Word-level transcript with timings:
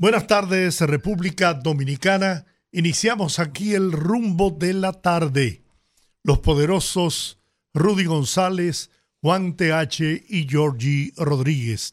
Buenas 0.00 0.28
tardes, 0.28 0.80
República 0.80 1.54
Dominicana. 1.54 2.46
Iniciamos 2.70 3.40
aquí 3.40 3.74
el 3.74 3.90
rumbo 3.90 4.52
de 4.52 4.72
la 4.72 4.92
tarde. 4.92 5.64
Los 6.22 6.38
poderosos 6.38 7.40
Rudy 7.74 8.04
González, 8.04 8.92
Juan 9.20 9.56
TH 9.56 10.24
y 10.28 10.46
Georgie 10.48 11.12
Rodríguez. 11.16 11.90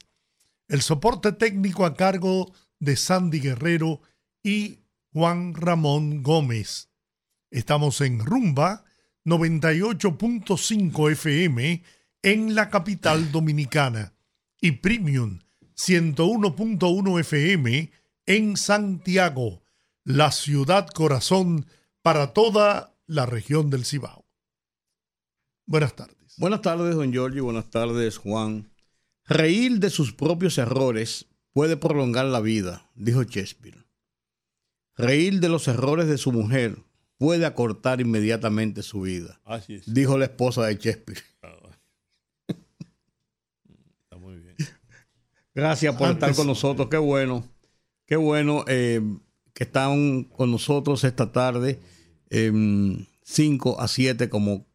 El 0.68 0.84
soporte 0.84 1.32
técnico 1.32 1.84
a 1.84 1.96
cargo 1.96 2.54
de 2.80 2.96
Sandy 2.96 3.40
Guerrero 3.40 4.02
y 4.44 4.82
Juan 5.12 5.56
Ramón 5.56 6.22
Gómez. 6.22 6.90
Estamos 7.50 8.02
en 8.02 8.20
Rumba 8.20 8.86
98.5 9.26 11.12
FM 11.12 11.82
en 12.22 12.54
la 12.54 12.70
capital 12.70 13.32
dominicana 13.32 14.14
y 14.62 14.74
Premium 14.74 15.40
101.1 15.78 17.20
FM 17.20 17.92
en 18.26 18.58
Santiago, 18.58 19.62
la 20.04 20.32
ciudad 20.32 20.88
corazón 20.88 21.66
para 22.02 22.34
toda 22.34 22.96
la 23.08 23.26
región 23.26 23.70
del 23.70 23.86
Cibao. 23.86 24.26
Buenas 25.66 25.96
tardes. 25.96 26.36
Buenas 26.38 26.62
tardes, 26.62 26.96
don 26.96 27.12
Giorgio. 27.12 27.44
Buenas 27.44 27.70
tardes, 27.70 28.18
Juan. 28.18 28.72
Reír 29.26 29.80
de 29.80 29.90
sus 29.90 30.14
propios 30.14 30.58
errores 30.58 31.28
puede 31.52 31.78
prolongar 31.78 32.26
la 32.26 32.42
vida, 32.42 32.90
dijo 32.96 33.24
Shakespeare. 33.24 33.86
Reír 34.96 35.40
de 35.40 35.50
los 35.50 35.68
errores 35.68 36.08
de 36.08 36.18
su 36.18 36.32
mujer 36.32 36.78
puede 37.18 37.46
acortar 37.46 38.02
inmediatamente 38.02 38.84
su 38.84 39.02
vida, 39.02 39.42
dijo 39.88 40.18
la 40.18 40.26
esposa 40.26 40.66
de 40.66 40.76
Shakespeare. 40.76 41.22
Gracias 45.56 45.96
por 45.96 46.10
estar 46.10 46.36
con 46.36 46.48
nosotros. 46.48 46.90
Qué 46.90 46.98
bueno. 46.98 47.46
Qué 48.06 48.18
bueno 48.18 48.66
eh, 48.68 49.02
que 49.54 49.64
están 49.64 50.26
con 50.26 50.52
nosotros 50.52 51.04
esta 51.06 51.32
tarde, 51.32 51.80
5 52.30 53.82
a 53.82 53.88
7, 53.88 54.30
como 54.30 54.68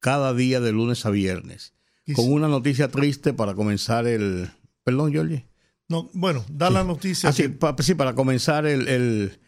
cada 0.00 0.34
día 0.34 0.60
de 0.60 0.72
lunes 0.72 1.06
a 1.06 1.10
viernes. 1.10 1.72
Con 2.14 2.30
una 2.30 2.48
noticia 2.48 2.88
triste 2.88 3.32
para 3.32 3.54
comenzar 3.54 4.06
el. 4.06 4.50
Perdón, 4.82 5.14
Jorge. 5.14 5.46
No, 5.88 6.10
bueno, 6.12 6.44
da 6.50 6.68
la 6.68 6.84
noticia. 6.84 7.30
Ah, 7.30 7.32
sí, 7.32 7.94
para 7.94 8.14
comenzar 8.14 8.66
el, 8.66 9.38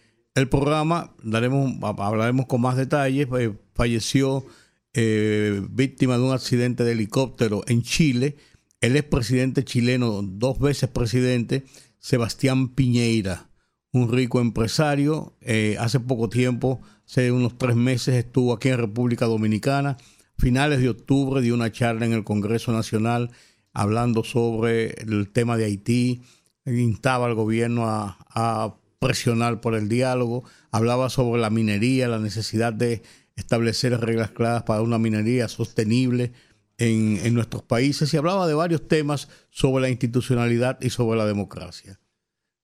programa, 0.51 1.15
daremos, 1.23 1.75
hablaremos 1.83 2.47
con 2.47 2.61
más 2.61 2.77
detalles. 2.77 3.27
Eh, 3.39 3.53
falleció 3.75 4.47
eh, 4.95 5.63
víctima 5.69 6.17
de 6.17 6.23
un 6.23 6.33
accidente 6.33 6.85
de 6.85 6.93
helicóptero 6.93 7.65
en 7.67 7.83
Chile 7.83 8.37
el 8.81 8.97
expresidente 8.97 9.65
chileno, 9.65 10.23
dos 10.23 10.59
veces 10.59 10.89
presidente, 10.89 11.65
Sebastián 11.99 12.69
Piñeira, 12.69 13.51
un 13.93 14.13
rico 14.13 14.41
empresario. 14.41 15.37
Eh, 15.41 15.77
hace 15.81 16.01
poco 16.01 16.29
tiempo, 16.29 16.81
hace 17.07 17.33
unos 17.33 17.57
tres 17.59 17.77
meses, 17.77 18.15
estuvo 18.15 18.53
aquí 18.53 18.69
en 18.69 18.79
República 18.79 19.27
Dominicana. 19.27 19.97
Finales 20.39 20.81
de 20.81 20.91
octubre 20.91 21.41
dio 21.41 21.55
una 21.55 21.73
charla 21.73 22.07
en 22.07 22.13
el 22.13 22.25
Congreso 22.25 22.73
Nacional 22.73 23.31
hablando 23.73 24.25
sobre 24.25 25.03
el 25.03 25.31
tema 25.31 25.57
de 25.57 25.65
Haití, 25.67 26.23
instaba 26.65 27.27
al 27.27 27.35
gobierno 27.35 27.87
a 27.87 28.77
presionar 28.99 29.61
por 29.61 29.75
el 29.75 29.89
diálogo, 29.89 30.45
hablaba 30.71 31.11
sobre 31.11 31.41
la 31.41 31.51
minería, 31.51 32.09
la 32.09 32.19
necesidad 32.19 32.73
de 32.73 33.03
establecer 33.37 33.99
reglas 34.01 34.31
claras 34.31 34.63
para 34.63 34.83
una 34.83 34.99
minería 34.99 35.49
sostenible 35.49 36.33
en, 36.79 37.35
nuestros 37.35 37.63
países 37.63 38.13
y 38.13 38.17
hablaba 38.17 38.47
de 38.47 38.55
varios 38.55 38.87
temas 38.87 39.29
sobre 39.51 39.83
la 39.83 39.89
institucionalidad 39.89 40.79
y 40.81 40.91
sobre 40.91 41.19
la 41.19 41.27
democracia. 41.27 41.99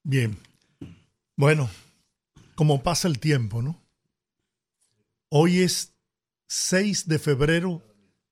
Bien. 0.03 0.37
Bueno, 1.37 1.71
como 2.55 2.83
pasa 2.83 3.09
el 3.09 3.19
tiempo, 3.19 3.63
¿no? 3.63 3.81
Hoy 5.29 5.61
es 5.61 5.95
6 6.49 7.09
de 7.09 7.19
febrero 7.19 7.83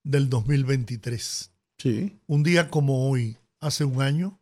del 0.03 0.29
2023. 0.29 1.51
Sí. 1.79 2.19
Un 2.27 2.43
día 2.43 2.69
como 2.69 3.09
hoy, 3.09 3.39
hace 3.61 3.85
un 3.85 4.03
año, 4.03 4.39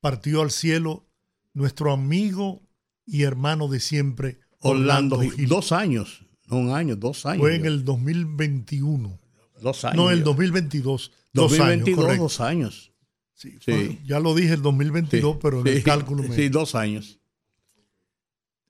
partió 0.00 0.40
al 0.40 0.50
cielo 0.50 1.04
nuestro 1.52 1.92
amigo 1.92 2.62
y 3.04 3.24
hermano 3.24 3.68
de 3.68 3.80
siempre, 3.80 4.38
Orlando, 4.60 5.20
Gil. 5.20 5.48
Dos 5.48 5.72
años, 5.72 6.24
no 6.46 6.56
un 6.56 6.70
año, 6.70 6.96
dos 6.96 7.26
años. 7.26 7.40
Fue 7.40 7.56
en 7.56 7.66
el 7.66 7.84
2021. 7.84 9.18
Dos 9.62 9.84
años. 9.84 9.96
No, 9.96 10.10
el 10.10 10.24
2022. 10.24 11.12
2022, 11.32 11.96
dos 11.96 12.08
años. 12.08 12.18
Dos 12.18 12.40
años. 12.40 12.92
Sí, 13.34 14.00
ya 14.04 14.20
lo 14.20 14.34
dije 14.34 14.54
el 14.54 14.62
2022, 14.62 15.38
pero 15.42 15.60
en 15.60 15.66
el 15.66 15.82
cálculo. 15.82 16.32
Sí, 16.32 16.48
dos 16.48 16.74
años. 16.74 17.18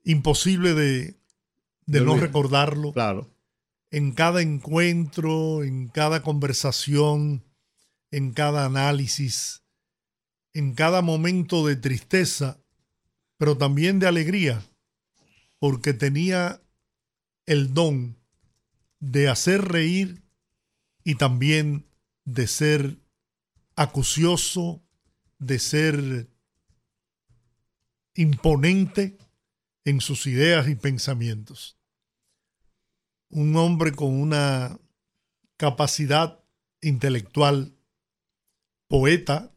Imposible 0.03 0.73
de, 0.73 1.15
de 1.85 2.01
no 2.01 2.17
recordarlo. 2.17 2.91
Claro. 2.91 3.29
En 3.91 4.13
cada 4.13 4.41
encuentro, 4.41 5.63
en 5.63 5.89
cada 5.89 6.23
conversación, 6.23 7.43
en 8.09 8.31
cada 8.31 8.65
análisis, 8.65 9.63
en 10.53 10.73
cada 10.73 11.01
momento 11.01 11.65
de 11.67 11.75
tristeza, 11.75 12.59
pero 13.37 13.57
también 13.57 13.99
de 13.99 14.07
alegría, 14.07 14.63
porque 15.59 15.93
tenía 15.93 16.61
el 17.45 17.73
don 17.73 18.17
de 18.99 19.29
hacer 19.29 19.61
reír 19.65 20.22
y 21.03 21.15
también 21.15 21.85
de 22.25 22.47
ser 22.47 22.97
acucioso, 23.75 24.83
de 25.39 25.59
ser 25.59 26.29
imponente 28.15 29.17
en 29.85 30.01
sus 30.01 30.27
ideas 30.27 30.67
y 30.67 30.75
pensamientos. 30.75 31.77
Un 33.29 33.55
hombre 33.55 33.91
con 33.91 34.13
una 34.13 34.79
capacidad 35.57 36.39
intelectual, 36.81 37.75
poeta, 38.87 39.55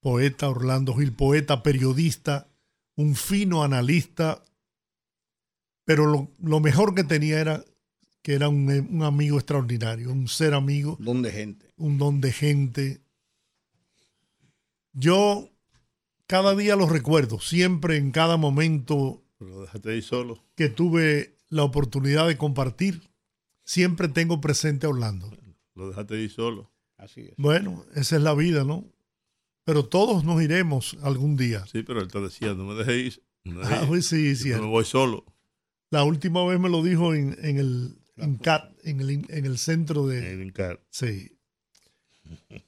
poeta 0.00 0.48
Orlando 0.48 0.94
Gil, 0.94 1.12
poeta, 1.12 1.62
periodista, 1.62 2.48
un 2.94 3.16
fino 3.16 3.64
analista, 3.64 4.44
pero 5.84 6.06
lo, 6.06 6.30
lo 6.38 6.60
mejor 6.60 6.94
que 6.94 7.04
tenía 7.04 7.40
era 7.40 7.64
que 8.26 8.34
era 8.34 8.48
un, 8.48 9.04
amigo 9.04 9.36
extraordinario, 9.36 10.10
un 10.10 10.26
ser 10.26 10.54
amigo. 10.54 10.96
Un 10.98 11.04
don 11.04 11.22
de 11.22 11.30
gente. 11.30 11.72
Un 11.76 11.96
don 11.96 12.20
de 12.20 12.32
gente. 12.32 13.00
Yo 14.92 15.48
cada 16.26 16.56
día 16.56 16.74
lo 16.74 16.88
recuerdo, 16.88 17.38
siempre 17.38 17.98
en 17.98 18.10
cada 18.10 18.36
momento 18.36 19.22
solo. 20.02 20.42
que 20.56 20.68
tuve 20.68 21.36
la 21.50 21.62
oportunidad 21.62 22.26
de 22.26 22.36
compartir, 22.36 23.08
siempre 23.62 24.08
tengo 24.08 24.40
presente 24.40 24.86
a 24.86 24.88
Orlando. 24.88 25.30
Lo 25.76 25.90
dejaste 25.90 26.20
ir 26.20 26.32
solo. 26.32 26.72
Así 26.96 27.20
es. 27.20 27.34
Bueno, 27.36 27.86
esa 27.94 28.16
es 28.16 28.22
la 28.22 28.34
vida, 28.34 28.64
¿no? 28.64 28.86
Pero 29.62 29.84
todos 29.86 30.24
nos 30.24 30.42
iremos 30.42 30.96
algún 31.02 31.36
día. 31.36 31.64
Sí, 31.66 31.84
pero 31.84 32.00
él 32.00 32.08
te 32.08 32.20
decía, 32.20 32.54
no 32.54 32.64
me 32.64 32.74
dejes 32.74 33.18
ir. 33.18 33.22
ah, 33.62 33.84
pues 33.86 34.06
sí, 34.08 34.34
sí. 34.34 34.48
No 34.48 34.62
me 34.62 34.66
voy 34.66 34.84
solo. 34.84 35.24
La 35.90 36.02
última 36.02 36.44
vez 36.44 36.58
me 36.58 36.68
lo 36.68 36.82
dijo 36.82 37.14
en, 37.14 37.36
en 37.40 37.58
el 37.58 37.96
en 38.16 39.00
el, 39.00 39.10
en 39.28 39.44
el 39.44 39.58
centro 39.58 40.06
de. 40.06 40.32
En 40.32 40.50
CAT. 40.50 40.80
Sí. 40.90 41.38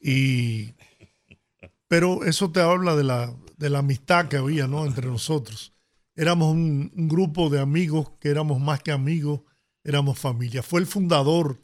Y. 0.00 0.74
Pero 1.88 2.24
eso 2.24 2.52
te 2.52 2.60
habla 2.60 2.94
de 2.96 3.04
la, 3.04 3.34
de 3.56 3.70
la 3.70 3.78
amistad 3.78 4.28
que 4.28 4.36
había, 4.36 4.66
¿no? 4.66 4.84
Entre 4.84 5.06
nosotros. 5.06 5.72
Éramos 6.14 6.52
un, 6.52 6.90
grupo 7.08 7.48
de 7.48 7.60
amigos 7.60 8.10
que 8.20 8.28
éramos 8.28 8.60
más 8.60 8.82
que 8.82 8.92
amigos, 8.92 9.40
éramos 9.84 10.18
familia. 10.18 10.62
Fue 10.62 10.80
el 10.80 10.86
fundador 10.86 11.62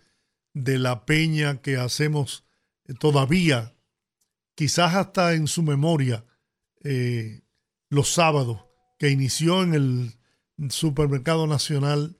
de 0.54 0.78
la 0.78 1.04
peña 1.04 1.60
que 1.60 1.76
hacemos 1.76 2.44
eh, 2.86 2.94
todavía, 2.94 3.74
quizás 4.54 4.94
hasta 4.94 5.34
en 5.34 5.46
su 5.46 5.62
memoria, 5.62 6.24
eh, 6.84 7.42
los 7.90 8.12
sábados, 8.12 8.64
que 8.98 9.10
inició 9.10 9.62
en 9.62 9.74
el 9.74 10.70
Supermercado 10.70 11.46
Nacional 11.46 12.16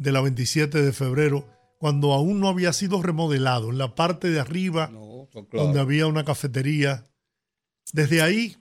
de 0.00 0.12
la 0.12 0.20
27 0.22 0.82
de 0.82 0.92
febrero, 0.92 1.46
cuando 1.78 2.12
aún 2.12 2.40
no 2.40 2.48
había 2.48 2.72
sido 2.72 3.02
remodelado, 3.02 3.70
en 3.70 3.78
la 3.78 3.94
parte 3.94 4.30
de 4.30 4.40
arriba, 4.40 4.90
donde 5.52 5.78
había 5.80 6.06
una 6.06 6.24
cafetería. 6.24 7.04
Desde 7.92 8.22
ahí 8.22 8.56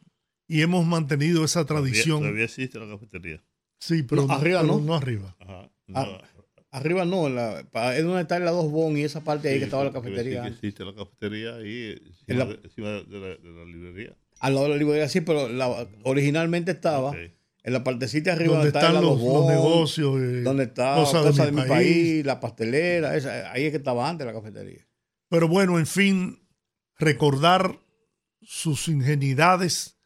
y 0.48 0.62
hemos 0.62 0.86
mantenido 0.86 1.44
esa 1.46 1.66
tradición. 1.66 2.20
Todavía, 2.22 2.44
existe 2.46 2.80
la 2.80 2.88
cafetería. 2.88 3.44
Sí, 3.80 4.04
pero 4.04 4.26
No, 4.28 4.34
arriba 4.34 4.64
no. 4.64 4.80
no 4.80 4.96
arriba. 4.96 5.36
Ajá. 5.40 5.70
Ah, 5.94 6.22
Arriba 6.72 7.04
no, 7.04 7.26
en 7.26 7.36
la, 7.36 7.62
es 7.96 8.04
donde 8.04 8.22
está 8.22 8.38
la 8.38 8.52
dos 8.52 8.70
bon 8.70 8.96
y 8.96 9.02
esa 9.02 9.24
parte 9.24 9.50
ahí 9.50 9.58
que 9.58 9.64
estaba 9.66 9.84
la 9.86 9.92
cafetería. 9.92 10.44
Sí, 10.44 10.50
existe 10.50 10.86
la 10.86 10.94
cafetería 10.94 11.56
ahí 11.56 12.00
encima, 12.06 12.26
En 12.28 12.38
la- 12.38 12.46
de, 12.46 12.54
encima 12.64 12.90
de 12.90 13.20
la, 13.20 13.28
de 13.28 13.50
la 13.50 13.66
librería. 13.66 14.16
Al 14.40 14.54
lado 14.54 14.66
de 14.68 14.74
la 14.74 14.78
librería 14.78 15.10
sí, 15.10 15.22
pero 15.22 15.50
la- 15.50 15.88
originalmente 16.04 16.70
estaba 16.72 17.10
Ok. 17.10 17.18
En 17.64 17.74
la 17.74 17.84
partecita 17.84 18.32
de 18.32 18.36
arriba 18.38 18.54
Donde 18.56 18.70
está 18.70 18.80
están 18.88 19.02
los, 19.04 19.20
los 19.22 19.46
negocios. 19.48 20.16
eh, 20.22 20.42
donde 20.42 20.64
está 20.64 20.96
cosas 20.96 21.26
Cosa, 21.26 21.46
de 21.46 21.52
de, 21.52 21.56
mi 21.58 21.62
mi 21.64 21.68
país, 21.68 22.26
la 22.26 22.40
pastelera, 22.40 23.16
esa- 23.18 23.52
ahí 23.52 23.66
es 23.66 23.72
que 23.72 23.78
estaba 23.78 24.10
antes 24.10 24.26
la 24.26 24.34
cafetería. 24.34 24.88
Pero 25.30 25.48
bueno, 25.48 25.78
en 25.78 25.86
fin, 25.88 26.48
recordar 26.98 27.80
sus 28.42 28.88
ingenuidades, 28.88 29.98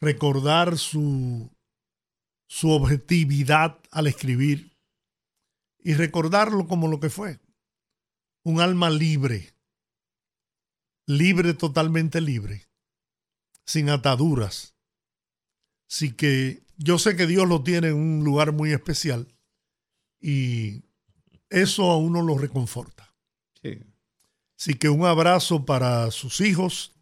recordar 0.00 0.78
su, 0.78 1.50
su 2.46 2.70
objetividad 2.70 3.78
al 3.90 4.06
escribir 4.06 4.76
y 5.78 5.94
recordarlo 5.94 6.66
como 6.66 6.88
lo 6.88 7.00
que 7.00 7.10
fue. 7.10 7.38
Un 8.44 8.60
alma 8.60 8.88
libre, 8.90 9.54
libre, 11.06 11.54
totalmente 11.54 12.20
libre, 12.20 12.68
sin 13.66 13.90
ataduras. 13.90 14.74
Así 15.88 16.12
que 16.12 16.62
yo 16.76 16.98
sé 16.98 17.16
que 17.16 17.26
Dios 17.26 17.48
lo 17.48 17.62
tiene 17.62 17.88
en 17.88 17.94
un 17.94 18.24
lugar 18.24 18.52
muy 18.52 18.72
especial 18.72 19.34
y 20.20 20.84
eso 21.50 21.90
a 21.90 21.96
uno 21.96 22.22
lo 22.22 22.36
reconforta. 22.36 23.14
Sí. 23.62 23.80
Así 24.58 24.74
que 24.74 24.88
un 24.88 25.04
abrazo 25.04 25.64
para 25.64 26.10
sus 26.10 26.40
hijos, 26.40 26.94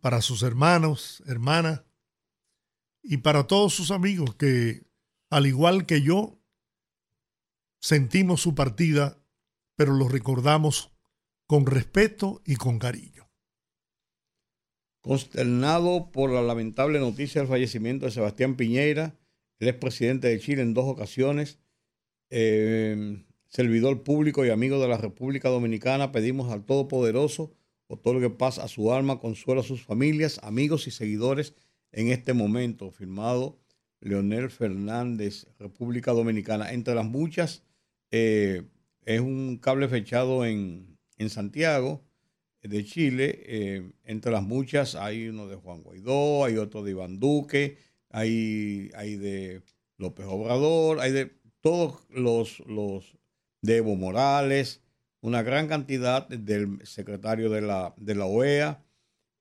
para 0.00 0.22
sus 0.22 0.42
hermanos, 0.42 1.22
hermanas 1.26 1.82
y 3.02 3.18
para 3.18 3.46
todos 3.46 3.74
sus 3.74 3.90
amigos 3.90 4.34
que, 4.34 4.86
al 5.30 5.46
igual 5.46 5.86
que 5.86 6.02
yo, 6.02 6.38
sentimos 7.78 8.42
su 8.42 8.54
partida, 8.54 9.18
pero 9.76 9.94
lo 9.94 10.08
recordamos 10.08 10.92
con 11.46 11.66
respeto 11.66 12.42
y 12.44 12.56
con 12.56 12.78
cariño. 12.78 13.19
Consternado 15.00 16.10
por 16.12 16.30
la 16.30 16.42
lamentable 16.42 16.98
noticia 16.98 17.40
del 17.40 17.48
fallecimiento 17.48 18.06
de 18.06 18.12
Sebastián 18.12 18.56
Piñeira, 18.56 19.18
el 19.58 19.68
expresidente 19.68 20.28
de 20.28 20.38
Chile 20.38 20.62
en 20.62 20.74
dos 20.74 20.86
ocasiones, 20.86 21.58
eh, 22.30 23.24
servidor 23.48 24.02
público 24.02 24.44
y 24.44 24.50
amigo 24.50 24.80
de 24.80 24.88
la 24.88 24.98
República 24.98 25.48
Dominicana, 25.48 26.12
pedimos 26.12 26.52
al 26.52 26.64
Todopoderoso 26.64 27.52
otorgue 27.90 28.30
paz 28.30 28.58
a 28.58 28.68
su 28.68 28.92
alma, 28.92 29.18
consuelo 29.18 29.62
a 29.62 29.64
sus 29.64 29.82
familias, 29.82 30.38
amigos 30.44 30.86
y 30.86 30.92
seguidores 30.92 31.54
en 31.90 32.08
este 32.08 32.32
momento. 32.34 32.92
Firmado 32.92 33.58
Leonel 34.00 34.48
Fernández, 34.48 35.48
República 35.58 36.12
Dominicana. 36.12 36.72
Entre 36.72 36.94
las 36.94 37.04
muchas, 37.04 37.64
eh, 38.12 38.62
es 39.04 39.20
un 39.20 39.58
cable 39.58 39.88
fechado 39.88 40.46
en, 40.46 40.98
en 41.18 41.30
Santiago 41.30 42.04
de 42.62 42.84
Chile. 42.84 43.42
eh, 43.46 43.92
entre 44.04 44.32
las 44.32 44.42
muchas 44.42 44.94
hay 44.94 45.28
uno 45.28 45.46
de 45.46 45.56
Juan 45.56 45.82
Guaidó, 45.82 46.44
hay 46.44 46.56
otro 46.56 46.82
de 46.82 46.92
Iván 46.92 47.20
Duque, 47.20 47.78
hay, 48.10 48.90
hay 48.94 49.16
de 49.16 49.62
López 49.96 50.26
Obrador, 50.28 51.00
hay 51.00 51.12
de 51.12 51.32
todos 51.60 52.00
los, 52.10 52.60
los 52.60 53.16
de 53.62 53.76
Evo 53.78 53.96
Morales, 53.96 54.82
una 55.20 55.42
gran 55.42 55.68
cantidad 55.68 56.28
del 56.28 56.84
secretario 56.86 57.50
de 57.50 57.60
la, 57.60 57.94
de 57.96 58.14
la 58.14 58.26
OEA. 58.26 58.82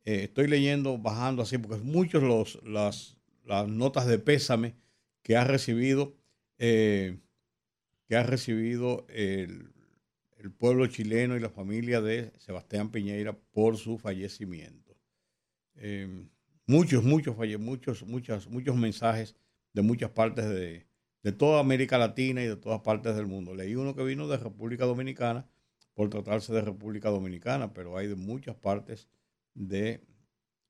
Eh, 0.04 0.24
estoy 0.24 0.48
leyendo, 0.48 0.98
bajando 0.98 1.44
así, 1.44 1.58
porque 1.58 1.82
muchos 1.82 2.24
los, 2.24 2.60
las, 2.64 3.18
las 3.46 3.68
notas 3.68 4.06
de 4.08 4.20
pésame 4.20 4.76
que 5.24 5.38
ha 5.38 5.44
recibido, 5.44 6.16
eh, 6.58 7.18
que 8.08 8.16
ha 8.16 8.24
recibido 8.24 9.06
el, 9.10 9.72
el 10.40 10.52
pueblo 10.52 10.88
chileno 10.88 11.36
y 11.36 11.40
la 11.40 11.50
familia 11.50 12.02
de 12.02 12.32
Sebastián 12.38 12.92
Piñeira 12.92 13.34
por 13.34 13.78
su 13.78 13.98
fallecimiento. 13.98 14.96
Eh, 15.76 16.26
muchos, 16.66 17.04
muchos, 17.04 17.36
muchos, 17.38 18.04
muchas, 18.04 18.48
muchos 18.48 18.76
mensajes 18.76 19.36
de 19.74 19.82
muchas 19.82 20.12
partes 20.12 20.48
de, 20.50 20.88
de 21.24 21.32
toda 21.32 21.60
América 21.60 21.98
Latina 21.98 22.42
y 22.42 22.48
de 22.48 22.56
todas 22.56 22.82
partes 22.82 23.16
del 23.16 23.28
mundo. 23.28 23.54
Leí 23.54 23.76
uno 23.76 23.96
que 23.96 24.04
vino 24.04 24.28
de 24.28 24.38
República 24.38 24.86
Dominicana 24.86 25.46
por 25.94 26.10
tratarse 26.10 26.54
de 26.54 26.62
República 26.62 27.10
Dominicana, 27.10 27.74
pero 27.74 27.98
hay 27.98 28.08
de 28.08 28.16
muchas 28.16 28.56
partes 28.56 29.10
de 29.54 30.02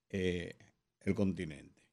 eh, 0.10 0.58
el 1.02 1.14
continente. 1.14 1.84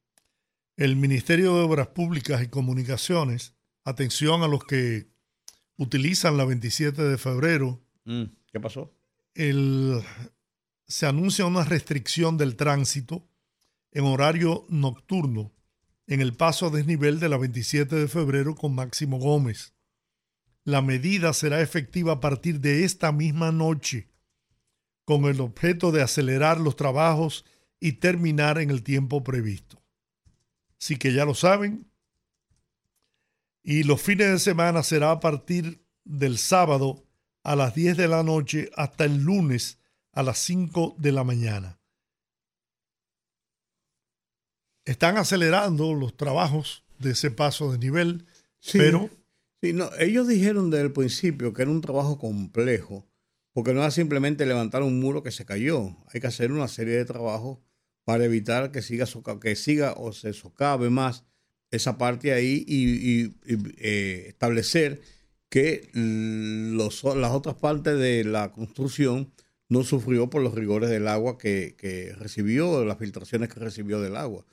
El 0.75 0.95
Ministerio 0.95 1.55
de 1.55 1.61
Obras 1.61 1.87
Públicas 1.87 2.41
y 2.41 2.47
Comunicaciones, 2.47 3.53
atención 3.83 4.41
a 4.41 4.47
los 4.47 4.63
que 4.63 5.07
utilizan 5.77 6.37
la 6.37 6.45
27 6.45 7.01
de 7.03 7.17
febrero, 7.17 7.81
Mm, 8.05 8.23
¿Qué 8.51 8.59
pasó? 8.59 8.93
el- 9.35 10.01
se 10.87 11.05
anuncia 11.05 11.45
una 11.45 11.63
restricción 11.65 12.37
del 12.37 12.55
tránsito 12.55 13.27
en 13.91 14.05
horario 14.05 14.65
nocturno 14.69 15.53
en 16.07 16.21
el 16.21 16.33
paso 16.33 16.67
a 16.67 16.69
desnivel 16.69 17.19
de 17.19 17.27
la 17.29 17.37
27 17.37 17.95
de 17.97 18.07
febrero 18.07 18.55
con 18.55 18.73
Máximo 18.73 19.17
Gómez. 19.19 19.73
La 20.63 20.81
medida 20.81 21.33
será 21.33 21.61
efectiva 21.61 22.13
a 22.13 22.19
partir 22.21 22.59
de 22.61 22.83
esta 22.85 23.11
misma 23.11 23.51
noche, 23.51 24.09
con 25.05 25.25
el 25.25 25.39
objeto 25.41 25.91
de 25.91 26.01
acelerar 26.01 26.59
los 26.59 26.75
trabajos 26.75 27.45
y 27.79 27.93
terminar 27.93 28.57
en 28.59 28.69
el 28.69 28.83
tiempo 28.83 29.23
previsto. 29.23 29.81
Así 30.79 30.95
que 30.97 31.13
ya 31.13 31.25
lo 31.25 31.33
saben. 31.33 31.86
Y 33.69 33.83
los 33.83 34.01
fines 34.01 34.31
de 34.31 34.39
semana 34.39 34.81
será 34.81 35.11
a 35.11 35.19
partir 35.19 35.83
del 36.05 36.37
sábado 36.37 37.03
a 37.43 37.53
las 37.57 37.75
10 37.75 37.97
de 37.97 38.07
la 38.07 38.23
noche 38.23 38.71
hasta 38.77 39.03
el 39.03 39.17
lunes 39.17 39.77
a 40.13 40.23
las 40.23 40.37
5 40.39 40.95
de 40.97 41.11
la 41.11 41.25
mañana. 41.25 41.77
Están 44.85 45.17
acelerando 45.17 45.93
los 45.93 46.15
trabajos 46.15 46.85
de 46.97 47.11
ese 47.11 47.29
paso 47.29 47.69
de 47.73 47.77
nivel, 47.77 48.25
Sí. 48.59 48.77
pero 48.77 49.09
Sí, 49.61 49.73
no, 49.73 49.89
ellos 49.99 50.27
dijeron 50.29 50.69
desde 50.69 50.85
el 50.85 50.93
principio 50.93 51.51
que 51.51 51.63
era 51.63 51.71
un 51.71 51.81
trabajo 51.81 52.17
complejo, 52.19 53.05
porque 53.51 53.73
no 53.73 53.81
era 53.81 53.91
simplemente 53.91 54.45
levantar 54.45 54.81
un 54.81 54.99
muro 55.01 55.23
que 55.23 55.31
se 55.31 55.45
cayó. 55.45 55.97
Hay 56.13 56.21
que 56.21 56.27
hacer 56.27 56.53
una 56.53 56.69
serie 56.69 56.93
de 56.95 57.03
trabajos 57.05 57.57
para 58.05 58.23
evitar 58.23 58.71
que 58.71 58.81
siga, 58.81 59.05
soca- 59.07 59.39
que 59.41 59.57
siga 59.57 59.93
o 59.97 60.13
se 60.13 60.31
socave 60.31 60.89
más 60.89 61.25
esa 61.71 61.97
parte 61.97 62.33
ahí 62.33 62.63
y, 62.67 63.33
eh, 63.77 64.25
establecer 64.27 65.01
que 65.49 65.89
los, 65.93 67.03
las 67.03 67.31
otras 67.31 67.55
partes 67.55 67.97
de 67.97 68.23
la 68.23 68.51
construcción 68.51 69.31
no 69.69 69.83
sufrió 69.83 70.29
por 70.29 70.41
los 70.41 70.53
rigores 70.53 70.89
del 70.89 71.07
agua 71.07 71.37
que, 71.37 71.75
que 71.77 72.13
recibió, 72.15 72.85
las 72.85 72.97
filtraciones 72.97 73.49
que 73.49 73.59
recibió 73.59 74.01
del 74.01 74.15
agua. 74.15 74.45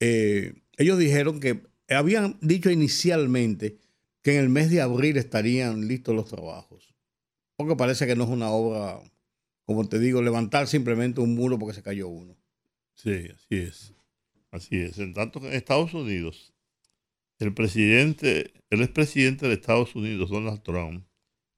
Eh, 0.00 0.54
ellos 0.76 0.98
dijeron 0.98 1.40
que 1.40 1.62
habían 1.88 2.38
dicho 2.40 2.70
inicialmente 2.70 3.78
que 4.22 4.34
en 4.34 4.40
el 4.40 4.48
mes 4.48 4.70
de 4.70 4.80
abril 4.80 5.16
estarían 5.16 5.88
listos 5.88 6.14
los 6.14 6.28
trabajos. 6.28 6.94
Porque 7.56 7.76
parece 7.76 8.06
que 8.06 8.14
no 8.14 8.24
es 8.24 8.30
una 8.30 8.50
obra, 8.50 9.00
como 9.64 9.88
te 9.88 9.98
digo, 9.98 10.22
levantar 10.22 10.68
simplemente 10.68 11.20
un 11.20 11.34
muro 11.34 11.58
porque 11.58 11.74
se 11.74 11.82
cayó 11.82 12.08
uno. 12.08 12.36
Sí, 12.94 13.28
así 13.34 13.56
es. 13.56 13.94
Así 14.50 14.76
es. 14.76 14.98
En 14.98 15.14
tanto 15.14 15.40
Estados 15.50 15.92
Unidos, 15.94 16.52
el 17.38 17.54
presidente, 17.54 18.52
el 18.70 18.82
expresidente 18.82 19.46
de 19.46 19.54
Estados 19.54 19.94
Unidos, 19.94 20.30
Donald 20.30 20.62
Trump, 20.62 21.04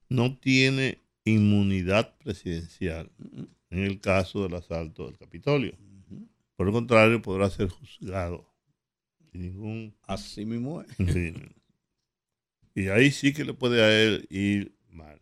no 0.09 0.37
tiene 0.39 0.99
inmunidad 1.25 2.17
presidencial 2.19 3.11
en 3.71 3.79
el 3.85 4.01
caso 4.01 4.43
del 4.43 4.55
asalto 4.55 5.07
del 5.07 5.17
Capitolio. 5.17 5.77
Por 6.57 6.67
el 6.67 6.73
contrario, 6.73 7.23
podrá 7.23 7.49
ser 7.51 7.69
juzgado 7.69 8.47
sin 9.33 9.43
ningún 9.43 9.95
Así 10.03 10.45
mismo 10.45 10.83
es. 10.83 10.89
Y 12.75 12.89
ahí 12.89 13.11
sí 13.11 13.33
que 13.33 13.45
le 13.45 13.55
puede 13.55 13.83
a 13.83 14.03
él 14.03 14.27
ir 14.31 14.75
mal. 14.89 15.19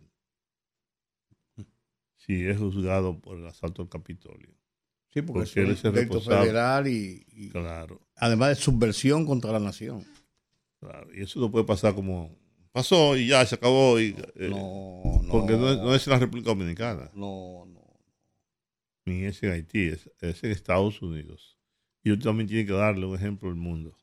Si 2.16 2.44
es 2.46 2.58
juzgado 2.58 3.20
por 3.20 3.38
el 3.38 3.46
asalto 3.46 3.82
al 3.82 3.88
Capitolio. 3.88 4.50
Sí, 5.12 5.22
porque, 5.22 5.44
Porque 5.46 5.60
él 5.60 5.70
es 5.70 5.78
es 5.78 5.84
el 5.84 5.90
un 5.90 5.96
responsable. 5.96 6.40
federal 6.40 6.88
y, 6.88 7.24
y 7.32 7.48
Claro. 7.48 8.00
además 8.16 8.50
de 8.50 8.54
subversión 8.56 9.24
contra 9.24 9.52
la 9.52 9.60
nación. 9.60 10.04
Claro, 10.80 11.08
y 11.14 11.22
eso 11.22 11.40
no 11.40 11.50
puede 11.50 11.64
pasar 11.64 11.94
como 11.94 12.36
pasó 12.72 13.16
y 13.16 13.26
ya 13.28 13.44
se 13.46 13.56
acabó. 13.56 13.98
Y, 14.00 14.14
eh, 14.36 14.48
No, 14.48 15.20
no. 15.22 15.28
porque 15.32 15.54
no 15.56 15.70
es, 15.70 15.78
no 15.78 15.94
es 15.94 16.06
en 16.06 16.12
la 16.12 16.18
República 16.20 16.50
Dominicana, 16.50 17.10
No, 17.14 17.64
no. 17.66 17.84
ni 19.06 19.24
es 19.24 19.42
en 19.42 19.50
Haití, 19.52 19.88
es, 19.88 20.10
es 20.20 20.44
en 20.44 20.50
Estados 20.52 21.00
Unidos. 21.02 21.58
Y 22.04 22.12
usted 22.12 22.24
también 22.26 22.48
tiene 22.48 22.64
que 22.66 22.72
darle 22.72 23.06
un 23.06 23.16
ejemplo 23.16 23.48
al 23.48 23.56
mundo. 23.56 23.96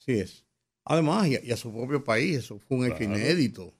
Así 0.00 0.12
es. 0.12 0.44
Además, 0.84 1.26
y 1.28 1.36
a, 1.36 1.44
y 1.44 1.50
a 1.50 1.56
su 1.56 1.72
propio 1.72 2.04
país, 2.04 2.36
eso 2.36 2.58
fue 2.58 2.78
un 2.78 2.86
hecho 2.86 2.96
Claro. 2.98 3.14
inédito. 3.18 3.74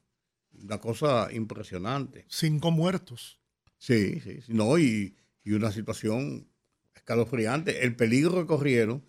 Una 0.52 0.78
cosa 0.80 1.28
impresionante. 1.32 2.24
cinco 2.28 2.70
muertos. 2.70 3.38
Sí, 3.78 4.20
sí, 4.20 4.40
sí. 4.40 4.52
No, 4.52 4.78
y, 4.78 5.16
y 5.44 5.52
una 5.52 5.70
situación 5.70 6.48
escalofriante. 6.94 7.84
El 7.84 7.94
peligro 7.96 8.40
que 8.40 8.46
corrieron 8.46 9.04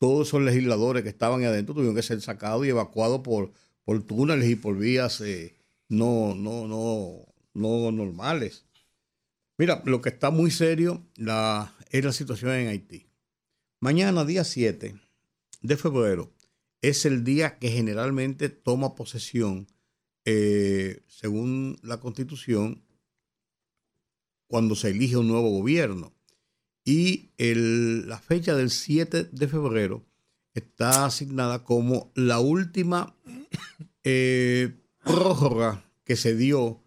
todos 0.00 0.28
esos 0.28 0.40
legisladores 0.40 1.02
que 1.02 1.10
estaban 1.10 1.44
adentro 1.44 1.74
tuvieron 1.74 1.94
que 1.94 2.02
ser 2.02 2.20
sacados 2.22 2.66
y 2.66 2.70
evacuados 2.70 3.20
por, 3.20 3.52
por 3.84 4.02
túneles 4.02 4.48
y 4.48 4.56
por 4.56 4.76
vías 4.76 5.20
eh, 5.20 5.54
no, 5.88 6.34
no, 6.34 6.66
no, 6.66 7.26
no 7.52 7.92
normales. 7.92 8.64
Mira, 9.58 9.82
lo 9.84 10.00
que 10.00 10.08
está 10.08 10.30
muy 10.30 10.50
serio 10.50 11.06
es 11.16 12.04
la 12.04 12.12
situación 12.12 12.52
en 12.52 12.68
Haití. 12.68 13.06
Mañana, 13.78 14.24
día 14.24 14.42
7 14.42 14.94
de 15.60 15.76
febrero, 15.76 16.32
es 16.80 17.04
el 17.04 17.22
día 17.22 17.58
que 17.58 17.68
generalmente 17.70 18.48
toma 18.48 18.94
posesión, 18.94 19.66
eh, 20.24 21.02
según 21.08 21.78
la 21.82 22.00
constitución, 22.00 22.82
cuando 24.46 24.74
se 24.76 24.90
elige 24.90 25.18
un 25.18 25.28
nuevo 25.28 25.50
gobierno. 25.50 26.14
Y 26.84 27.30
la 27.36 28.18
fecha 28.18 28.54
del 28.54 28.70
7 28.70 29.28
de 29.30 29.48
febrero 29.48 30.04
está 30.54 31.06
asignada 31.06 31.64
como 31.64 32.10
la 32.14 32.40
última 32.40 33.14
eh, 34.04 34.74
prórroga 35.04 35.84
que 36.04 36.16
se 36.16 36.34
dio 36.34 36.82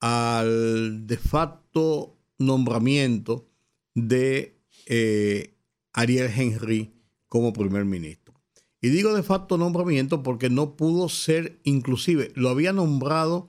al 0.00 1.06
de 1.06 1.16
facto 1.16 2.16
nombramiento 2.38 3.48
de 3.94 4.60
eh, 4.86 5.54
Ariel 5.92 6.30
Henry 6.34 6.92
como 7.28 7.52
primer 7.52 7.84
ministro. 7.84 8.34
Y 8.80 8.88
digo 8.90 9.14
de 9.14 9.22
facto 9.22 9.58
nombramiento 9.58 10.22
porque 10.22 10.50
no 10.50 10.76
pudo 10.76 11.08
ser 11.08 11.58
inclusive, 11.64 12.30
lo 12.34 12.48
había 12.48 12.72
nombrado 12.72 13.48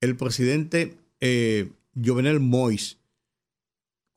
el 0.00 0.16
presidente 0.16 0.96
eh, 1.20 1.72
Jovenel 2.00 2.38
Mois 2.38 2.98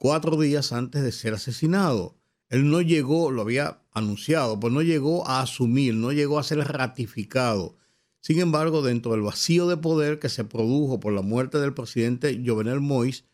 cuatro 0.01 0.35
días 0.35 0.71
antes 0.73 1.03
de 1.03 1.11
ser 1.11 1.35
asesinado. 1.35 2.17
Él 2.49 2.71
no 2.71 2.81
llegó, 2.81 3.29
lo 3.29 3.43
había 3.43 3.83
anunciado, 3.91 4.59
pues 4.59 4.73
no 4.73 4.81
llegó 4.81 5.27
a 5.27 5.41
asumir, 5.41 5.93
no 5.93 6.11
llegó 6.11 6.39
a 6.39 6.43
ser 6.43 6.57
ratificado. 6.57 7.77
Sin 8.19 8.39
embargo, 8.39 8.81
dentro 8.81 9.11
del 9.11 9.21
vacío 9.21 9.67
de 9.67 9.77
poder 9.77 10.17
que 10.17 10.29
se 10.29 10.43
produjo 10.43 10.99
por 10.99 11.13
la 11.13 11.21
muerte 11.21 11.59
del 11.59 11.75
presidente 11.75 12.41
Jovenel 12.43 12.79
Mois 12.79 13.25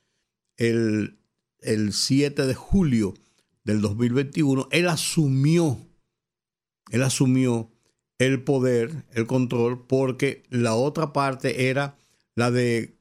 el, 0.58 1.18
el 1.60 1.94
7 1.94 2.46
de 2.46 2.54
julio 2.54 3.14
del 3.64 3.80
2021, 3.80 4.68
él 4.70 4.90
asumió, 4.90 5.80
él 6.92 7.02
asumió 7.02 7.72
el 8.18 8.44
poder, 8.44 9.06
el 9.14 9.26
control, 9.26 9.88
porque 9.88 10.44
la 10.50 10.76
otra 10.76 11.14
parte 11.14 11.70
era 11.70 11.98
la 12.36 12.52
de 12.52 12.98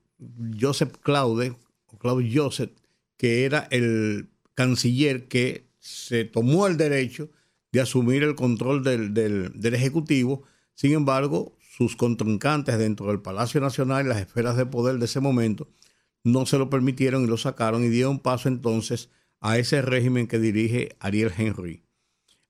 Joseph 0.61 0.99
Claude, 1.02 1.56
o 1.87 1.99
Claude 1.99 2.30
Joseph, 2.32 2.70
que 3.16 3.44
era 3.44 3.68
el 3.70 4.28
canciller 4.54 5.28
que 5.28 5.66
se 5.78 6.25
tomó 6.25 6.66
el 6.66 6.76
derecho 6.76 7.30
de 7.73 7.80
asumir 7.80 8.23
el 8.23 8.35
control 8.35 8.82
del, 8.82 9.12
del 9.14 9.75
Ejecutivo. 9.75 10.44
Sin 10.75 10.92
embargo, 10.92 11.56
sus 11.61 11.96
contrincantes 11.96 12.78
dentro 12.78 13.06
del 13.06 13.20
Palacio 13.20 13.61
Nacional 13.61 14.06
y 14.06 14.08
las 14.08 14.20
esferas 14.20 14.56
de 14.56 14.66
poder 14.66 14.99
de 14.99 15.04
ese 15.04 15.20
momento 15.20 15.68
no 16.25 16.44
se 16.46 16.58
lo 16.58 16.70
permitieron 16.70 17.23
y 17.23 17.26
lo 17.26 17.37
sacaron 17.37 17.85
y 17.85 17.88
dieron 17.88 18.18
paso 18.18 18.49
entonces 18.49 19.11
a 19.40 19.58
ese 19.58 19.80
régimen 19.82 20.26
que 20.26 20.38
dirige 20.38 20.96
Ariel 20.99 21.32
Henry. 21.37 21.85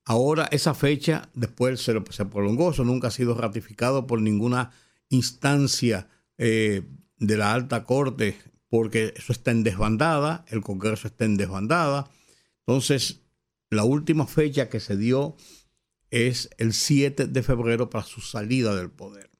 Ahora 0.04 0.48
esa 0.52 0.72
fecha 0.74 1.28
después 1.34 1.82
se, 1.82 2.24
prolongó, 2.26 2.70
eso 2.70 2.84
nunca 2.84 3.08
ha 3.08 3.10
sido 3.10 3.34
ratificado 3.34 4.06
por 4.06 4.22
ninguna 4.22 4.70
instancia 5.08 6.08
eh, 6.38 6.82
de 7.18 7.36
la 7.36 7.52
alta 7.52 7.84
corte 7.84 8.38
porque 8.68 9.14
eso 9.16 9.32
está 9.32 9.50
en 9.50 9.62
desbandada, 9.62 10.44
el 10.48 10.62
Congreso 10.62 11.08
está 11.08 11.24
en 11.24 11.36
desbandada. 11.36 12.10
Entonces, 12.66 13.22
la 13.70 13.84
última 13.84 14.26
fecha 14.26 14.68
que 14.68 14.80
se 14.80 14.96
dio 14.96 15.36
es 16.10 16.50
el 16.58 16.72
7 16.72 17.26
de 17.26 17.42
febrero 17.42 17.90
para 17.90 18.04
su 18.04 18.20
salida 18.20 18.74
del 18.74 18.90
poder. 18.90 19.30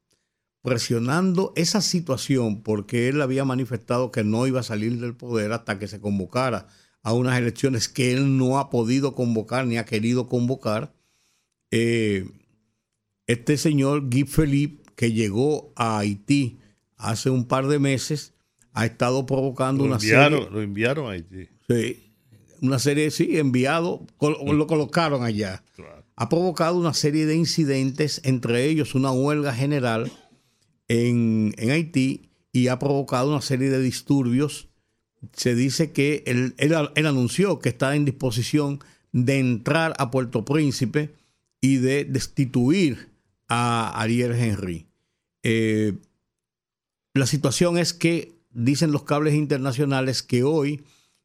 Presionando 0.62 1.52
esa 1.54 1.80
situación 1.80 2.62
porque 2.62 3.08
él 3.08 3.22
había 3.22 3.44
manifestado 3.44 4.10
que 4.10 4.24
no 4.24 4.46
iba 4.46 4.60
a 4.60 4.64
salir 4.64 4.98
del 5.00 5.14
poder 5.14 5.52
hasta 5.52 5.78
que 5.78 5.86
se 5.86 6.00
convocara 6.00 6.68
a 7.02 7.12
unas 7.12 7.38
elecciones 7.38 7.88
que 7.88 8.12
él 8.12 8.36
no 8.36 8.58
ha 8.58 8.68
podido 8.68 9.14
convocar 9.14 9.64
ni 9.66 9.78
ha 9.78 9.84
querido 9.84 10.28
convocar. 10.28 10.92
Eh, 11.70 12.28
este 13.28 13.56
señor 13.58 14.10
Guy 14.10 14.24
Philippe, 14.24 14.90
que 14.96 15.12
llegó 15.12 15.72
a 15.76 15.98
Haití 15.98 16.58
hace 16.96 17.30
un 17.30 17.46
par 17.46 17.68
de 17.68 17.78
meses, 17.78 18.34
ha 18.76 18.86
estado 18.86 19.26
provocando 19.26 19.82
una 19.82 19.98
serie. 19.98 20.48
Lo 20.50 20.62
enviaron 20.62 21.06
a 21.06 21.10
Haití. 21.10 21.48
Sí, 21.68 22.12
una 22.60 22.78
serie, 22.78 23.10
sí, 23.10 23.38
enviado, 23.38 24.06
lo 24.20 24.66
colocaron 24.66 25.24
allá. 25.24 25.64
Claro 25.74 25.96
ha 26.16 26.28
provocado 26.30 26.78
una 26.78 26.94
serie 26.94 27.26
de 27.26 27.36
incidentes, 27.36 28.22
entre 28.24 28.64
ellos 28.64 28.94
una 28.94 29.12
huelga 29.12 29.52
general 29.52 30.10
en, 30.88 31.54
Haití 31.58 32.30
y 32.52 32.68
ha 32.68 32.78
provocado 32.78 33.30
una 33.30 33.42
serie 33.42 33.68
de 33.68 33.80
disturbios. 33.80 34.68
Se 35.34 35.54
dice 35.54 35.92
que 35.92 36.24
él, 36.26 36.54
él, 36.56 37.06
anunció 37.06 37.58
que 37.58 37.68
está 37.68 37.94
en 37.94 38.06
disposición 38.06 38.80
de 39.12 39.38
entrar 39.38 39.92
a 39.98 40.10
Puerto 40.10 40.44
Príncipe 40.44 41.14
y 41.60 41.76
de 41.76 42.04
destituir 42.04 43.10
a 43.48 44.00
Ariel 44.00 44.32
Henry. 44.32 44.86
Eh, 45.42 45.94
la 47.12 47.26
situación 47.26 47.76
es 47.76 47.92
que 47.92 48.35
dicen 48.56 48.92
los 48.92 49.04
cables 49.04 49.34
internacionales 49.34 50.22
que 50.22 50.42
hoy 50.42 50.84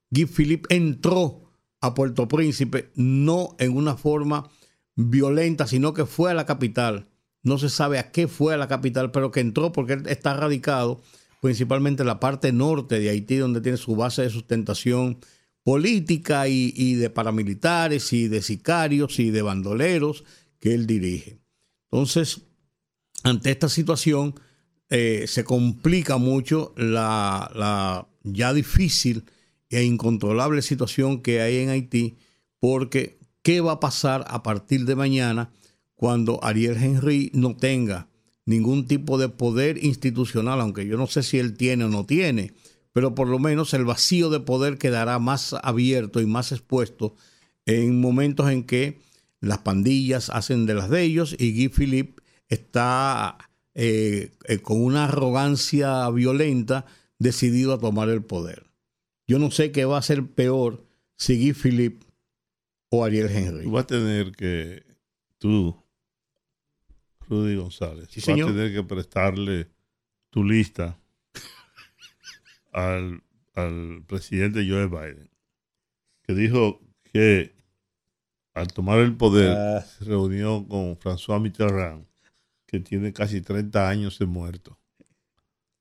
Guy 0.10 0.26
Philippe 0.26 0.76
entró 0.76 1.52
a 1.80 1.94
Puerto 1.94 2.28
Príncipe 2.28 2.92
no 2.96 3.56
en 3.58 3.76
una 3.76 3.96
forma 3.96 4.50
violenta, 4.96 5.66
sino 5.66 5.94
que 5.94 6.06
fue 6.06 6.32
a 6.32 6.36
la 6.36 6.46
capital. 6.46 7.08
No 7.44 7.58
se 7.58 7.70
sabe 7.70 7.98
a 7.98 8.12
qué 8.12 8.28
fue 8.28 8.54
a 8.54 8.58
la 8.58 8.68
capital, 8.68 9.12
pero 9.12 9.32
que 9.32 9.40
entró 9.40 9.72
porque 9.72 9.94
él 9.94 10.04
está 10.08 10.36
radicado 10.36 11.02
principalmente 11.42 12.04
en 12.04 12.08
la 12.08 12.20
parte 12.20 12.52
norte 12.52 13.00
de 13.00 13.10
Haití, 13.10 13.38
donde 13.38 13.62
tiene 13.62 13.78
su 13.78 13.96
base 13.96 14.22
de 14.22 14.30
sustentación 14.30 15.18
política 15.64 16.48
y, 16.48 16.96
de 16.96 17.10
paramilitares 17.10 18.14
y 18.14 18.28
de 18.28 18.42
sicarios 18.42 19.20
y 19.20 19.32
de 19.32 19.42
bandoleros 19.42 20.24
que 20.60 20.74
él 20.74 20.86
dirige. 20.86 21.40
Entonces, 21.92 22.42
ante 23.24 23.52
esta 23.52 23.70
situación, 23.70 24.36
eh, 24.92 25.24
se 25.28 25.46
complica 25.46 26.18
mucho 26.18 26.74
la, 26.76 27.50
la, 27.56 28.10
ya 28.24 28.54
difícil 28.54 29.24
e 29.70 29.84
incontrolable 29.84 30.62
situación 30.62 31.22
que 31.22 31.42
hay 31.42 31.60
en 31.60 31.70
Haití, 31.70 32.18
porque 32.60 33.18
qué 33.42 33.62
va 33.62 33.72
a 33.72 33.80
pasar 33.80 34.26
a 34.28 34.44
partir 34.44 34.84
de 34.84 34.98
mañana 34.98 35.50
cuando 35.96 36.44
Ariel 36.44 36.76
Henry 36.76 37.32
no 37.34 37.56
tenga 37.56 38.10
ningún 38.46 38.86
tipo 38.86 39.18
de 39.18 39.30
poder 39.30 39.82
institucional, 39.82 40.60
aunque 40.60 40.86
yo 40.86 40.98
no 40.98 41.08
sé 41.08 41.24
si 41.24 41.40
él 41.40 41.56
tiene 41.56 41.86
o 41.86 41.88
no 41.88 42.06
tiene, 42.06 42.54
pero 42.92 43.16
por 43.16 43.30
lo 43.30 43.40
menos 43.40 43.74
el 43.74 43.86
vacío 43.86 44.30
de 44.30 44.42
poder 44.42 44.78
quedará 44.78 45.20
más 45.20 45.56
abierto 45.64 46.20
y 46.20 46.26
más 46.26 46.52
expuesto 46.52 47.16
en 47.66 48.02
momentos 48.02 48.52
en 48.52 48.66
que 48.66 49.00
las 49.40 49.60
pandillas 49.60 50.30
hacen 50.30 50.66
de 50.66 50.74
las 50.74 50.90
de 50.90 51.02
ellos 51.02 51.34
y 51.40 51.54
Guy 51.54 51.70
Philippe 51.70 52.22
está 52.50 53.38
eh, 53.74 54.32
eh, 54.46 54.60
con 54.60 54.82
una 54.82 55.06
arrogancia 55.06 56.10
violenta 56.10 56.86
decidido 57.20 57.74
a 57.74 57.80
tomar 57.80 58.10
el 58.10 58.24
poder. 58.24 58.66
Yo 59.28 59.40
no 59.40 59.52
sé 59.52 59.72
qué 59.72 59.86
va 59.86 59.98
a 59.98 60.02
ser 60.02 60.28
peor 60.28 60.86
si 61.16 61.38
Guy 61.38 61.54
Philippe 61.54 62.06
o 62.90 63.06
Ariel 63.06 63.30
Henry. 63.30 63.64
Tú 63.64 63.72
vas 63.72 63.86
a 63.86 63.88
tener 63.88 64.34
que, 64.34 64.84
tú, 65.38 65.82
Rudy 67.22 67.56
González, 67.56 68.10
vas 68.14 68.28
a 68.28 68.34
tener 68.34 68.74
que 68.74 68.84
prestarle 68.84 69.70
tu 70.32 70.44
lista 70.44 71.00
al, 72.74 73.24
presidente 74.08 74.68
Joe 74.68 74.88
Biden, 74.88 75.30
que 76.24 76.34
dijo 76.34 76.82
que 77.14 77.56
al 78.54 78.68
tomar 78.74 79.00
el 79.00 79.16
poder 79.16 79.56
ah. 79.58 79.82
se 79.82 80.04
reunió 80.06 80.68
con 80.68 80.98
François 80.98 81.40
Mitterrand, 81.40 82.06
que 82.72 82.80
tiene 82.80 83.14
casi 83.14 83.42
30 83.42 83.90
años 83.90 84.18
de 84.18 84.26
muerto. 84.26 84.80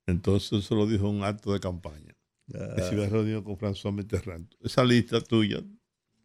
Entonces 0.07 0.65
eso 0.65 0.75
lo 0.75 0.87
dijo 0.87 1.09
en 1.09 1.17
un 1.17 1.25
acto 1.25 1.53
de 1.53 1.61
campaña. 1.61 2.17
Que 2.47 2.83
se 2.83 2.97
iba 2.97 3.07
reunido 3.07 3.45
con 3.45 3.57
François 3.57 3.95
Mitterrand. 3.95 4.53
Esa 4.61 4.85
lista 4.85 5.21
tuya 5.21 5.63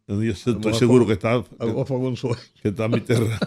yo 0.08 0.32
estoy 0.32 0.74
seguro 0.74 1.06
que 1.06 1.14
está. 1.14 1.44
Que 2.62 2.68
está 2.68 2.88
Mitterrand. 2.88 3.40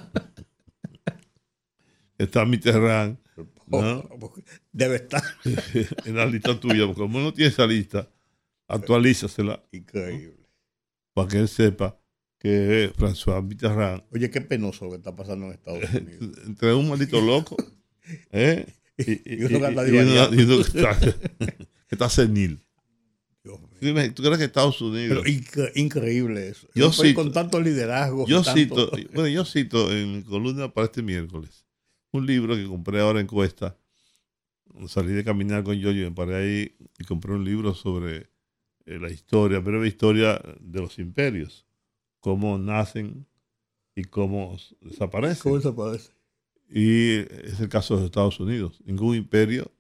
está 2.18 2.46
Mitterrand. 2.46 3.18
¿no? 3.68 4.10
Debe 4.72 4.96
estar. 4.96 5.24
en 6.06 6.16
la 6.16 6.26
lista 6.26 6.60
tuya, 6.60 6.86
porque 6.86 7.02
como 7.02 7.20
no 7.20 7.34
tiene 7.34 7.50
esa 7.50 7.66
lista, 7.66 8.10
actualízasela. 8.68 9.64
Increíble. 9.72 10.50
Para 11.14 11.28
que 11.30 11.40
él 11.40 11.48
sepa 11.48 11.99
que 12.40 12.86
es 12.86 12.94
François 12.94 13.44
Mitterrand. 13.44 14.04
Oye, 14.12 14.30
qué 14.32 14.42
penoso 14.42 14.86
lo 14.86 14.92
que 14.92 14.98
está 14.98 15.16
pasando 15.16 15.46
en 15.48 15.52
Estados 15.54 15.84
Unidos. 15.94 16.38
Entre 16.46 16.74
un 16.74 16.90
maldito 16.90 17.22
loco. 17.22 17.56
¿eh? 18.32 18.66
Y, 19.02 19.46
uno 19.46 19.60
que 19.86 21.16
está 21.90 22.10
senil. 22.10 22.60
¿Tú 23.44 24.24
crees 24.24 24.38
que 24.38 24.44
Estados 24.44 24.82
Unidos... 24.82 25.26
increíble 25.76 26.50
eso. 26.50 26.68
Yo 26.76 26.92
cito, 26.92 27.16
con 27.16 27.32
tanto 27.32 27.62
liderazgo. 27.62 28.28
Yo 28.28 28.44
cito, 28.44 28.92
bueno, 29.14 29.30
yo 29.30 29.46
cito 29.46 29.90
en 29.90 30.18
mi 30.18 30.24
columna 30.24 30.74
para 30.74 30.88
este 30.88 31.02
miércoles 31.02 31.64
un 32.12 32.26
libro 32.26 32.56
que 32.56 32.66
compré 32.66 33.00
ahora 33.00 33.20
en 33.20 33.28
Cuesta. 33.28 33.78
Salí 34.88 35.14
de 35.14 35.24
caminar 35.24 35.64
con 35.64 35.76
yo 35.76 35.92
y 35.92 35.96
me 35.96 36.12
paré 36.12 36.36
ahí 36.36 36.76
y 36.98 37.04
compré 37.04 37.34
un 37.34 37.44
libro 37.44 37.74
sobre 37.74 38.30
eh, 38.86 39.00
la 39.00 39.10
historia, 39.10 39.60
breve 39.60 39.88
historia 39.88 40.42
de 40.60 40.80
los 40.80 41.00
imperios. 41.00 41.66
Cómo 42.20 42.58
nacen 42.58 43.26
y 43.96 44.04
cómo 44.04 44.58
desaparecen. 44.82 45.44
¿Cómo 45.44 45.56
desaparecen? 45.58 46.14
Y 46.70 47.20
es 47.20 47.60
el 47.60 47.70
caso 47.70 47.98
de 47.98 48.06
Estados 48.06 48.40
Unidos. 48.40 48.82
Ningún 48.86 49.16
imperio 49.16 49.72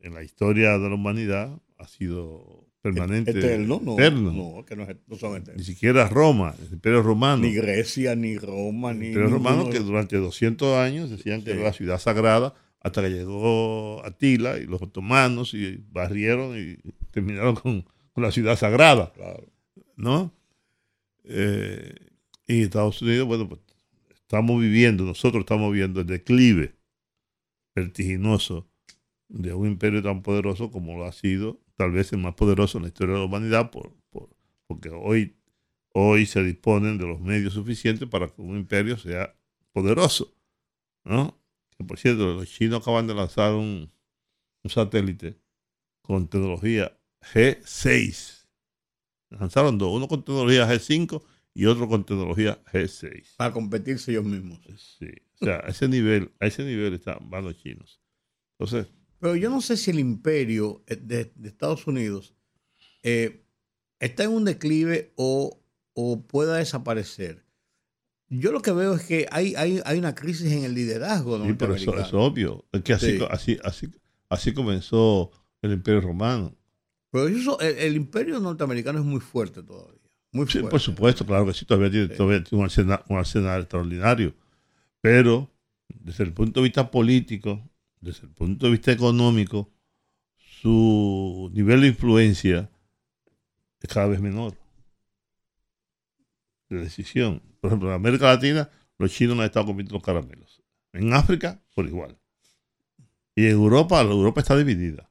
en 0.00 0.14
la 0.14 0.22
historia 0.22 0.78
de 0.78 0.88
la 0.88 0.94
humanidad 0.94 1.60
ha 1.76 1.86
sido 1.86 2.68
permanente. 2.80 3.32
Eterno, 3.32 3.80
no. 3.82 3.96
No, 3.96 4.64
que 4.64 4.76
no, 4.76 4.86
son 5.18 5.44
Ni 5.56 5.64
siquiera 5.64 6.08
Roma, 6.08 6.54
el 6.66 6.72
imperio 6.72 7.02
romano. 7.02 7.42
Ni 7.42 7.52
Grecia, 7.52 8.14
ni 8.14 8.38
Roma, 8.38 8.94
ni. 8.94 9.06
El 9.06 9.12
imperio 9.12 9.30
romano 9.30 9.70
que 9.70 9.80
durante 9.80 10.16
200 10.16 10.76
años 10.76 11.10
decían 11.10 11.42
que 11.42 11.52
era 11.52 11.64
la 11.64 11.72
ciudad 11.72 11.98
sagrada 11.98 12.54
hasta 12.80 13.02
que 13.02 13.10
llegó 13.10 14.04
Atila 14.04 14.58
y 14.58 14.66
los 14.66 14.80
otomanos 14.80 15.52
y 15.54 15.84
barrieron 15.90 16.56
y 16.56 16.76
terminaron 17.10 17.56
con, 17.56 17.84
la 18.16 18.32
ciudad 18.32 18.56
sagrada. 18.56 19.12
Claro. 19.12 19.46
¿No? 19.96 20.32
Eh, 21.28 21.94
y 22.46 22.62
Estados 22.62 23.00
Unidos, 23.02 23.26
bueno, 23.26 23.48
pues 23.48 23.60
estamos 24.14 24.60
viviendo, 24.60 25.04
nosotros 25.04 25.40
estamos 25.40 25.72
viendo 25.72 26.00
el 26.00 26.06
declive 26.06 26.74
vertiginoso 27.74 28.68
de 29.28 29.52
un 29.52 29.68
imperio 29.68 30.02
tan 30.02 30.22
poderoso 30.22 30.70
como 30.70 30.96
lo 30.96 31.04
ha 31.04 31.12
sido, 31.12 31.60
tal 31.76 31.92
vez 31.92 32.12
el 32.12 32.18
más 32.18 32.34
poderoso 32.34 32.78
en 32.78 32.84
la 32.84 32.88
historia 32.88 33.14
de 33.14 33.20
la 33.20 33.26
humanidad, 33.26 33.70
por, 33.70 33.94
porque 34.66 34.90
hoy, 34.90 35.36
hoy 35.92 36.26
se 36.26 36.42
disponen 36.42 36.98
de 36.98 37.06
los 37.06 37.20
medios 37.20 37.54
suficientes 37.54 38.08
para 38.08 38.28
que 38.28 38.40
un 38.40 38.56
imperio 38.56 38.96
sea 38.96 39.34
poderoso. 39.72 40.34
¿no? 41.04 41.40
Que 41.76 41.84
por 41.84 41.98
cierto, 41.98 42.34
los 42.34 42.48
chinos 42.48 42.82
acaban 42.82 43.06
de 43.06 43.14
lanzar 43.14 43.54
un, 43.54 43.90
satélite 44.64 45.40
con 46.02 46.28
tecnología 46.28 46.98
G6. 47.32 48.37
Lanzaron 49.30 49.78
dos, 49.78 49.94
uno 49.94 50.08
con 50.08 50.24
tecnología 50.24 50.68
G5 50.68 51.22
y 51.54 51.66
otro 51.66 51.88
con 51.88 52.04
tecnología 52.04 52.62
G6. 52.72 53.36
Para 53.36 53.52
competirse 53.52 54.10
ellos 54.10 54.24
mismos. 54.24 54.60
Sí. 54.98 55.10
O 55.40 55.44
sea, 55.44 55.56
a 55.64 55.68
ese 55.68 55.88
nivel, 55.88 56.32
a 56.40 56.46
ese 56.46 56.64
nivel 56.64 56.94
están, 56.94 57.18
van 57.30 57.44
los 57.44 57.56
chinos. 57.56 58.00
Entonces, 58.58 58.88
pero 59.18 59.36
yo 59.36 59.50
no 59.50 59.60
sé 59.60 59.76
si 59.76 59.90
el 59.90 59.98
imperio 59.98 60.82
eh, 60.86 60.96
de, 60.96 61.32
Estados 61.44 61.86
Unidos 61.86 62.34
eh, 63.02 63.44
está 63.98 64.24
en 64.24 64.30
un 64.30 64.44
declive 64.44 65.12
o, 65.16 65.60
pueda 66.28 66.56
desaparecer. 66.56 67.44
Yo 68.28 68.52
lo 68.52 68.62
que 68.62 68.70
veo 68.70 68.94
es 68.94 69.02
que 69.02 69.26
hay, 69.32 69.54
hay, 69.56 69.80
hay 69.84 69.98
una 69.98 70.14
crisis 70.14 70.52
en 70.52 70.62
el 70.62 70.74
liderazgo. 70.74 71.44
Sí, 71.44 71.54
pero 71.54 71.74
eso 71.74 71.98
es 71.98 72.12
obvio. 72.12 72.64
Es 72.70 72.82
que 72.82 72.92
así, 72.92 73.18
así, 73.28 73.58
así, 73.64 73.88
así 74.28 74.52
comenzó 74.52 75.32
el 75.60 75.72
imperio 75.72 76.00
romano. 76.00 76.56
Pero 77.10 77.28
eso, 77.28 77.58
el, 77.60 77.96
imperio 77.96 78.38
norteamericano 78.38 78.98
es 78.98 79.04
muy 79.04 79.20
fuerte 79.20 79.62
todavía. 79.62 79.98
Muy 80.32 80.46
sí, 80.46 80.60
por 80.60 80.80
supuesto, 80.80 81.24
claro 81.24 81.46
que 81.46 81.54
sí, 81.54 81.64
todavía 81.64 81.90
tiene, 81.90 82.08
todavía 82.08 82.44
tiene 82.44 82.60
un, 82.60 82.64
arsenal, 82.64 83.02
un 83.08 83.16
arsenal 83.16 83.62
extraordinario. 83.62 84.34
Pero 85.00 85.50
desde 85.88 86.24
el 86.24 86.32
punto 86.32 86.60
de 86.60 86.64
vista 86.64 86.90
político, 86.90 87.62
desde 88.00 88.26
el 88.26 88.32
punto 88.32 88.66
de 88.66 88.72
vista 88.72 88.92
económico, 88.92 89.70
su 90.36 91.50
nivel 91.54 91.80
de 91.80 91.88
influencia 91.88 92.70
es 93.80 93.88
cada 93.88 94.06
vez 94.06 94.20
menor. 94.20 94.54
De 96.68 96.78
decisión. 96.78 97.42
Por 97.60 97.68
ejemplo, 97.68 97.88
en 97.88 97.94
América 97.94 98.26
Latina, 98.26 98.68
los 98.98 99.12
chinos 99.12 99.36
no 99.36 99.42
han 99.42 99.46
estado 99.46 99.66
comiendo 99.66 99.94
los 99.94 100.02
caramelos. 100.02 100.62
En 100.92 101.12
África, 101.14 101.62
por 101.74 101.86
igual. 101.86 102.18
Y 103.34 103.46
en 103.46 103.52
Europa, 103.52 104.00
Europa 104.00 104.40
está 104.40 104.56
dividida. 104.56 105.10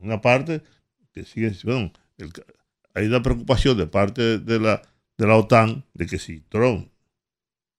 Una 0.00 0.20
parte 0.20 0.62
que 1.22 1.28
sigue, 1.28 1.52
bueno, 1.64 1.92
hay 2.94 3.06
una 3.06 3.22
preocupación 3.22 3.76
de 3.78 3.86
parte 3.86 4.38
de 4.38 4.60
la, 4.60 4.82
de 5.16 5.26
la 5.26 5.36
OTAN 5.36 5.84
de 5.94 6.06
que 6.06 6.18
si 6.18 6.40
Trump 6.40 6.90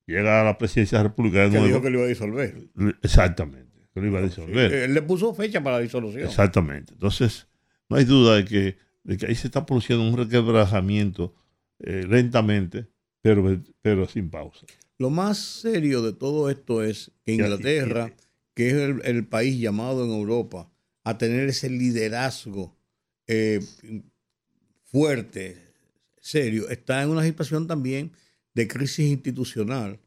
llega 0.07 0.41
a 0.41 0.43
la 0.43 0.57
presidencia 0.57 0.97
de 0.97 1.03
la 1.03 1.09
República 1.09 1.39
de 1.39 1.49
nuevo. 1.49 1.65
dijo 1.67 1.81
que 1.81 1.89
lo 1.89 1.97
iba 1.99 2.05
a 2.05 2.09
disolver. 2.09 2.69
Exactamente 3.01 3.71
que 3.93 4.01
lo 4.01 4.07
iba 4.07 4.19
a 4.19 4.23
disolver. 4.23 4.73
él 4.73 4.93
le 4.93 5.01
puso 5.01 5.33
fecha 5.33 5.61
para 5.61 5.77
la 5.77 5.83
disolución. 5.83 6.23
Exactamente. 6.23 6.93
Entonces, 6.93 7.47
no 7.89 7.97
hay 7.97 8.05
duda 8.05 8.37
de 8.37 8.45
que, 8.45 8.77
de 9.03 9.17
que 9.17 9.25
ahí 9.25 9.35
se 9.35 9.47
está 9.47 9.65
produciendo 9.65 10.07
un 10.07 10.17
requebrajamiento 10.17 11.33
eh, 11.79 12.05
lentamente, 12.07 12.87
pero, 13.21 13.61
pero 13.81 14.07
sin 14.07 14.29
pausa. 14.29 14.65
Lo 14.97 15.09
más 15.09 15.37
serio 15.37 16.01
de 16.01 16.13
todo 16.13 16.49
esto 16.49 16.83
es 16.83 17.11
que 17.25 17.33
Inglaterra, 17.33 18.13
que 18.53 18.69
es 18.69 18.75
el, 19.03 19.27
país 19.27 19.59
llamado 19.59 20.05
en 20.05 20.11
Europa 20.11 20.71
a 21.03 21.17
tener 21.17 21.49
ese 21.49 21.69
liderazgo 21.69 22.77
eh, 23.33 23.59
fuerte, 24.83 25.57
serio, 26.19 26.69
está 26.69 27.01
en 27.01 27.09
una 27.09 27.23
situación 27.23 27.65
también 27.65 28.11
de 28.53 28.67
crisis 28.67 29.09
institucional 29.09 29.99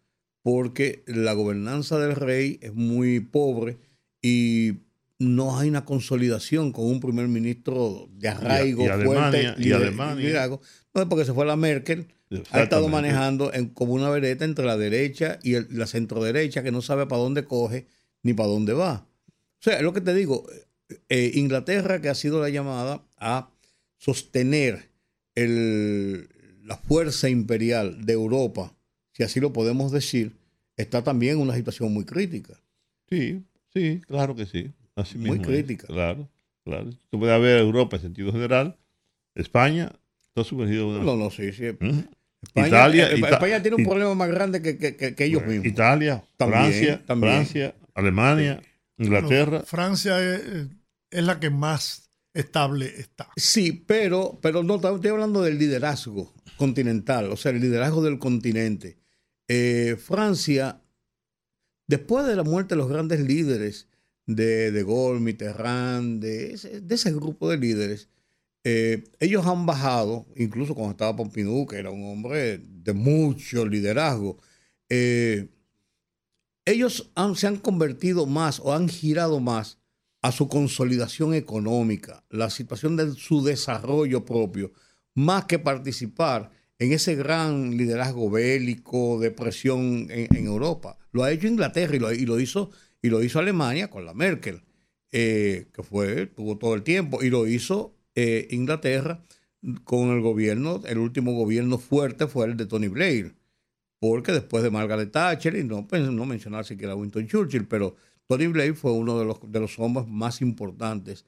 porque 0.42 1.02
la 1.06 1.32
gobernanza 1.32 1.98
del 1.98 2.16
rey 2.16 2.58
es 2.60 2.74
muy 2.74 3.20
pobre 3.20 3.78
y 4.20 4.74
no 5.18 5.58
hay 5.58 5.70
una 5.70 5.86
consolidación 5.86 6.70
con 6.70 6.84
un 6.84 7.00
primer 7.00 7.28
ministro 7.28 8.10
de 8.12 8.28
arraigo 8.28 8.84
fuerte. 8.84 9.54
Y 9.56 9.72
Alemania. 9.72 10.50
No, 10.92 11.08
porque 11.08 11.24
se 11.24 11.32
fue 11.32 11.46
la 11.46 11.56
Merkel. 11.56 12.08
Ha 12.50 12.62
estado 12.62 12.88
manejando 12.88 13.54
en, 13.54 13.68
como 13.68 13.94
una 13.94 14.10
vereta 14.10 14.44
entre 14.44 14.66
la 14.66 14.76
derecha 14.76 15.38
y 15.42 15.54
la 15.74 15.86
centroderecha 15.86 16.62
que 16.62 16.72
no 16.72 16.82
sabe 16.82 17.06
para 17.06 17.22
dónde 17.22 17.44
coge 17.44 17.86
ni 18.22 18.34
para 18.34 18.50
dónde 18.50 18.74
va. 18.74 19.06
O 19.28 19.62
sea, 19.62 19.78
es 19.78 19.82
lo 19.82 19.94
que 19.94 20.02
te 20.02 20.12
digo. 20.12 20.46
Eh, 21.08 21.32
Inglaterra, 21.34 22.02
que 22.02 22.10
ha 22.10 22.14
sido 22.14 22.42
la 22.42 22.50
llamada 22.50 23.02
a 23.24 23.50
sostener 23.96 24.90
la 25.34 26.76
fuerza 26.76 27.28
imperial 27.28 28.04
de 28.04 28.12
Europa 28.12 28.74
si 29.14 29.22
así 29.22 29.40
lo 29.40 29.52
podemos 29.52 29.92
decir, 29.92 30.36
está 30.76 31.02
también 31.02 31.34
en 31.34 31.42
una 31.42 31.54
situación 31.54 31.92
muy 31.92 32.04
crítica. 32.04 32.54
Sí, 33.08 33.42
sí, 33.72 34.00
claro 34.06 34.34
que 34.34 34.44
sí. 34.44 34.72
Así 34.96 35.18
muy 35.18 35.38
crítica. 35.38 35.86
Claro, 35.86 36.28
claro. 36.64 36.90
Tú 37.10 37.18
puedes 37.18 37.40
ver 37.40 37.60
Europa 37.60 37.96
en 37.96 38.02
sentido 38.02 38.32
general, 38.32 38.76
España, 39.34 39.92
todo 40.32 40.44
sumergido 40.44 40.82
en 40.82 40.96
una... 40.96 41.04
No, 41.04 41.16
no, 41.16 41.30
sí, 41.30 41.52
sí. 41.52 41.66
España, 42.42 42.68
Italia, 42.68 43.10
eh, 43.10 43.14
España 43.14 43.62
tiene 43.62 43.76
un 43.76 43.84
problema 43.84 44.14
más 44.14 44.28
grande 44.28 44.60
que, 44.60 44.76
que, 44.76 45.24
ellos 45.24 45.46
mismos. 45.46 45.66
Italia, 45.66 46.24
Francia, 46.36 47.02
Francia, 47.06 47.74
Alemania, 47.94 48.60
Inglaterra. 48.98 49.62
Francia 49.62 50.20
es, 50.20 50.68
es, 51.10 51.24
la 51.24 51.40
que 51.40 51.50
más 51.50 52.03
estable 52.34 52.92
está. 52.98 53.30
Sí, 53.36 53.72
pero, 53.72 54.38
pero 54.42 54.62
no 54.62 54.74
estoy 54.74 55.10
hablando 55.10 55.42
del 55.42 55.58
liderazgo 55.58 56.34
continental, 56.56 57.30
o 57.30 57.36
sea, 57.36 57.52
el 57.52 57.60
liderazgo 57.60 58.02
del 58.02 58.18
continente. 58.18 58.98
Eh, 59.48 59.96
Francia, 59.98 60.82
después 61.86 62.26
de 62.26 62.36
la 62.36 62.42
muerte 62.42 62.74
de 62.74 62.78
los 62.78 62.88
grandes 62.88 63.20
líderes 63.20 63.88
de 64.26 64.72
De 64.72 64.82
Gaulle, 64.82 65.20
Mitterrand, 65.20 66.22
de 66.22 66.54
ese, 66.54 67.12
grupo 67.12 67.50
de 67.50 67.58
líderes, 67.58 68.08
eh, 68.64 69.04
ellos 69.20 69.46
han 69.46 69.66
bajado, 69.66 70.26
incluso 70.36 70.74
cuando 70.74 70.92
estaba 70.92 71.16
Pompidou, 71.16 71.66
que 71.66 71.76
era 71.76 71.90
un 71.90 72.04
hombre 72.04 72.58
de 72.58 72.92
mucho 72.94 73.66
liderazgo, 73.66 74.38
eh, 74.88 75.50
ellos 76.64 77.10
se 77.36 77.46
han 77.46 77.56
convertido 77.58 78.26
más 78.26 78.60
o 78.60 78.72
han 78.72 78.88
girado 78.88 79.38
más 79.38 79.78
a 80.24 80.32
su 80.32 80.48
consolidación 80.48 81.34
económica, 81.34 82.24
la 82.30 82.48
situación 82.48 82.96
de 82.96 83.12
su 83.12 83.44
desarrollo 83.44 84.24
propio, 84.24 84.72
más 85.14 85.44
que 85.44 85.58
participar 85.58 86.50
en 86.78 86.92
ese 86.94 87.14
gran 87.14 87.76
liderazgo 87.76 88.30
bélico 88.30 89.20
de 89.20 89.30
presión 89.30 90.06
en, 90.08 90.46
Europa. 90.46 90.96
Lo 91.12 91.24
ha 91.24 91.30
hecho 91.30 91.46
Inglaterra 91.46 91.94
y 91.94 91.98
lo, 92.24 92.40
hizo, 92.40 92.70
y 93.02 93.10
lo 93.10 93.22
hizo 93.22 93.38
Alemania 93.38 93.90
con 93.90 94.06
la 94.06 94.14
Merkel, 94.14 94.62
eh, 95.12 95.66
que 95.74 95.82
fue, 95.82 96.24
tuvo 96.28 96.56
todo 96.56 96.74
el 96.74 96.84
tiempo, 96.84 97.22
y 97.22 97.28
lo 97.28 97.46
hizo 97.46 97.94
eh, 98.14 98.48
Inglaterra 98.50 99.22
con 99.84 100.08
el 100.08 100.22
gobierno, 100.22 100.80
el 100.86 100.96
último 100.96 101.34
gobierno 101.34 101.76
fuerte 101.76 102.28
fue 102.28 102.46
el 102.46 102.56
de 102.56 102.64
Tony 102.64 102.88
Blair, 102.88 103.34
porque 103.98 104.32
después 104.32 104.64
de 104.64 104.70
Margaret 104.70 105.12
Thatcher, 105.12 105.54
y 105.54 105.64
no, 105.64 105.86
pues, 105.86 106.00
no 106.00 106.24
mencionar 106.24 106.64
siquiera 106.64 106.96
Winston 106.96 107.26
Churchill, 107.26 107.66
pero 107.66 107.96
Tony 108.26 108.46
Blair 108.46 108.74
fue 108.74 108.92
uno 108.92 109.18
de 109.18 109.24
los, 109.24 109.38
de 109.46 109.60
los 109.60 109.78
hombres 109.78 110.06
más 110.08 110.40
importantes 110.40 111.26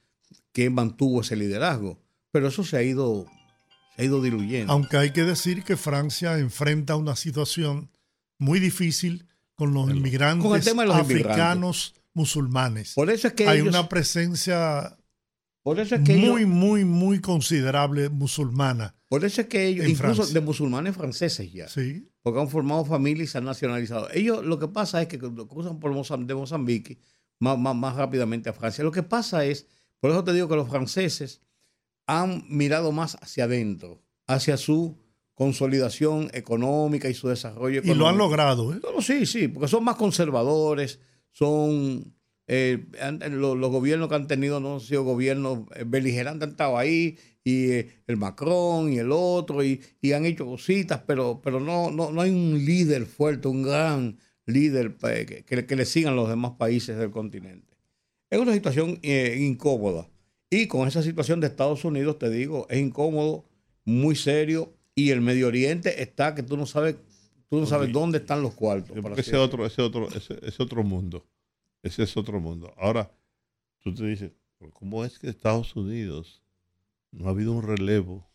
que 0.53 0.71
mantuvo 0.71 1.21
ese 1.21 1.37
liderazgo. 1.37 1.99
Pero 2.33 2.49
eso 2.49 2.65
se 2.65 2.77
ha 2.77 2.83
ido 2.83 3.27
ha 3.97 4.03
ido 4.03 4.23
diluyendo. 4.23 4.73
Aunque 4.73 4.97
hay 4.97 5.11
que 5.11 5.23
decir 5.23 5.65
que 5.65 5.77
Francia 5.77 6.39
enfrenta 6.39 6.97
una 6.97 7.17
situación 7.17 7.91
muy 8.39 8.61
difícil 8.61 9.27
con 9.55 9.73
los 9.73 9.91
inmigrantes 9.91 10.69
africanos 10.91 11.95
musulmanes. 12.13 12.93
Por 12.95 13.11
eso 13.11 13.29
es 13.29 13.35
que 13.35 13.49
hay 13.49 13.63
una 13.63 13.89
presencia 13.89 14.99
Por 15.67 15.81
eso 15.81 15.97
es 15.97 16.03
que 16.03 16.15
muy, 16.15 16.47
muy, 16.47 16.85
muy 16.85 17.21
considerable 17.21 18.09
musulmana. 18.09 18.95
Por 19.09 19.25
eso 19.25 19.41
es 19.41 19.49
que 19.49 19.67
ellos, 19.67 19.89
incluso 19.89 20.25
de 20.25 20.41
musulmanes 20.41 20.95
franceses 20.95 21.53
ya, 21.53 21.67
sí. 21.69 22.09
porque 22.23 22.39
han 22.39 22.49
formado 22.49 22.85
familias 22.85 23.29
y 23.29 23.33
se 23.33 23.39
han 23.39 23.47
nacionalizado. 23.47 24.09
Ellos 24.15 24.45
lo 24.45 24.61
que 24.61 24.69
pasa 24.69 25.03
es 25.03 25.09
que 25.09 25.19
cruzan 25.19 25.81
por 25.81 25.93
de 25.93 26.35
Mozambique 26.37 27.01
más, 27.41 27.59
más, 27.59 27.75
más 27.75 27.97
rápidamente 27.97 28.49
a 28.49 28.53
Francia. 28.53 28.85
Lo 28.85 28.93
que 28.93 29.03
pasa 29.03 29.45
es, 29.45 29.67
por 29.99 30.13
eso 30.13 30.23
te 30.23 30.33
digo 30.33 30.47
que 30.47 30.55
los 30.55 30.69
franceses 30.69 31.43
han 32.07 32.45
mirado 32.49 32.93
más 32.93 33.17
hacia 33.21 33.43
adentro, 33.43 34.05
hacia 34.29 34.57
su 34.59 34.97
consolidación 35.35 36.31
económica 36.33 37.09
y 37.09 37.15
su 37.15 37.27
desarrollo 37.27 37.81
económico. 37.81 37.97
Y 37.97 37.99
lo 37.99 38.07
han 38.07 38.19
logrado, 38.19 38.73
¿eh? 38.73 38.81
sí, 39.01 39.27
sí, 39.27 39.49
porque 39.49 39.67
son 39.67 39.83
más 39.83 39.97
conservadores, 39.97 41.01
son 41.33 42.16
eh, 42.47 42.85
los, 43.31 43.59
gobiernos 43.59 44.09
que 44.09 44.15
han 44.15 44.27
tenido 44.27 44.61
no 44.61 44.75
han 44.75 44.81
sido 44.81 45.05
gobiernos 45.05 45.61
eh, 45.75 45.85
beligerantes, 45.87 46.45
han 46.45 46.51
estado 46.51 46.79
ahí, 46.79 47.19
y 47.43 47.71
eh, 47.71 47.89
el 48.07 48.17
Macron 48.17 48.93
y 48.93 48.99
el 48.99 49.11
otro, 49.13 49.65
y, 49.65 49.81
han 50.13 50.27
hecho 50.27 50.47
cositas, 50.47 51.03
pero, 51.07 51.41
pero 51.43 51.61
no, 51.61 51.91
no, 51.91 52.11
no 52.11 52.21
hay 52.21 52.31
un 52.31 52.65
líder 52.65 53.07
fuerte, 53.07 53.49
un 53.49 53.63
gran 53.63 54.19
líder 54.47 54.97
que, 54.97 55.45
que, 55.67 55.77
le 55.77 55.85
sigan 55.85 56.15
los 56.15 56.29
demás 56.29 56.53
países 56.59 56.97
del 56.97 57.11
continente. 57.11 57.77
Es 58.31 58.39
una 58.39 58.53
situación 58.53 59.01
incómoda. 59.03 60.09
Y 60.49 60.69
con 60.69 60.87
esa 60.87 61.03
situación 61.03 61.41
de 61.41 61.49
Estados 61.49 61.85
Unidos, 61.85 62.19
te 62.19 62.31
digo, 62.31 62.67
es 62.71 62.79
incómodo, 62.79 63.45
muy 63.85 64.15
serio, 64.15 64.73
y 64.95 65.11
el 65.11 65.21
Medio 65.21 65.49
Oriente 65.49 66.03
está 66.03 66.35
que 66.35 66.43
tú 66.43 66.57
no 66.57 66.65
sabes, 66.65 66.97
tú 67.51 67.61
no 67.61 67.67
sabes 67.67 67.93
dónde 67.93 68.19
están 68.19 68.43
los 68.43 68.55
cuartos. 68.55 68.97
Ese 69.19 69.37
otro, 69.37 69.67
ese 69.67 69.83
otro, 69.83 70.09
ese, 70.09 70.63
otro 70.63 70.83
mundo. 70.83 71.27
Ese 71.87 72.03
es 72.03 72.17
otro 72.17 72.41
mundo. 72.41 72.75
Ahora, 72.77 73.13
tú 73.79 73.95
te 73.95 74.05
dices, 74.05 74.33
¿cómo 74.73 75.05
es 75.05 75.21
que 75.21 75.29
Estados 75.29 75.77
Unidos 75.77 76.43
no 77.13 77.29
ha 77.29 77.31
habido 77.31 77.53
un 77.53 77.63
relevo, 77.63 78.29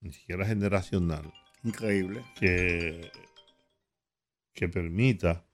ni 0.00 0.12
siquiera 0.12 0.44
generacional? 0.44 1.32
Increíble. 1.64 2.22
Que, 2.38 3.10
que 4.52 4.68
permita 4.68 5.46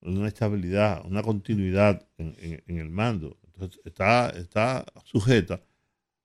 una 0.00 0.28
estabilidad, 0.28 1.04
una 1.04 1.22
continuidad 1.22 2.08
en, 2.16 2.34
en 2.66 2.78
el 2.78 2.88
mando. 2.88 3.38
Entonces, 3.44 3.82
está, 3.84 4.30
está 4.30 4.86
sujeta 5.04 5.62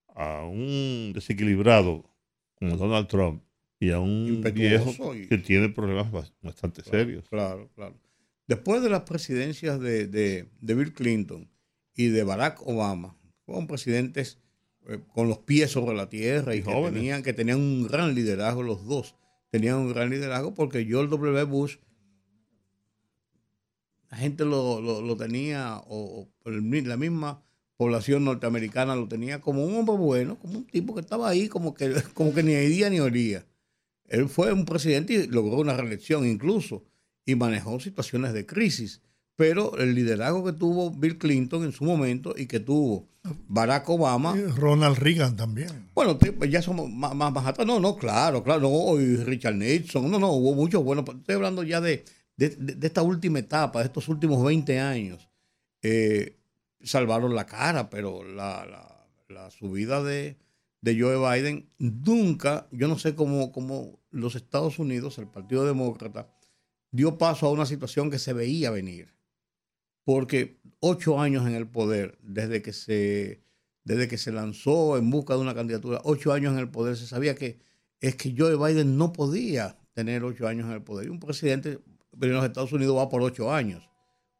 a 0.07 0.45
un 0.45 1.11
desequilibrado 1.13 2.09
como 2.53 2.77
Donald 2.77 3.07
Trump 3.09 3.43
y 3.81 3.91
a 3.91 3.99
un 3.99 4.41
viejo 4.53 5.11
que 5.27 5.37
tiene 5.39 5.67
problemas 5.67 6.09
bastante 6.41 6.81
serios. 6.83 7.27
Claro, 7.27 7.69
claro. 7.75 7.99
Después 8.47 8.81
de 8.83 8.89
las 8.89 9.01
presidencias 9.01 9.79
de, 9.79 10.47
Bill 10.61 10.93
Clinton 10.93 11.49
y 11.95 12.07
de 12.07 12.23
Barack 12.23 12.61
Obama, 12.67 13.17
fueron 13.45 13.67
presidentes 13.67 14.39
eh, 14.87 14.99
con 15.13 15.29
los 15.29 15.39
pies 15.39 15.71
sobre 15.71 15.95
la 15.95 16.09
tierra 16.09 16.55
y, 16.55 16.61
que, 16.61 16.71
tenían, 16.71 17.23
que 17.23 17.33
tenían 17.33 17.59
un 17.59 17.87
gran 17.87 18.13
liderazgo, 18.13 18.63
los 18.63 18.85
dos 18.85 19.15
tenían 19.55 19.77
un 19.77 19.93
gran 19.93 20.09
liderazgo 20.09 20.53
porque 20.53 20.85
George 20.85 21.09
W. 21.09 21.43
Bush, 21.45 21.77
la 24.11 24.17
gente 24.17 24.43
lo, 24.43 25.15
tenía, 25.15 25.81
o, 25.87 26.27
la 26.43 26.97
misma 26.97 27.41
población 27.77 28.25
norteamericana 28.25 28.95
lo 28.97 29.07
tenía 29.07 29.39
como 29.39 29.65
un 29.65 29.75
hombre 29.75 29.95
bueno, 29.95 30.37
como 30.39 30.57
un 30.57 30.67
tipo 30.67 30.93
que 30.93 30.99
estaba 30.99 31.29
ahí, 31.29 31.47
como 31.47 31.73
que, 31.73 31.93
como 32.13 32.33
que 32.33 32.43
ni 32.43 32.53
día 32.53 32.89
ni 32.89 32.99
olía. 32.99 33.45
Él 34.07 34.27
fue 34.27 34.51
un 34.51 34.65
presidente 34.65 35.13
y 35.13 35.27
logró 35.27 35.57
una 35.57 35.77
reelección 35.77 36.27
incluso, 36.27 36.83
y 37.25 37.35
manejó 37.35 37.79
situaciones 37.79 38.33
de 38.33 38.45
crisis. 38.45 39.01
Pero 39.35 39.77
el 39.77 39.95
liderazgo 39.95 40.45
que 40.45 40.53
tuvo 40.53 40.91
Bill 40.91 41.17
Clinton 41.17 41.63
en 41.63 41.73
su 41.73 41.83
momento 41.83 42.33
y 42.37 42.45
que 42.45 42.61
tuvo 42.61 43.09
Barack 43.47 43.89
Obama. 43.89 44.35
Ronald 44.55 44.97
Reagan 44.97 45.35
también. 45.35 45.89
Bueno, 45.93 46.17
ya 46.47 46.61
somos 46.61 46.89
más, 46.89 47.13
más, 47.15 47.45
atrás. 47.45 47.67
No, 47.67 47.79
no, 47.79 47.97
claro, 47.97 48.43
claro. 48.43 48.61
No, 48.61 48.99
y 48.99 49.17
Richard 49.17 49.55
Nixon. 49.55 50.09
No, 50.09 50.19
no, 50.19 50.31
hubo 50.31 50.53
muchos 50.53 50.83
buenos. 50.83 51.05
Estoy 51.09 51.35
hablando 51.35 51.63
ya 51.63 51.81
de, 51.81 52.05
de, 52.37 52.77
esta 52.81 53.01
última 53.01 53.39
etapa, 53.39 53.79
de 53.79 53.85
estos 53.85 54.07
últimos 54.07 54.43
20 54.43 54.79
años. 54.79 55.27
Eh, 55.81 56.37
salvaron 56.81 57.35
la 57.35 57.45
cara, 57.45 57.89
pero 57.89 58.23
la, 58.23 58.71
subida 59.49 60.03
de, 60.03 60.37
Joe 60.83 61.17
Biden 61.17 61.67
nunca, 61.79 62.67
yo 62.71 62.87
no 62.87 62.99
sé 62.99 63.15
cómo, 63.15 63.51
cómo 63.51 63.99
los 64.11 64.35
Estados 64.35 64.77
Unidos, 64.77 65.17
el 65.17 65.27
Partido 65.27 65.65
Demócrata, 65.65 66.27
dio 66.95 67.17
paso 67.17 67.47
a 67.47 67.51
una 67.51 67.65
situación 67.65 68.09
que 68.09 68.19
se 68.19 68.33
veía 68.33 68.71
venir. 68.71 69.13
Porque 70.03 70.59
ocho 70.79 71.19
años 71.19 71.47
en 71.47 71.55
el 71.55 71.67
poder, 71.67 72.17
desde 72.21 72.61
que 72.61 72.73
se, 72.73 73.41
desde 73.83 74.07
que 74.07 74.17
se 74.17 74.31
lanzó 74.31 74.97
en 74.97 75.09
busca 75.09 75.33
de 75.33 75.41
una 75.41 75.55
candidatura, 75.55 76.01
ocho 76.03 76.31
años 76.31 76.53
en 76.53 76.59
el 76.59 76.69
poder, 76.69 76.95
se 76.95 77.07
sabía 77.07 77.35
que 77.35 77.59
es 77.99 78.15
que 78.15 78.35
Joe 78.37 78.55
Biden 78.55 78.97
no 78.97 79.13
podía 79.13 79.77
tener 79.93 80.23
ocho 80.23 80.47
años 80.47 80.67
en 80.67 80.73
el 80.73 80.83
poder. 80.83 81.07
Y 81.07 81.09
un 81.09 81.19
presidente 81.19 81.79
en 82.21 82.31
los 82.31 82.45
Estados 82.45 82.71
Unidos 82.71 82.97
va 82.97 83.09
por 83.09 83.21
ocho 83.21 83.51
años 83.51 83.89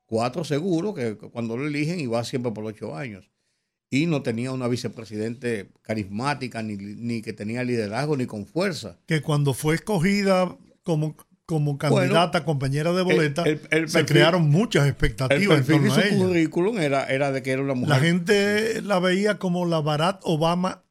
cuatro 0.06 0.44
seguro 0.44 0.94
que 0.94 1.16
cuando 1.16 1.58
lo 1.58 1.68
eligen 1.68 2.00
y 2.00 2.08
va 2.08 2.24
siempre 2.24 2.52
por 2.52 2.66
ocho 2.66 2.96
años. 2.96 3.30
Y 3.90 4.08
no 4.08 4.24
tenía 4.24 4.52
una 4.52 4.68
vicepresidente 4.68 5.72
carismática, 5.82 6.64
ni, 6.64 7.22
que 7.22 7.34
tenía 7.34 7.64
liderazgo, 7.64 8.18
ni 8.18 8.26
con 8.26 8.46
fuerza. 8.46 9.00
Que 9.06 9.22
cuando 9.22 9.54
fue 9.54 9.76
escogida 9.76 10.58
como, 10.84 11.16
como 11.46 11.78
candidata, 11.78 12.44
compañera 12.44 12.92
de 12.92 13.04
boleta, 13.04 13.44
se 13.88 14.06
crearon 14.06 14.50
muchas 14.50 14.88
expectativas. 14.88 15.60
El 15.60 15.66
perfil 15.66 15.84
de 15.84 16.10
su 16.10 16.18
currículum 16.18 16.80
era, 16.80 17.06
era 17.06 17.32
de 17.32 17.44
que 17.44 17.52
era 17.52 17.62
una 17.62 17.76
mujer. 17.76 17.90
La 17.90 18.00
gente 18.00 18.82
la 18.82 19.00
veía 19.00 19.38
como 19.38 19.66
la 19.66 19.80
Barack 19.80 20.20
Obama 20.24 20.84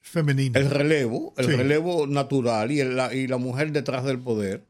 femenina. 0.00 0.58
El 0.58 0.70
relevo, 0.70 1.32
el 1.36 1.46
relevo 1.46 2.06
natural 2.06 2.70
y, 2.72 2.82
la, 2.82 3.14
y 3.14 3.28
la 3.28 3.38
mujer 3.38 3.72
detrás 3.72 4.04
del 4.04 4.18
poder. 4.18 4.66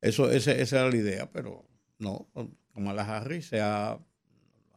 Eso, 0.00 0.30
esa 0.30 0.52
era 0.52 0.88
la 0.88 0.96
idea, 0.96 1.30
pero 1.32 1.64
no, 1.98 2.28
Kamala 2.72 3.02
Harris 3.02 3.46
se 3.48 3.60
ha, 3.60 3.98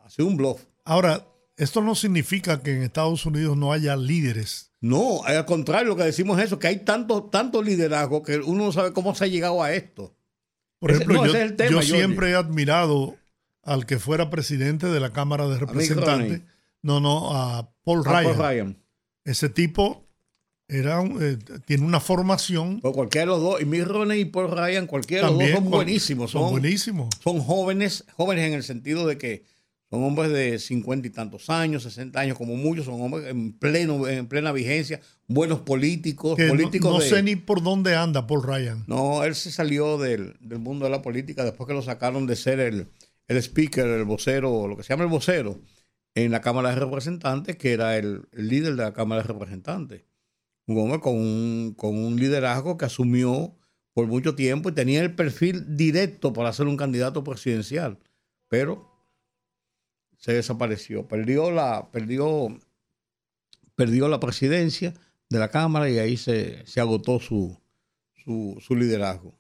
sido 0.07 0.27
un 0.27 0.37
bluff. 0.37 0.63
Ahora, 0.83 1.27
esto 1.57 1.81
no 1.81 1.93
significa 1.93 2.61
que 2.61 2.75
en 2.75 2.81
Estados 2.81 3.25
Unidos 3.27 3.55
no 3.55 3.71
haya 3.71 3.95
líderes. 3.95 4.70
No, 4.82 5.24
al 5.24 5.46
contrario, 5.46 5.89
lo 5.89 5.96
que 5.96 6.04
decimos 6.04 6.39
es 6.39 6.46
eso, 6.46 6.58
que 6.58 6.67
hay 6.67 6.78
tanto, 6.78 7.26
tanto 7.26 7.62
liderazgo 7.62 8.24
que 8.24 8.38
uno 8.38 8.65
no 8.65 8.72
sabe 8.72 8.94
cómo 8.94 9.13
se 9.13 9.26
ha 9.26 9.28
llegado 9.28 9.62
a 9.62 9.74
esto. 9.74 10.15
Por 10.80 10.89
ejemplo, 10.89 11.24
yo, 11.70 11.82
siempre 11.84 12.32
he 12.32 12.36
admirado 12.36 13.15
al 13.62 13.86
que 13.86 14.00
fuera 14.00 14.32
presidente 14.32 14.88
de 14.88 15.00
la 15.00 15.13
Cámara 15.13 15.48
de 15.48 15.60
Representantes. 15.60 16.41
No, 16.82 17.00
no, 17.00 17.36
a 17.36 17.72
Paul, 17.84 18.04
Ryan. 18.04 18.24
Paul 18.24 18.38
Ryan. 18.38 18.78
Ese 19.24 19.50
tipo 19.50 20.08
era 20.67 21.04
eh, 21.04 21.38
tiene 21.65 21.86
una 21.86 22.00
formación. 22.00 22.80
Pues 22.82 22.96
cualquiera 22.96 23.26
de 23.26 23.28
los 23.28 23.41
dos, 23.41 23.62
y 23.62 23.65
Mitt 23.65 23.84
Romney 23.84 24.22
y 24.22 24.26
Paul 24.26 24.50
Ryan, 24.50 24.88
cualquiera 24.88 25.28
de 25.28 25.34
los 25.34 25.39
dos 25.39 25.52
son 25.52 25.70
buenísimos. 25.70 26.32
Son, 26.32 26.50
buenísimos. 26.50 27.10
Son 27.24 27.39
jóvenes, 27.39 28.06
jóvenes 28.15 28.48
en 28.48 28.54
el 28.54 28.63
sentido 28.63 29.06
de 29.06 29.20
que 29.20 29.44
son 29.91 30.04
hombres 30.04 30.32
de 30.32 30.58
cincuenta 30.58 31.08
y 31.08 31.12
tantos 31.12 31.51
años, 31.51 31.84
60 31.84 32.19
años 32.19 32.38
como 32.38 32.56
muchos, 32.56 32.86
son 32.86 32.99
hombres 32.99 33.27
en 33.27 33.54
pleno, 33.54 34.08
en 34.08 34.25
plena 34.25 34.51
vigencia, 34.51 34.99
buenos 35.27 35.60
políticos, 35.60 36.36
políticos. 36.36 36.91
No, 36.91 37.01
sé 37.01 37.21
ni 37.21 37.36
por 37.36 37.62
dónde 37.62 37.95
anda 37.95 38.25
Paul 38.25 38.41
Ryan. 38.41 38.84
No, 38.88 39.23
él 39.23 39.36
se 39.36 39.51
salió 39.51 39.99
del, 39.99 40.36
mundo 40.41 40.86
de 40.86 40.91
la 40.91 41.04
política 41.04 41.43
después 41.43 41.67
que 41.67 41.73
lo 41.73 41.84
sacaron 41.84 42.25
de 42.25 42.36
ser 42.36 42.60
el, 42.60 42.88
el 43.27 43.38
speaker, 43.38 43.86
el 43.86 44.06
vocero, 44.06 44.67
lo 44.67 44.75
que 44.75 44.82
se 44.82 44.89
llama 44.89 45.04
el 45.04 45.10
vocero, 45.10 45.60
en 46.15 46.32
la 46.32 46.41
Cámara 46.41 46.69
de 46.69 46.75
Representantes, 46.77 47.58
que 47.58 47.73
era 47.73 47.97
el 47.97 48.23
líder 48.32 48.77
de 48.77 48.84
la 48.84 48.93
Cámara 48.93 49.21
de 49.21 49.27
Representantes 49.27 50.01
un 50.71 50.77
hombre 50.77 50.99
con 50.99 51.15
un, 51.15 51.73
con 51.77 51.97
un 51.97 52.17
liderazgo 52.17 52.77
que 52.77 52.86
asumió 52.86 53.56
por 53.93 54.08
mucho 54.08 54.36
tiempo 54.36 54.69
y 54.69 54.73
tenía 54.73 55.01
el 55.01 55.15
perfil 55.15 55.75
directo 55.75 56.34
para 56.34 56.54
ser 56.54 56.67
un 56.67 56.77
candidato 56.77 57.23
presidencial, 57.23 57.99
pero 58.47 58.90
se 60.21 60.34
desapareció, 60.34 61.07
perdió 61.07 61.49
la, 61.49 61.89
perdió, 61.91 62.55
perdió 63.75 64.07
la 64.07 64.19
presidencia 64.19 64.93
de 65.29 65.39
la 65.39 65.49
Cámara 65.49 65.89
y 65.89 65.97
ahí 65.97 66.15
se, 66.15 66.63
agotó 66.77 67.19
su, 67.19 67.57
su, 68.23 68.75
liderazgo. 68.75 69.34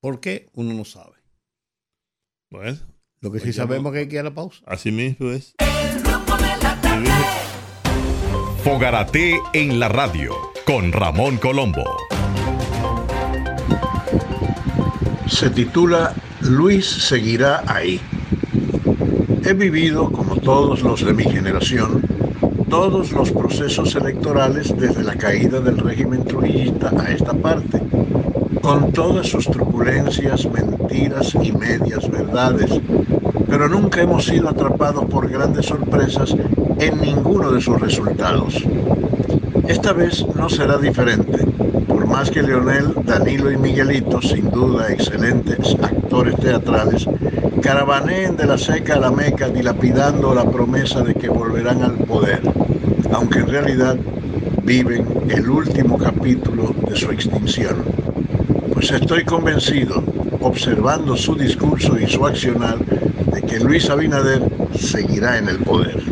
¿Por 0.00 0.20
qué? 0.20 0.48
Uno 0.54 0.72
no 0.72 0.86
sabe. 0.86 1.16
Bueno. 2.50 2.78
Lo 3.20 3.30
que 3.32 3.38
sí 3.38 3.44
pues 3.44 3.56
sabemos 3.56 3.92
que 3.92 4.00
hay 4.00 4.08
que 4.08 4.14
ir 4.14 4.20
a 4.20 4.24
la 4.24 4.34
pausa. 4.34 4.62
Así 4.66 4.90
mismo 4.90 5.30
es. 5.30 5.54
Fogarate 8.62 9.38
en 9.52 9.78
la 9.78 9.88
radio 9.88 10.34
con 10.64 10.90
Ramón 10.90 11.36
Colombo. 11.36 11.84
Se 15.26 15.50
titula 15.50 16.14
Luis 16.40 16.86
seguirá 16.86 17.62
ahí. 17.66 18.00
He 19.46 19.52
vivido, 19.52 20.10
como 20.10 20.36
todos 20.36 20.80
los 20.80 21.04
de 21.04 21.12
mi 21.12 21.24
generación, 21.24 22.02
todos 22.70 23.12
los 23.12 23.30
procesos 23.30 23.94
electorales 23.94 24.74
desde 24.74 25.04
la 25.04 25.14
caída 25.16 25.60
del 25.60 25.76
régimen 25.76 26.24
trujillista 26.24 26.90
a 26.98 27.12
esta 27.12 27.34
parte, 27.34 27.78
con 28.62 28.90
todas 28.92 29.28
sus 29.28 29.44
truculencias, 29.44 30.48
mentiras 30.50 31.34
y 31.34 31.52
medias 31.52 32.10
verdades, 32.10 32.80
pero 33.46 33.68
nunca 33.68 34.00
hemos 34.00 34.24
sido 34.24 34.48
atrapados 34.48 35.04
por 35.04 35.28
grandes 35.28 35.66
sorpresas 35.66 36.34
en 36.78 37.00
ninguno 37.02 37.52
de 37.52 37.60
sus 37.60 37.78
resultados. 37.78 38.64
Esta 39.68 39.92
vez 39.92 40.24
no 40.34 40.48
será 40.48 40.78
diferente. 40.78 41.44
Por 41.86 42.06
más 42.06 42.30
que 42.30 42.42
Leonel, 42.42 42.94
Danilo 43.04 43.50
y 43.52 43.58
Miguelito, 43.58 44.22
sin 44.22 44.50
duda 44.50 44.90
excelentes 44.90 45.76
actores 45.82 46.34
teatrales, 46.36 47.06
caravaneen 47.64 48.36
de 48.36 48.44
la 48.44 48.58
seca 48.58 48.96
a 48.96 49.00
la 49.00 49.10
meca 49.10 49.48
dilapidando 49.48 50.34
la 50.34 50.44
promesa 50.44 51.00
de 51.00 51.14
que 51.14 51.30
volverán 51.30 51.82
al 51.82 51.94
poder, 51.94 52.42
aunque 53.10 53.38
en 53.38 53.48
realidad 53.48 53.96
viven 54.64 55.06
el 55.30 55.48
último 55.48 55.96
capítulo 55.96 56.74
de 56.86 56.94
su 56.94 57.10
extinción. 57.10 57.82
Pues 58.70 58.90
estoy 58.90 59.24
convencido, 59.24 60.04
observando 60.42 61.16
su 61.16 61.36
discurso 61.36 61.98
y 61.98 62.06
su 62.06 62.26
accionar, 62.26 62.76
de 62.84 63.40
que 63.40 63.58
Luis 63.60 63.88
Abinader 63.88 64.42
seguirá 64.78 65.38
en 65.38 65.48
el 65.48 65.56
poder. 65.60 66.02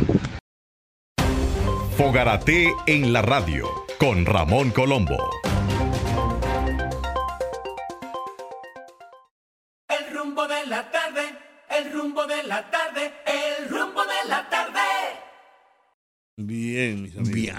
Fogarate 1.99 2.73
en 2.87 3.12
la 3.12 3.21
radio 3.21 3.67
con 3.99 4.25
Ramón 4.25 4.71
Colombo. 4.71 5.19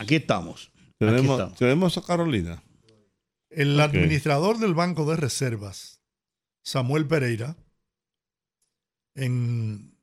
Aquí 0.03 0.15
estamos. 0.15 0.71
Aquí 0.75 0.93
Tenemos, 0.99 1.39
estamos. 1.39 1.57
tenemos 1.57 1.97
a 1.97 2.01
Carolina. 2.03 2.63
El 3.49 3.79
administrador 3.79 4.57
del 4.57 4.73
Banco 4.73 5.09
de 5.09 5.15
Reservas, 5.15 6.01
Samuel 6.63 7.07
Pereira, 7.07 7.55
en, 9.15 9.95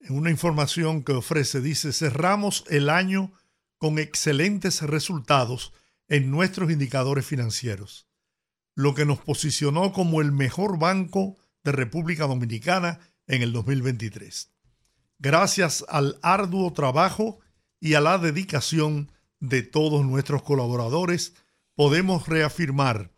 en 0.00 0.14
una 0.16 0.30
información 0.30 1.04
que 1.04 1.12
ofrece, 1.12 1.60
dice, 1.60 1.92
cerramos 1.92 2.64
el 2.68 2.90
año 2.90 3.32
con 3.78 3.98
excelentes 3.98 4.82
resultados 4.82 5.72
en 6.08 6.30
nuestros 6.30 6.70
indicadores 6.70 7.24
financieros, 7.24 8.08
lo 8.74 8.94
que 8.94 9.04
nos 9.04 9.18
posicionó 9.18 9.92
como 9.92 10.20
el 10.20 10.32
mejor 10.32 10.78
banco 10.78 11.36
de 11.64 11.72
República 11.72 12.26
Dominicana 12.26 13.00
en 13.26 13.42
el 13.42 13.52
2023. 13.52 14.50
Gracias 15.18 15.84
al 15.88 16.18
arduo 16.22 16.72
trabajo 16.72 17.38
y 17.80 17.94
a 17.94 18.00
la 18.00 18.18
dedicación 18.18 19.12
de 19.42 19.64
todos 19.64 20.06
nuestros 20.06 20.44
colaboradores, 20.44 21.34
podemos 21.74 22.28
reafirmar 22.28 23.12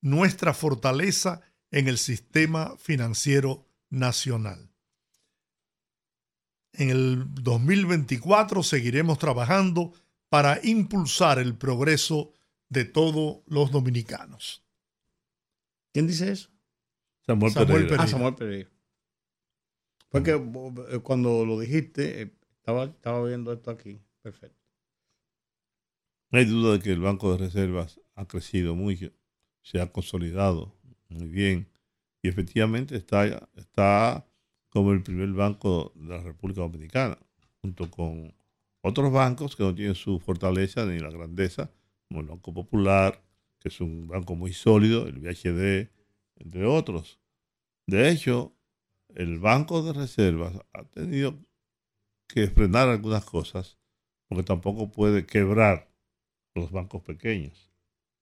nuestra 0.00 0.52
fortaleza 0.52 1.42
en 1.70 1.86
el 1.86 1.96
sistema 1.96 2.76
financiero 2.76 3.68
nacional. 3.88 4.72
En 6.72 6.90
el 6.90 7.24
2024 7.34 8.64
seguiremos 8.64 9.18
trabajando 9.18 9.92
para 10.28 10.58
impulsar 10.64 11.38
el 11.38 11.56
progreso 11.56 12.32
de 12.68 12.84
todos 12.84 13.42
los 13.46 13.70
dominicanos. 13.70 14.64
¿Quién 15.92 16.08
dice 16.08 16.32
eso? 16.32 16.50
Samuel, 17.24 17.52
Samuel 17.52 17.68
Pereira. 17.68 17.88
Pereira. 17.88 18.04
Ah, 18.04 18.08
Samuel 18.08 18.34
Pereira. 18.34 18.70
Porque 20.08 20.32
eh, 20.32 20.98
cuando 20.98 21.44
lo 21.46 21.60
dijiste, 21.60 22.22
eh, 22.22 22.34
estaba, 22.56 22.86
estaba 22.86 23.24
viendo 23.24 23.52
esto 23.52 23.70
aquí. 23.70 24.00
Perfecto. 24.20 24.59
No 26.30 26.38
hay 26.38 26.44
duda 26.44 26.74
de 26.74 26.78
que 26.78 26.92
el 26.92 27.00
Banco 27.00 27.32
de 27.32 27.38
Reservas 27.38 28.00
ha 28.14 28.26
crecido 28.26 28.76
mucho, 28.76 29.10
se 29.62 29.80
ha 29.80 29.90
consolidado 29.90 30.76
muy 31.08 31.26
bien 31.26 31.68
y 32.22 32.28
efectivamente 32.28 32.96
está, 32.96 33.48
está 33.56 34.26
como 34.68 34.92
el 34.92 35.02
primer 35.02 35.32
banco 35.32 35.92
de 35.96 36.08
la 36.08 36.22
República 36.22 36.60
Dominicana, 36.60 37.18
junto 37.60 37.90
con 37.90 38.32
otros 38.82 39.12
bancos 39.12 39.56
que 39.56 39.64
no 39.64 39.74
tienen 39.74 39.96
su 39.96 40.20
fortaleza 40.20 40.86
ni 40.86 41.00
la 41.00 41.10
grandeza, 41.10 41.70
como 42.08 42.20
el 42.20 42.28
Banco 42.28 42.54
Popular, 42.54 43.20
que 43.58 43.68
es 43.68 43.80
un 43.80 44.06
banco 44.06 44.36
muy 44.36 44.52
sólido, 44.52 45.08
el 45.08 45.18
VHD, 45.18 45.90
entre 46.36 46.64
otros. 46.64 47.18
De 47.86 48.08
hecho, 48.08 48.54
el 49.08 49.40
Banco 49.40 49.82
de 49.82 49.92
Reservas 49.92 50.54
ha 50.72 50.84
tenido 50.84 51.44
que 52.28 52.46
frenar 52.46 52.88
algunas 52.88 53.24
cosas 53.24 53.78
porque 54.28 54.44
tampoco 54.44 54.92
puede 54.92 55.26
quebrar 55.26 55.89
los 56.54 56.70
bancos 56.70 57.02
pequeños. 57.02 57.70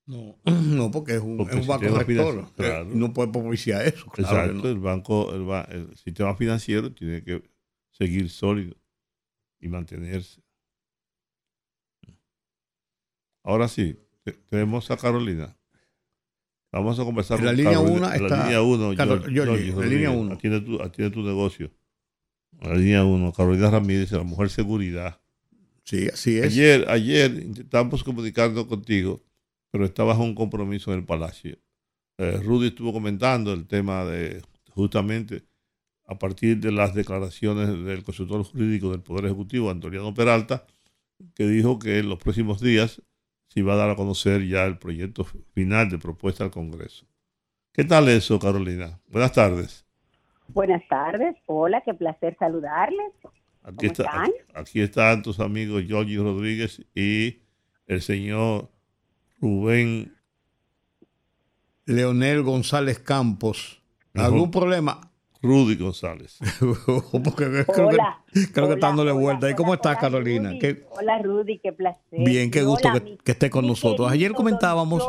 No, 0.07 0.39
no 0.45 0.91
porque 0.91 1.15
es 1.17 1.21
un, 1.21 1.37
Porque 1.37 1.55
es 1.57 1.61
un 1.63 1.67
banco 1.67 1.85
rector. 1.85 2.07
financiero, 2.07 2.53
claro. 2.57 2.91
Eh, 2.91 2.93
No 2.95 3.13
puede 3.13 3.31
propiciar 3.33 3.87
eso. 3.87 4.07
Claro 4.11 4.37
Exacto, 4.47 4.63
no. 4.65 4.69
el 4.71 4.79
banco, 4.79 5.35
el, 5.35 5.75
el 5.77 5.97
sistema 5.97 6.35
financiero 6.35 6.93
tiene 6.93 7.23
que 7.23 7.43
seguir 7.91 8.31
sólido 8.31 8.75
y 9.61 9.69
mantenerse. 9.69 10.43
Ahora 13.45 13.69
sí, 13.69 13.99
te- 14.25 14.33
tenemos 14.33 14.91
a 14.91 14.97
Carolina. 14.97 15.57
Vamos 16.71 16.99
a 17.01 17.05
conversar 17.05 17.39
En 17.39 17.45
la 17.47 17.51
con 17.53 17.57
línea 17.57 17.73
Carolina. 17.73 17.97
uno 17.97 18.07
En 18.15 18.23
está 18.25 18.37
la 18.37 18.45
línea 18.45 18.63
1, 18.63 18.95
Carol- 18.95 19.77
la 19.81 19.87
línea 19.87 20.11
uno. 20.11 20.35
Atiende 20.35 20.61
tu, 20.61 20.83
atiende 20.83 21.15
tu 21.15 21.23
negocio. 21.23 21.71
La 22.61 22.75
línea 22.75 23.05
1, 23.05 23.33
Carolina 23.33 23.71
Ramírez, 23.71 24.13
la 24.13 24.23
mujer 24.23 24.51
seguridad. 24.51 25.21
Sí, 25.89 26.07
así 26.13 26.37
es. 26.37 26.45
Ayer, 26.45 26.85
ayer 26.91 27.31
intentamos 27.31 28.05
comunicarnos 28.05 28.67
contigo, 28.67 29.23
pero 29.71 29.87
estabas 29.87 30.19
en 30.19 30.25
un 30.25 30.35
compromiso 30.35 30.93
en 30.93 30.99
el 30.99 31.07
Palacio. 31.07 31.57
Eh, 32.19 32.39
Rudy 32.45 32.67
estuvo 32.67 32.93
comentando 32.93 33.55
el 33.55 33.67
tema 33.67 34.05
de 34.05 34.43
justamente 34.69 35.45
a 36.05 36.19
partir 36.19 36.59
de 36.59 36.73
las 36.73 36.95
declaraciones 36.95 37.69
del 37.87 38.05
consultor 38.05 38.45
jurídico 38.45 38.91
del 38.91 39.01
Poder 39.01 39.25
Ejecutivo, 39.25 39.71
Antoniano 39.71 40.13
Peralta, 40.13 40.67
que 41.35 41.47
dijo 41.47 41.79
que 41.79 42.01
en 42.01 42.11
los 42.11 42.19
próximos 42.19 42.61
días 42.61 43.01
se 43.49 43.61
iba 43.61 43.73
a 43.73 43.77
dar 43.77 43.89
a 43.89 43.97
conocer 43.97 44.47
ya 44.47 44.67
el 44.67 44.77
proyecto 44.77 45.25
final 45.55 45.89
de 45.89 45.97
propuesta 45.97 46.45
al 46.45 46.51
Congreso. 46.51 47.07
¿Qué 47.73 47.85
tal 47.85 48.11
eso, 48.11 48.39
Carolina? 48.39 49.01
Buenas 49.07 49.33
tardes. 49.33 49.87
Buenas 50.49 50.87
tardes, 50.87 51.35
hola, 51.47 51.81
qué 51.81 51.95
placer 51.95 52.37
saludarles. 52.39 53.15
Aquí, 53.63 53.77
¿Cómo 53.77 53.93
está, 53.93 54.03
están? 54.05 54.23
aquí, 54.25 54.35
aquí 54.55 54.81
están 54.81 55.23
tus 55.23 55.41
amigos 55.41 55.85
Giorgi 55.87 56.17
Rodríguez 56.17 56.83
y 56.95 57.41
el 57.87 58.01
señor 58.03 58.71
Rubén 59.41 60.15
Leonel 61.87 62.43
González 62.43 62.99
Campos. 62.99 63.81
¿Algún 64.15 64.51
problema? 64.51 65.01
Rudy 65.41 65.77
González. 65.77 66.39
Porque 67.13 67.65
creo 67.65 67.65
que, 67.91 68.53
creo 68.53 68.67
que 68.67 68.75
está 68.75 68.89
dándole 68.89 69.13
hola, 69.13 69.21
vuelta. 69.21 69.47
¿Y 69.47 69.51
hola, 69.51 69.57
cómo 69.57 69.75
estás, 69.75 69.97
Carolina? 69.99 70.49
Rudy. 70.51 70.59
¿Qué- 70.59 70.85
Hola, 70.91 71.23
Rudy, 71.23 71.59
qué 71.61 71.73
placer. 71.73 72.01
Bien, 72.25 72.51
qué 72.51 72.63
gusto 72.65 72.89
hola, 72.89 72.99
que- 73.01 73.11
mi- 73.11 73.19
que 73.19 73.33
esté 73.33 73.49
con 73.49 73.67
nosotros. 73.67 74.11
Ayer 74.11 74.33
comentábamos-. 74.33 75.05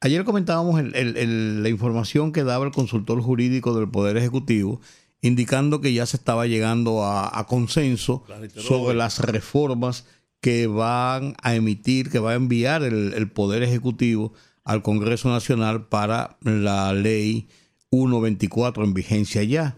Ayer 0.00 0.24
comentábamos 0.24 0.80
el- 0.80 0.94
el- 0.96 1.16
el- 1.16 1.62
la 1.62 1.68
información 1.68 2.32
que 2.32 2.42
daba 2.42 2.66
el 2.66 2.72
consultor 2.72 3.20
jurídico 3.22 3.74
del 3.78 3.88
Poder 3.88 4.16
Ejecutivo, 4.16 4.80
indicando 5.22 5.80
que 5.80 5.92
ya 5.92 6.06
se 6.06 6.16
estaba 6.16 6.46
llegando 6.46 7.04
a, 7.04 7.38
a 7.38 7.46
consenso 7.46 8.24
sobre 8.62 8.94
las 8.96 9.18
reformas 9.20 10.06
que 10.40 10.66
van 10.66 11.34
a 11.42 11.54
emitir, 11.54 12.10
que 12.10 12.18
va 12.18 12.32
a 12.32 12.36
enviar 12.36 12.82
el, 12.82 13.14
el 13.14 13.30
Poder 13.30 13.62
Ejecutivo 13.62 14.32
al 14.64 14.82
Congreso 14.82 15.28
Nacional 15.30 15.86
para 15.88 16.36
la 16.42 16.92
ley 16.92 17.48
124 17.90 18.84
en 18.84 18.94
vigencia 18.94 19.42
ya. 19.42 19.76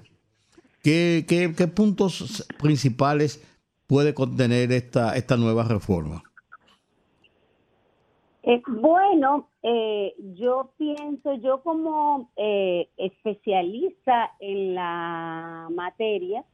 ¿Qué, 0.83 1.25
qué- 1.29 1.55
qué 1.57 1.67
puntos 1.69 2.47
principales 2.59 3.41
puede 3.87 4.15
contener 4.15 4.73
esta, 4.73 5.17
esta 5.17 5.37
nueva 5.37 5.65
reforma? 5.65 6.23
Eh, 8.49 8.63
bueno, 8.67 9.51
eh, 9.63 10.15
yo 10.37 10.73
pienso, 10.79 11.35
yo 11.35 11.63
como 11.63 12.31
eh, 12.35 12.89
especialista 12.97 14.33
en 14.41 14.75
la 14.75 15.69
materia, 15.71 16.47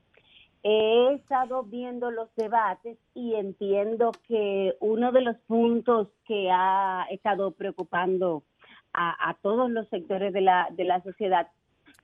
he 0.64 1.14
estado 1.14 1.62
viendo 1.62 2.10
los 2.10 2.34
debates 2.34 2.98
y 3.14 3.34
entiendo 3.34 4.10
que 4.26 4.74
uno 4.80 5.12
de 5.12 5.20
los 5.20 5.36
puntos 5.46 6.08
que 6.24 6.50
ha 6.50 7.06
estado 7.10 7.52
preocupando 7.52 8.42
a, 8.92 9.36
todos 9.40 9.70
los 9.70 9.88
sectores 9.88 10.32
de 10.32 10.40
la, 10.40 10.66
de 10.72 10.82
la 10.82 11.00
sociedad 11.00 11.46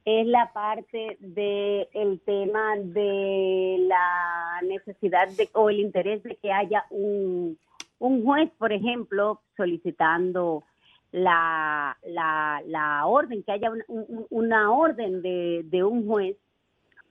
es 0.04 0.24
la 0.24 0.52
parte 0.52 1.16
del 1.18 1.88
el 1.94 2.20
tema 2.20 2.76
de 2.76 3.76
la 3.88 4.60
necesidad 4.62 5.26
de, 5.30 5.48
o 5.54 5.68
el 5.68 5.80
interés 5.80 6.22
de 6.22 6.36
que 6.36 6.52
haya 6.52 6.84
un, 6.90 7.58
un 8.00 8.24
juez, 8.24 8.50
por 8.58 8.72
ejemplo, 8.72 9.40
solicitando 9.56 10.64
la, 11.12 11.96
la, 12.04 12.60
la 12.66 13.06
orden, 13.06 13.42
que 13.44 13.52
haya 13.52 13.70
un- 13.70 13.84
un- 13.88 14.26
una 14.30 14.72
orden 14.72 15.22
de, 15.22 15.62
de 15.64 15.84
un 15.84 16.06
juez 16.06 16.36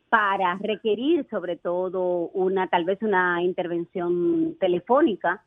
para 0.10 0.56
requerir 0.56 1.28
sobre 1.30 1.56
todo 1.56 2.30
una 2.34 2.68
tal 2.68 2.84
vez 2.84 3.02
una 3.02 3.42
intervención 3.44 4.56
telefónica. 4.60 5.44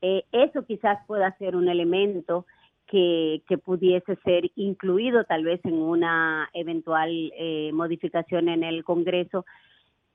Eh, 0.00 0.24
eso 0.32 0.64
quizás 0.64 0.98
pueda 1.06 1.36
ser 1.36 1.54
un 1.54 1.68
elemento 1.68 2.46
que, 2.86 3.42
que 3.46 3.58
pudiese 3.58 4.16
ser 4.24 4.50
incluido 4.56 5.24
tal 5.24 5.44
vez 5.44 5.60
en 5.64 5.74
una 5.74 6.48
eventual 6.54 7.10
eh, 7.36 7.70
modificación 7.72 8.48
en 8.48 8.64
el 8.64 8.82
Congreso. 8.84 9.44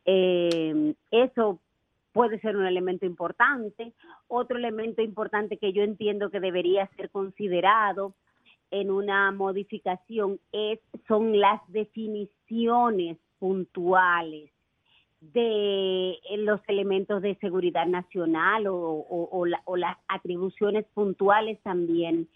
Eh, 0.05 0.93
eso 1.11 1.59
puede 2.17 2.39
ser 2.39 2.57
un 2.57 2.65
elemento 2.65 3.05
importante. 3.05 3.93
Otro 4.27 4.57
elemento 4.57 5.03
importante 5.03 5.57
que 5.57 5.71
yo 5.71 5.83
entiendo 5.83 6.31
que 6.31 6.39
debería 6.39 6.89
ser 6.95 7.11
considerado 7.11 8.15
en 8.71 8.89
una 8.89 9.31
modificación 9.31 10.39
es, 10.51 10.79
son 11.07 11.39
las 11.39 11.61
definiciones 11.67 13.19
puntuales 13.37 14.49
de 15.21 16.13
eh, 16.13 16.37
los 16.37 16.59
elementos 16.67 17.21
de 17.21 17.35
seguridad 17.35 17.85
nacional 17.85 18.65
o, 18.67 19.45
las 19.75 19.97
atribuciones 20.07 20.85
puntuales 20.95 21.61
también 21.61 22.27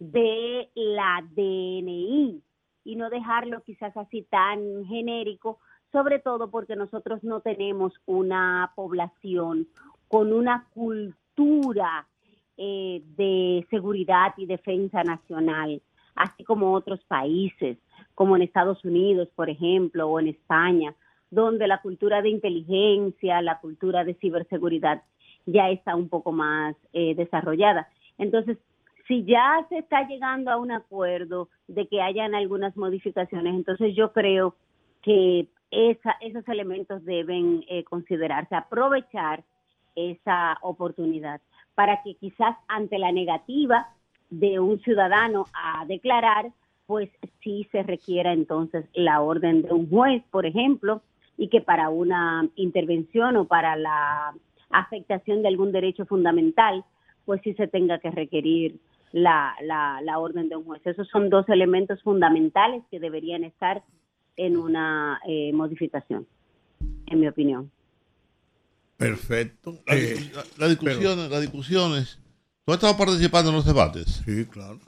de 0.00 0.68
la 0.74 1.24
DNI 1.30 2.42
y 2.82 2.96
no 2.96 3.08
dejarlo 3.08 3.62
quizás 3.62 3.96
así 3.96 4.22
tan 4.22 4.84
genérico, 4.86 5.60
sobre 5.92 6.18
todo 6.18 6.50
porque 6.50 6.76
nosotros 6.76 7.22
no 7.24 7.40
tenemos 7.40 7.92
una 8.06 8.72
población 8.74 9.66
con 10.08 10.32
una 10.32 10.66
cultura 10.74 12.06
eh, 12.56 13.02
de 13.16 13.66
seguridad 13.70 14.34
y 14.36 14.46
defensa 14.46 15.04
nacional, 15.04 15.80
así 16.14 16.44
como 16.44 16.72
otros 16.72 17.00
países, 17.04 17.78
como 18.14 18.36
en 18.36 18.42
Estados 18.42 18.84
Unidos, 18.84 19.28
por 19.34 19.48
ejemplo, 19.48 20.08
o 20.08 20.18
en 20.18 20.28
España, 20.28 20.94
donde 21.30 21.68
la 21.68 21.80
cultura 21.80 22.22
de 22.22 22.30
inteligencia, 22.30 23.40
la 23.42 23.60
cultura 23.60 24.04
de 24.04 24.14
ciberseguridad 24.14 25.02
ya 25.46 25.70
está 25.70 25.94
un 25.94 26.08
poco 26.08 26.32
más 26.32 26.74
eh, 26.92 27.14
desarrollada. 27.14 27.88
Entonces, 28.18 28.58
si 29.06 29.24
ya 29.24 29.64
se 29.68 29.78
está 29.78 30.06
llegando 30.06 30.50
a 30.50 30.58
un 30.58 30.72
acuerdo 30.72 31.48
de 31.66 31.86
que 31.86 32.02
hayan 32.02 32.34
algunas 32.34 32.76
modificaciones, 32.76 33.54
entonces 33.54 33.94
yo 33.94 34.12
creo 34.12 34.56
que 35.02 35.48
esos 35.70 36.48
elementos 36.48 37.04
deben 37.04 37.64
eh, 37.68 37.84
considerarse, 37.84 38.54
aprovechar 38.54 39.44
esa 39.94 40.58
oportunidad 40.62 41.40
para 41.74 42.02
que 42.02 42.14
quizás 42.14 42.56
ante 42.68 42.98
la 42.98 43.12
negativa 43.12 43.88
de 44.30 44.60
un 44.60 44.80
ciudadano 44.80 45.46
a 45.52 45.84
declarar, 45.86 46.50
pues 46.86 47.10
sí 47.42 47.68
se 47.70 47.82
requiera 47.82 48.32
entonces 48.32 48.86
la 48.94 49.20
orden 49.20 49.62
de 49.62 49.72
un 49.72 49.88
juez, 49.88 50.22
por 50.30 50.46
ejemplo, 50.46 51.02
y 51.36 51.48
que 51.48 51.60
para 51.60 51.88
una 51.88 52.48
intervención 52.56 53.36
o 53.36 53.44
para 53.44 53.76
la 53.76 54.34
afectación 54.70 55.42
de 55.42 55.48
algún 55.48 55.72
derecho 55.72 56.04
fundamental, 56.06 56.84
pues 57.24 57.40
sí 57.42 57.54
se 57.54 57.68
tenga 57.68 57.98
que 57.98 58.10
requerir 58.10 58.80
la, 59.12 59.54
la, 59.62 60.18
orden 60.18 60.48
de 60.48 60.56
un 60.56 60.64
juez. 60.64 60.86
Esos 60.86 61.08
son 61.08 61.30
dos 61.30 61.48
elementos 61.48 62.02
fundamentales 62.02 62.82
que 62.90 63.00
deberían 63.00 63.44
estar 63.44 63.82
en 64.38 64.56
una 64.56 65.20
eh, 65.28 65.52
modificación, 65.52 66.26
en 67.06 67.20
mi 67.20 67.28
opinión. 67.28 67.70
Perfecto. 68.96 69.78
La, 69.86 69.94
eh, 69.94 70.68
discusión, 70.68 71.30
las 71.30 71.40
discusiones. 71.40 72.18
¿Tú 72.64 72.72
has 72.72 72.78
estado 72.78 72.96
participando 72.96 73.50
en 73.50 73.56
los 73.56 73.66
debates? 73.66 74.22
Sí, 74.24 74.46
claro. 74.46 74.78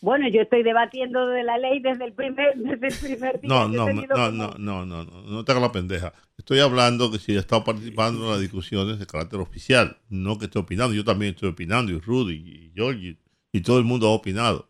Bueno, 0.00 0.28
yo 0.28 0.42
estoy 0.42 0.62
debatiendo 0.62 1.26
de 1.28 1.42
la 1.44 1.56
ley 1.56 1.80
desde 1.80 2.04
el 2.04 2.12
primer, 2.12 2.56
desde 2.56 2.88
el 2.88 2.94
primer 2.94 3.40
día. 3.40 3.48
No, 3.48 3.68
no, 3.68 3.86
no, 3.90 4.30
no, 4.30 4.30
no, 4.58 4.84
no, 4.84 5.04
no, 5.04 5.22
no 5.22 5.44
te 5.44 5.52
hagas 5.52 5.62
la 5.62 5.72
pendeja. 5.72 6.12
Estoy 6.36 6.60
hablando 6.60 7.10
que 7.10 7.18
si 7.18 7.34
he 7.34 7.38
estado 7.38 7.64
participando 7.64 8.24
en 8.24 8.30
las 8.32 8.40
discusiones 8.40 8.98
de 8.98 9.06
carácter 9.06 9.40
oficial, 9.40 9.96
no 10.10 10.38
que 10.38 10.44
esté 10.44 10.58
opinando. 10.58 10.94
Yo 10.94 11.04
también 11.04 11.34
estoy 11.34 11.48
opinando, 11.48 11.90
y 11.92 11.98
Rudy, 11.98 12.34
y 12.34 12.72
George, 12.74 13.16
y 13.52 13.60
todo 13.62 13.78
el 13.78 13.84
mundo 13.84 14.08
ha 14.08 14.10
opinado. 14.10 14.68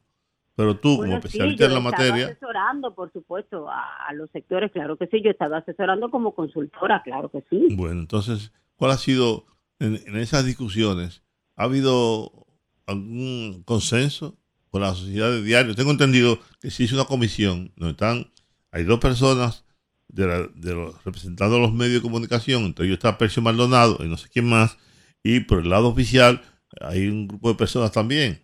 Pero 0.56 0.78
tú, 0.78 0.98
como 0.98 1.16
especialista 1.16 1.66
en 1.66 1.74
la 1.74 1.80
materia. 1.80 2.26
asesorando, 2.26 2.94
por 2.94 3.12
supuesto, 3.12 3.66
a, 3.68 4.12
los 4.14 4.30
sectores, 4.30 4.70
claro 4.70 4.96
que 4.96 5.06
sí. 5.08 5.20
Yo 5.22 5.30
he 5.30 5.32
estado 5.32 5.56
asesorando 5.56 6.10
como 6.10 6.34
consultora, 6.34 7.02
claro 7.02 7.28
que 7.30 7.42
sí. 7.50 7.74
Bueno, 7.74 8.00
entonces, 8.00 8.52
¿cuál 8.76 8.92
ha 8.92 8.96
sido 8.96 9.46
en, 9.80 9.98
en 10.06 10.16
esas 10.16 10.44
discusiones? 10.44 11.24
¿Ha 11.56 11.64
habido 11.64 12.46
algún 12.86 13.62
consenso? 13.64 14.38
con 14.74 14.82
la 14.82 14.92
sociedad 14.92 15.30
de 15.30 15.40
diario. 15.40 15.76
Tengo 15.76 15.92
entendido 15.92 16.40
que 16.60 16.68
se 16.68 16.82
hizo 16.82 16.96
una 16.96 17.04
comisión 17.04 17.70
donde 17.76 17.92
están, 17.92 18.32
hay 18.72 18.82
dos 18.82 18.98
personas 18.98 19.64
de, 20.08 20.26
los 20.74 21.04
representando 21.04 21.60
los 21.60 21.72
medios 21.72 21.94
de 21.94 22.00
comunicación, 22.02 22.64
entre 22.64 22.86
ellos 22.86 22.96
está 22.96 23.16
Percio 23.16 23.40
Maldonado 23.40 23.98
y 24.00 24.08
no 24.08 24.16
sé 24.16 24.28
quién 24.30 24.48
más, 24.48 24.76
y 25.22 25.38
por 25.38 25.60
el 25.60 25.70
lado 25.70 25.86
oficial 25.86 26.42
hay 26.80 27.06
un 27.06 27.28
grupo 27.28 27.50
de 27.50 27.54
personas 27.54 27.92
también 27.92 28.42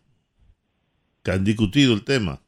que 1.22 1.30
han 1.30 1.44
discutido 1.44 1.94
el 1.94 2.04
tema. 2.04 2.40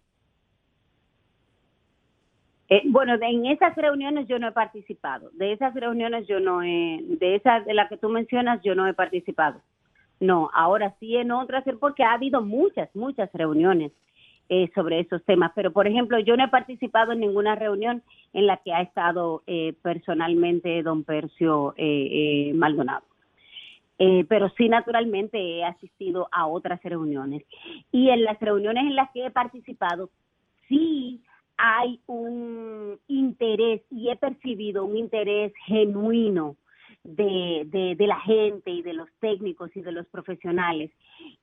Eh, 2.69 2.83
bueno, 2.87 3.15
en 3.21 3.45
esas 3.47 3.77
reuniones 3.77 4.27
yo 4.29 4.39
no 4.39 4.49
he 4.49 4.53
participado. 4.53 5.31
De 5.35 5.53
esas 5.53 5.75
reuniones 5.75 6.27
yo 6.27 6.41
no 6.41 6.63
he, 6.63 7.01
de 7.03 7.35
esas 7.35 7.67
de 7.67 7.75
las 7.75 7.91
que 7.91 7.99
tú 7.99 8.09
mencionas 8.09 8.63
yo 8.63 8.75
no 8.75 8.87
he 8.87 8.95
participado. 8.95 9.61
No, 10.21 10.51
ahora 10.55 10.95
sí 10.99 11.17
en 11.17 11.33
otras, 11.33 11.65
porque 11.79 12.03
ha 12.03 12.15
habido 12.15 12.41
muchas, 12.41 12.89
muchas 12.95 13.31
reuniones 13.35 13.93
eh, 14.49 14.71
sobre 14.75 15.01
esos 15.01 15.23
temas. 15.25 15.53
Pero, 15.55 15.73
por 15.73 15.87
ejemplo, 15.87 16.19
yo 16.19 16.37
no 16.37 16.45
he 16.45 16.49
participado 16.49 17.13
en 17.13 17.21
ninguna 17.21 17.57
reunión 17.57 18.03
en 18.33 18.47
la 18.47 18.57
que 18.59 18.73
ha 18.73 18.81
estado 18.81 19.43
eh, 19.47 19.75
personalmente 19.83 20.83
don 20.83 21.05
Percio 21.05 21.75
eh, 24.05 24.27
pero 24.29 24.51
sí, 24.57 24.69
naturalmente, 24.69 25.39
he 25.39 25.65
asistido 25.65 26.27
a 26.33 26.49
otras 26.49 26.83
reuniones. 26.83 27.45
Y 27.93 28.09
en 28.09 28.25
las 28.25 28.41
reuniones 28.41 28.83
en 28.83 28.97
las 28.97 29.09
que 29.13 29.27
he 29.27 29.31
participado, 29.31 30.11
sí 30.69 31.23
hay 31.57 32.01
un 32.07 32.99
interés 33.07 33.83
y 33.93 34.11
he 34.11 34.17
percibido 34.17 34.85
un 34.85 34.97
interés 34.97 35.53
genuino 35.67 36.57
de, 37.05 37.95
de, 37.97 38.07
la 38.09 38.19
gente 38.19 38.73
y 38.73 38.83
de 38.83 38.93
los 38.93 39.09
técnicos 39.21 39.71
y 39.77 39.83
de 39.83 39.93
los 39.93 40.09
profesionales 40.09 40.91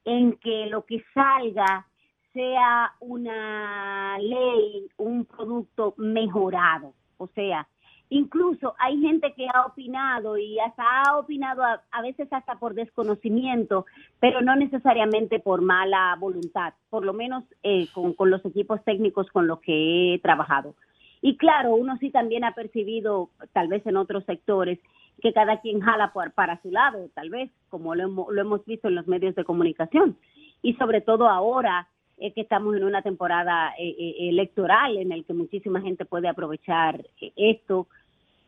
en 0.03 0.33
que 0.33 0.65
lo 0.65 0.83
que 0.85 1.01
salga 1.13 1.87
sea 2.33 2.91
una 2.99 4.17
ley, 4.19 4.89
un 4.97 5.23
producto 5.23 5.93
mejorado. 5.95 6.93
O 7.15 7.27
sea, 7.27 7.69
incluso 8.09 8.75
hay 8.79 8.99
gente 8.99 9.33
que 9.33 9.47
ha 9.53 9.65
opinado 9.65 10.37
y 10.37 10.59
hasta 10.59 10.83
ha 10.83 11.17
opinado 11.17 11.63
a, 11.63 12.01
veces 12.01 12.27
hasta 12.31 12.55
por 12.55 12.73
desconocimiento, 12.73 13.85
pero 14.19 14.41
no 14.41 14.55
necesariamente 14.55 15.39
por 15.39 15.61
mala 15.61 16.15
voluntad, 16.19 16.73
por 16.89 17.05
lo 17.05 17.13
menos 17.13 17.43
eh, 17.63 17.87
con, 17.93 18.13
con 18.13 18.29
los 18.29 18.43
equipos 18.45 18.83
técnicos 18.83 19.29
con 19.31 19.47
los 19.47 19.59
que 19.59 20.15
he 20.15 20.19
trabajado. 20.19 20.75
Y 21.21 21.37
claro, 21.37 21.75
uno 21.75 21.97
sí 21.99 22.11
también 22.11 22.43
ha 22.43 22.55
percibido, 22.55 23.29
tal 23.53 23.67
vez 23.67 23.85
en 23.85 23.97
otros 23.97 24.23
sectores, 24.25 24.79
que 25.21 25.33
cada 25.33 25.59
quien 25.59 25.81
jala 25.81 26.13
para 26.33 26.61
su 26.61 26.71
lado, 26.71 27.09
tal 27.13 27.29
vez, 27.29 27.51
como 27.69 27.93
lo 27.93 28.03
hemos, 28.03 28.33
lo 28.33 28.41
hemos 28.41 28.65
visto 28.65 28.87
en 28.87 28.95
los 28.95 29.07
medios 29.07 29.35
de 29.35 29.43
comunicación. 29.43 30.17
Y 30.61 30.73
sobre 30.75 31.01
todo 31.01 31.27
ahora 31.27 31.87
eh, 32.17 32.33
que 32.33 32.41
estamos 32.41 32.75
en 32.75 32.83
una 32.83 33.01
temporada 33.01 33.73
eh, 33.77 33.95
eh, 33.97 34.29
electoral 34.29 34.97
en 34.97 35.13
el 35.13 35.23
que 35.23 35.33
muchísima 35.33 35.81
gente 35.81 36.03
puede 36.03 36.27
aprovechar 36.27 37.05
esto. 37.35 37.87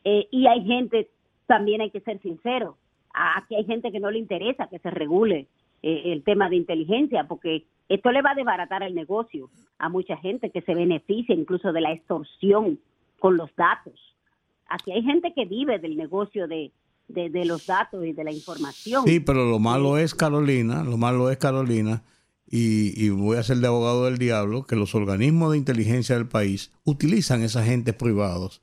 Y 0.03 0.47
hay 0.47 0.63
gente, 0.65 1.09
también 1.47 1.81
hay 1.81 1.91
que 1.91 2.01
ser 2.01 2.21
sincero, 2.21 2.77
aquí 3.13 3.55
hay 3.55 3.65
gente 3.65 3.91
que 3.91 3.99
no 3.99 4.11
le 4.11 4.19
interesa 4.19 4.67
que 4.67 4.79
se 4.79 4.89
regule 4.89 5.47
el 5.81 6.23
tema 6.23 6.49
de 6.49 6.57
inteligencia, 6.57 7.25
porque 7.27 7.65
esto 7.89 8.11
le 8.11 8.21
va 8.21 8.31
a 8.31 8.35
desbaratar 8.35 8.83
el 8.83 8.95
negocio 8.95 9.49
a 9.79 9.89
mucha 9.89 10.15
gente 10.17 10.51
que 10.51 10.61
se 10.61 10.75
beneficia 10.75 11.35
incluso 11.35 11.73
de 11.73 11.81
la 11.81 11.91
extorsión 11.91 12.79
con 13.19 13.35
los 13.37 13.53
datos 13.55 14.11
aquí 14.71 14.91
hay 14.91 15.03
gente 15.03 15.33
que 15.35 15.45
vive 15.45 15.79
del 15.79 15.97
negocio 15.97 16.47
de, 16.47 16.71
los 17.45 17.67
datos 17.67 18.05
y 18.05 18.13
de 18.13 18.23
la 18.23 18.31
información. 18.31 19.03
Sí, 19.05 19.19
pero 19.19 19.45
lo 19.45 19.59
malo 19.59 19.97
es, 19.97 20.15
Carolina, 20.15 20.83
lo 20.83 20.97
malo 20.97 21.29
es, 21.29 21.37
Carolina, 21.37 22.03
y, 22.47 23.09
voy 23.09 23.37
a 23.37 23.43
ser 23.43 23.57
de 23.57 23.67
abogado 23.67 24.05
del 24.05 24.17
diablo, 24.17 24.65
que 24.65 24.75
los 24.75 24.95
organismos 24.95 25.51
de 25.51 25.57
inteligencia 25.57 26.15
del 26.15 26.27
país 26.27 26.71
utilizan 26.83 27.43
esos 27.43 27.61
agentes 27.61 27.95
privados 27.95 28.61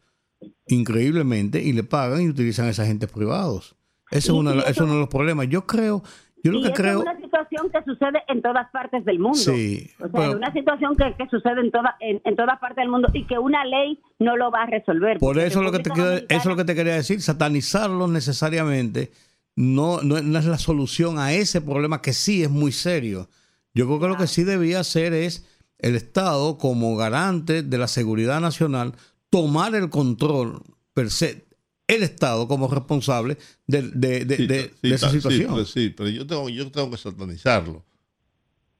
increíblemente 0.66 1.62
y 1.62 1.72
le 1.72 1.85
pagan 1.85 2.22
y 2.22 2.29
utilizan 2.29 2.66
a 2.66 2.70
esos 2.70 2.85
agentes 2.85 3.11
privados. 3.11 3.77
Ese 4.11 4.18
es, 4.18 4.31
uno, 4.31 4.53
es 4.53 4.79
uno 4.79 4.94
de 4.94 5.01
los 5.01 5.09
problemas. 5.09 5.48
Yo 5.48 5.66
creo 5.66 6.03
yo 6.42 6.53
lo 6.53 6.62
que 6.62 6.72
creo... 6.72 7.01
Es 7.01 7.03
una 7.03 7.20
situación 7.20 7.70
que 7.70 7.82
sucede 7.84 8.22
en 8.28 8.43
todas 8.43 8.70
partes 8.70 9.05
del 9.05 9.18
mundo. 9.18 9.39
Sí, 9.39 9.91
o 10.01 10.09
sea, 10.09 10.30
una 10.30 10.53
situación 10.53 10.97
que, 10.97 11.26
sucede 11.30 11.61
en, 11.61 11.70
toda, 11.70 11.97
en, 12.01 12.36
todas 12.36 12.59
partes 12.61 12.82
del 12.82 12.89
mundo 12.89 13.09
y 13.12 13.26
que 13.26 13.39
una 13.39 13.64
ley 13.64 13.99
no 14.18 14.36
lo 14.36 14.51
va 14.51 14.62
a 14.62 14.66
resolver. 14.66 15.18
Por 15.18 15.39
eso, 15.39 15.62
lo 15.62 15.72
que 15.72 15.80
te 15.80 15.91
eso 15.91 16.24
es 16.28 16.47
lo 16.47 16.57
que 16.57 16.64
te 16.64 16.74
quería 16.74 16.95
decir, 16.95 17.20
satanizarlo 17.20 18.07
necesariamente 18.07 19.11
no, 19.57 20.01
no, 20.03 20.16
es 20.16 20.45
la 20.45 20.59
solución 20.59 21.18
a 21.18 21.32
ese 21.32 21.61
problema 21.61 22.01
que 22.01 22.12
sí 22.12 22.45
es 22.45 22.51
muy 22.51 22.70
serio. 22.70 23.28
Yo 23.74 23.86
creo 23.86 24.01
que 24.01 24.09
lo 24.09 24.16
que 24.16 24.28
sí 24.28 24.45
debía 24.45 24.80
hacer 24.80 25.12
es 25.12 25.47
el 25.78 25.97
Estado, 25.97 26.59
como 26.59 26.97
garante 26.97 27.62
de 27.62 27.78
la 27.78 27.89
seguridad 27.89 28.41
nacional, 28.41 28.95
tomar 29.31 29.74
el 29.74 29.91
control 29.91 30.62
per 30.95 31.11
se 31.11 31.49
el 31.89 32.03
Estado 32.03 32.47
como 32.47 32.68
responsable 32.68 33.39
de, 33.66 34.70
esa 34.83 35.11
situación. 35.11 35.66
Sí, 35.66 35.93
pero 35.97 36.11
yo 36.11 36.26
tengo, 36.26 36.49
yo 36.51 36.70
tengo 36.70 36.91
que 36.91 36.99
satanizarlo. 36.99 37.85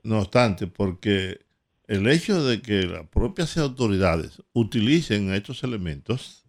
No 0.03 0.21
obstante, 0.21 0.67
porque 0.67 1.41
el 1.87 2.07
hecho 2.07 2.45
de 2.45 2.61
que 2.61 2.83
las 2.83 3.09
propias 3.09 3.57
autoridades 3.57 4.43
utilicen 4.53 5.33
estos 5.33 5.65
elementos 5.65 6.45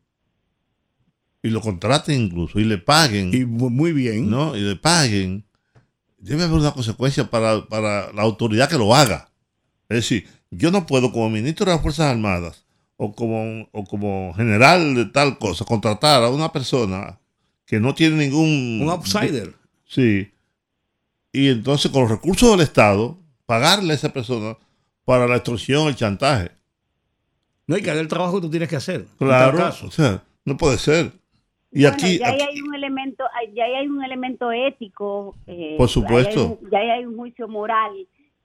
y 1.42 1.50
lo 1.50 1.62
contraten 1.62 2.24
incluso 2.24 2.60
y 2.60 2.66
le 2.66 2.78
paguen, 2.78 3.34
Y 3.34 3.46
muy 3.46 3.94
bien. 3.94 4.30
¿no? 4.30 4.56
Y 4.56 4.60
le 4.60 4.76
paguen, 4.76 5.46
debe 6.18 6.44
haber 6.44 6.60
una 6.60 6.74
consecuencia 6.74 7.30
para, 7.30 7.66
para 7.68 8.12
la 8.12 8.22
autoridad 8.22 8.70
que 8.70 8.78
lo 8.78 8.94
haga. 8.94 9.32
Es 9.88 9.98
decir, 10.00 10.28
yo 10.52 10.72
no 10.72 10.86
puedo 10.86 11.14
como 11.14 11.30
ministro 11.30 11.66
de 11.66 11.72
las 11.72 11.82
Fuerzas 11.82 12.08
Armadas 12.08 12.66
o 13.02 13.14
como, 13.14 13.70
o 13.72 13.86
como 13.86 14.34
general 14.36 14.94
de 14.94 15.06
tal 15.06 15.38
cosa 15.38 15.64
contratar 15.64 16.22
a 16.22 16.30
una 16.30 16.52
persona 16.52 17.18
que 17.66 17.80
no 17.80 17.96
tiene 17.96 18.18
ningún... 18.18 18.82
Un 18.84 18.90
outsider. 18.90 19.54
Sí. 19.86 20.30
Y 21.32 21.48
entonces 21.48 21.90
con 21.92 22.02
los 22.02 22.12
recursos 22.12 22.52
del 22.52 22.60
Estado, 22.60 23.18
pagarle 23.46 23.94
a 23.94 23.96
esa 23.96 24.12
persona 24.12 24.58
para 25.06 25.28
la 25.28 25.38
extorsión, 25.38 25.88
el 25.88 25.96
chantaje. 25.96 26.52
No 27.68 27.76
hay 27.76 27.82
que 27.82 27.90
hacer 27.90 28.02
el 28.02 28.10
trabajo 28.10 28.36
que 28.36 28.42
tú 28.42 28.50
tienes 28.50 28.68
que 28.68 28.76
hacer. 28.76 29.06
Claro, 29.18 29.58
caso. 29.58 29.88
o 29.88 29.92
sea, 29.92 30.22
no 30.44 30.58
puede 30.58 30.78
ser. 30.78 31.14
Y 31.72 31.84
Bueno, 31.84 31.96
aquí, 31.96 32.18
ya 32.20 32.28
aquí- 32.30 32.42
hay 32.42 32.62
un 32.62 32.76
elemento, 32.76 33.24
ya 33.56 33.64
ahí 33.64 33.76
hay 33.76 33.88
un 33.88 34.04
elemento 34.04 34.52
ético. 34.52 35.38
eh, 35.48 35.76
Por 35.78 35.88
supuesto. 35.88 36.60
ahí 36.64 36.80
hay 36.80 36.88
Ya 36.88 36.94
hay 36.96 37.06
un 37.06 37.16
juicio 37.16 37.48
moral 37.48 37.92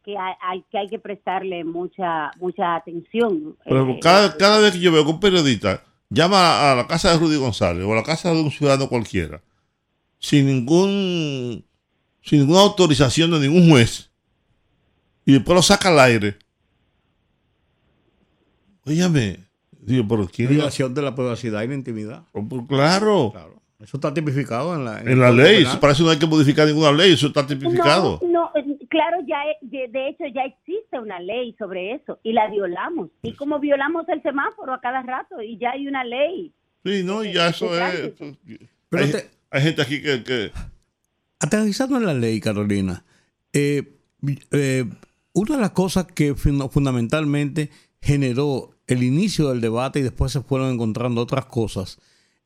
que 0.04 0.16
hay, 0.18 0.34
hay- 0.42 0.64
que 0.70 0.78
hay 0.78 0.88
que 0.88 0.98
prestarle 0.98 1.64
mucha 1.64 2.30
mucha 2.38 2.76
atención. 2.76 3.56
por 3.64 3.72
ejemplo, 3.76 3.94
Eh, 3.94 4.00
cada, 4.02 4.36
cada 4.36 4.58
vez 4.60 4.72
que 4.72 4.80
yo 4.80 4.92
veo 4.92 5.04
que 5.04 5.10
un 5.10 5.20
periodista 5.20 5.82
llama 6.10 6.72
a 6.72 6.74
la 6.76 6.86
casa 6.86 7.10
de 7.12 7.18
Rudy 7.18 7.36
González 7.36 7.84
o 7.84 7.92
a 7.92 7.96
la 7.96 8.02
casa 8.02 8.32
de 8.32 8.40
un 8.40 8.50
ciudadano 8.50 8.88
cualquiera, 8.88 9.40
sin 10.18 10.46
ningún 10.46 11.64
sin 12.22 12.40
ninguna 12.40 12.60
autorización 12.60 13.30
de 13.32 13.40
ningún 13.40 13.68
juez, 13.70 14.10
y 15.26 15.32
después 15.32 15.54
lo 15.56 15.62
saca 15.62 15.88
al 15.90 16.00
aire. 16.00 16.36
Óyame, 18.86 19.38
digo, 19.80 20.06
pero 20.08 20.28
¿quién? 20.32 20.48
Violación 20.50 20.94
de 20.94 21.02
la 21.02 21.14
privacidad 21.14 21.62
y 21.62 21.68
la 21.68 21.74
intimidad. 21.74 22.22
Oh, 22.32 22.46
pues 22.46 22.62
Claro, 22.68 23.30
Claro. 23.32 23.54
Eso 23.80 23.98
está 23.98 24.14
tipificado 24.14 24.74
en 24.74 24.84
la, 24.86 25.00
en 25.00 25.18
la 25.20 25.28
el 25.28 25.36
ley, 25.36 25.62
eso 25.62 25.78
para 25.78 25.92
eso 25.92 26.04
no 26.04 26.10
hay 26.10 26.18
que 26.18 26.26
modificar 26.26 26.66
ninguna 26.66 26.90
ley, 26.92 27.12
eso 27.12 27.26
está 27.26 27.46
tipificado. 27.46 28.18
No, 28.22 28.28
no, 28.30 28.50
eh, 28.54 28.63
claro, 28.94 29.16
ya 29.26 29.38
de, 29.62 30.08
hecho 30.08 30.24
ya 30.32 30.42
existe 30.44 30.98
una 31.00 31.18
ley 31.20 31.54
sobre 31.58 31.94
eso 31.94 32.18
y 32.22 32.32
la 32.32 32.48
violamos. 32.48 33.10
Y 33.22 33.32
como 33.34 33.58
violamos 33.58 34.08
el 34.08 34.22
semáforo 34.22 34.72
a 34.72 34.80
cada 34.80 35.02
rato 35.02 35.42
y 35.42 35.58
ya 35.58 35.72
hay 35.72 35.88
una 35.88 36.04
ley. 36.04 36.52
Sí, 36.84 37.02
no, 37.04 37.24
ya 37.24 37.48
eso 37.48 37.66
es. 37.76 38.12
Pero 38.88 39.04
hay, 39.04 39.10
te- 39.10 39.30
hay 39.50 39.62
gente 39.62 39.82
aquí 39.82 40.00
que, 40.00 40.22
que 40.22 40.52
Aterrizando 41.40 41.96
en 41.96 42.06
la 42.06 42.14
ley, 42.14 42.40
Carolina, 42.40 43.04
eh, 43.52 43.96
eh, 44.52 44.84
una 45.32 45.56
de 45.56 45.60
las 45.60 45.70
cosas 45.72 46.06
que 46.06 46.34
fun- 46.34 46.70
fundamentalmente 46.70 47.70
generó 48.00 48.70
el 48.86 49.02
inicio 49.02 49.48
del 49.48 49.60
debate 49.60 49.98
y 49.98 50.02
después 50.02 50.30
se 50.32 50.40
fueron 50.42 50.72
encontrando 50.72 51.20
otras 51.20 51.46
cosas, 51.46 51.98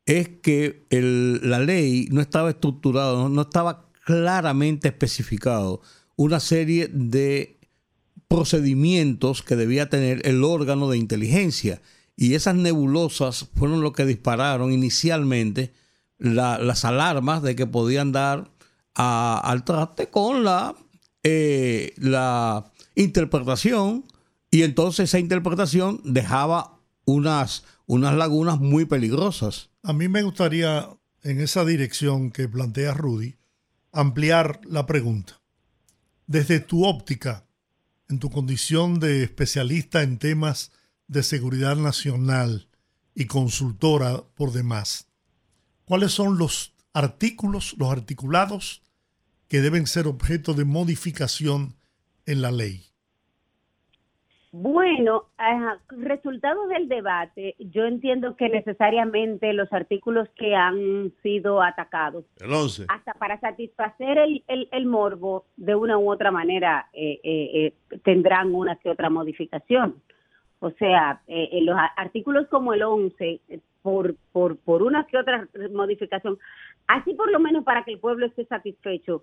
es 0.06 0.28
que 0.28 0.86
el- 0.90 1.48
la 1.50 1.58
ley 1.58 2.08
no 2.10 2.20
estaba 2.20 2.48
estructurada, 2.50 3.12
no, 3.14 3.28
no 3.28 3.42
estaba 3.42 3.84
claramente 4.04 4.88
especificado 4.88 5.82
una 6.18 6.40
serie 6.40 6.88
de 6.88 7.60
procedimientos 8.26 9.42
que 9.42 9.56
debía 9.56 9.88
tener 9.88 10.26
el 10.26 10.44
órgano 10.44 10.90
de 10.90 10.98
inteligencia. 10.98 11.80
Y 12.16 12.34
esas 12.34 12.56
nebulosas 12.56 13.48
fueron 13.54 13.80
lo 13.80 13.92
que 13.92 14.04
dispararon 14.04 14.72
inicialmente 14.72 15.72
la- 16.18 16.58
las 16.58 16.84
alarmas 16.84 17.42
de 17.42 17.54
que 17.54 17.66
podían 17.66 18.10
dar 18.12 18.50
a- 18.96 19.38
al 19.38 19.64
traste 19.64 20.08
con 20.10 20.42
la, 20.42 20.74
eh, 21.22 21.94
la 21.96 22.72
interpretación 22.96 24.04
y 24.50 24.62
entonces 24.62 25.10
esa 25.10 25.20
interpretación 25.20 26.00
dejaba 26.02 26.80
unas, 27.04 27.64
unas 27.86 28.14
lagunas 28.16 28.58
muy 28.58 28.86
peligrosas. 28.86 29.70
A 29.84 29.92
mí 29.92 30.08
me 30.08 30.22
gustaría, 30.22 30.88
en 31.22 31.40
esa 31.40 31.64
dirección 31.64 32.32
que 32.32 32.48
plantea 32.48 32.92
Rudy, 32.94 33.36
ampliar 33.92 34.60
la 34.66 34.84
pregunta. 34.84 35.37
Desde 36.28 36.60
tu 36.60 36.84
óptica, 36.84 37.46
en 38.06 38.18
tu 38.18 38.28
condición 38.28 39.00
de 39.00 39.22
especialista 39.22 40.02
en 40.02 40.18
temas 40.18 40.72
de 41.06 41.22
seguridad 41.22 41.76
nacional 41.76 42.68
y 43.14 43.24
consultora 43.24 44.24
por 44.34 44.52
demás, 44.52 45.06
¿cuáles 45.86 46.12
son 46.12 46.36
los 46.36 46.74
artículos, 46.92 47.74
los 47.78 47.90
articulados 47.90 48.82
que 49.48 49.62
deben 49.62 49.86
ser 49.86 50.06
objeto 50.06 50.52
de 50.52 50.66
modificación 50.66 51.76
en 52.26 52.42
la 52.42 52.50
ley? 52.50 52.87
Bueno, 54.50 55.24
ajá, 55.36 55.78
resultado 55.90 56.68
del 56.68 56.88
debate, 56.88 57.54
yo 57.58 57.84
entiendo 57.84 58.34
que 58.36 58.48
necesariamente 58.48 59.52
los 59.52 59.70
artículos 59.72 60.28
que 60.30 60.54
han 60.54 61.12
sido 61.22 61.60
atacados, 61.60 62.24
el 62.40 62.52
11. 62.52 62.86
hasta 62.88 63.12
para 63.14 63.38
satisfacer 63.40 64.16
el, 64.16 64.42
el, 64.48 64.68
el 64.72 64.86
morbo, 64.86 65.44
de 65.56 65.74
una 65.74 65.98
u 65.98 66.10
otra 66.10 66.30
manera 66.30 66.88
eh, 66.94 67.20
eh, 67.22 67.74
eh, 67.92 67.98
tendrán 68.04 68.54
una 68.54 68.76
que 68.76 68.88
otra 68.88 69.10
modificación. 69.10 69.96
O 70.60 70.70
sea, 70.72 71.20
eh, 71.28 71.50
eh, 71.52 71.62
los 71.62 71.76
artículos 71.96 72.48
como 72.48 72.72
el 72.72 72.82
11, 72.82 73.40
eh, 73.48 73.60
por, 73.82 74.16
por, 74.32 74.56
por 74.58 74.82
una 74.82 75.06
que 75.06 75.18
otra 75.18 75.46
modificación, 75.72 76.38
así 76.86 77.14
por 77.14 77.30
lo 77.30 77.38
menos 77.38 77.64
para 77.64 77.84
que 77.84 77.92
el 77.92 78.00
pueblo 78.00 78.26
esté 78.26 78.44
satisfecho, 78.46 79.22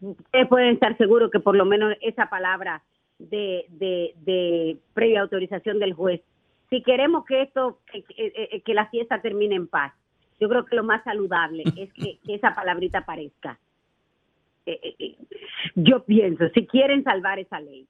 ustedes 0.00 0.48
pueden 0.48 0.74
estar 0.74 0.96
seguros 0.98 1.30
que 1.30 1.40
por 1.40 1.56
lo 1.56 1.64
menos 1.64 1.94
esa 2.02 2.28
palabra 2.28 2.82
de, 3.18 3.66
de, 3.70 4.14
de 4.24 4.78
previa 4.94 5.20
autorización 5.22 5.78
del 5.78 5.94
juez, 5.94 6.20
si 6.70 6.82
queremos 6.82 7.24
que 7.24 7.42
esto, 7.42 7.80
que, 7.92 8.02
que- 8.02 8.32
eh, 8.36 8.62
que 8.64 8.74
la 8.74 8.88
fiesta 8.90 9.20
termine 9.22 9.54
en 9.54 9.68
paz, 9.68 9.92
yo 10.40 10.48
creo 10.48 10.64
que 10.64 10.76
lo 10.76 10.84
más 10.84 11.02
saludable 11.04 11.62
es 11.76 11.92
que, 11.92 12.18
que 12.24 12.34
esa 12.34 12.54
palabrita 12.54 12.98
aparezca. 12.98 13.58
Eh, 14.66 14.78
eh, 14.82 14.94
eh, 14.98 15.16
yo 15.76 16.04
pienso, 16.04 16.44
si 16.54 16.66
quieren 16.66 17.04
salvar 17.04 17.38
esa 17.38 17.60
ley. 17.60 17.86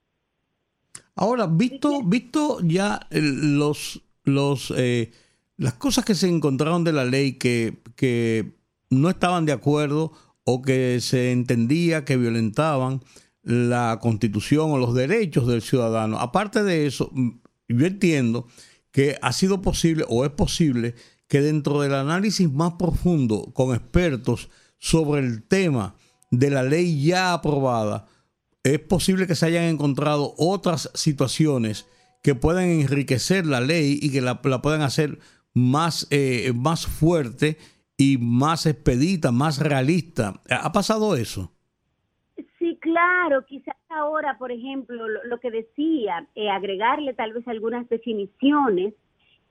Ahora, 1.15 1.47
visto, 1.47 2.03
visto 2.05 2.59
ya 2.63 3.01
los, 3.11 4.03
los, 4.25 4.73
eh, 4.77 5.11
las 5.57 5.75
cosas 5.75 6.05
que 6.05 6.15
se 6.15 6.29
encontraron 6.29 6.85
de 6.85 6.93
la 6.93 7.05
ley 7.07 7.39
que, 7.39 7.79
que 7.97 8.53
no 8.91 9.09
estaban 9.09 9.47
de 9.47 9.53
acuerdo 9.53 10.13
o 10.45 10.61
que 10.61 11.01
se 11.01 11.33
entendía 11.33 12.05
que 12.05 12.19
violentaban 12.19 13.01
la 13.47 14.01
constitución 14.03 14.73
o 14.73 14.79
los 14.79 14.93
derechos 14.93 15.47
del 15.47 15.63
ciudadano. 15.63 16.19
Aparte 16.19 16.65
de 16.65 16.87
eso, 16.87 17.11
mm, 17.13 17.31
yo 17.69 17.87
entiendo 17.87 18.49
que 18.91 19.17
ha 19.23 19.33
sido 19.33 19.63
posible 19.63 20.05
o 20.09 20.25
es 20.25 20.33
posible 20.33 20.97
que 21.29 21.41
dentro 21.41 21.81
del 21.81 21.95
análisis 21.95 22.51
más 22.51 22.73
profundo 22.73 23.53
con 23.55 23.73
expertos 23.73 24.51
sobre 24.79 25.21
el 25.21 25.45
tema 25.45 25.95
de 26.33 26.51
la 26.51 26.65
ley 26.65 27.05
ya 27.05 27.33
aprobada, 27.33 28.09
es 28.65 28.81
posible 28.81 29.29
que 29.29 29.37
se 29.37 29.47
hayan 29.47 29.65
encontrado 29.65 30.35
otras 30.39 30.91
situaciones 30.95 31.87
que 32.25 32.35
puedan 32.35 32.65
enriquecer 32.65 33.47
la 33.47 33.61
ley 33.61 33.97
y 34.03 34.11
que 34.11 34.21
la, 34.21 34.41
la 34.43 34.61
puedan 34.61 34.83
hacer 34.83 35.21
más, 35.55 36.09
eh, 36.11 36.53
más 36.53 36.87
fuerte 36.87 37.59
y 37.97 38.19
más 38.19 38.67
expedita, 38.67 39.31
más 39.31 39.59
realista. 39.59 40.43
¿Ha 40.51 40.73
pasado 40.73 41.15
eso? 41.15 41.56
Claro, 42.97 43.45
quizás 43.45 43.77
ahora, 43.91 44.39
por 44.39 44.51
ejemplo, 44.51 45.07
lo, 45.07 45.39
que 45.39 45.51
decía, 45.51 46.27
eh, 46.35 46.49
agregarle 46.49 47.13
tal 47.13 47.35
vez 47.35 47.47
algunas 47.47 47.87
definiciones 47.91 48.95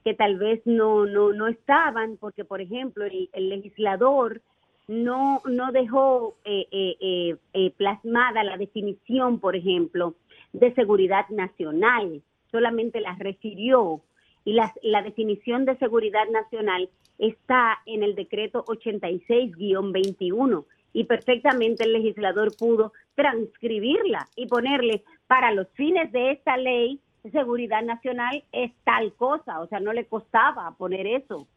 que 0.04 0.16
tal 0.16 0.40
vez 0.40 0.64
no, 0.66 1.06
no, 1.06 1.32
no 1.32 1.46
estaban, 1.46 2.18
porque, 2.18 2.44
por 2.44 2.60
ejemplo, 2.60 3.06
el, 3.06 3.30
el 3.34 3.50
legislador 3.50 4.42
no, 4.88 5.44
no 5.46 5.72
dejó 5.72 6.38
eh, 6.44 6.66
eh, 6.72 6.98
eh, 7.00 7.36
eh, 7.54 7.70
plasmada 7.78 8.44
la 8.44 8.58
definición, 8.58 9.40
por 9.40 9.56
ejemplo, 9.56 10.16
de 10.52 10.74
seguridad 10.74 11.30
nacional, 11.30 12.24
solamente 12.50 13.00
la 13.00 13.14
refirió. 13.14 14.02
Y 14.44 14.54
la, 14.54 14.74
la 14.82 15.04
definición 15.04 15.66
de 15.66 15.78
seguridad 15.78 16.28
nacional 16.32 16.90
está 17.20 17.78
en 17.86 18.02
el 18.02 18.16
decreto 18.16 18.66
86-21 18.66 20.66
y 20.96 21.04
perfectamente 21.04 21.84
el 21.84 21.92
legislador 21.92 22.56
pudo 22.58 22.94
transcribirla 23.16 24.30
y 24.38 24.48
ponerle 24.48 25.04
para 25.28 25.52
los 25.52 25.68
fines 25.74 26.10
de 26.14 26.32
esta 26.32 26.56
ley 26.56 27.02
seguridad 27.34 27.82
nacional 27.84 28.44
es 28.54 28.72
tal 28.86 29.12
cosa, 29.14 29.60
o 29.60 29.68
sea, 29.68 29.80
no 29.82 29.92
le 29.92 30.06
costaba 30.06 30.74
poner 30.78 31.06
eso. 31.06 31.48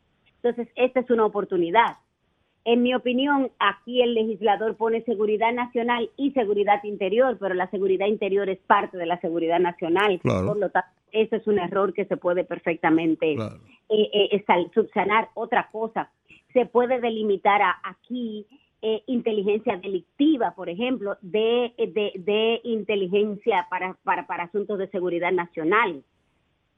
Entonces, 0.43 0.67
esta 0.75 1.01
es 1.01 1.11
una 1.11 1.27
oportunidad. 1.27 1.99
En 2.65 2.83
mi 2.83 2.95
opinión, 2.95 3.51
aquí 3.61 4.03
el 4.03 4.15
legislador 4.15 4.77
pone 4.77 5.03
seguridad 5.05 5.53
nacional 5.53 6.11
y 6.17 6.33
seguridad 6.33 6.83
interior, 6.83 7.37
pero 7.39 7.55
la 7.55 7.71
seguridad 7.71 8.07
interior 8.07 8.49
es 8.49 8.59
parte 8.59 8.97
de 8.99 9.07
la 9.07 9.21
seguridad 9.21 9.61
nacional. 9.61 10.19
Claro. 10.21 10.47
Por 10.49 10.57
lo 10.57 10.71
tanto, 10.71 10.89
ese 11.13 11.37
es 11.37 11.47
un 11.47 11.59
error 11.59 11.93
que 11.95 12.07
se 12.07 12.17
puede 12.17 12.43
perfectamente 12.45 13.37
Claro. 13.37 13.61
eh, 13.91 14.31
eh, 14.33 14.45
subsanar. 14.75 15.29
Otra 15.35 15.69
cosa, 15.71 16.11
se 16.55 16.67
puede 16.67 16.99
delimitar 17.01 17.63
a- 17.63 17.79
aquí 17.85 18.47
eh, 18.81 19.03
inteligencia 19.07 19.77
delictiva, 19.77 20.53
por 20.55 20.69
ejemplo, 20.69 21.17
de, 21.21 21.73
inteligencia 22.63 23.67
para, 23.71 23.97
asuntos 24.45 24.79
de 24.79 24.89
seguridad 24.89 25.33
nacional, 25.33 26.05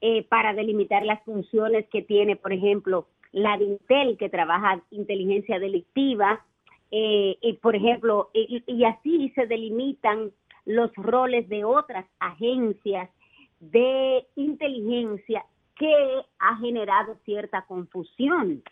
eh, 0.01 0.23
para 0.23 0.53
delimitar 0.53 1.05
las 1.05 1.23
funciones 1.23 1.87
que 1.89 2.01
tiene, 2.01 2.35
por 2.35 2.53
ejemplo, 2.53 3.07
la 3.31 3.55
de 3.57 3.65
Intel, 3.65 4.17
que 4.17 4.29
trabaja 4.29 4.81
inteligencia 4.89 5.59
delictiva, 5.59 6.43
eh, 6.89 7.37
y 7.39 7.53
por 7.53 7.75
ejemplo, 7.75 8.31
y, 8.33 8.63
y 8.65 8.83
así 8.83 9.29
se 9.35 9.45
delimitan 9.45 10.31
los 10.65 10.91
roles 10.95 11.47
de 11.49 11.63
otras 11.63 12.05
agencias 12.19 13.09
de 13.59 14.25
inteligencia 14.35 15.45
que 15.75 16.21
ha 16.39 16.57
generado 16.57 17.15
cierta 17.25 17.61
confusión. 17.67 18.63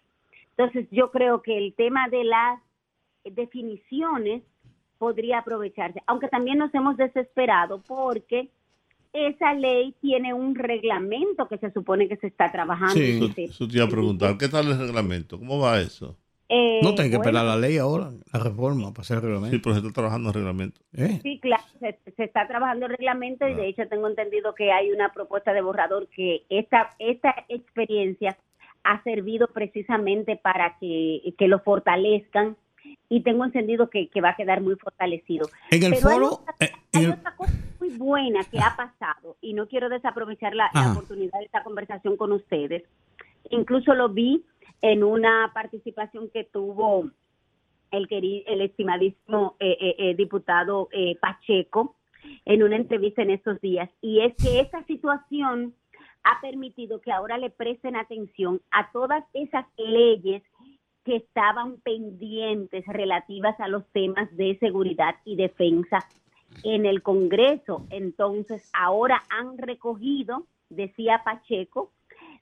Entonces, 0.57 0.87
yo 0.91 1.11
creo 1.11 1.41
que 1.41 1.57
el 1.57 1.73
tema 1.75 2.09
de 2.09 2.23
las 2.23 2.59
definiciones 3.25 4.43
podría 4.97 5.39
aprovecharse, 5.39 6.01
aunque 6.07 6.27
también 6.27 6.57
nos 6.57 6.73
hemos 6.75 6.97
desesperado 6.97 7.81
porque 7.87 8.49
esa 9.13 9.53
ley 9.53 9.95
tiene 10.01 10.33
un 10.33 10.55
reglamento 10.55 11.47
que 11.47 11.57
se 11.57 11.71
supone 11.71 12.07
que 12.07 12.17
se 12.17 12.27
está 12.27 12.51
trabajando. 12.51 12.99
Eso, 12.99 13.27
se- 13.33 13.43
eso 13.45 13.67
te 13.67 13.77
iba 13.77 13.85
a 13.85 13.89
preguntar, 13.89 14.37
¿qué 14.37 14.47
tal 14.49 14.67
el 14.67 14.77
reglamento? 14.77 15.39
¿Cómo 15.39 15.59
va 15.59 15.79
eso? 15.79 16.15
Eh, 16.51 16.79
No 16.83 16.95
tiene 16.95 17.11
que 17.11 17.17
bueno, 17.17 17.29
esperar 17.29 17.45
la 17.45 17.57
ley 17.57 17.77
ahora, 17.77 18.09
la 18.33 18.39
reforma, 18.39 18.89
para 18.91 19.01
hacer 19.01 19.17
el 19.17 19.23
reglamento. 19.23 19.55
Sí, 19.55 19.61
pero 19.63 19.75
se 19.75 19.81
está 19.81 19.93
trabajando 19.93 20.29
el 20.29 20.33
reglamento. 20.35 20.81
¿Eh? 20.93 21.19
Sí, 21.23 21.39
claro, 21.39 21.63
se, 21.79 21.99
se 22.15 22.23
está 22.23 22.47
trabajando 22.47 22.87
el 22.87 22.91
reglamento 22.91 23.47
y 23.47 23.53
de 23.53 23.67
hecho 23.67 23.87
tengo 23.87 24.07
entendido 24.07 24.53
que 24.55 24.71
hay 24.71 24.91
una 24.91 25.13
propuesta 25.13 25.53
de 25.53 25.61
borrador 25.61 26.07
que 26.07 26.43
esta, 26.49 26.89
esta 26.99 27.33
experiencia 27.49 28.37
ha 28.83 29.01
servido 29.03 29.47
precisamente 29.47 30.37
para 30.37 30.77
que, 30.79 31.33
que 31.37 31.47
lo 31.47 31.59
fortalezcan 31.59 32.57
y 33.09 33.21
tengo 33.23 33.43
entendido 33.43 33.89
que, 33.89 34.07
que 34.07 34.21
va 34.21 34.29
a 34.29 34.35
quedar 34.35 34.61
muy 34.61 34.75
fortalecido. 34.75 35.47
En 35.71 35.83
el 35.83 35.93
Pero 35.95 36.07
hay 36.09 36.13
foro, 36.15 36.27
otra- 36.33 36.55
eh, 36.59 36.71
hay 36.93 37.03
el- 37.05 37.11
otra 37.11 37.35
cosa 37.35 37.53
muy 37.79 37.89
buena 37.97 38.43
que 38.45 38.59
ha 38.59 38.75
pasado 38.75 39.35
y 39.41 39.53
no 39.53 39.67
quiero 39.67 39.89
desaprovechar 39.89 40.53
la, 40.55 40.69
oportunidad 40.91 41.39
de 41.39 41.45
esta 41.45 41.63
conversación 41.63 42.17
con 42.17 42.31
ustedes. 42.31 42.83
Incluso 43.49 43.93
lo 43.95 44.09
vi 44.09 44.45
en 44.81 45.03
una 45.03 45.51
participación 45.53 46.29
que 46.29 46.43
tuvo 46.43 47.09
el, 47.91 48.07
queri- 48.07 48.43
el 48.45 48.61
estimadísimo 48.61 49.55
eh, 49.59 49.75
eh, 49.79 49.95
eh, 49.97 50.15
diputado 50.15 50.87
eh, 50.91 51.15
Pacheco 51.19 51.95
en 52.45 52.61
una 52.63 52.75
entrevista 52.75 53.21
en 53.23 53.31
estos 53.31 53.59
días 53.61 53.89
y 54.01 54.19
es 54.21 54.35
que 54.35 54.59
esta 54.59 54.83
situación 54.83 55.73
ha 56.23 56.41
permitido 56.41 56.99
que 57.01 57.11
ahora 57.13 57.37
le 57.37 57.49
presten 57.49 57.95
atención 57.95 58.61
a 58.71 58.91
todas 58.91 59.23
esas 59.33 59.65
leyes 59.77 60.43
que 61.09 61.15
estaban 61.15 61.77
pendientes 61.77 62.85
relativas 62.85 63.59
a 63.59 63.67
los 63.67 63.83
temas 63.93 64.29
de 64.37 64.59
seguridad 64.59 65.15
y 65.25 65.35
defensa 65.37 66.05
en 66.63 66.85
el 66.85 67.01
Congreso. 67.01 67.87
Entonces, 67.89 68.69
ahora 68.73 69.23
han 69.31 69.57
recogido, 69.57 70.45
decía 70.69 71.23
Pacheco, 71.25 71.91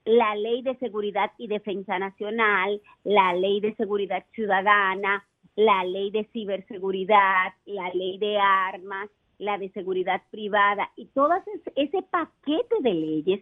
la 0.04 0.36
ley 0.36 0.64
de 0.64 0.76
seguridad 0.80 1.32
y 1.38 1.48
defensa 1.48 1.98
nacional, 1.98 2.82
la 3.06 3.34
ley 3.34 3.62
de 3.62 3.74
seguridad 3.76 4.26
ciudadana, 4.34 5.26
la 5.56 5.86
ley 5.86 6.12
de 6.12 6.26
ciberseguridad, 6.34 7.54
la 7.66 7.90
ley 7.94 8.18
de 8.18 8.38
armas, 8.38 9.10
la 9.38 9.58
de 9.58 9.70
seguridad 9.70 10.22
privada 10.30 10.92
y 10.98 11.06
todo 11.06 11.30
ese, 11.78 12.02
paquete 12.02 12.76
de 12.82 12.94
leyes 12.94 13.42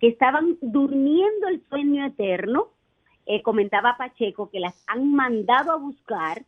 que 0.00 0.08
estaban 0.08 0.58
durmiendo 0.60 1.48
el 1.48 1.62
sueño 1.70 2.04
eterno, 2.04 2.68
eh, 3.30 3.42
comentaba 3.42 3.96
Pacheco, 3.96 4.50
que 4.50 4.58
las 4.58 4.74
han 4.88 5.14
mandado 5.14 5.70
a 5.70 5.76
buscar. 5.76 6.44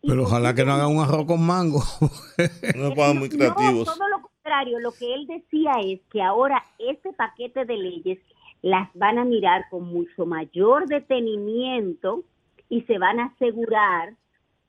Pero 0.00 0.22
ojalá 0.22 0.54
que 0.54 0.64
no 0.64 0.72
hagan 0.72 0.96
un 0.96 1.02
arroz 1.02 1.26
con 1.26 1.44
mango. 1.44 1.82
No 2.76 2.88
se 2.88 2.94
pongan 2.94 3.18
muy 3.18 3.28
no, 3.30 3.36
creativos. 3.36 3.84
todo 3.84 4.08
lo 4.08 4.22
contrario, 4.22 4.78
lo 4.78 4.92
que 4.92 5.12
él 5.12 5.26
decía 5.26 5.72
es 5.84 6.00
que 6.12 6.22
ahora 6.22 6.64
este 6.78 7.12
paquete 7.12 7.64
de 7.64 7.76
leyes 7.76 8.18
las 8.62 8.88
van 8.94 9.18
a 9.18 9.24
mirar 9.24 9.64
con 9.70 9.84
mucho 9.88 10.24
mayor 10.24 10.86
detenimiento 10.86 12.22
y 12.68 12.82
se 12.82 12.98
van 12.98 13.18
a 13.18 13.26
asegurar 13.26 14.14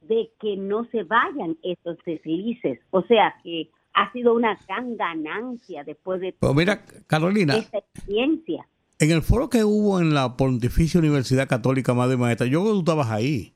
de 0.02 0.32
que 0.40 0.58
no 0.58 0.86
se 0.86 1.04
vayan 1.04 1.58
estos 1.62 1.98
deslices. 2.06 2.80
O 2.90 3.04
sea 3.04 3.36
que 3.44 3.70
ha 3.94 4.12
sido 4.14 4.34
una 4.34 4.58
gran 4.68 4.98
ganancia 4.98 5.84
después 5.84 6.22
de 6.22 6.34
Pero 6.40 6.54
mira, 6.56 6.84
Carolina, 7.06 7.56
esta 7.56 7.78
experiencia. 7.78 8.66
En 9.02 9.12
el 9.12 9.24
foro 9.24 9.50
que 9.50 9.64
hubo 9.64 10.00
en 10.00 10.14
la 10.14 10.38
Pontificia 10.38 11.00
Universidad 11.00 11.48
Católica 11.50 11.94
Madre 11.94 12.18
Maestra, 12.18 12.46
yo 12.48 12.62
creo 12.62 12.72
que 12.74 12.76
tú 12.76 12.80
estabas 12.80 13.10
ahí. 13.10 13.54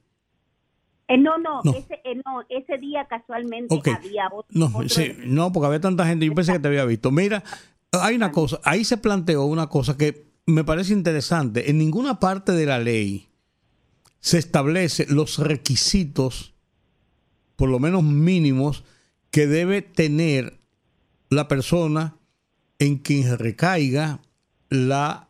Eh, 1.07 1.19
no, 1.19 1.37
no, 1.37 1.61
No. 1.63 1.71
Ese, 1.71 2.01
eh, 2.03 2.15
no, 2.25 2.41
ese 2.49 2.79
día 2.79 3.05
casualmente 3.07 3.73
Ok. 3.75 3.89
había 3.89 4.25
otro. 4.27 4.47
No, 4.49 4.65
otro 4.65 4.89
sí, 4.89 5.11
no, 5.25 5.51
porque 5.51 5.67
había 5.67 5.79
tanta 5.79 6.05
gente, 6.07 6.25
yo 6.25 6.33
pensé 6.33 6.53
que 6.53 6.59
te 6.59 6.67
había 6.67 6.83
visto. 6.85 7.11
Mira, 7.11 7.43
hay 7.91 8.15
una 8.15 8.31
cosa, 8.31 8.59
ahí 8.63 8.83
se 8.83 8.97
planteó 8.97 9.45
una 9.45 9.67
cosa 9.67 9.95
que 9.97 10.25
me 10.47 10.63
parece 10.63 10.93
interesante. 10.93 11.69
En 11.69 11.77
ninguna 11.77 12.19
parte 12.19 12.51
de 12.53 12.65
la 12.65 12.79
ley 12.79 13.27
se 14.19 14.39
establece 14.39 15.05
los 15.07 15.37
requisitos, 15.37 16.55
por 17.55 17.69
lo 17.69 17.77
menos 17.77 18.01
mínimos, 18.01 18.83
que 19.29 19.45
debe 19.45 19.83
tener 19.83 20.59
la 21.29 21.47
persona 21.47 22.15
en 22.79 22.97
quien 22.97 23.37
recaiga 23.37 24.21
la 24.69 25.24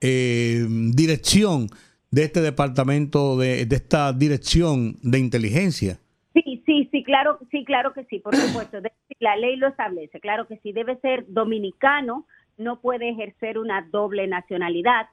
eh, 0.00 0.66
dirección 0.94 1.68
de 2.10 2.24
este 2.24 2.40
departamento, 2.40 3.36
de, 3.36 3.66
de 3.66 3.76
esta 3.76 4.12
dirección 4.12 4.96
de 5.02 5.18
inteligencia. 5.18 5.98
Sí, 6.34 6.62
sí, 6.64 6.88
sí, 6.90 7.04
claro, 7.04 7.38
sí, 7.50 7.64
claro 7.64 7.92
que 7.92 8.04
sí, 8.04 8.18
por 8.18 8.34
supuesto. 8.34 8.78
La 9.20 9.36
ley 9.36 9.56
lo 9.56 9.68
establece, 9.68 10.20
claro 10.20 10.46
que 10.46 10.58
sí, 10.58 10.72
debe 10.72 10.96
ser 11.00 11.24
dominicano, 11.28 12.26
no 12.56 12.80
puede 12.80 13.10
ejercer 13.10 13.58
una 13.58 13.86
doble 13.90 14.26
nacionalidad 14.26 15.06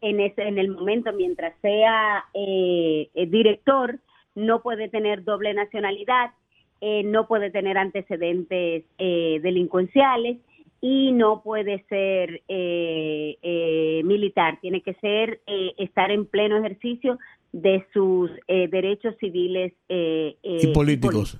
en 0.00 0.20
ese, 0.20 0.42
en 0.42 0.58
el 0.58 0.68
momento 0.68 1.12
mientras 1.12 1.54
sea 1.62 2.24
eh, 2.34 3.08
eh, 3.14 3.26
director, 3.26 4.00
no 4.34 4.62
puede 4.62 4.88
tener 4.88 5.24
doble 5.24 5.54
nacionalidad, 5.54 6.30
eh, 6.80 7.02
no 7.04 7.28
puede 7.28 7.50
tener 7.50 7.78
antecedentes 7.78 8.84
eh, 8.98 9.40
delincuenciales 9.42 10.38
y 10.84 11.12
no 11.12 11.42
puede 11.42 11.84
ser 11.88 12.42
eh, 12.48 13.38
eh, 13.40 14.02
militar, 14.04 14.58
tiene 14.60 14.82
que 14.82 14.94
ser 14.94 15.40
eh, 15.46 15.72
estar 15.78 16.10
en 16.10 16.26
pleno 16.26 16.58
ejercicio 16.58 17.18
de 17.52 17.86
sus 17.94 18.30
eh, 18.48 18.66
derechos 18.68 19.14
civiles 19.20 19.72
eh, 19.88 20.36
eh, 20.42 20.58
y 20.62 20.66
políticos. 20.74 21.38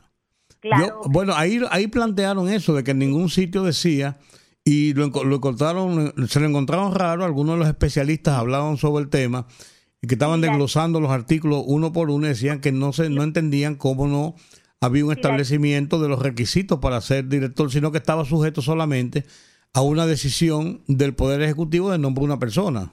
Claro, 0.61 1.01
Yo- 1.03 1.11
bueno, 1.11 1.33
ahí, 1.35 1.59
ahí 1.71 1.89
plantearon 1.89 2.49
eso, 2.49 2.73
de 2.75 2.85
que 2.85 2.93
en 2.93 3.01
ningún 3.01 3.29
sitio 3.31 3.65
decía, 3.65 4.19
y 4.65 4.95
lo, 4.95 5.09
lo 5.09 5.37
encontraron, 5.37 6.13
se 6.29 6.39
lo 6.39 6.47
encontraron 6.47 6.95
raro, 6.95 7.25
algunos 7.25 7.57
de 7.57 7.59
los 7.59 7.69
especialistas 7.69 8.39
hablaban 8.39 8.77
sobre 8.77 9.03
el 9.03 9.11
tema, 9.11 9.49
y 10.01 10.07
que 10.07 10.15
estaban 10.15 10.41
desglosando 10.41 11.01
los 11.01 11.11
artículos 11.11 11.65
uno 11.67 11.93
por 11.93 12.11
uno 12.11 12.27
y 12.27 12.31
decían 12.31 12.61
que 12.61 12.71
no 12.71 12.93
se, 12.93 13.11
no 13.11 13.25
entendían 13.25 13.75
cómo 13.75 14.07
no 14.07 14.35
había 14.83 15.05
un 15.05 15.13
establecimiento 15.13 16.01
de 16.01 16.09
los 16.09 16.21
requisitos 16.21 16.79
para 16.81 17.01
ser 17.01 17.29
director, 17.29 17.71
sino 17.71 17.91
que 17.93 17.99
estaba 17.99 18.25
sujeto 18.25 18.61
solamente 18.63 19.25
a 19.75 19.81
una 19.83 20.07
decisión 20.07 20.83
del 20.87 21.15
Poder 21.15 21.41
Ejecutivo 21.43 21.91
de 21.91 21.99
nombre 21.99 22.21
de 22.23 22.27
una 22.27 22.39
persona. 22.39 22.93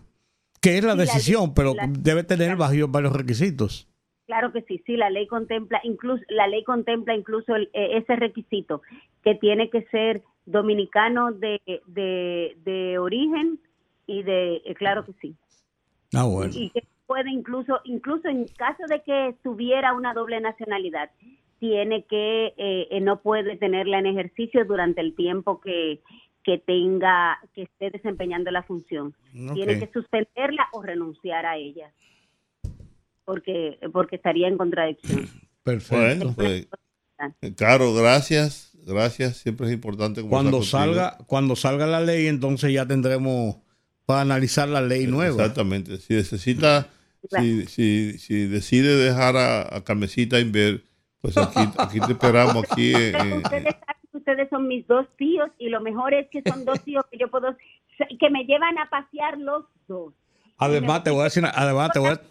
Que 0.62 0.78
es 0.78 0.84
la 0.84 0.92
Sí, 0.94 0.98
la- 0.98 1.04
decisión, 1.06 1.54
pero 1.54 1.74
la- 1.74 1.88
debe 1.90 2.24
tener 2.24 2.56
varios, 2.58 2.92
varios 2.92 3.14
requisitos. 3.14 3.88
Claro 4.28 4.52
que 4.54 4.62
sí, 4.64 4.82
sí, 4.86 4.96
la 4.96 5.10
ley 5.10 5.26
contempla 5.28 5.80
incluso 5.84 6.24
la 6.30 6.48
ley 6.48 6.64
contempla 6.64 7.16
incluso 7.16 7.56
el- 7.56 7.70
eh, 7.74 7.98
ese 7.98 8.16
requisito 8.16 8.82
que 9.24 9.34
tiene 9.36 9.70
que 9.72 9.84
ser 9.92 10.22
dominicano 10.46 11.32
de, 11.32 11.60
de, 11.88 12.56
de 12.64 13.00
origen 13.00 13.60
y 14.06 14.22
de 14.24 14.58
eh, 14.66 14.76
claro 14.76 15.06
que 15.06 15.14
sí 15.22 15.36
Ah, 16.14 16.26
bueno. 16.26 16.52
y 16.56 16.70
que 16.70 16.84
puede 17.08 17.32
incluso 17.32 17.80
incluso 17.86 18.28
en 18.28 18.46
caso 18.58 18.84
de 18.88 19.02
que 19.02 19.36
tuviera 19.44 19.94
una 19.94 20.14
doble 20.14 20.40
nacionalidad 20.42 21.10
tiene 21.60 22.06
que 22.06 22.54
eh, 22.58 22.88
eh, 22.90 23.02
no 23.02 23.22
puede 23.22 23.58
tenerla 23.58 24.00
en 24.00 24.08
ejercicio 24.08 24.66
durante 24.66 25.02
el 25.02 25.16
tiempo 25.16 25.60
que 25.62 26.02
que 26.44 26.58
tenga 26.58 27.38
que 27.54 27.64
esté 27.64 27.92
desempeñando 27.92 28.50
la 28.50 28.64
función 28.64 29.14
tiene 29.54 29.78
que 29.80 29.90
suspenderla 29.92 30.68
o 30.72 30.82
renunciar 30.82 31.46
a 31.46 31.58
ella 31.58 31.92
porque 33.26 33.78
porque 33.92 34.16
estaría 34.16 34.48
en 34.48 34.58
contradicción 34.58 35.28
Perfecto. 35.64 36.34
Pues, 36.36 36.68
Caro, 37.56 37.94
gracias. 37.94 38.72
Gracias. 38.86 39.38
Siempre 39.38 39.68
es 39.68 39.74
importante 39.74 40.22
Cuando 40.24 40.58
contigo. 40.58 40.64
salga, 40.64 41.18
cuando 41.28 41.56
salga 41.56 41.86
la 41.86 42.02
ley, 42.02 42.28
entonces 42.28 42.74
ya 42.74 42.88
tendremos 42.88 43.58
para 44.06 44.22
analizar 44.22 44.68
la 44.70 44.82
ley 44.82 45.06
nueva. 45.06 45.36
Exactamente. 45.44 45.98
Si 45.98 46.14
necesita, 46.16 46.90
si, 47.30 47.66
si, 47.68 48.18
si 48.18 48.48
decide 48.48 48.96
dejar 48.96 49.36
a, 49.38 49.76
a 49.76 49.84
Carmesita 49.84 50.40
Inver, 50.40 50.82
pues 51.22 51.38
aquí, 51.38 51.60
aquí 51.78 52.00
te 52.00 52.12
esperamos 52.14 52.64
aquí. 52.72 52.94
en- 52.94 53.16
en- 53.16 53.38
ustedes 53.44 53.76
saben 53.76 54.02
que 54.12 54.18
ustedes 54.18 54.50
son 54.50 54.68
mis 54.68 54.88
dos 54.88 55.06
tíos 55.18 55.50
y 55.58 55.70
lo 55.70 55.82
mejor 55.82 56.14
es 56.14 56.28
que 56.30 56.42
son 56.48 56.66
dos 56.66 56.82
tíos 56.84 57.04
que 57.12 57.18
yo 57.18 57.30
puedo 57.30 57.56
que 58.20 58.30
me 58.30 58.44
llevan 58.46 58.78
a 58.78 58.90
pasear 58.90 59.38
los 59.38 59.66
dos 59.88 60.14
Además, 60.58 61.04
te 61.04 61.10
voy 61.12 61.22
a 61.22 61.24
decir, 61.26 61.44
una- 61.44 61.54
además, 61.56 61.92
te 61.94 62.00
voy 62.00 62.10
a, 62.10 62.22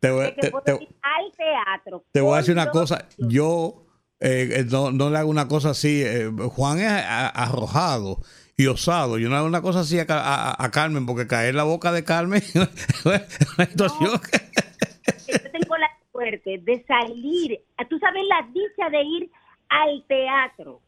te 0.00 0.10
voy 0.10 0.32
te- 0.32 0.50
te- 0.50 0.72
ir 0.82 0.88
al 1.02 1.32
teatro 1.36 2.04
te 2.12 2.20
voy 2.20 2.34
a 2.34 2.36
decir 2.38 2.52
una 2.54 2.70
cosa. 2.70 3.06
Yo 3.18 3.86
eh, 4.20 4.48
eh, 4.60 4.64
no, 4.70 4.90
no 4.90 5.10
le 5.10 5.18
hago 5.18 5.30
una 5.30 5.46
cosa 5.48 5.70
así. 5.70 6.02
eh, 6.04 6.30
Juan 6.54 6.78
es 6.80 6.88
a- 6.90 7.28
arrojado 7.28 8.20
y 8.56 8.66
osado. 8.66 9.18
Yo 9.18 9.28
no 9.28 9.36
hago 9.36 9.46
una 9.46 9.62
cosa 9.62 9.80
así 9.80 9.98
a, 9.98 10.06
a- 10.08 10.64
a 10.64 10.70
Carmen, 10.70 11.06
porque 11.06 11.26
caer 11.26 11.54
la 11.54 11.62
boca 11.64 11.92
de 11.92 12.04
Carmen 12.04 12.42
es 12.54 12.54
una 12.56 13.66
situación 13.66 14.20
que- 14.20 15.32
Yo 15.32 15.50
tengo 15.52 15.76
la 15.76 15.90
suerte 16.18 16.58
de 16.62 16.84
salir, 16.86 17.60
tú 17.90 17.98
sabes 17.98 18.22
la 18.28 18.46
dicha 18.52 18.88
de 18.90 19.02
ir 19.02 19.30
al 19.68 20.04
teatro 20.06 20.80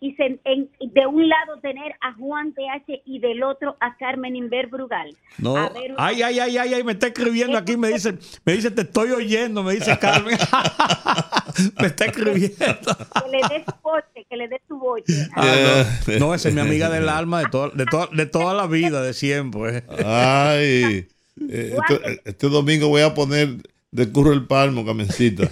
y 0.00 0.12
se- 0.16 0.38
en- 0.44 0.68
de 0.80 1.06
un 1.06 1.26
lado 1.26 1.58
tener 1.62 1.92
a 2.02 2.12
Juan 2.12 2.52
TH 2.52 3.00
y 3.06 3.18
del 3.20 3.42
otro 3.42 3.76
a 3.80 3.96
Carmen 3.96 4.36
Inver 4.36 4.66
Brugal. 4.66 5.16
No, 5.38 5.56
A 5.56 5.70
ver 5.70 5.94
ay, 5.96 6.20
ay, 6.22 6.38
ay, 6.40 6.58
ay, 6.58 6.74
ay, 6.74 6.84
me 6.84 6.92
está 6.92 7.06
escribiendo 7.06 7.56
aquí, 7.56 7.78
me 7.78 7.88
dice, 7.88 8.18
me 8.44 8.52
dice, 8.52 8.70
te 8.70 8.82
estoy 8.82 9.12
oyendo, 9.12 9.62
me 9.62 9.72
dice 9.72 9.98
Carmen. 9.98 10.36
me 11.80 11.86
está 11.86 12.04
escribiendo. 12.06 12.56
Que 12.58 13.30
le 13.30 13.38
dé 13.48 13.64
su 13.64 13.72
boche, 13.82 14.26
que 14.28 14.36
le 14.36 14.48
dé 14.48 14.60
su 14.68 14.78
boche. 14.78 15.14
Ah, 15.34 15.84
no, 16.08 16.18
no, 16.18 16.34
esa 16.34 16.48
es 16.50 16.54
mi 16.54 16.60
amiga 16.60 16.90
del 16.90 17.08
alma 17.08 17.40
de, 17.40 17.46
to- 17.48 17.70
de, 17.70 17.86
to- 17.86 18.10
de 18.12 18.26
toda 18.26 18.52
la 18.52 18.66
vida, 18.66 19.00
de 19.00 19.14
siempre. 19.14 19.84
Ay, 20.04 21.06
eh, 21.48 21.76
este, 21.88 22.20
este 22.26 22.48
domingo 22.48 22.88
voy 22.88 23.02
a 23.02 23.14
poner 23.14 23.56
de 23.94 24.10
curro 24.10 24.32
el 24.32 24.44
palmo, 24.46 24.84
Carmencita. 24.84 25.48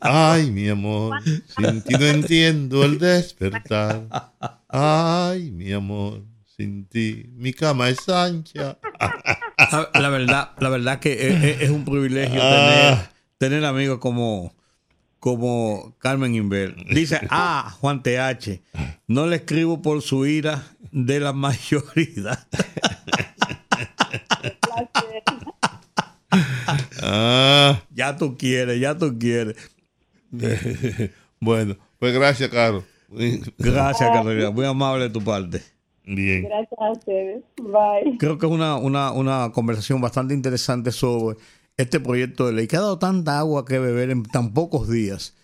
Ay, 0.00 0.50
mi 0.50 0.68
amor, 0.68 1.20
sin 1.56 1.80
ti 1.82 1.94
no 1.94 2.06
entiendo 2.06 2.84
el 2.84 2.98
despertar. 2.98 4.02
Ay, 4.68 5.50
mi 5.52 5.72
amor, 5.72 6.24
sin 6.56 6.86
ti 6.86 7.30
mi 7.36 7.52
cama 7.52 7.88
es 7.88 8.08
ancha. 8.08 8.78
La, 9.70 9.90
la 10.00 10.08
verdad, 10.08 10.50
la 10.58 10.68
verdad 10.70 10.98
que 10.98 11.28
es, 11.28 11.44
es- 11.44 11.62
es 11.62 11.70
un 11.70 11.84
privilegio 11.84 12.40
tener, 12.40 12.94
Ah. 12.94 13.10
tener 13.38 13.64
amigos 13.64 13.98
como, 14.00 14.54
como 15.20 15.94
Carmen 15.98 16.34
Inver. 16.34 16.74
Dice, 16.90 17.20
ah, 17.30 17.76
Juan 17.80 18.02
TH, 18.02 18.60
no 19.06 19.26
le 19.26 19.36
escribo 19.36 19.82
por 19.82 20.02
su 20.02 20.26
ira 20.26 20.64
de 20.90 21.20
la 21.20 21.32
mayoría. 21.32 22.44
Ah, 27.10 27.82
ya 27.94 28.16
tú 28.16 28.36
quieres, 28.36 28.78
ya 28.80 28.96
tú 28.96 29.18
quieres. 29.18 29.56
bueno, 31.40 31.76
pues 31.98 32.14
gracias, 32.14 32.50
Caro. 32.50 32.84
Gracias, 33.58 34.10
Carolina. 34.10 34.50
Muy 34.50 34.66
amable 34.66 35.04
de 35.04 35.10
tu 35.10 35.22
parte. 35.22 35.62
Bien. 36.04 36.44
Gracias 36.44 36.78
a 36.80 36.92
ustedes. 36.92 37.42
Bye. 37.56 38.18
Creo 38.18 38.38
que 38.38 38.46
es 38.46 38.52
una, 38.52 38.76
una, 38.76 39.12
una 39.12 39.50
conversación 39.52 40.00
bastante 40.00 40.34
interesante 40.34 40.92
sobre 40.92 41.38
este 41.76 42.00
proyecto 42.00 42.46
de 42.46 42.52
ley 42.52 42.66
que 42.66 42.76
ha 42.76 42.80
dado 42.80 42.98
tanta 42.98 43.38
agua 43.38 43.64
que 43.64 43.78
beber 43.78 44.10
en 44.10 44.22
tan 44.24 44.52
pocos 44.52 44.88
días. 44.88 45.34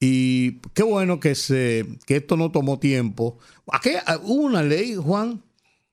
Y 0.00 0.58
qué 0.74 0.82
bueno 0.82 1.20
que, 1.20 1.34
se, 1.36 1.86
que 2.06 2.16
esto 2.16 2.36
no 2.36 2.50
tomó 2.50 2.78
tiempo. 2.80 3.38
Aquí 3.72 3.90
hubo 4.24 4.42
una 4.42 4.62
ley, 4.64 4.96
Juan, 4.96 5.42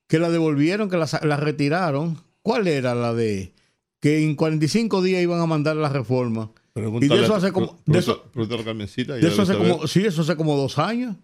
que 0.08 0.18
la 0.18 0.30
devolvieron, 0.30 0.90
que 0.90 0.96
la, 0.96 1.06
sa- 1.06 1.24
la 1.24 1.36
retiraron. 1.36 2.18
¿Cuál 2.42 2.66
era 2.66 2.94
la 2.96 3.14
de 3.14 3.52
que 4.00 4.24
en 4.24 4.34
45 4.34 5.02
días 5.02 5.22
iban 5.22 5.40
a 5.40 5.46
mandar 5.46 5.76
la 5.76 5.88
reforma? 5.88 6.50
Y 6.74 7.08
de 7.08 7.22
eso 7.24 7.34
hace 7.34 7.52
como... 7.52 7.78
de 7.86 7.98
eso- 7.98 8.22
Pregúntale 8.32 9.20
de 9.20 9.28
eso 9.28 9.42
hace 9.42 9.56
como, 9.56 9.86
sí, 9.86 10.04
eso 10.06 10.22
hace 10.22 10.36
como 10.36 10.56
dos 10.56 10.78
años. 10.78 11.16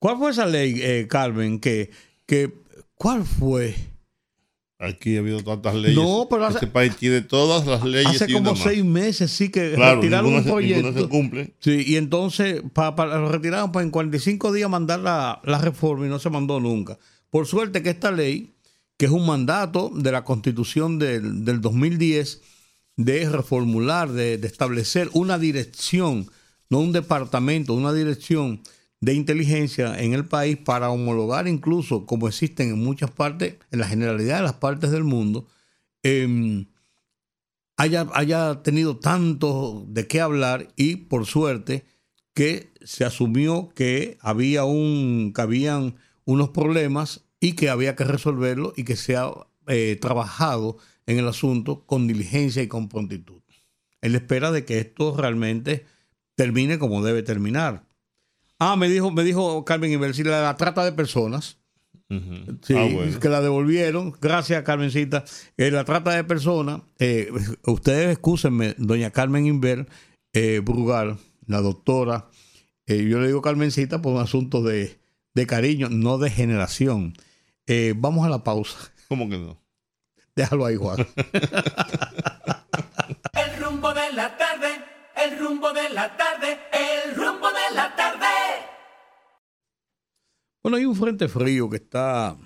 ¿Cuál 0.00 0.16
fue 0.18 0.30
esa 0.30 0.46
ley, 0.46 0.80
eh, 0.82 1.06
Carmen? 1.08 1.60
Que, 1.60 1.90
que, 2.26 2.52
¿Cuál 2.96 3.24
fue? 3.24 3.74
Aquí 4.80 5.16
ha 5.16 5.20
habido 5.20 5.42
tantas 5.42 5.74
leyes. 5.74 5.96
No, 5.96 6.28
pero 6.30 6.46
hace- 6.46 6.58
este 6.58 6.66
país 6.68 6.96
tiene 6.96 7.20
todas 7.20 7.66
las 7.66 7.82
leyes 7.84 8.22
Hace 8.22 8.30
y 8.30 8.34
una 8.34 8.50
como 8.50 8.60
más. 8.60 8.62
seis 8.72 8.84
meses, 8.84 9.30
sí, 9.32 9.48
que 9.50 9.72
Claro, 9.74 9.96
retiraron 10.00 10.32
un 10.34 10.44
proyecto. 10.44 10.92
se 11.02 11.08
cumple. 11.08 11.54
Sí, 11.58 11.82
y 11.84 11.96
entonces 11.96 12.62
pa- 12.72 12.94
pa- 12.94 13.06
lo 13.06 13.28
retiraron 13.28 13.72
para 13.72 13.84
en 13.84 13.90
45 13.90 14.52
días 14.52 14.70
mandar 14.70 15.00
la, 15.00 15.40
la 15.44 15.58
reforma 15.58 16.06
y 16.06 16.08
no 16.08 16.20
se 16.20 16.30
mandó 16.30 16.60
nunca. 16.60 16.96
Por 17.28 17.46
suerte 17.46 17.82
que 17.82 17.90
esta 17.90 18.12
ley, 18.12 18.54
que 18.98 19.06
es 19.06 19.12
un 19.12 19.24
mandato 19.24 19.90
de 19.94 20.12
la 20.12 20.24
constitución 20.24 20.98
del, 20.98 21.44
del 21.44 21.60
2010, 21.62 22.42
de 22.96 23.30
reformular, 23.30 24.10
de, 24.10 24.36
de 24.38 24.46
establecer 24.46 25.08
una 25.12 25.38
dirección, 25.38 26.28
no 26.68 26.80
un 26.80 26.92
departamento, 26.92 27.72
una 27.72 27.92
dirección 27.92 28.60
de 29.00 29.14
inteligencia 29.14 29.98
en 30.02 30.12
el 30.12 30.26
país 30.26 30.56
para 30.56 30.90
homologar 30.90 31.46
incluso, 31.46 32.04
como 32.04 32.28
existen 32.28 32.70
en 32.70 32.82
muchas 32.82 33.10
partes, 33.10 33.54
en 33.70 33.78
la 33.78 33.86
generalidad 33.86 34.38
de 34.38 34.42
las 34.42 34.54
partes 34.54 34.90
del 34.90 35.04
mundo, 35.04 35.46
em, 36.02 36.66
haya, 37.76 38.06
haya 38.12 38.62
tenido 38.62 38.98
tanto 38.98 39.86
de 39.88 40.08
qué 40.08 40.20
hablar 40.20 40.68
y 40.76 40.96
por 40.96 41.26
suerte 41.26 41.84
que 42.34 42.72
se 42.84 43.04
asumió 43.04 43.68
que 43.74 44.18
había 44.20 44.64
un 44.64 45.32
que 45.34 45.40
habían 45.40 45.96
unos 46.24 46.50
problemas 46.50 47.27
y 47.40 47.52
que 47.52 47.68
había 47.70 47.94
que 47.96 48.04
resolverlo 48.04 48.72
y 48.76 48.84
que 48.84 48.96
se 48.96 49.16
ha 49.16 49.30
eh, 49.66 49.96
trabajado 50.00 50.78
en 51.06 51.18
el 51.18 51.28
asunto 51.28 51.84
con 51.86 52.06
diligencia 52.06 52.62
y 52.62 52.68
con 52.68 52.88
prontitud. 52.88 53.40
Él 54.00 54.14
espera 54.14 54.50
de 54.52 54.64
que 54.64 54.78
esto 54.78 55.16
realmente 55.16 55.84
termine 56.36 56.78
como 56.78 57.02
debe 57.04 57.22
terminar. 57.22 57.84
Ah, 58.58 58.76
me 58.76 58.88
dijo, 58.88 59.10
me 59.10 59.24
dijo 59.24 59.64
Carmen 59.64 59.90
Ibersi, 59.92 60.24
la, 60.24 60.42
la 60.42 60.56
trata 60.56 60.84
de 60.84 60.92
personas. 60.92 61.58
Sí, 62.62 62.74
Ah, 62.74 62.88
bueno. 62.90 63.20
que 63.20 63.28
la 63.28 63.42
devolvieron. 63.42 64.14
Gracias, 64.20 64.62
Carmencita. 64.62 65.24
Eh, 65.58 65.70
la 65.70 65.84
trata 65.84 66.12
de 66.12 66.24
personas. 66.24 66.80
eh, 66.98 67.30
ustedes 67.66 68.12
excúsenme, 68.12 68.74
doña 68.78 69.10
Carmen 69.10 69.46
Inver 69.46 69.86
eh, 70.32 70.60
Brugal, 70.64 71.18
la 71.46 71.60
doctora. 71.60 72.30
eh, 72.86 73.04
yo 73.08 73.20
le 73.20 73.26
digo 73.26 73.42
Carmencita 73.42 74.00
por 74.00 74.14
un 74.14 74.20
asunto 74.22 74.62
de, 74.62 74.98
de 75.34 75.46
cariño, 75.46 75.88
no 75.90 76.16
de 76.18 76.30
generación. 76.30 77.12
Eh, 77.68 77.92
vamos 77.96 78.26
a 78.26 78.30
la 78.30 78.42
pausa. 78.42 78.78
¿Cómo 79.08 79.28
que 79.28 79.38
no? 79.38 79.60
Déjalo 80.34 80.64
ahí, 80.66 80.76
Juan. 80.76 80.98
El 83.34 83.56
rumbo 83.62 83.92
de 83.92 84.12
la 84.12 84.36
tarde, 84.36 84.68
el 85.16 85.38
rumbo 85.38 85.72
de 85.72 85.88
la 85.90 86.16
tarde, 86.16 86.58
el 86.72 87.14
rumbo 87.14 87.48
de 87.48 87.74
la 87.74 87.94
tarde. 87.96 88.26
Bueno, 90.62 90.76
hay 90.78 90.84
un 90.84 90.94
frente 90.96 91.28
frío 91.28 91.68
que 91.70 91.76
está, 91.76 92.36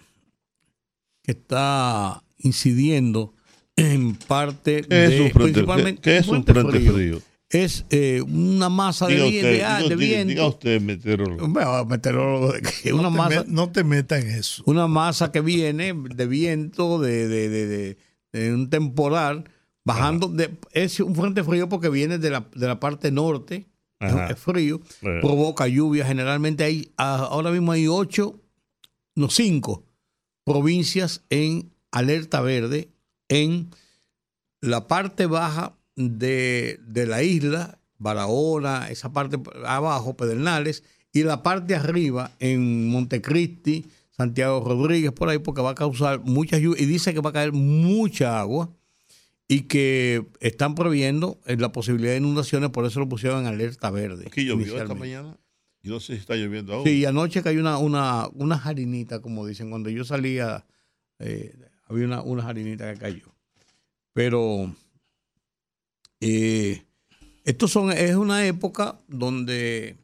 que 1.23 1.33
está 1.33 2.23
incidiendo 2.39 3.35
en 3.77 4.15
parte 4.17 4.83
¿Qué 4.83 5.05
es 5.05 5.11
de 5.11 5.21
un 5.23 5.31
frente, 5.31 5.53
principalmente 5.53 6.01
qué- 6.03 6.11
qué 6.11 6.17
es 6.19 6.29
un 6.29 6.45
frente 6.45 6.81
frío? 6.91 7.23
Es 7.53 7.85
eh, 7.91 8.23
una 8.23 8.69
masa 8.71 9.07
de, 9.07 9.15
usted, 9.23 9.43
de- 9.43 9.59
diga- 9.59 9.79
de 9.81 9.85
diga- 9.85 9.97
viento. 9.97 10.29
diga 10.31 10.47
usted, 10.47 10.81
meteorólogo. 10.81 11.49
Bueno, 11.49 11.85
meteorólogo, 11.85 12.53
de 12.53 12.63
que 12.63 12.93
una 12.95 13.03
no, 13.05 13.11
te 13.11 13.17
masa, 13.19 13.45
me- 13.47 13.53
no 13.53 13.71
te 13.71 13.85
metas 13.85 14.25
en 14.25 14.31
eso. 14.31 14.63
una 14.67 14.87
masa 14.87 15.31
que 15.31 15.41
viene 15.43 15.93
de 15.93 16.27
viento, 16.27 16.99
de, 16.99 17.29
de, 17.29 17.49
de, 17.51 17.67
de- 17.67 17.99
de 18.33 18.55
un 18.55 18.71
temporal, 18.71 19.45
bajando. 19.85 20.29
De, 20.29 20.51
es 20.73 20.99
un 21.01 21.15
frente 21.15 21.45
frío 21.45 21.69
porque 21.69 21.91
viene 21.91 22.17
de 22.19 22.31
la, 22.31 22.49
de 22.55 22.67
la 22.67 22.81
parte 22.81 23.11
norte, 23.13 23.67
es- 24.01 24.13
Ajá. 24.13 24.29
es 24.29 24.39
frío, 24.39 24.81
provoca 25.21 25.69
lluvia. 25.69 26.07
Generalmente 26.07 26.65
hay, 26.65 26.91
ah, 26.97 27.29
ahora 27.31 27.51
mismo 27.51 27.73
hay 27.73 27.87
ocho, 27.87 28.41
no 29.15 29.29
cinco 29.29 29.85
provincias 30.45 31.23
en 31.29 31.71
alerta 31.91 32.41
verde 32.41 32.89
en 33.29 33.69
la 34.63 34.89
parte 34.89 35.27
baja 35.27 35.77
de, 36.19 36.79
de 36.87 37.07
la 37.07 37.23
isla, 37.23 37.79
Barahona, 37.99 38.89
esa 38.91 39.13
parte 39.13 39.39
abajo, 39.65 40.17
Pedernales, 40.17 40.83
y 41.13 41.23
la 41.23 41.43
parte 41.43 41.75
arriba 41.75 42.33
en 42.41 42.89
Montecristi, 42.89 43.87
Santiago 44.11 44.63
Rodríguez, 44.65 45.13
por 45.13 45.29
ahí, 45.29 45.39
porque 45.39 45.63
va 45.63 45.71
a 45.71 45.75
causar 45.75 46.21
mucha 46.25 46.59
lluvia 46.59 46.83
y 46.83 46.87
dice 46.87 47.15
que 47.15 47.21
va 47.21 47.31
a 47.31 47.33
caer 47.33 47.53
mucha 47.53 48.41
agua 48.41 48.71
y 49.49 49.63
que 49.63 50.27
están 50.41 50.75
previendo 50.75 51.39
eh, 51.47 51.57
la 51.57 51.73
posibilidad 51.73 52.13
de 52.13 52.19
inundaciones, 52.19 52.71
por 52.71 52.87
eso 52.87 53.01
lo 53.01 53.09
pusieron 53.09 53.41
en 53.41 53.47
alerta 53.47 53.91
verde. 53.91 54.25
Aquí 54.27 54.45
llovió 54.45 54.81
esta 54.81 54.95
mañana. 54.95 55.37
Yo 55.83 55.95
no 55.95 56.01
sé 56.01 56.15
si 56.15 56.21
está 56.21 56.37
lloviendo 56.37 56.75
aún. 56.75 56.85
Sí, 56.85 57.05
anoche 57.05 57.43
cayó 57.43 57.61
una, 57.61 57.77
una, 57.79 58.29
una 58.35 58.57
jarinita, 58.57 59.21
como 59.21 59.45
dicen. 59.45 59.69
Cuando 59.69 59.91
yo 59.91 60.05
salía, 60.05 60.65
eh, 61.19 61.55
había 61.89 62.07
una, 62.07 62.23
una 62.23 62.43
jarinita 62.45 62.93
que 62.93 63.01
cayó. 63.01 63.35
Pero 64.13 64.73
eh, 66.23 66.83
esto 67.45 67.67
son, 67.69 67.91
es 67.93 68.15
una 68.15 68.47
época 68.47 69.01
donde, 69.09 69.97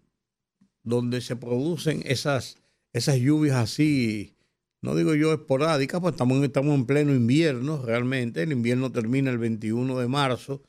donde 0.82 1.20
se 1.20 1.36
producen 1.36 2.02
esas, 2.04 2.56
esas 2.92 3.16
lluvias 3.18 3.56
así, 3.56 4.34
no 4.82 4.94
digo 4.94 5.14
yo 5.14 5.32
esporádicas, 5.32 6.00
pues 6.00 6.12
estamos, 6.14 6.38
en- 6.38 6.44
estamos 6.44 6.74
en 6.74 6.86
pleno 6.86 7.14
invierno 7.14 7.82
realmente. 7.84 8.42
El 8.42 8.52
invierno 8.52 8.90
termina 8.92 9.30
el 9.30 9.38
21 9.38 9.98
de 9.98 10.08
marzo. 10.08 10.62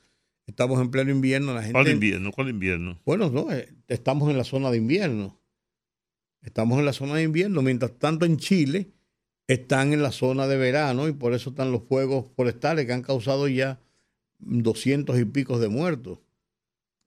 Estamos 0.48 0.82
en 0.82 0.90
pleno 0.90 1.12
invierno. 1.12 1.54
La 1.54 1.62
gente, 1.62 1.74
¿Cuál 1.74 1.90
invierno? 1.90 2.32
¿Cuál 2.32 2.50
invierno? 2.50 3.00
bueno, 3.06 3.30
no, 3.30 3.52
eh, 3.52 3.72
estamos 3.88 4.30
en 4.32 4.38
la 4.38 4.44
zona 4.44 4.72
de 4.72 4.78
invierno. 4.78 5.40
Estamos 6.42 6.80
en 6.80 6.86
la 6.86 6.94
zona 6.94 7.16
de 7.16 7.24
invierno. 7.24 7.62
Mientras 7.62 7.98
tanto, 8.00 8.26
en 8.26 8.38
Chile 8.38 8.90
están 9.48 9.94
en 9.94 10.02
la 10.02 10.12
zona 10.12 10.48
de 10.48 10.58
verano 10.58 11.08
y 11.08 11.12
por 11.14 11.34
eso 11.34 11.50
están 11.52 11.72
los 11.72 11.84
fuegos 11.84 12.26
forestales 12.36 12.86
que 12.86 12.94
han 12.94 13.02
causado 13.04 13.48
ya 13.48 13.80
doscientos 14.40 15.20
y 15.20 15.26
pico 15.26 15.60
de 15.60 15.70
muertos. 15.70 16.20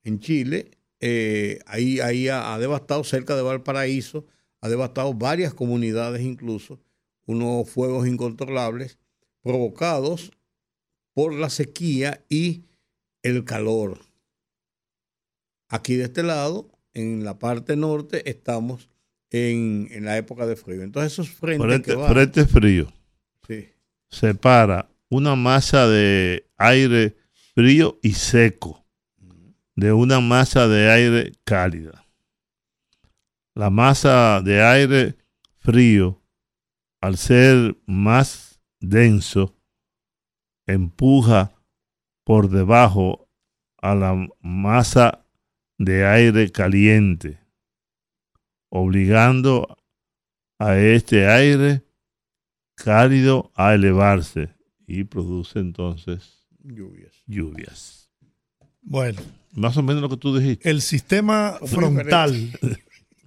En 0.04 0.20
Chile, 0.20 0.70
eh, 1.00 1.58
ahí, 1.66 2.00
ahí 2.00 2.28
ha, 2.28 2.54
ha 2.54 2.58
devastado 2.58 3.02
cerca 3.04 3.34
de 3.36 3.42
Valparaíso, 3.42 4.26
ha 4.60 4.68
devastado 4.68 5.12
varias 5.14 5.54
comunidades 5.54 6.22
incluso, 6.22 6.80
unos 7.26 7.68
fuegos 7.68 8.06
incontrolables 8.06 8.98
provocados 9.42 10.32
por 11.14 11.32
la 11.34 11.50
sequía 11.50 12.24
y 12.28 12.64
el 13.22 13.44
calor. 13.44 13.98
Aquí 15.68 15.96
de 15.96 16.04
este 16.04 16.22
lado, 16.22 16.70
en 16.94 17.24
la 17.24 17.38
parte 17.38 17.76
norte, 17.76 18.28
estamos 18.28 18.88
en, 19.30 19.88
en 19.90 20.04
la 20.04 20.16
época 20.18 20.46
de 20.46 20.56
frío. 20.56 20.82
Entonces 20.82 21.12
esos 21.12 21.30
frentes 21.30 21.66
Frente, 21.66 21.90
que 21.90 21.96
van- 21.96 22.12
frente 22.12 22.46
frío. 22.46 22.92
sí, 23.46 23.68
separa 24.08 24.90
una 25.08 25.34
masa 25.36 25.88
de 25.88 26.46
aire 26.58 27.16
frío 27.54 27.98
y 28.02 28.12
seco 28.12 28.84
de 29.76 29.92
una 29.92 30.20
masa 30.20 30.68
de 30.68 30.90
aire 30.90 31.32
cálida. 31.44 32.06
La 33.54 33.70
masa 33.70 34.40
de 34.42 34.62
aire 34.62 35.16
frío, 35.58 36.22
al 37.00 37.16
ser 37.16 37.76
más 37.86 38.60
denso, 38.80 39.56
empuja 40.66 41.52
por 42.24 42.48
debajo 42.48 43.28
a 43.78 43.94
la 43.94 44.28
masa 44.40 45.26
de 45.78 46.06
aire 46.06 46.50
caliente, 46.50 47.40
obligando 48.70 49.76
a 50.58 50.78
este 50.78 51.26
aire 51.28 51.82
cálido 52.76 53.50
a 53.54 53.74
elevarse 53.74 54.54
y 54.86 55.04
produce 55.04 55.58
entonces 55.58 56.41
lluvias. 56.64 57.12
lluvias. 57.26 58.10
Bueno, 58.82 59.20
Más 59.52 59.76
o 59.76 59.82
menos 59.82 60.02
lo 60.02 60.08
que 60.08 60.16
tú 60.16 60.36
dijiste. 60.36 60.68
el 60.68 60.82
sistema 60.82 61.58
frontal 61.66 62.58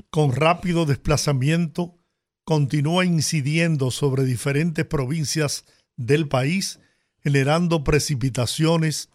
con 0.09 0.33
rápido 0.33 0.85
desplazamiento 0.85 1.97
continúa 2.43 3.05
incidiendo 3.05 3.91
sobre 3.91 4.23
diferentes 4.23 4.85
provincias 4.85 5.65
del 5.95 6.27
país, 6.27 6.79
generando 7.23 7.83
precipitaciones, 7.83 9.09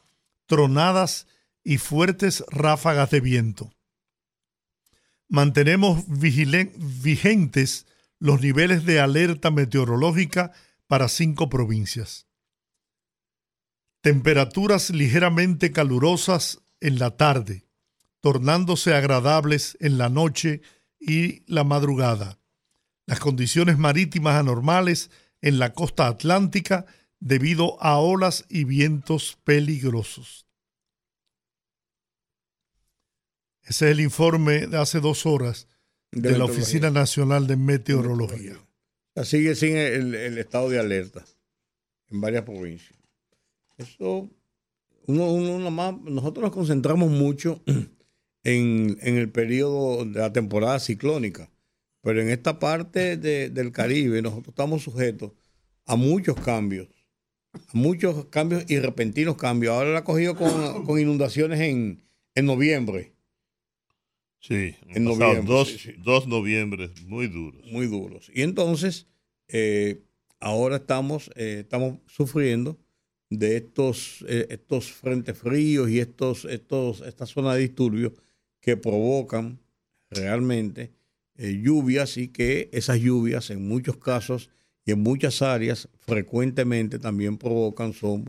tronadas 0.47 1.27
y 1.63 1.79
fuertes 1.79 2.45
ráfagas 2.51 3.11
de 3.11 3.21
viento. 3.21 3.73
Mantenemos 5.29 6.05
vigentes 6.09 7.87
los 8.19 8.41
niveles 8.41 8.85
de 8.85 9.01
alerta 9.01 9.51
meteorológica 9.51 10.53
para 10.89 11.09
cinco 11.09 11.49
provincias. 11.49 12.27
Temperaturas 14.01 14.91
ligeramente 14.91 15.73
calurosas 15.73 16.63
en 16.81 16.99
la 16.99 17.17
tarde, 17.17 17.67
tornándose 18.21 18.95
agradables 18.95 19.77
en 19.81 19.99
la 19.99 20.09
noche 20.09 20.63
y 20.99 21.43
la 21.47 21.65
madrugada. 21.65 22.39
Las 23.07 23.21
condiciones 23.21 23.77
marítimas 23.77 24.37
anormales 24.37 25.11
en 25.43 25.59
la 25.59 25.75
costa 25.75 26.07
atlántica 26.07 26.87
debido 27.19 27.83
a 27.83 27.99
olas 27.99 28.47
y 28.49 28.65
vientos 28.65 29.39
peligrosos. 29.45 30.47
Ese 33.63 33.87
es 33.87 33.93
el 33.93 34.01
informe 34.01 34.67
de 34.67 34.79
hace 34.79 35.01
dos 35.01 35.27
horas 35.27 35.69
de, 36.11 36.37
la 36.37 36.47
Oficina 36.47 36.91
Nacional 36.91 37.47
de 37.47 37.57
Meteorología. 37.57 38.57
Sigue 39.23 39.55
sin 39.55 39.77
el, 39.77 40.15
el 40.15 40.39
estado 40.39 40.71
de 40.71 40.79
alerta 40.79 41.25
en 42.09 42.21
varias 42.21 42.45
provincias. 42.45 43.00
Eso, 43.81 44.29
uno, 45.07 45.33
uno 45.33 45.59
nada 45.59 45.71
más, 45.71 46.01
nosotros 46.03 46.43
nos 46.45 46.53
concentramos 46.53 47.11
mucho 47.11 47.63
en, 48.45 48.99
en 49.01 49.17
el 49.17 49.31
periodo 49.31 50.05
de 50.05 50.19
la 50.21 50.33
temporada 50.33 50.79
ciclónica, 50.79 51.51
pero 52.03 52.21
en 52.21 52.29
esta 52.31 52.59
parte 52.59 53.17
de- 53.17 53.51
del 53.51 53.73
Caribe 53.73 54.23
nosotros 54.23 54.49
estamos 54.49 54.83
sujetos 54.83 55.33
a 55.87 55.97
muchos 55.97 56.37
cambios, 56.37 56.89
a 57.55 57.61
muchos 57.73 58.27
cambios 58.27 58.65
y 58.69 58.79
repentinos 58.79 59.37
cambios. 59.37 59.73
Ahora 59.75 59.91
la 59.91 59.99
ha 60.01 60.05
cogido 60.05 60.37
con, 60.37 60.51
con 60.85 60.99
inundaciones 61.01 61.61
en, 61.61 62.03
en 62.35 62.47
noviembre, 62.47 63.15
Sí, 64.43 64.75
En 64.89 65.05
noviembre, 65.05 65.43
Dos, 65.47 65.69
sí, 65.69 65.79
sí. 65.79 65.93
dos 65.99 66.27
noviembres 66.27 67.03
muy 67.03 67.29
duros. 67.29 67.63
muy 67.71 67.87
duros. 67.87 68.31
Y 68.35 68.41
entonces, 68.41 69.07
eh, 69.49 70.03
ahora 70.41 70.77
estamos, 70.77 71.31
eh, 71.37 71.59
estamos 71.61 71.99
sufriendo 72.07 72.79
de 73.31 73.57
estos, 73.57 74.25
eh, 74.29 74.49
estos 74.51 74.93
frentes 74.93 75.39
fríos 75.39 75.89
y 75.89 76.01
estos, 76.01 76.45
estos, 76.45 77.01
esta 77.03 77.27
zona 77.27 77.55
de 77.55 77.61
disturbio 77.61 78.13
que 78.61 78.77
provocan 78.77 79.61
realmente 80.11 80.93
eh, 81.37 81.61
lluvias 81.63 82.17
y 82.17 82.29
que 82.29 82.69
esas 82.73 82.99
lluvias 82.99 83.51
en 83.51 83.67
muchos 83.67 83.97
casos 83.97 84.51
y 84.85 84.91
en 84.91 85.01
muchas 85.01 85.43
áreas 85.43 85.89
frecuentemente 86.01 86.99
también 86.99 87.39
provocan, 87.39 87.93
son, 87.93 88.25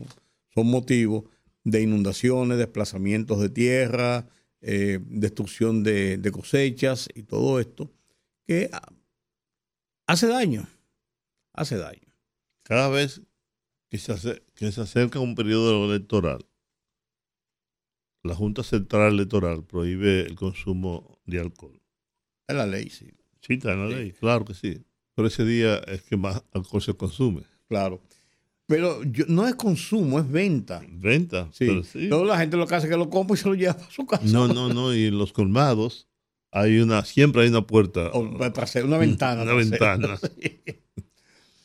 son 0.54 0.66
motivos 0.68 1.24
de 1.64 1.82
inundaciones, 1.82 2.58
desplazamientos 2.58 3.40
de 3.40 3.48
tierra, 3.48 4.28
eh, 4.60 5.00
destrucción 5.02 5.82
de, 5.82 6.16
de 6.16 6.30
cosechas 6.30 7.08
y 7.14 7.24
todo 7.24 7.58
esto 7.58 7.90
que 8.46 8.70
hace 10.06 10.28
daño, 10.28 10.68
hace 11.52 11.76
daño. 11.76 12.14
Cada 12.62 12.88
vez 12.88 13.20
que 14.00 14.16
se, 14.16 14.42
que 14.54 14.72
se 14.72 14.80
acerca 14.80 15.20
un 15.20 15.34
periodo 15.34 15.84
electoral, 15.92 16.46
la 18.22 18.34
Junta 18.34 18.62
Central 18.62 19.12
Electoral 19.14 19.64
prohíbe 19.64 20.20
el 20.22 20.34
consumo 20.34 21.18
de 21.26 21.40
alcohol. 21.40 21.80
Es 22.48 22.56
la 22.56 22.66
ley, 22.66 22.88
sí, 22.90 23.08
Sí, 23.40 23.54
está 23.54 23.72
en 23.72 23.82
la 23.84 23.88
Sí. 23.90 23.94
ley, 24.02 24.12
claro 24.12 24.44
que 24.44 24.54
sí. 24.54 24.82
Pero 25.14 25.28
ese 25.28 25.44
día 25.44 25.76
es 25.78 26.02
que 26.02 26.16
más 26.16 26.42
alcohol 26.52 26.80
se 26.82 26.94
consume. 26.94 27.42
claro. 27.68 28.00
Pero 28.66 29.02
yo- 29.04 29.26
no 29.28 29.46
es 29.46 29.54
consumo, 29.56 30.18
es 30.20 30.30
venta. 30.30 30.80
Venta. 30.88 31.48
Sí. 31.52 31.66
pero 31.66 31.82
sí. 31.82 32.08
Toda 32.08 32.24
la 32.24 32.38
gente 32.38 32.56
lo 32.56 32.66
que 32.66 32.74
hace 32.76 32.86
es 32.86 32.90
que 32.92 32.96
lo 32.96 33.10
compra 33.10 33.34
y 33.34 33.36
se 33.38 33.48
lo 33.48 33.54
lleva 33.54 33.72
a 33.72 33.90
su 33.90 34.06
casa. 34.06 34.24
No, 34.24 34.48
no, 34.48 34.72
no. 34.72 34.94
Y 34.94 35.06
en 35.06 35.18
los 35.18 35.32
colmados 35.34 36.08
hay 36.52 36.78
una, 36.78 37.04
siempre 37.04 37.42
hay 37.42 37.48
una 37.48 37.66
puerta. 37.66 38.10
O 38.14 38.52
trasera, 38.52 38.86
una 38.86 38.96
ventana. 38.96 39.42
Una 39.42 39.52
trasera. 39.52 39.96
ventana. 39.98 40.18
Sí. 40.40 40.62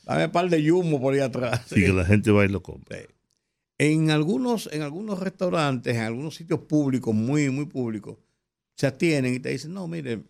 Dame 0.08 0.26
un 0.26 0.32
par 0.32 0.50
de 0.50 0.72
humo 0.72 1.00
por 1.02 1.14
ahí 1.14 1.20
atrás. 1.20 1.62
Así 1.66 1.76
que 1.82 1.90
la 1.94 2.06
gente 2.06 2.32
va 2.32 2.46
y 2.46 2.50
lo 2.50 2.64
compra. 2.64 2.98
Sí. 2.98 3.06
En 3.80 4.10
algunos, 4.10 4.70
en 4.72 4.82
algunos 4.82 5.20
restaurantes, 5.20 5.96
en 5.96 6.02
algunos 6.02 6.36
sitios 6.36 6.62
públicos, 6.62 7.14
muy, 7.14 7.50
muy 7.52 7.66
públicos, 7.66 8.18
se 8.76 8.88
atienen 8.88 9.34
y 9.36 9.40
te 9.40 9.50
dicen, 9.50 9.74
no, 9.74 9.88
mire, 9.88 10.24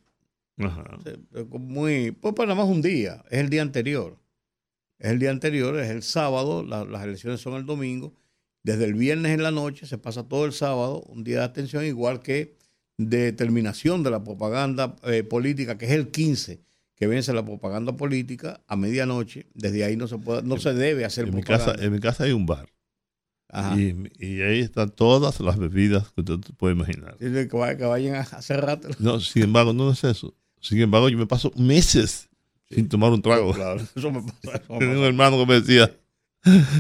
Ajá. 0.57 0.83
se- 1.03 1.43
muy, 1.57 2.11
pues 2.11 2.33
para 2.33 2.47
nada 2.53 2.63
más 2.65 2.73
un 2.75 2.81
día, 2.81 3.23
es 3.29 3.39
el 3.39 3.49
día 3.49 3.61
anterior. 3.61 4.17
Es 4.99 5.11
el 5.11 5.19
día 5.19 5.29
anterior, 5.29 5.77
es 5.79 5.89
el 5.91 6.01
sábado, 6.03 6.63
la- 6.63 6.83
las 6.83 7.03
elecciones 7.03 7.39
son 7.39 7.53
el 7.53 7.65
domingo. 7.65 8.13
Desde 8.63 8.83
el 8.85 8.95
viernes 8.95 9.31
en 9.31 9.43
la 9.43 9.51
noche 9.51 9.85
se 9.85 9.97
pasa 9.97 10.23
todo 10.27 10.45
el 10.45 10.51
sábado, 10.53 11.03
un 11.07 11.23
día 11.23 11.37
de 11.39 11.43
atención, 11.45 11.85
igual 11.85 12.19
que 12.21 12.57
de 12.97 13.31
terminación 13.31 14.01
de 14.03 14.09
la 14.11 14.23
propaganda 14.23 14.95
eh, 15.03 15.23
política, 15.23 15.77
que 15.77 15.85
es 15.85 15.91
el 15.91 16.09
15, 16.09 16.59
que 16.97 17.07
vence 17.07 17.31
la 17.31 17.45
propaganda 17.45 17.95
política 17.95 18.61
a 18.67 18.75
medianoche. 18.75 19.47
Desde 19.53 19.85
ahí 19.85 19.95
no 19.95 20.07
se 20.07 20.17
puede, 20.17 20.41
no 20.43 20.57
se 20.57 20.73
debe 20.73 21.05
hacer 21.05 21.27
En 21.29 21.35
mi, 21.35 21.43
casa, 21.43 21.65
propaganda. 21.65 21.85
en 21.85 21.93
mi 21.93 21.99
casa 21.99 22.23
hay 22.25 22.31
un 22.33 22.45
bar. 22.45 22.67
Ajá. 23.49 23.79
Y, 23.79 23.95
y 24.19 24.41
ahí 24.41 24.59
están 24.59 24.89
todas 24.89 25.39
las 25.39 25.57
bebidas 25.57 26.11
que 26.11 26.21
usted 26.21 26.39
puede 26.57 26.73
imaginar. 26.75 27.15
Que, 27.17 27.47
vaya- 27.53 27.77
que 27.77 27.85
vayan 27.85 28.15
a 28.15 28.19
hacer 28.21 28.59
rato. 28.61 28.89
No, 28.99 29.19
sin 29.21 29.43
embargo, 29.43 29.71
no 29.73 29.91
es 29.91 30.03
eso. 30.03 30.35
Sin 30.59 30.81
embargo, 30.81 31.07
yo 31.07 31.17
me 31.17 31.27
paso 31.27 31.51
meses 31.55 32.27
sin 32.69 32.89
tomar 32.89 33.11
un 33.13 33.21
trago. 33.21 33.53
Claro, 33.53 33.79
eso 33.95 34.11
me 34.11 34.21
pasa. 34.21 34.57
eso 34.57 34.73
me 34.73 34.79
Tenía 34.79 34.97
un 34.97 35.05
hermano 35.05 35.37
que 35.37 35.45
me 35.45 35.61
decía, 35.61 35.95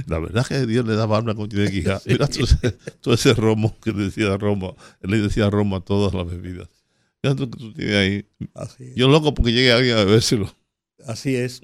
la 0.07 0.19
verdad 0.19 0.45
que 0.45 0.65
Dios 0.65 0.85
le 0.85 0.95
daba 0.95 1.23
cantidad 1.23 1.63
de 1.63 1.71
quija. 1.71 2.01
Mira 2.05 2.27
todo 2.27 2.43
ese, 2.43 2.71
todo 3.01 3.13
ese 3.13 3.33
romo 3.33 3.77
que 3.81 3.91
le 3.91 4.05
decía 4.05 4.35
romo. 4.35 4.75
Él 5.01 5.11
le 5.11 5.19
decía 5.19 5.49
romo 5.49 5.75
a 5.77 5.81
todas 5.85 6.13
las 6.13 6.27
bebidas. 6.27 6.67
Mira 7.23 7.35
tú 7.35 7.49
que 7.49 7.57
tú 7.59 7.73
tienes 7.73 7.95
ahí. 7.95 8.25
Así 8.53 8.83
es. 8.85 8.95
Yo 8.95 9.07
loco 9.07 9.33
porque 9.33 9.51
llegue 9.51 9.71
alguien 9.71 9.97
a 9.97 10.03
bebérselo. 10.05 10.55
Así 11.05 11.35
es, 11.35 11.61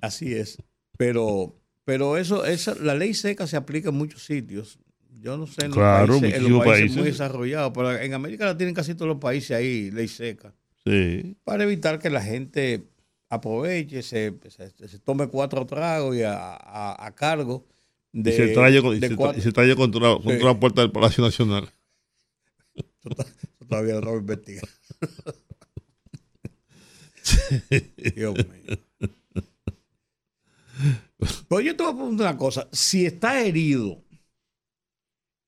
así 0.00 0.34
es. 0.34 0.58
Pero, 0.96 1.54
pero 1.84 2.16
eso, 2.16 2.44
esa, 2.44 2.74
la 2.76 2.94
ley 2.94 3.14
seca 3.14 3.46
se 3.46 3.56
aplica 3.56 3.88
en 3.90 3.96
muchos 3.96 4.24
sitios. 4.24 4.78
Yo 5.20 5.36
no 5.36 5.46
sé 5.46 5.62
en 5.62 5.68
los 5.68 5.76
Claro, 5.78 6.20
países, 6.20 6.34
en 6.38 6.50
los 6.52 6.58
países, 6.64 6.80
países. 6.80 6.96
muy 6.98 7.06
desarrollados, 7.06 7.72
pero 7.74 7.96
en 7.96 8.12
América 8.14 8.44
la 8.46 8.56
tienen 8.56 8.74
casi 8.74 8.94
todos 8.94 9.08
los 9.08 9.18
países 9.18 9.52
ahí, 9.56 9.90
ley 9.90 10.06
seca, 10.08 10.54
Sí. 10.84 11.36
para 11.44 11.64
evitar 11.64 11.98
que 11.98 12.10
la 12.10 12.20
gente 12.22 12.84
aproveche, 13.30 14.02
se, 14.02 14.34
se, 14.48 14.88
se 14.88 14.98
tome 14.98 15.28
cuatro 15.28 15.64
tragos 15.66 16.14
y 16.16 16.22
a, 16.22 16.34
a- 16.54 17.06
a 17.06 17.14
cargo 17.14 17.66
de, 18.12 18.30
y 18.30 18.36
se 18.36 18.48
trae, 18.48 18.70
y 18.72 18.74
se, 19.00 19.10
tra- 19.10 19.16
cuatro- 19.16 19.38
y 19.38 19.42
se 19.42 19.52
trae 19.52 19.74
contra, 19.74 20.14
contra 20.16 20.38
Sí. 20.38 20.44
la 20.44 20.60
puerta 20.60 20.82
del 20.82 20.92
Palacio 20.92 21.24
Nacional. 21.24 21.70
Todavía 23.68 23.94
no 23.94 24.00
lo 24.02 24.16
investiga. 24.18 24.62
Dios 28.14 28.34
mío. 28.34 28.78
Pues 31.48 31.64
yo 31.64 31.76
te 31.76 31.82
voy 31.82 31.92
a 31.92 31.96
preguntar 31.96 32.28
una 32.28 32.38
cosa. 32.38 32.68
Si 32.72 33.06
está 33.06 33.44
herido 33.44 34.02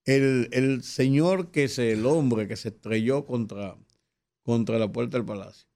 el, 0.04 0.48
el 0.52 0.82
señor 0.82 1.50
que 1.50 1.64
es 1.64 1.78
el 1.78 2.06
hombre 2.06 2.48
que 2.48 2.56
se 2.56 2.68
estrelló 2.68 3.26
contra, 3.26 3.76
contra 4.42 4.78
la 4.78 4.90
puerta 4.90 5.18
del 5.18 5.26
palacio, 5.26 5.68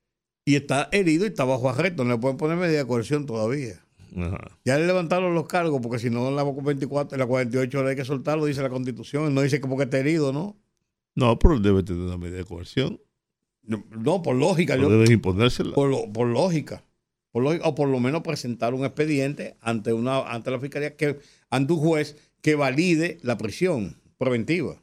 y 0.44 0.56
está 0.56 0.88
herido 0.92 1.24
y 1.24 1.28
está 1.28 1.44
bajo 1.44 1.68
arresto. 1.68 2.04
No 2.04 2.14
le 2.14 2.18
pueden 2.18 2.36
poner 2.36 2.56
medida 2.56 2.78
de 2.78 2.86
coerción 2.86 3.26
todavía. 3.26 3.84
Ajá. 4.16 4.58
Ya 4.64 4.78
le 4.78 4.86
levantaron 4.86 5.34
los 5.34 5.46
cargos 5.46 5.80
porque 5.80 5.98
si 5.98 6.10
no 6.10 6.28
en 6.28 6.36
la 6.36 6.44
24, 6.44 7.14
en 7.14 7.20
la 7.20 7.26
48 7.26 7.78
horas 7.78 7.90
hay 7.90 7.96
que 7.96 8.04
soltarlo, 8.04 8.46
dice 8.46 8.62
la 8.62 8.70
constitución. 8.70 9.34
No 9.34 9.42
dice 9.42 9.60
que 9.60 9.68
porque 9.68 9.84
está 9.84 9.98
herido, 9.98 10.32
¿no? 10.32 10.56
No, 11.14 11.38
pero 11.38 11.54
él 11.54 11.62
debe 11.62 11.82
tener 11.82 12.02
una 12.02 12.16
medida 12.16 12.38
de 12.38 12.44
coerción. 12.44 13.00
No, 13.78 14.22
por 14.22 14.34
lógica. 14.36 14.76
No 14.76 14.82
yo- 14.84 14.90
deben 14.90 15.12
imponérsela. 15.12 15.74
por, 15.74 15.88
lo- 15.90 16.12
por 16.12 16.26
lógica. 16.26 16.84
Por 17.32 17.44
lógica, 17.44 17.68
o 17.68 17.74
por 17.74 17.88
lo 17.88 18.00
menos 18.00 18.22
presentar 18.22 18.74
un 18.74 18.84
expediente 18.84 19.56
ante 19.60 19.92
una 19.92 20.18
ante 20.32 20.50
la 20.50 20.58
fiscalía 20.58 20.96
que 20.96 21.18
ante 21.48 21.72
un 21.72 21.78
juez 21.78 22.16
que 22.42 22.56
valide 22.56 23.18
la 23.22 23.38
prisión 23.38 23.96
preventiva. 24.18 24.82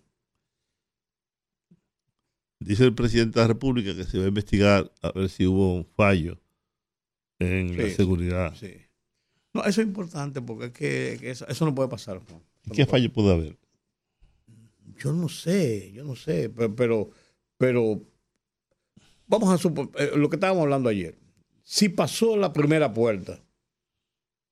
Dice 2.59 2.85
el 2.85 2.95
presidente 2.95 3.39
de 3.39 3.43
la 3.43 3.47
República 3.49 3.95
que 3.95 4.03
se 4.03 4.17
va 4.17 4.25
a 4.25 4.29
investigar 4.29 4.91
a 5.01 5.11
ver 5.11 5.29
si 5.29 5.45
hubo 5.45 5.75
un 5.75 5.85
fallo 5.85 6.39
en 7.39 7.77
la 7.77 7.89
seguridad. 7.89 8.55
Sí. 8.55 8.73
No, 9.53 9.63
eso 9.63 9.81
es 9.81 9.87
importante 9.87 10.41
porque 10.41 10.65
es 10.65 10.71
que, 10.71 11.17
que 11.19 11.29
eso, 11.31 11.47
eso 11.47 11.65
no 11.65 11.75
puede 11.75 11.89
pasar. 11.89 12.19
Juan. 12.19 12.41
¿Qué 12.63 12.69
puede. 12.69 12.85
fallo 12.85 13.13
puede 13.13 13.31
haber? 13.33 13.57
Yo 14.97 15.13
no 15.13 15.29
sé, 15.29 15.91
yo 15.91 16.03
no 16.03 16.15
sé, 16.15 16.49
pero, 16.49 16.75
pero, 16.75 17.09
pero 17.57 18.01
vamos 19.27 19.49
a 19.53 19.57
suponer 19.57 20.15
lo 20.17 20.29
que 20.29 20.35
estábamos 20.37 20.63
hablando 20.63 20.89
ayer. 20.89 21.17
Si 21.63 21.89
pasó 21.89 22.37
la 22.37 22.53
primera 22.53 22.93
puerta, 22.93 23.39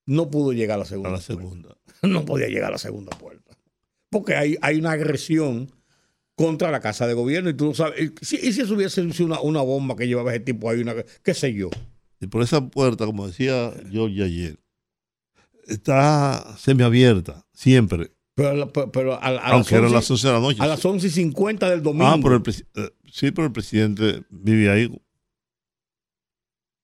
no 0.05 0.29
pudo 0.29 0.51
llegar 0.53 0.75
a 0.75 0.79
la 0.79 0.85
segunda. 0.85 1.09
A 1.09 1.13
la 1.13 1.21
segunda. 1.21 1.77
no 2.03 2.25
podía 2.25 2.47
llegar 2.47 2.69
a 2.69 2.71
la 2.73 2.77
segunda 2.77 3.17
puerta. 3.17 3.57
Porque 4.09 4.35
hay, 4.35 4.57
hay 4.61 4.77
una 4.77 4.91
agresión 4.91 5.71
contra 6.35 6.69
la 6.71 6.79
Casa 6.81 7.07
de 7.07 7.13
Gobierno 7.13 7.49
y 7.49 7.53
tú 7.53 7.65
no 7.65 7.73
sabes. 7.73 8.11
Y 8.19 8.25
si, 8.25 8.35
y 8.35 8.53
si 8.53 8.61
eso 8.61 8.75
hubiese 8.75 9.11
sido 9.13 9.25
una, 9.25 9.39
una 9.41 9.61
bomba 9.61 9.95
que 9.95 10.07
llevaba 10.07 10.31
ese 10.33 10.41
tipo 10.41 10.69
ahí, 10.69 10.81
una, 10.81 10.93
qué 11.23 11.33
sé 11.33 11.53
yo. 11.53 11.69
Y 12.19 12.27
por 12.27 12.41
esa 12.43 12.67
puerta, 12.69 13.05
como 13.05 13.27
decía 13.27 13.73
George 13.91 14.23
ayer, 14.23 14.59
está 15.67 16.55
semiabierta, 16.57 17.45
siempre. 17.53 18.11
Pero, 18.35 18.71
pero- 18.73 18.91
pero 18.91 19.13
a, 19.13 19.17
a 19.17 19.31
las 19.31 19.43
Aunque 19.45 19.75
eran 19.75 19.85
11 19.85 19.95
las 19.95 20.11
11 20.11 20.27
de 20.27 20.33
la 20.33 20.39
noche. 20.39 20.61
a 20.61 20.67
las 20.67 20.85
11 20.85 21.07
y 21.07 21.09
50 21.09 21.69
del 21.69 21.81
domingo. 21.81 22.05
ah, 22.07 22.17
pero 22.21 22.35
el 22.35 22.43
presi- 22.43 22.65
eh, 22.75 22.89
sí, 23.15 23.31
pero 23.31 23.47
el 23.47 23.53
presidente 23.53 24.23
vive 24.29 24.69
ahí. 24.69 25.01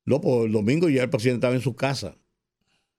No, 0.05 0.19
pues 0.21 0.45
el 0.45 0.51
domingo 0.51 0.89
ya 0.89 1.03
el 1.03 1.09
presidente 1.09 1.37
estaba 1.45 1.55
en 1.55 1.61
su 1.61 1.75
casa. 1.75 2.15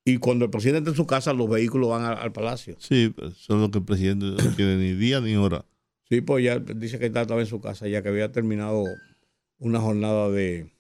Y 0.05 0.19
cuando 0.19 0.45
el 0.45 0.51
presidente 0.51 0.79
está 0.81 0.91
en 0.91 0.97
su 0.97 1.07
casa, 1.07 1.33
los 1.33 1.49
vehículos 1.49 1.91
van 1.91 2.03
al, 2.05 2.19
al 2.19 2.33
palacio. 2.33 2.77
Sí, 2.79 3.15
solo 3.37 3.71
que 3.71 3.79
el 3.79 3.85
presidente 3.85 4.27
no 4.27 4.55
tiene 4.57 4.77
ni 4.77 4.93
día 4.95 5.21
ni 5.21 5.37
hora. 5.37 5.65
Sí, 6.09 6.21
pues 6.21 6.45
ya 6.45 6.59
dice 6.59 6.99
que 6.99 7.07
estaba 7.07 7.41
en 7.41 7.47
su 7.47 7.61
casa, 7.61 7.89
ya 7.89 8.03
que 8.03 8.09
había 8.09 8.31
terminado 8.33 8.85
una 9.59 9.81
jornada 9.81 10.29
de, 10.31 10.73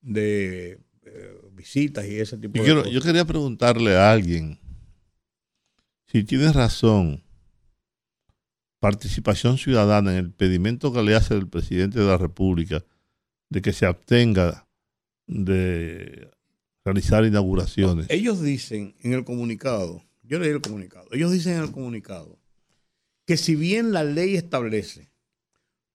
de 0.00 0.78
eh, 1.04 1.40
visitas 1.52 2.06
y 2.06 2.18
ese 2.20 2.38
tipo 2.38 2.54
Yo, 2.54 2.62
de 2.62 2.66
quiero- 2.66 2.80
cosas. 2.82 2.94
yo 2.94 3.00
quería 3.02 3.24
preguntarle 3.24 3.96
a 3.96 4.12
alguien 4.12 4.58
si 6.06 6.22
tienes 6.24 6.54
razón, 6.54 7.22
participación 8.80 9.58
ciudadana 9.58 10.12
en 10.12 10.18
el 10.18 10.32
pedimento 10.32 10.92
que 10.92 11.02
le 11.02 11.14
hace 11.14 11.34
el 11.34 11.48
presidente 11.48 11.98
de 11.98 12.06
la 12.06 12.18
República 12.18 12.84
de 13.48 13.62
que 13.62 13.72
se 13.72 13.86
abstenga 13.86 14.68
de 15.26 16.30
realizar 16.84 17.24
inauguraciones. 17.24 18.06
Ellos 18.10 18.42
dicen 18.42 18.94
en 19.02 19.12
el 19.12 19.24
comunicado, 19.24 20.04
yo 20.22 20.38
leí 20.38 20.50
el 20.50 20.60
comunicado, 20.60 21.08
ellos 21.12 21.32
dicen 21.32 21.54
en 21.54 21.62
el 21.64 21.72
comunicado 21.72 22.38
que 23.26 23.36
si 23.36 23.56
bien 23.56 23.92
la 23.92 24.04
ley 24.04 24.36
establece 24.36 25.10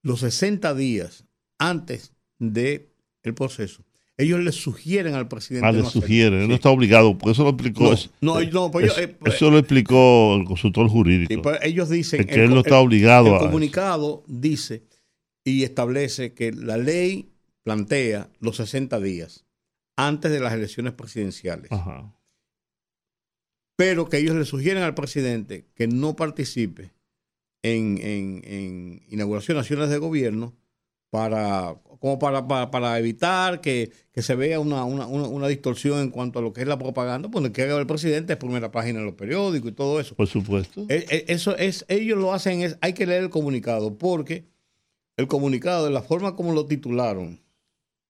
los 0.02 0.20
60 0.20 0.74
días 0.74 1.24
antes 1.58 2.12
del 2.38 2.88
el 3.22 3.34
proceso, 3.34 3.84
ellos 4.22 4.40
le 4.40 4.52
sugieren 4.52 5.14
al 5.14 5.28
presidente. 5.28 5.66
Ah, 5.66 5.72
le 5.72 5.78
no 5.82 5.86
hacerlo. 5.88 6.02
sugiere, 6.02 6.36
él 6.36 6.42
Sí. 6.42 6.48
no 6.48 6.54
está 6.54 6.70
obligado, 6.70 7.16
porque 7.18 7.32
eso 7.32 7.42
lo 7.44 7.50
explicó. 7.50 7.84
No, 7.84 7.92
es- 7.92 8.10
no, 8.20 8.40
no, 8.40 8.70
pues 8.70 8.86
yo- 8.94 9.02
eh, 9.02 9.08
pues- 9.08 9.34
eso 9.34 9.50
lo 9.50 9.58
explicó 9.58 10.34
el 10.36 10.44
consultor 10.44 10.88
jurídico. 10.88 11.32
Sí, 11.32 11.36
pues 11.40 11.58
ellos 11.62 11.88
dicen 11.90 12.24
que 12.24 12.44
él 12.44 12.50
no 12.50 12.60
está 12.60 12.78
obligado 12.78 13.26
el 13.28 13.32
a 13.34 13.36
eso. 13.36 13.46
comunicado 13.46 14.24
dice 14.26 14.82
y 15.44 15.62
establece 15.64 16.32
que 16.34 16.52
la 16.52 16.76
ley 16.76 17.28
plantea 17.64 18.30
los 18.40 18.56
60 18.56 18.98
días 19.00 19.44
antes 19.96 20.30
de 20.32 20.40
las 20.40 20.52
elecciones 20.52 20.92
presidenciales. 20.94 21.70
Ajá. 21.72 22.12
pero 23.76 24.08
que 24.08 24.18
ellos 24.18 24.36
le 24.36 24.44
sugieren 24.44 24.82
al 24.82 24.94
presidente 24.94 25.66
que 25.74 25.88
no 25.88 26.14
participe 26.14 26.92
en, 27.64 27.98
en- 27.98 28.42
en 28.44 29.02
inauguración 29.08 29.56
de 29.56 29.60
acciones 29.60 29.88
de 29.90 29.98
gobierno 29.98 30.54
para 31.12 31.76
como 32.00 32.18
para, 32.18 32.48
para, 32.48 32.70
para 32.70 32.98
evitar 32.98 33.60
que, 33.60 33.92
que 34.12 34.22
se 34.22 34.34
vea 34.34 34.58
una, 34.58 34.82
una, 34.84 35.06
una- 35.06 35.28
una 35.28 35.46
distorsión 35.46 36.00
en 36.00 36.08
cuanto 36.10 36.38
a 36.38 36.42
lo 36.42 36.52
que 36.54 36.62
es 36.62 36.66
la 36.66 36.78
propaganda, 36.78 37.28
pues 37.30 37.44
lo 37.44 37.52
que 37.52 37.62
haga 37.62 37.78
el 37.78 37.86
presidente 37.86 38.32
es 38.32 38.38
primera 38.38 38.72
página 38.72 38.98
en 39.00 39.04
los 39.04 39.14
periódicos 39.14 39.70
y 39.70 39.74
todo 39.74 40.00
eso. 40.00 40.16
Por 40.16 40.26
supuesto. 40.26 40.86
Eh, 40.88 41.04
eh, 41.10 41.24
Eso 41.28 41.54
es, 41.56 41.84
ellos 41.88 42.18
lo 42.18 42.32
hacen, 42.32 42.62
es, 42.62 42.78
hay 42.80 42.94
que 42.94 43.06
leer 43.06 43.22
el 43.22 43.30
comunicado, 43.30 43.98
porque 43.98 44.46
el 45.18 45.28
comunicado, 45.28 45.84
de 45.84 45.90
la 45.92 46.02
forma 46.02 46.34
como 46.34 46.52
lo 46.54 46.64
titularon 46.66 47.40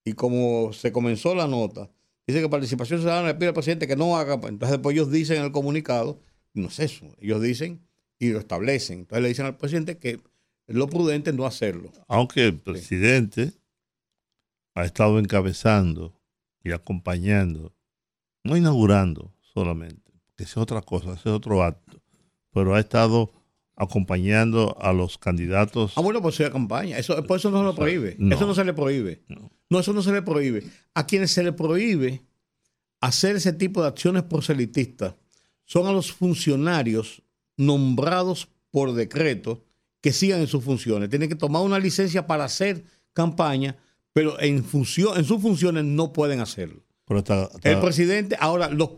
y 0.04 0.12
como 0.12 0.72
se 0.72 0.92
comenzó 0.92 1.34
la 1.34 1.48
nota, 1.48 1.90
dice 2.26 2.40
que 2.40 2.48
participación 2.48 3.00
ciudadana 3.00 3.28
le 3.28 3.34
pide 3.34 3.48
al 3.48 3.54
presidente 3.54 3.88
que 3.88 3.96
no 3.96 4.16
haga, 4.16 4.40
pues, 4.40 4.52
entonces 4.52 4.78
después 4.78 4.94
ellos 4.94 5.10
dicen 5.10 5.38
en 5.38 5.42
el 5.46 5.52
comunicado, 5.52 6.20
no 6.54 6.68
es 6.68 6.78
eso, 6.78 7.04
ellos 7.20 7.42
dicen 7.42 7.80
y 8.18 8.28
lo 8.30 8.38
establecen, 8.38 9.00
entonces 9.00 9.22
le 9.22 9.28
dicen 9.28 9.44
al 9.46 9.56
presidente 9.58 9.98
que 9.98 10.20
lo 10.66 10.88
prudente 10.88 11.30
es 11.30 11.36
no 11.36 11.46
hacerlo. 11.46 11.92
Aunque 12.08 12.46
el 12.46 12.58
presidente 12.58 13.52
ha 14.74 14.84
estado 14.84 15.18
encabezando 15.18 16.20
y 16.62 16.72
acompañando, 16.72 17.74
no 18.44 18.56
inaugurando 18.56 19.34
solamente, 19.40 20.12
que 20.36 20.44
es 20.44 20.56
otra 20.56 20.82
cosa, 20.82 21.12
ese 21.12 21.28
es 21.28 21.34
otro 21.34 21.62
acto, 21.62 22.00
pero 22.52 22.74
ha 22.74 22.80
estado 22.80 23.32
acompañando 23.76 24.76
a 24.80 24.92
los 24.92 25.18
candidatos. 25.18 25.94
Ah, 25.96 26.00
bueno, 26.00 26.22
pues 26.22 26.36
sea 26.36 26.50
campaña. 26.50 26.98
Eso, 26.98 27.22
por 27.24 27.38
eso 27.38 27.50
no 27.50 27.58
se 27.58 27.64
lo 27.64 27.74
prohíbe. 27.74 28.16
No. 28.18 28.36
Eso 28.36 28.46
no 28.46 28.54
se 28.54 28.64
le 28.64 28.74
prohíbe. 28.74 29.22
No. 29.28 29.50
No, 29.68 29.80
eso 29.80 29.92
no 29.92 30.02
se 30.02 30.12
le 30.12 30.22
prohíbe. 30.22 30.64
A 30.94 31.06
quienes 31.06 31.32
se 31.32 31.42
le 31.42 31.52
prohíbe 31.52 32.22
hacer 33.00 33.36
ese 33.36 33.52
tipo 33.52 33.82
de 33.82 33.88
acciones 33.88 34.22
proselitistas 34.22 35.14
son 35.64 35.86
a 35.86 35.92
los 35.92 36.12
funcionarios 36.12 37.22
nombrados 37.56 38.48
por 38.70 38.92
decreto 38.92 39.64
que 40.02 40.12
sigan 40.12 40.40
en 40.40 40.46
sus 40.48 40.62
funciones. 40.62 41.08
Tienen 41.08 41.30
que 41.30 41.34
tomar 41.36 41.62
una 41.62 41.78
licencia 41.78 42.26
para 42.26 42.44
hacer 42.44 42.84
campaña, 43.14 43.78
pero 44.12 44.38
en, 44.40 44.62
función, 44.64 45.16
en 45.16 45.24
sus 45.24 45.40
funciones 45.40 45.84
no 45.84 46.12
pueden 46.12 46.40
hacerlo. 46.40 46.84
pero 47.06 47.20
está- 47.20 47.44
está- 47.54 47.70
El 47.70 47.80
presidente, 47.80 48.36
ahora, 48.38 48.68
los, 48.68 48.90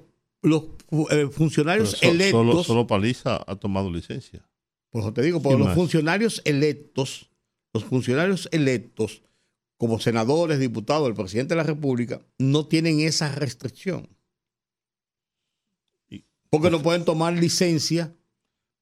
los 0.42 0.64
eh, 1.11 1.28
funcionarios 1.30 1.90
so- 1.92 2.07
electos. 2.11 2.30
solo, 2.46 2.64
solo 2.64 2.86
Paliza 2.88 3.42
ha 3.46 3.55
tomado 3.57 3.90
licencia. 3.92 4.44
Por 4.90 5.02
eso 5.02 5.12
te 5.12 5.22
digo, 5.22 5.40
porque 5.40 5.55
¿Quién 5.57 5.59
los 5.61 5.68
más? 5.68 5.74
funcionarios 5.76 6.42
electos, 6.44 7.30
los 7.72 7.84
funcionarios 7.84 8.48
electos, 8.52 9.22
como 9.76 9.98
senadores, 10.00 10.59
diputados, 10.61 11.09
el 11.09 11.14
presidente 11.14 11.55
de 11.55 11.57
la 11.59 11.64
República, 11.64 12.20
no 12.38 12.66
tienen 12.66 13.00
esa 13.00 13.30
restricción. 13.34 14.09
Porque 16.50 16.70
no 16.70 16.80
pueden 16.82 17.05
tomar 17.05 17.32
licencia 17.34 18.14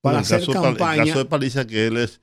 para 0.02 0.18
En 0.18 0.22
hacer 0.22 0.40
caso 0.40 0.52
campaña 0.52 0.94
En 0.94 1.00
el 1.00 1.06
caso 1.08 1.18
de 1.20 1.24
Paliza, 1.24 1.66
que 1.66 1.86
él 1.86 1.96
es. 1.96 2.20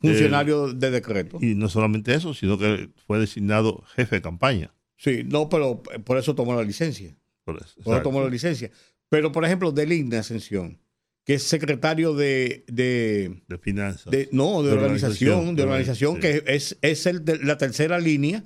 funcionario 0.00 0.72
de 0.74 0.90
decreto. 0.90 1.38
Y 1.40 1.54
no 1.54 1.68
solamente 1.70 2.14
eso, 2.14 2.34
sino 2.34 2.58
que 2.58 2.90
fue 3.06 3.18
designado 3.18 3.82
jefe 3.94 4.16
de 4.16 4.22
campaña. 4.22 4.74
Sí, 4.98 5.22
no, 5.26 5.48
pero 5.48 5.82
eh, 5.94 5.98
por 6.00 6.18
eso 6.18 6.34
tomó 6.34 6.54
la 6.54 6.62
licencia. 6.62 7.16
Por 7.44 7.56
eso, 7.56 7.80
Por 7.82 7.94
eso 7.94 8.02
tomó 8.02 8.20
la 8.22 8.28
licencia. 8.28 8.70
Pero, 9.08 9.32
por 9.32 9.44
ejemplo, 9.44 9.72
Deligne 9.72 10.18
Ascensión, 10.18 10.78
que 11.24 11.34
es 11.34 11.42
secretario 11.42 12.14
de, 12.14 12.64
de, 12.68 13.42
de 13.48 13.58
finanzas. 13.58 14.10
de- 14.10 14.28
no, 14.32 14.62
de, 14.62 14.68
De 14.70 14.74
organización, 14.76 15.30
organización, 15.38 15.56
de 15.56 15.62
organización, 15.62 16.14
sí. 16.16 16.20
que 16.20 16.42
es, 16.46 16.76
es 16.82 17.06
el 17.06 17.24
de- 17.24 17.38
la 17.38 17.56
tercera 17.58 17.98
línea 17.98 18.42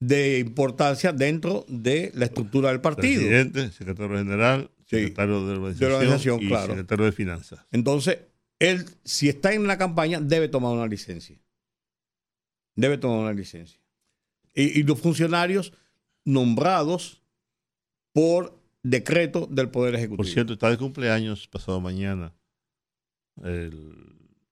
de 0.00 0.38
importancia 0.40 1.12
dentro 1.12 1.64
de 1.68 2.12
la 2.14 2.26
estructura 2.26 2.68
del 2.70 2.80
partido. 2.80 3.20
Presidente, 3.22 3.70
secretario 3.72 4.18
general. 4.18 4.70
Secretario 4.94 5.46
de 5.46 5.52
organización, 5.52 5.88
De 5.90 5.94
organización, 5.94 6.42
y 6.42 6.48
claro. 6.48 6.66
secretario 6.68 7.04
de 7.04 7.12
finanzas. 7.12 7.66
Entonces, 7.70 8.18
él, 8.58 8.84
si 9.04 9.28
está 9.28 9.52
en 9.52 9.66
la 9.66 9.78
campaña, 9.78 10.20
debe 10.20 10.48
tomar 10.48 10.72
una 10.72 10.86
licencia. 10.86 11.38
Debe 12.76 12.98
tomar 12.98 13.20
una 13.20 13.32
licencia. 13.32 13.80
Y, 14.54 14.80
y 14.80 14.82
los 14.82 15.00
funcionarios 15.00 15.72
nombrados 16.24 17.22
por 18.12 18.60
decreto 18.82 19.46
del 19.46 19.70
Poder 19.70 19.94
Ejecutivo. 19.94 20.18
Por 20.18 20.26
cierto, 20.26 20.52
está 20.52 20.70
de 20.70 20.76
cumpleaños 20.78 21.48
pasado 21.48 21.80
mañana 21.80 22.34
el, 23.42 23.92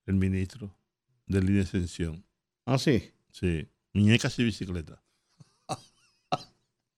el 0.05 0.15
ministro 0.15 0.75
de 1.27 1.39
línea 1.39 1.55
de 1.57 1.61
extensión. 1.61 2.25
Ah, 2.65 2.77
sí. 2.77 3.11
Sí, 3.31 3.67
muñecas 3.93 4.37
y 4.39 4.43
bicicleta. 4.43 5.02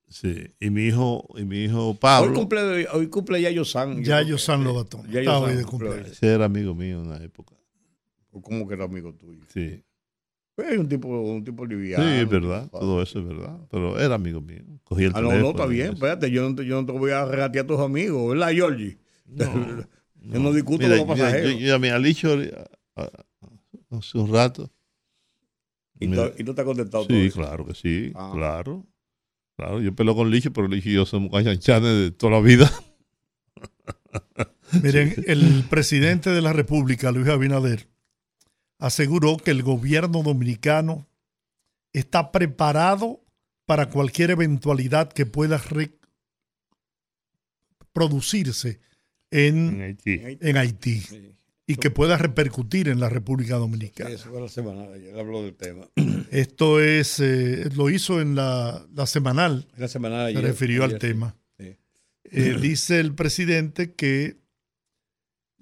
Sí, 0.08 0.36
y 0.60 0.70
mi 0.70 0.84
hijo, 0.86 1.28
y 1.36 1.44
mi 1.46 1.64
hijo 1.64 1.90
Hoy 1.90 1.98
Pablo, 2.00 2.34
cumple, 2.34 2.88
hoy 2.90 3.08
cumple 3.08 3.42
Yayo 3.42 3.66
San. 3.66 4.04
Yayo 4.04 4.38
San 4.38 4.64
Lobatón. 4.64 5.06
Yayo 5.08 5.20
Estaba 5.22 5.40
San 5.40 5.50
hoy 5.50 5.56
de 5.58 5.64
cumple 5.66 5.88
cumpleaños. 5.90 6.18
ese 6.18 6.28
era 6.34 6.46
amigo 6.46 6.76
mío 6.76 7.00
en 7.02 7.08
una 7.08 7.18
época. 7.24 7.56
hoy. 8.32 8.42
¿Cómo 8.42 8.68
que 8.68 8.74
era 8.76 8.86
amigo 8.86 9.14
tuyo? 9.14 9.42
Sí. 9.50 9.84
Pues 10.56 10.72
es 10.72 10.78
un 10.80 10.88
tipo, 10.88 11.08
un 11.10 11.44
tipo 11.44 11.66
liviano. 11.66 12.04
Sí, 12.06 12.12
es 12.22 12.30
verdad, 12.30 12.70
todo 12.70 13.02
eso 13.02 13.20
es 13.20 13.26
verdad. 13.28 13.58
Pero 13.70 14.00
era 14.00 14.16
amigo 14.16 14.40
mío. 14.42 14.64
Cogí 14.86 15.04
el 15.06 15.12
Ah, 15.16 15.22
no, 15.22 15.30
teléfono. 15.30 15.42
no, 15.44 15.50
está 15.60 15.66
y 15.66 15.76
bien, 15.76 15.94
espérate, 15.94 16.32
yo 16.32 16.48
no, 16.50 16.56
te- 16.56 16.66
yo 16.66 16.80
no 16.82 16.86
te 16.86 16.92
voy 16.94 17.12
a 17.12 17.26
regatear 17.26 17.66
a 17.66 17.68
tus 17.68 17.80
amigos, 17.80 18.30
¿verdad, 18.30 18.52
Georgie? 18.52 18.98
yo 19.26 20.40
no 20.40 20.54
discuto 20.54 20.84
Mira, 20.84 20.98
con 21.00 21.08
los 21.08 21.18
mira, 21.18 21.26
pasajeros. 21.28 21.52
yo, 21.54 21.58
yo 21.60 21.68
llamé 21.68 21.92
a 21.92 22.00
Licho 22.00 22.38
ah, 22.96 23.10
ah, 23.42 23.98
hace 23.98 24.18
un 24.18 24.32
rato. 24.32 24.72
y, 26.00 26.08
mira. 26.08 26.30
tú, 26.32 26.42
y 26.42 26.44
tú 26.46 26.54
te 26.54 26.62
has 26.62 26.66
contestado 26.66 27.06
todo 27.06 27.18
Sí, 27.18 27.26
eso. 27.26 27.40
claro 27.42 27.66
que 27.66 27.74
sí, 27.74 28.12
Ah. 28.16 28.32
claro. 28.34 28.86
Claro, 29.56 29.82
yo 29.82 29.96
peleo 29.96 30.16
con 30.16 30.30
Licho, 30.30 30.52
pero 30.52 30.68
Licho 30.68 30.90
y 30.90 30.94
yo 30.94 31.06
somos 31.06 31.32
canchanchanes 31.32 31.90
de 31.90 32.12
toda 32.12 32.34
la 32.34 32.42
vida. 32.42 32.72
Miren, 34.84 35.16
el 35.28 35.64
presidente 35.70 36.32
de 36.32 36.42
la 36.42 36.52
República, 36.52 37.12
Luis 37.12 37.28
Abinader, 37.30 37.88
aseguró 38.80 39.38
que 39.38 39.52
el 39.52 39.64
gobierno 39.64 40.24
dominicano 40.24 41.08
está 41.94 42.32
preparado 42.32 43.24
para 43.66 43.90
cualquier 43.90 44.32
eventualidad 44.32 45.12
que 45.12 45.26
pueda 45.26 45.62
producirse 47.94 48.80
En 49.32 49.70
en, 49.76 49.82
Haití. 49.82 50.20
en 50.22 50.58
Haití 50.58 51.00
Sí, 51.00 51.35
y 51.68 51.78
que 51.78 51.90
pueda 51.90 52.18
repercutir 52.18 52.90
en 52.90 53.00
la 53.00 53.10
República 53.10 53.56
Dominicana. 53.56 54.12
eso 54.12 54.30
fue 54.30 54.40
la 54.42 54.48
semana, 54.50 54.84
ayer 54.94 55.18
habló 55.18 55.44
del 55.44 55.56
tema. 55.56 55.88
Esto 56.32 56.80
es, 56.80 57.20
eh, 57.20 57.70
lo 57.76 57.90
hizo 57.90 58.22
en 58.22 58.36
la, 58.36 58.86
la 58.94 59.06
semanal, 59.08 59.68
La 59.78 59.88
semana 59.88 60.26
de 60.26 60.34
se 60.34 60.38
ayer. 60.38 60.50
refirió 60.52 60.84
al 60.84 60.92
ayer, 60.92 61.00
tema. 61.00 61.36
Sí. 61.58 61.76
Eh, 62.26 62.58
dice 62.62 63.00
el 63.00 63.16
presidente 63.16 63.94
que 63.94 64.38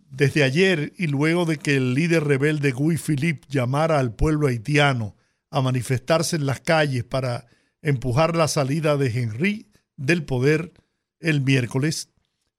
desde 0.09 0.43
ayer 0.43 0.93
y 0.97 1.07
luego 1.07 1.45
de 1.45 1.57
que 1.57 1.75
el 1.77 1.93
líder 1.93 2.25
rebelde 2.25 2.71
Guy 2.71 2.97
Philippe 2.97 3.47
llamara 3.49 3.97
al 3.99 4.13
pueblo 4.13 4.47
haitiano 4.47 5.15
a 5.49 5.61
manifestarse 5.61 6.35
en 6.35 6.45
las 6.45 6.59
calles 6.59 7.03
para 7.03 7.47
empujar 7.81 8.35
la 8.35 8.47
salida 8.47 8.97
de 8.97 9.07
Henry 9.07 9.67
del 9.95 10.23
poder 10.23 10.73
el 11.19 11.41
miércoles, 11.41 12.09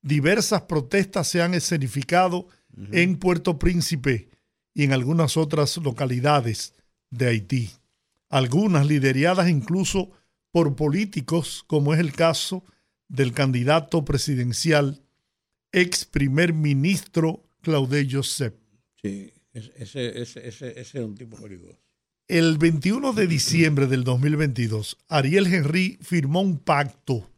diversas 0.02 0.62
protestas 0.62 1.28
se 1.28 1.42
han 1.42 1.54
escenificado 1.54 2.48
en 2.92 3.16
Puerto 3.16 3.58
Príncipe 3.58 4.28
y 4.74 4.84
en 4.84 4.92
algunas 4.92 5.36
otras 5.36 5.76
localidades 5.78 6.74
de 7.10 7.28
Haití, 7.28 7.70
algunas 8.28 8.86
lideradas 8.86 9.48
incluso 9.48 10.10
por 10.50 10.74
políticos, 10.76 11.64
como 11.66 11.94
es 11.94 12.00
el 12.00 12.12
caso 12.12 12.64
del 13.08 13.32
candidato 13.32 14.04
presidencial, 14.04 15.02
ex 15.72 16.04
primer 16.04 16.52
ministro 16.52 17.44
Claude 17.60 18.06
Joseph. 18.10 18.54
Sí, 19.00 19.32
ese, 19.52 19.72
ese, 19.76 20.22
ese, 20.22 20.48
ese, 20.48 20.80
ese 20.80 20.98
es 20.98 21.04
un 21.04 21.14
tipo 21.14 21.36
peligroso. 21.36 21.78
El 22.26 22.56
21 22.56 23.12
de 23.12 23.26
diciembre 23.26 23.86
del 23.86 24.02
2022, 24.02 24.96
Ariel 25.08 25.46
Henry 25.46 25.98
firmó 26.00 26.40
un 26.40 26.58
pacto 26.58 27.30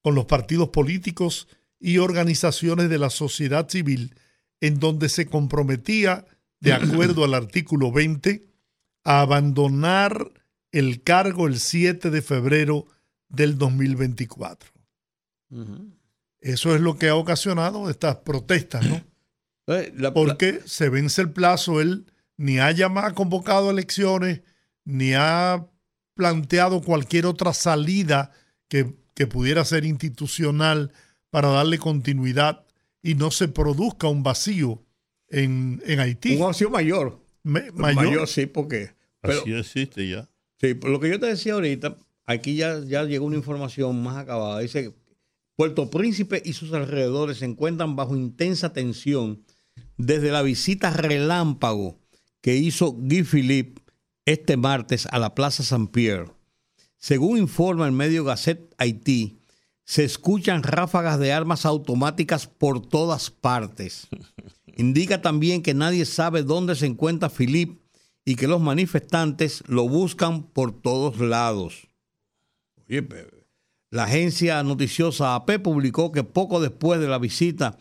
con 0.00 0.14
los 0.14 0.26
partidos 0.26 0.68
políticos 0.68 1.48
y 1.80 1.98
organizaciones 1.98 2.88
de 2.88 2.98
la 2.98 3.10
sociedad 3.10 3.68
civil 3.68 4.14
en 4.62 4.78
donde 4.80 5.10
se 5.10 5.26
comprometía, 5.26 6.24
de 6.60 6.72
acuerdo 6.72 7.24
al 7.24 7.34
artículo 7.34 7.92
20, 7.92 8.46
a 9.04 9.20
abandonar 9.20 10.32
el 10.70 11.02
cargo 11.02 11.46
el 11.48 11.58
7 11.58 12.08
de 12.10 12.22
febrero 12.22 12.86
del 13.28 13.58
2024. 13.58 14.70
Eso 16.40 16.74
es 16.74 16.80
lo 16.80 16.96
que 16.96 17.08
ha 17.08 17.14
ocasionado 17.16 17.90
estas 17.90 18.16
protestas, 18.16 18.86
¿no? 18.86 19.02
La- 19.66 20.14
Porque 20.14 20.60
se 20.64 20.88
vence 20.88 21.20
el 21.22 21.30
plazo, 21.30 21.80
él 21.80 22.06
ni 22.36 22.58
ha 22.58 22.70
llamado, 22.72 23.14
convocado 23.14 23.68
a 23.68 23.72
elecciones, 23.72 24.40
ni 24.84 25.12
ha 25.14 25.66
planteado 26.14 26.80
cualquier 26.82 27.26
otra 27.26 27.52
salida 27.52 28.30
que, 28.68 28.94
que 29.14 29.26
pudiera 29.26 29.64
ser 29.64 29.84
institucional 29.84 30.92
para 31.30 31.48
darle 31.48 31.78
continuidad 31.78 32.64
y 33.02 33.14
no 33.14 33.30
se 33.30 33.48
produzca 33.48 34.08
un 34.08 34.22
vacío 34.22 34.82
en, 35.28 35.82
en 35.86 36.00
Haití. 36.00 36.34
un 36.36 36.46
vacío 36.46 36.70
mayor. 36.70 37.20
Me- 37.42 37.70
Mayor, 37.72 38.04
mayor. 38.04 38.28
sí, 38.28 38.46
porque. 38.46 38.90
Pero, 39.20 39.40
Así 39.40 39.52
existe 39.52 40.08
ya. 40.08 40.28
sí, 40.60 40.74
por 40.74 40.90
lo 40.90 40.98
que 41.00 41.08
yo 41.08 41.18
te 41.20 41.26
decía 41.26 41.54
ahorita, 41.54 41.96
aquí 42.24 42.56
ya, 42.56 42.80
ya 42.84 43.04
llegó 43.04 43.26
una 43.26 43.36
información 43.36 44.02
más 44.02 44.16
acabada. 44.16 44.58
Dice 44.60 44.82
que 44.84 44.94
Puerto 45.56 45.90
Príncipe 45.90 46.42
y 46.44 46.52
sus 46.54 46.72
alrededores 46.72 47.38
se 47.38 47.44
encuentran 47.44 47.94
bajo 47.96 48.16
intensa 48.16 48.72
tensión 48.72 49.44
desde 49.96 50.30
la 50.32 50.42
visita 50.42 50.90
relámpago 50.90 51.98
que 52.40 52.56
hizo 52.56 52.92
Guy 52.92 53.22
Philippe 53.22 53.80
este 54.24 54.56
martes 54.56 55.06
a 55.06 55.18
la 55.18 55.34
Plaza 55.34 55.62
San 55.62 55.86
Pierre. 55.88 56.30
Según 56.98 57.38
informa 57.38 57.86
el 57.86 57.92
medio 57.92 58.24
Gazette 58.24 58.72
Haití, 58.78 59.38
se 59.84 60.04
escuchan 60.04 60.62
ráfagas 60.62 61.18
de 61.18 61.32
armas 61.32 61.66
automáticas 61.66 62.46
por 62.46 62.80
todas 62.80 63.30
partes. 63.30 64.08
Indica 64.76 65.20
también 65.20 65.62
que 65.62 65.74
nadie 65.74 66.06
sabe 66.06 66.42
dónde 66.42 66.74
se 66.74 66.86
encuentra 66.86 67.28
Philippe 67.28 67.82
y 68.24 68.36
que 68.36 68.46
los 68.46 68.60
manifestantes 68.60 69.62
lo 69.66 69.88
buscan 69.88 70.44
por 70.44 70.72
todos 70.80 71.18
lados. 71.18 71.88
Oye, 72.88 73.06
la 73.90 74.04
agencia 74.04 74.62
noticiosa 74.62 75.34
AP 75.34 75.58
publicó 75.62 76.12
que 76.12 76.24
poco 76.24 76.60
después 76.60 77.00
de 77.00 77.08
la 77.08 77.18
visita 77.18 77.76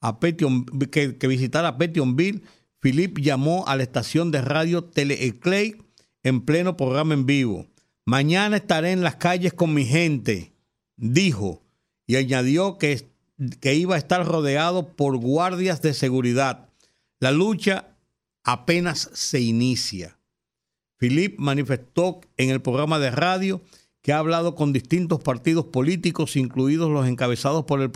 a 0.00 0.20
Petion, 0.20 0.66
que, 0.90 1.16
que 1.16 1.26
visitara 1.26 1.78
Petionville, 1.78 2.42
Philippe 2.80 3.22
llamó 3.22 3.64
a 3.66 3.76
la 3.76 3.84
estación 3.84 4.30
de 4.30 4.42
radio 4.42 4.84
Tele-Eclay 4.84 5.76
en 6.22 6.42
pleno 6.42 6.76
programa 6.76 7.14
en 7.14 7.24
vivo. 7.24 7.66
Mañana 8.04 8.56
estaré 8.56 8.92
en 8.92 9.02
las 9.02 9.16
calles 9.16 9.54
con 9.54 9.72
mi 9.72 9.86
gente, 9.86 10.53
dijo, 10.96 11.62
y 12.06 12.16
añadió 12.16 12.78
que, 12.78 13.08
que 13.60 13.74
iba 13.74 13.94
a 13.94 13.98
estar 13.98 14.26
rodeado 14.26 14.94
por 14.94 15.16
guardias 15.16 15.82
de 15.82 15.94
seguridad. 15.94 16.68
La 17.20 17.30
lucha 17.30 17.96
apenas 18.42 19.10
se 19.12 19.40
inicia. 19.40 20.18
Philippe 20.98 21.36
manifestó 21.38 22.20
en 22.36 22.50
el 22.50 22.60
programa 22.62 22.98
de 22.98 23.10
radio 23.10 23.62
que 24.02 24.12
ha 24.12 24.18
hablado 24.18 24.54
con 24.54 24.72
distintos 24.72 25.20
partidos 25.22 25.66
políticos, 25.66 26.36
incluidos 26.36 26.90
los 26.90 27.06
encabezados 27.06 27.64
por 27.64 27.80
el 27.80 27.90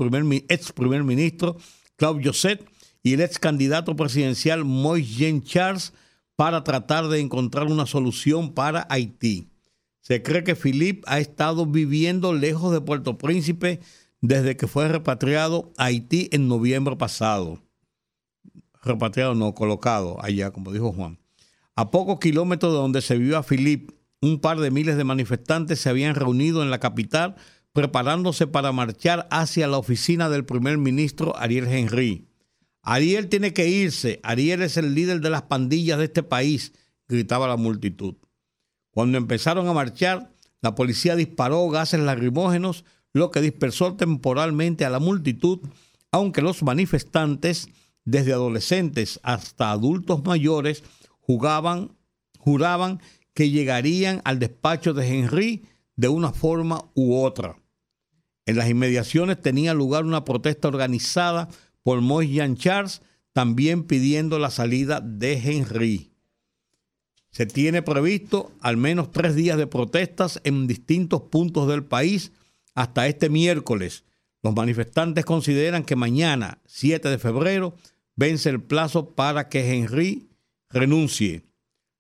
ex 0.49 0.72
primer 0.72 1.05
ministro 1.05 1.59
Claude 1.96 2.24
Joseph 2.24 2.62
y 3.03 3.12
el 3.12 3.20
ex 3.20 3.38
candidato 3.38 3.94
presidencial 3.94 4.64
Moïse 4.64 5.16
Jean 5.16 5.42
Charles, 5.42 5.92
para 6.34 6.62
tratar 6.62 7.09
de 7.09 7.18
encontrar 7.18 7.66
una 7.66 7.84
solución 7.84 8.55
para 8.55 8.86
Haití. 8.88 9.49
Se 10.09 10.22
cree 10.22 10.42
que 10.42 10.56
Philippe 10.56 11.02
ha 11.04 11.18
estado 11.18 11.66
viviendo 11.66 12.32
lejos 12.32 12.72
de 12.72 12.80
Puerto 12.80 13.18
Príncipe 13.18 13.80
desde 14.22 14.56
que 14.56 14.66
fue 14.66 14.88
repatriado 14.88 15.70
a 15.76 15.84
Haití 15.84 16.30
en 16.32 16.48
noviembre 16.48 16.96
pasado. 16.96 17.62
Repatriado 18.82 19.34
no, 19.34 19.54
colocado 19.54 20.16
allá, 20.24 20.50
como 20.50 20.72
dijo 20.72 20.94
Juan. 20.94 21.18
A 21.76 21.90
pocos 21.90 22.20
kilómetros 22.20 22.72
de 22.72 22.78
donde 22.78 23.02
se 23.02 23.18
vio 23.18 23.36
a 23.36 23.42
Philippe, 23.42 23.92
un 24.22 24.40
par 24.40 24.59
de 24.61 24.70
miles 24.70 24.96
de 24.96 25.04
manifestantes 25.04 25.78
se 25.78 25.90
habían 25.90 26.14
reunido 26.14 26.62
en 26.62 26.70
la 26.70 26.80
capital 26.80 27.36
preparándose 27.74 28.46
para 28.46 28.72
marchar 28.72 29.28
hacia 29.30 29.68
la 29.68 29.76
oficina 29.76 30.30
del 30.30 30.46
primer 30.46 30.78
ministro 30.78 31.36
Ariel 31.36 31.68
Henry. 31.68 32.30
Ariel 32.80 33.28
tiene 33.28 33.52
que 33.52 33.68
irse, 33.68 34.20
Ariel 34.22 34.62
es 34.62 34.78
el 34.78 34.94
líder 34.94 35.20
de 35.20 35.28
las 35.28 35.42
pandillas 35.42 35.98
de 35.98 36.04
este 36.04 36.22
país, 36.22 36.72
gritaba 37.09 37.46
la 37.46 37.59
multitud. 37.59 38.14
Cuando 38.99 39.16
empezaron 39.16 39.68
a 39.68 39.72
marchar, 39.72 40.32
la 40.61 40.74
policía 40.74 41.14
disparó 41.14 41.68
gases 41.68 42.01
lacrimógenos, 42.01 42.84
lo 43.12 43.30
que 43.30 43.40
dispersó 43.40 43.94
temporalmente 43.94 44.84
a 44.84 44.90
la 44.90 44.99
multitud, 44.99 45.61
aunque 46.11 46.42
los 46.42 46.64
manifestantes, 46.64 47.68
desde 48.05 48.32
adolescentes 48.32 49.20
hasta 49.22 49.70
adultos 49.70 50.24
mayores, 50.24 50.82
juraban 51.20 53.01
que 53.34 53.51
llegarían 53.51 54.20
al 54.24 54.40
despacho 54.40 54.94
de 54.94 55.07
Henry 55.07 55.64
de 55.94 56.09
una 56.09 56.32
forma 56.32 56.90
u 56.94 57.22
otra. 57.22 57.55
En 58.46 58.57
las 58.57 58.68
inmediaciones 58.68 59.40
tenía 59.40 59.74
lugar 59.74 60.07
una 60.07 60.24
protesta 60.24 60.66
organizada 60.66 61.49
por 61.84 62.01
Moïse 62.01 62.32
Jean 62.32 62.57
Charles, 62.57 63.03
también 63.32 63.84
pidiendo 63.84 64.40
la 64.40 64.51
salida 64.51 65.01
de 65.01 65.34
Henry. 65.34 66.07
Se 67.39 67.47
tiene 67.47 67.82
previsto 67.82 68.51
al 68.59 68.76
menos 68.76 69.12
tres 69.12 69.36
días 69.36 69.57
de 69.57 69.68
protestas 69.68 70.41
en 70.43 70.66
distintos 70.66 71.22
puntos 71.22 71.68
del 71.68 71.84
país 71.84 72.32
hasta 72.74 73.07
este 73.07 73.30
miércoles. 73.30 74.03
Los 74.43 74.57
manifestantes 74.57 75.24
consideran 75.24 75.84
que 75.84 75.95
mañana, 75.95 76.59
7 76.66 77.09
de 77.09 77.16
febrero, 77.16 77.76
vence 78.16 78.49
el 78.51 78.61
plazo 78.61 79.11
para 79.11 79.49
que 79.49 79.72
Henry 79.72 80.26
renuncie. 80.68 81.45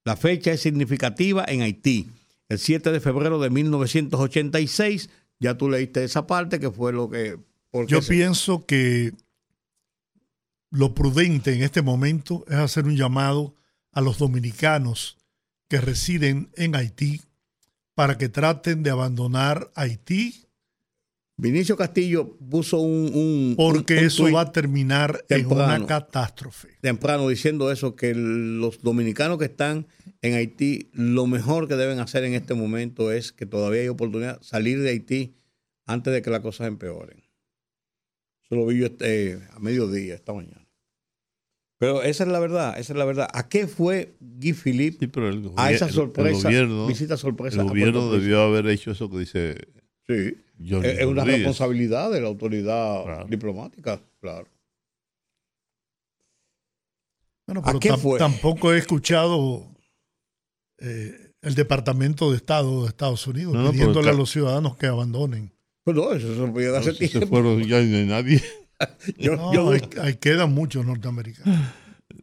La 0.04 0.16
fecha 0.16 0.50
es 0.50 0.60
significativa 0.60 1.44
en 1.46 1.62
Haití. 1.62 2.08
El 2.48 2.58
7 2.58 2.90
de 2.90 2.98
febrero 2.98 3.38
de 3.38 3.50
1986, 3.50 5.08
ya 5.38 5.56
tú 5.56 5.70
leíste 5.70 6.02
esa 6.02 6.26
parte 6.26 6.58
que 6.58 6.72
fue 6.72 6.92
lo 6.92 7.08
que... 7.08 7.38
Yo 7.86 8.02
se- 8.02 8.12
pienso 8.12 8.66
que 8.66 9.12
lo 10.72 10.94
prudente 10.96 11.54
en 11.54 11.62
este 11.62 11.80
momento 11.80 12.44
es 12.48 12.56
hacer 12.56 12.86
un 12.86 12.96
llamado 12.96 13.54
a 13.92 14.00
los 14.00 14.18
dominicanos 14.18 15.14
que 15.68 15.80
residen 15.80 16.50
en 16.56 16.74
Haití 16.74 17.20
para 17.94 18.16
que 18.18 18.28
traten 18.28 18.82
de 18.82 18.90
abandonar 18.90 19.70
Haití 19.74 20.44
Vinicio 21.40 21.76
Castillo 21.76 22.36
puso 22.50 22.78
un... 22.80 23.12
un- 23.14 23.54
porque 23.56 23.94
un- 23.94 24.00
un 24.00 24.06
eso 24.06 24.32
va 24.32 24.40
a 24.40 24.52
terminar 24.52 25.24
en 25.28 25.42
temprano. 25.42 25.76
una 25.76 25.86
catástrofe. 25.86 26.68
temprano 26.80 27.28
diciendo 27.28 27.70
eso, 27.70 27.94
que 27.94 28.12
los 28.14 28.82
dominicanos 28.82 29.38
que 29.38 29.44
están 29.44 29.86
en 30.20 30.34
Haití, 30.34 30.90
lo 30.94 31.28
mejor 31.28 31.68
que 31.68 31.76
deben 31.76 32.00
hacer 32.00 32.24
en 32.24 32.34
este 32.34 32.54
momento 32.54 33.12
es 33.12 33.30
que 33.30 33.46
todavía 33.46 33.82
hay 33.82 33.88
oportunidad 33.88 34.40
de 34.40 34.44
salir 34.44 34.80
de 34.82 34.90
Haití 34.90 35.36
antes 35.86 36.12
de 36.12 36.22
que 36.22 36.30
las 36.30 36.40
cosas 36.40 36.66
empeoren. 36.66 37.22
Eso 38.44 38.56
lo 38.56 38.66
vi 38.66 38.78
yo 38.80 38.86
este, 38.86 39.38
a 39.52 39.60
mediodía 39.60 40.16
esta 40.16 40.32
mañana. 40.32 40.67
Pero 41.78 42.02
esa 42.02 42.24
es 42.24 42.28
la 42.30 42.40
verdad, 42.40 42.78
esa 42.78 42.92
es 42.92 42.98
la 42.98 43.04
verdad. 43.04 43.28
¿A 43.32 43.48
qué 43.48 43.66
fue 43.68 44.14
Guy 44.20 44.52
Philippe 44.52 44.96
Sí, 45.00 45.06
pero 45.06 45.28
el, 45.28 45.50
a 45.56 45.70
esa 45.70 45.86
el- 45.86 45.92
sorpresa, 45.92 46.48
el 46.48 46.54
gobierno, 46.66 46.86
visita 46.88 47.16
sorpresa? 47.16 47.60
el 47.60 47.66
a 47.66 47.70
gobierno 47.70 48.10
debió 48.10 48.42
haber 48.42 48.66
hecho 48.68 48.90
eso 48.90 49.08
que 49.08 49.18
dice 49.20 49.56
Sí, 50.08 50.36
Johnny 50.58 50.88
es 50.88 50.98
es 50.98 51.04
una 51.06 51.20
Rodríguez. 51.22 51.46
responsabilidad 51.46 52.10
de 52.10 52.20
la 52.20 52.26
autoridad 52.28 53.04
Claro. 53.04 53.26
diplomática, 53.28 54.00
claro. 54.20 54.48
Bueno, 57.46 57.60
¿A 57.62 57.66
pero 57.66 57.80
qué 57.80 57.90
tam- 57.92 57.98
fue? 57.98 58.18
tampoco 58.18 58.72
he 58.74 58.78
escuchado 58.78 59.66
eh, 60.80 61.32
el 61.42 61.54
Departamento 61.54 62.30
de 62.30 62.36
Estado 62.36 62.82
de 62.82 62.88
Estados 62.88 63.26
Unidos 63.26 63.54
No, 63.54 63.60
no, 63.60 63.64
pero 63.70 63.72
pidiéndole 63.72 64.10
a 64.10 64.12
los 64.14 64.30
ciudadanos 64.30 64.76
que 64.76 64.86
abandonen. 64.86 65.52
Pues 65.84 65.96
no, 65.96 66.12
eso 66.12 66.34
se 66.34 66.40
lo 66.40 66.52
podían 66.52 66.74
hacer 66.74 66.94
Si 66.96 67.06
se 67.06 67.18
tiempo. 67.20 67.28
fueron 67.36 67.62
ya 67.62 67.80
no 67.80 67.96
hay 67.96 68.06
nadie. 68.06 68.42
Yo- 69.18 69.36
No, 69.36 69.52
yo- 69.52 69.70
ahí, 69.70 69.80
ahí 70.00 70.14
quedan 70.16 70.52
muchos 70.52 70.84
norteamericanos. 70.86 71.58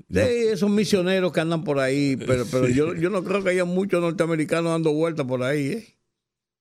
Sí, 0.09 0.19
esos 0.19 0.69
misioneros 0.69 1.31
que 1.33 1.41
andan 1.41 1.63
por 1.63 1.79
ahí, 1.79 2.15
pero, 2.15 2.45
pero 2.51 2.69
yo, 2.69 2.95
yo 2.95 3.09
no 3.09 3.23
creo 3.23 3.43
que 3.43 3.49
haya 3.51 3.65
muchos 3.65 4.01
norteamericanos 4.01 4.71
dando 4.71 4.93
vueltas 4.93 5.25
por 5.25 5.43
ahí. 5.43 5.67
¿eh? 5.67 5.95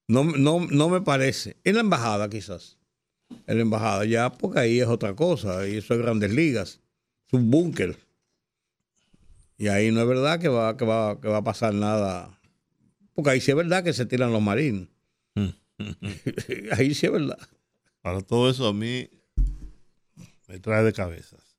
No, 0.09 0.25
no, 0.25 0.67
no 0.71 0.89
me 0.89 1.01
parece. 1.01 1.57
En 1.65 1.75
la 1.77 1.81
embajada 1.81 2.29
quizás. 2.29 2.79
En 3.47 3.57
la 3.57 3.63
embajada 3.63 4.05
ya, 4.05 4.31
porque 4.31 4.61
ahí 4.61 4.81
es 4.81 4.87
otra 4.89 5.15
cosa. 5.15 5.67
Y 5.69 5.77
eso 5.77 5.95
es 5.95 6.01
grandes 6.01 6.33
ligas. 6.33 6.81
Es 7.29 7.33
un 7.33 7.51
búnker. 7.51 7.97
Y 9.57 9.69
ahí 9.69 9.91
no 9.93 10.01
es 10.03 10.09
verdad 10.09 10.41
que 10.41 10.49
va, 10.49 10.77
que, 10.77 10.85
va, 10.85 11.21
que 11.21 11.29
va 11.29 11.39
a 11.39 11.45
pasar 11.45 11.73
nada. 11.75 12.39
Porque 13.15 13.31
ahí 13.31 13.41
sí 13.41 13.53
es 13.53 13.57
verdad 13.57 13.85
que 13.85 13.93
se 13.93 14.05
tiran 14.07 14.33
los 14.33 14.43
marines. 14.43 14.89
ahí 16.73 16.95
sí 16.95 17.07
es 17.07 17.13
verdad. 17.13 17.39
Para 18.03 18.21
todo 18.21 18.51
eso 18.51 18.67
a 18.69 18.75
mí 18.75 19.09
me 20.49 20.59
trae 20.59 20.83
de 20.85 20.93
cabezas. 20.93 21.57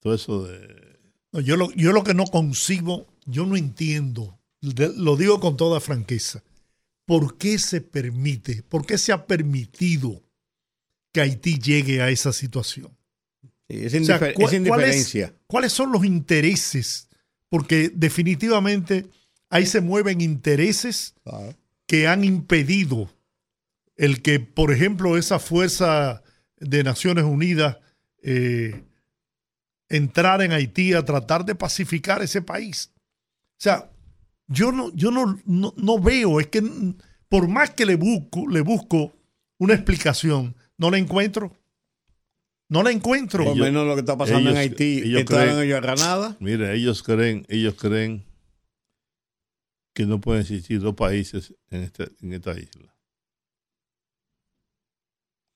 Todo 0.00 0.14
eso 0.14 0.44
de... 0.46 0.98
No, 1.32 1.40
yo, 1.40 1.56
lo, 1.56 1.70
yo 1.72 1.92
lo 1.92 2.02
que 2.04 2.14
no 2.14 2.24
concibo, 2.24 3.06
yo 3.26 3.46
no 3.46 3.56
entiendo, 3.56 4.38
lo 4.60 5.16
digo 5.16 5.38
con 5.40 5.56
toda 5.56 5.78
franqueza, 5.80 6.42
¿por 7.06 7.38
qué 7.38 7.58
se 7.58 7.80
permite, 7.80 8.62
por 8.64 8.84
qué 8.84 8.98
se 8.98 9.12
ha 9.12 9.26
permitido 9.26 10.22
que 11.12 11.20
Haití 11.20 11.58
llegue 11.58 12.02
a 12.02 12.10
esa 12.10 12.32
situación? 12.32 12.96
Sí, 13.68 13.76
es, 13.84 13.94
O 13.94 14.04
sea, 14.04 14.18
indifer- 14.18 14.34
¿cuál- 14.34 14.48
es 14.48 14.54
indiferencia. 14.54 15.34
¿Cuáles 15.46 15.72
son 15.72 15.92
los 15.92 16.04
intereses? 16.04 17.08
Porque 17.48 17.90
definitivamente 17.94 19.06
ahí 19.50 19.66
se 19.66 19.80
mueven 19.80 20.20
intereses 20.20 21.14
Claro. 21.22 21.54
que 21.86 22.06
han 22.08 22.24
impedido 22.24 23.08
el 23.96 24.22
que, 24.22 24.40
por 24.40 24.72
ejemplo, 24.72 25.16
esa 25.16 25.38
fuerza 25.38 26.22
de 26.58 26.82
Naciones 26.84 27.24
Unidas 27.24 27.78
eh, 28.22 28.84
entrara 29.88 30.44
en 30.44 30.52
Haití 30.52 30.92
a 30.94 31.04
tratar 31.04 31.44
de 31.44 31.54
pacificar 31.54 32.22
ese 32.22 32.42
país. 32.42 32.92
O 32.96 33.62
sea, 33.62 33.90
yo 34.46 34.72
no, 34.72 34.92
yo 34.94 35.10
no, 35.10 35.40
no, 35.46 35.72
no 35.76 36.00
veo, 36.00 36.40
es 36.40 36.48
que 36.48 36.62
por 37.28 37.48
más 37.48 37.70
que 37.70 37.86
le 37.86 37.96
busco, 37.96 38.48
le 38.48 38.60
busco 38.62 39.12
una 39.58 39.74
explicación, 39.74 40.54
no 40.78 40.90
la 40.90 40.98
encuentro. 40.98 41.56
No 42.68 42.82
la 42.84 42.92
encuentro. 42.92 43.44
Por 43.44 43.56
lo 43.56 43.64
menos 43.64 43.84
lo 43.86 43.94
que 43.94 44.00
está 44.00 44.16
pasando 44.16 44.50
en 44.50 44.56
ellos- 44.56 44.70
Haití. 44.70 44.98
ellos 45.04 45.24
creen- 45.24 45.58
ellos 45.58 45.76
a 45.78 45.80
Granada. 45.80 46.36
Mira, 46.38 46.72
ellos 46.72 47.02
creen, 47.02 47.44
ellos 47.48 47.74
creen 47.74 48.24
que 49.92 50.06
no 50.06 50.20
pueden 50.20 50.42
existir 50.42 50.80
dos 50.80 50.94
países 50.94 51.52
en, 51.70 51.82
este, 51.82 52.08
en 52.22 52.32
esta 52.32 52.52
isla. 52.58 52.94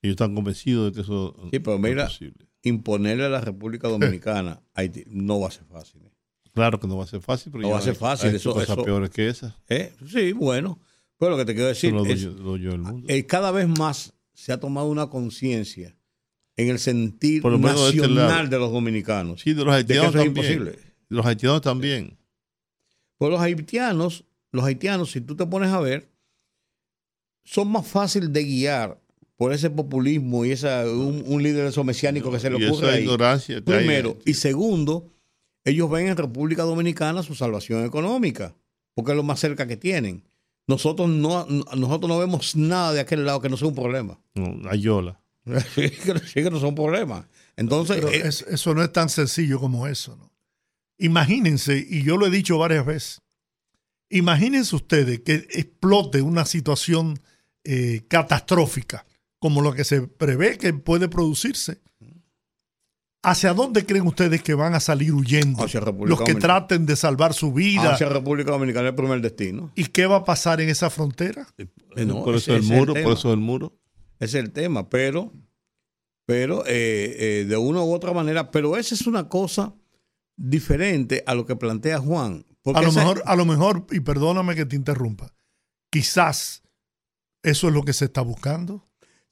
Ellos 0.01 0.13
están 0.15 0.35
convencidos 0.35 0.87
de 0.91 0.95
que 0.95 1.01
eso 1.01 1.35
Sí, 1.51 1.59
pero 1.59 1.77
no 1.77 1.87
mira, 1.87 2.03
es 2.03 2.09
posible. 2.09 2.44
Imponerle 2.65 3.25
a 3.25 3.29
la 3.29 3.39
República 3.41 3.87
Dominicana 4.19 4.61
Haití 4.73 5.03
no 5.07 5.39
va 5.39 5.47
a 5.47 5.51
ser 5.51 5.65
fácil. 5.65 6.01
¿eh? 6.05 6.11
Claro 6.53 6.79
que 6.79 6.87
no 6.87 6.97
va 6.97 7.03
a 7.05 7.07
ser 7.07 7.21
fácil, 7.21 7.51
pero 7.51 7.61
No 7.63 7.69
va 7.71 7.79
a 7.79 7.81
ser 7.81 7.95
fácil, 7.95 8.29
hay 8.31 8.35
eso- 8.35 8.53
cosas 8.53 8.69
eso- 8.69 8.83
peores 8.83 9.09
que 9.09 9.27
esas. 9.29 9.53
¿Eh? 9.69 9.93
Sí, 10.07 10.33
bueno. 10.33 10.79
Pero 11.17 11.31
lo 11.31 11.37
que 11.37 11.45
te 11.45 11.53
quiero 11.53 11.69
decir 11.69 11.93
lo 11.93 12.05
es 12.05 12.23
lo 12.23 12.57
yo 12.57 12.77
mundo. 12.77 13.07
eh, 13.07 13.25
cada 13.25 13.51
vez 13.51 13.67
más 13.69 14.13
se 14.33 14.51
ha 14.51 14.59
tomado 14.59 14.87
una 14.89 15.07
conciencia 15.07 15.95
en 16.57 16.69
el 16.69 16.77
sentir 16.79 17.41
Por 17.41 17.51
lo 17.53 17.57
este 17.69 17.97
nacional 17.97 18.49
de 18.49 18.59
los 18.59 18.71
dominicanos. 18.71 19.41
sí, 19.41 19.53
de 19.53 19.63
los 19.63 19.73
de 19.75 19.85
que 19.85 19.93
haitianos 19.93 20.15
es 20.15 20.21
también. 20.23 20.27
imposible. 20.53 20.71
De 20.71 21.15
los 21.15 21.25
haitianos 21.25 21.61
también. 21.61 22.17
Pues 23.17 23.31
los 23.31 23.39
haitianos, 23.39 24.25
los 24.51 24.65
haitianos, 24.65 25.11
si 25.11 25.21
tú 25.21 25.35
te 25.37 25.45
pones 25.45 25.69
a 25.71 25.79
ver, 25.79 26.09
son 27.43 27.69
más 27.71 27.87
fáciles 27.87 28.31
de 28.33 28.43
guiar 28.43 28.99
por 29.37 29.51
ese 29.53 29.69
populismo 29.69 30.45
y 30.45 30.51
esa, 30.51 30.85
un, 30.89 31.23
un 31.25 31.43
líder 31.43 31.71
mesiánico 31.83 32.31
que 32.31 32.39
se 32.39 32.49
le 32.49 32.55
ocurre 32.67 32.87
esa 32.87 32.95
ahí. 32.95 33.03
ignorancia 33.03 33.55
hay 33.57 33.61
Primero. 33.61 34.17
Y 34.25 34.35
segundo, 34.35 35.11
ellos 35.63 35.89
ven 35.89 36.07
en 36.07 36.17
República 36.17 36.63
Dominicana 36.63 37.21
su 37.23 37.35
salvación 37.35 37.83
económica, 37.85 38.55
porque 38.93 39.11
es 39.11 39.17
lo 39.17 39.23
más 39.23 39.39
cerca 39.39 39.67
que 39.67 39.75
tienen. 39.77 40.23
Nosotros 40.67 41.09
no, 41.09 41.45
no- 41.47 41.65
nosotros 41.75 42.07
no 42.09 42.17
vemos 42.17 42.55
nada 42.55 42.93
de 42.93 42.99
aquel 43.01 43.25
lado 43.25 43.41
que 43.41 43.49
no 43.49 43.57
sea 43.57 43.67
un 43.67 43.75
problema. 43.75 44.19
No, 44.35 44.69
Ayola. 44.69 45.19
sí, 45.75 45.89
que 45.91 46.13
no- 46.13 46.19
sí 46.19 46.33
que 46.43 46.49
no 46.49 46.59
son 46.59 46.73
problemas. 46.73 47.25
Entonces, 47.57 47.97
Pero 47.97 48.09
eh, 48.09 48.21
es- 48.27 48.41
eso 48.47 48.73
no 48.73 48.83
es 48.83 48.91
tan 48.91 49.09
sencillo 49.09 49.59
como 49.59 49.85
eso. 49.87 50.15
¿no? 50.15 50.31
Imagínense, 50.97 51.85
y 51.87 52.03
yo 52.03 52.15
lo 52.17 52.25
he 52.27 52.29
dicho 52.29 52.57
varias 52.57 52.85
veces, 52.85 53.21
imagínense 54.09 54.75
ustedes 54.75 55.19
que 55.21 55.33
explote 55.51 56.21
una 56.21 56.45
situación 56.45 57.19
eh, 57.63 58.03
catastrófica 58.07 59.05
como 59.39 59.61
lo 59.61 59.73
que 59.73 59.83
se 59.83 60.01
prevé 60.03 60.57
que 60.57 60.73
puede 60.73 61.07
producirse. 61.07 61.81
¿Hacia 63.23 63.55
dónde 63.55 63.87
creen 63.87 64.05
ustedes 64.05 64.43
que 64.43 64.53
van 64.53 64.75
a 64.75 64.79
salir 64.79 65.11
huyendo 65.11 65.63
Hacia 65.63 65.79
República 65.79 66.09
los 66.11 66.19
que 66.19 66.33
Dominicana. 66.33 66.59
traten 66.67 66.85
de 66.85 66.95
salvar 66.95 67.33
su 67.33 67.51
vida? 67.51 67.93
hacia 67.93 68.07
República 68.07 68.51
Dominicana 68.51 68.87
es 68.87 68.91
el 68.91 68.95
primer 68.95 69.19
destino. 69.21 69.71
¿Y 69.75 69.85
qué 69.85 70.05
va 70.05 70.17
a 70.17 70.23
pasar 70.23 70.61
en 70.61 70.69
esa 70.69 70.91
frontera? 70.91 71.47
Eh, 71.57 72.05
no, 72.05 72.23
por 72.23 72.35
ese- 72.35 72.55
eso 72.55 72.63
es 72.63 72.69
el 72.69 72.77
muro, 72.77 72.93
tema. 72.93 73.03
por 73.09 73.17
eso 73.17 73.33
el 73.33 73.39
muro. 73.39 73.79
Es 74.19 74.35
el 74.35 74.51
tema, 74.51 74.89
pero, 74.89 75.33
pero 76.27 76.63
eh, 76.67 77.15
eh, 77.41 77.45
de 77.49 77.57
una 77.57 77.81
u 77.81 77.91
otra 77.93 78.13
manera, 78.13 78.51
pero 78.51 78.77
esa 78.77 78.93
es 78.93 79.07
una 79.07 79.27
cosa 79.27 79.73
diferente 80.37 81.23
a 81.25 81.33
lo 81.33 81.47
que 81.47 81.55
plantea 81.55 81.97
Juan. 81.99 82.45
Porque 82.61 82.79
A 82.79 82.83
lo, 82.83 82.89
esa- 82.89 82.99
mejor, 82.99 83.23
a 83.25 83.35
lo 83.35 83.45
mejor, 83.45 83.87
y 83.91 84.01
perdóname 84.01 84.53
que 84.53 84.65
te 84.67 84.75
interrumpa, 84.75 85.33
quizás 85.91 86.61
eso 87.41 87.67
es 87.69 87.73
lo 87.73 87.81
que 87.83 87.93
se 87.93 88.05
está 88.05 88.21
buscando. 88.21 88.84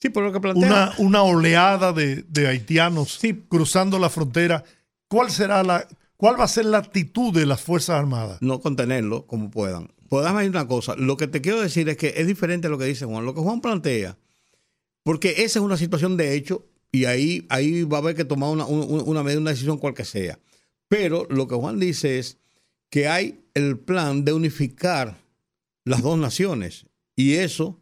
Sí, 0.03 0.09
pero 0.09 0.25
lo 0.27 0.31
que 0.33 0.39
plantea 0.41 0.67
Una, 0.67 0.93
una 0.97 1.23
oleada 1.23 1.93
de, 1.93 2.23
de 2.27 2.47
haitianos 2.47 3.13
Sí. 3.19 3.43
cruzando 3.47 3.97
la 3.99 4.09
frontera. 4.09 4.63
¿Cuál 5.07 5.31
será 5.31 5.63
la, 5.63 5.87
cuál 6.17 6.39
va 6.39 6.43
a 6.43 6.47
ser 6.47 6.65
la 6.65 6.79
actitud 6.79 7.33
de 7.33 7.45
las 7.45 7.61
Fuerzas 7.61 7.95
Armadas? 7.97 8.37
no 8.41 8.59
contenerlo 8.59 9.25
como 9.27 9.49
puedan. 9.49 9.91
Pues 10.09 10.23
déjame 10.23 10.41
decir 10.41 10.51
una 10.55 10.67
cosa. 10.67 10.95
Lo 10.95 11.17
que 11.17 11.27
te 11.27 11.41
quiero 11.41 11.61
decir 11.61 11.87
es 11.89 11.97
que 11.97 12.13
es 12.17 12.27
diferente 12.27 12.67
a 12.67 12.69
lo 12.69 12.77
que 12.77 12.85
dice 12.85 13.05
Juan. 13.05 13.25
Lo 13.25 13.33
que 13.33 13.41
Juan 13.41 13.61
plantea, 13.61 14.17
porque 15.03 15.29
esa 15.43 15.59
es 15.59 15.65
una 15.65 15.77
situación 15.77 16.17
de 16.17 16.33
hecho 16.35 16.65
y 16.91 17.05
ahí, 17.05 17.45
ahí 17.49 17.83
va 17.83 17.97
a 17.97 18.01
haber 18.01 18.15
que 18.15 18.25
tomar 18.25 18.49
una, 18.49 18.65
una, 18.65 19.03
una 19.03 19.23
medida, 19.23 19.39
una 19.41 19.51
decisión 19.51 19.77
cual 19.79 19.93
que 19.95 20.05
sea. 20.05 20.37
Pero 20.87 21.25
lo 21.29 21.47
que 21.47 21.55
Juan 21.55 21.79
dice 21.79 22.19
es 22.19 22.37
que 22.91 23.07
hay 23.07 23.39
el 23.55 23.79
plan 23.79 24.23
de 24.25 24.33
unificar 24.33 25.17
las 25.85 26.01
dos 26.03 26.17
naciones. 26.19 26.85
Y 27.15 27.33
eso, 27.35 27.79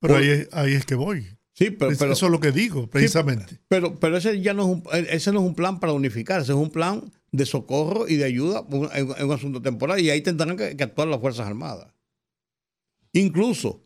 Pero 0.00 0.14
Por- 0.14 0.22
ahí, 0.22 0.28
es- 0.30 0.48
ahí 0.52 0.72
es 0.74 0.84
que 0.86 0.94
voy. 0.94 1.26
Sí, 1.60 1.70
pero, 1.70 1.92
Es- 1.92 1.98
pero, 1.98 2.12
eso 2.14 2.26
es 2.26 2.32
lo 2.32 2.40
que 2.40 2.50
digo, 2.50 2.88
precisamente. 2.90 3.60
pero, 3.68 4.00
pero 4.00 4.16
ese 4.16 4.40
ya 4.40 4.52
no 4.54 4.62
es 4.62 4.68
un, 4.68 4.82
ese 5.10 5.30
no 5.32 5.40
es 5.40 5.46
un 5.46 5.54
plan 5.54 5.78
para 5.78 5.92
unificar, 5.92 6.40
ese 6.40 6.52
es 6.52 6.58
un 6.58 6.70
plan 6.70 7.12
de 7.30 7.46
socorro 7.46 8.08
y 8.08 8.16
de 8.16 8.24
ayuda 8.24 8.64
en, 8.94 9.08
en 9.16 9.24
un 9.26 9.32
asunto 9.32 9.62
temporal. 9.62 10.00
Y 10.00 10.10
ahí 10.10 10.20
tendrán 10.22 10.56
que, 10.56 10.76
que 10.76 10.82
actuar 10.84 11.06
las 11.06 11.20
Fuerzas 11.20 11.46
Armadas. 11.46 11.94
Incluso, 13.12 13.84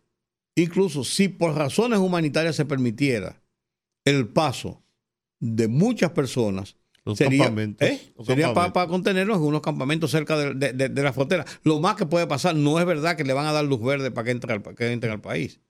incluso 0.56 1.05
si 1.05 1.28
por 1.28 1.55
razones 1.55 1.98
humanitarias 1.98 2.56
se 2.56 2.64
permitiera 2.64 3.42
el 4.05 4.28
paso 4.28 4.82
de 5.40 5.68
muchas 5.68 6.10
personas, 6.12 6.76
Los 7.05 7.18
sería, 7.18 7.44
campamentos. 7.44 7.88
¿eh? 7.88 8.12
Los 8.16 8.26
sería 8.26 8.52
para, 8.55 8.86
contenerlos 8.86 9.38
en 9.38 9.44
unos 9.44 9.62
campamentos 9.62 10.10
cerca 10.10 10.36
de, 10.38 10.55
de- 10.55 10.72
de- 10.72 10.88
de 10.90 11.02
la 11.02 11.12
frontera. 11.12 11.44
Lo 11.62 11.80
más 11.80 11.96
que 11.96 12.06
puede 12.06 12.26
pasar, 12.26 12.55
no 12.55 12.78
es 12.78 12.86
verdad 12.86 13.16
que 13.16 13.24
le 13.24 13.32
van 13.32 13.46
a 13.46 13.52
dar 13.52 13.64
luz 13.64 13.82
verde 13.82 14.10
para 14.10 14.26
que 14.26 14.30
entre 14.32 14.52
al, 14.52 14.62
que 14.62 14.92
entren 14.92 15.12
al 15.12 15.20
país. 15.20 15.60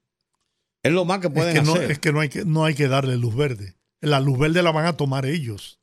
Es 0.84 0.92
lo 0.92 1.04
más 1.04 1.18
que 1.18 1.26
Es 1.26 1.32
pueden 1.32 1.54
que, 1.54 1.62
no, 1.62 1.74
hacer. 1.74 1.90
es 1.90 1.98
que 1.98 2.12
no 2.12 2.20
hay 2.20 2.28
que 2.28 2.44
no 2.44 2.64
hay 2.64 2.74
que 2.74 2.86
darle 2.86 3.16
luz 3.16 3.34
verde. 3.34 3.74
La 4.00 4.20
luz 4.20 4.38
verde 4.38 4.62
la 4.62 4.70
van 4.70 4.86
a 4.86 4.96
tomar 4.96 5.26
ellos. 5.26 5.80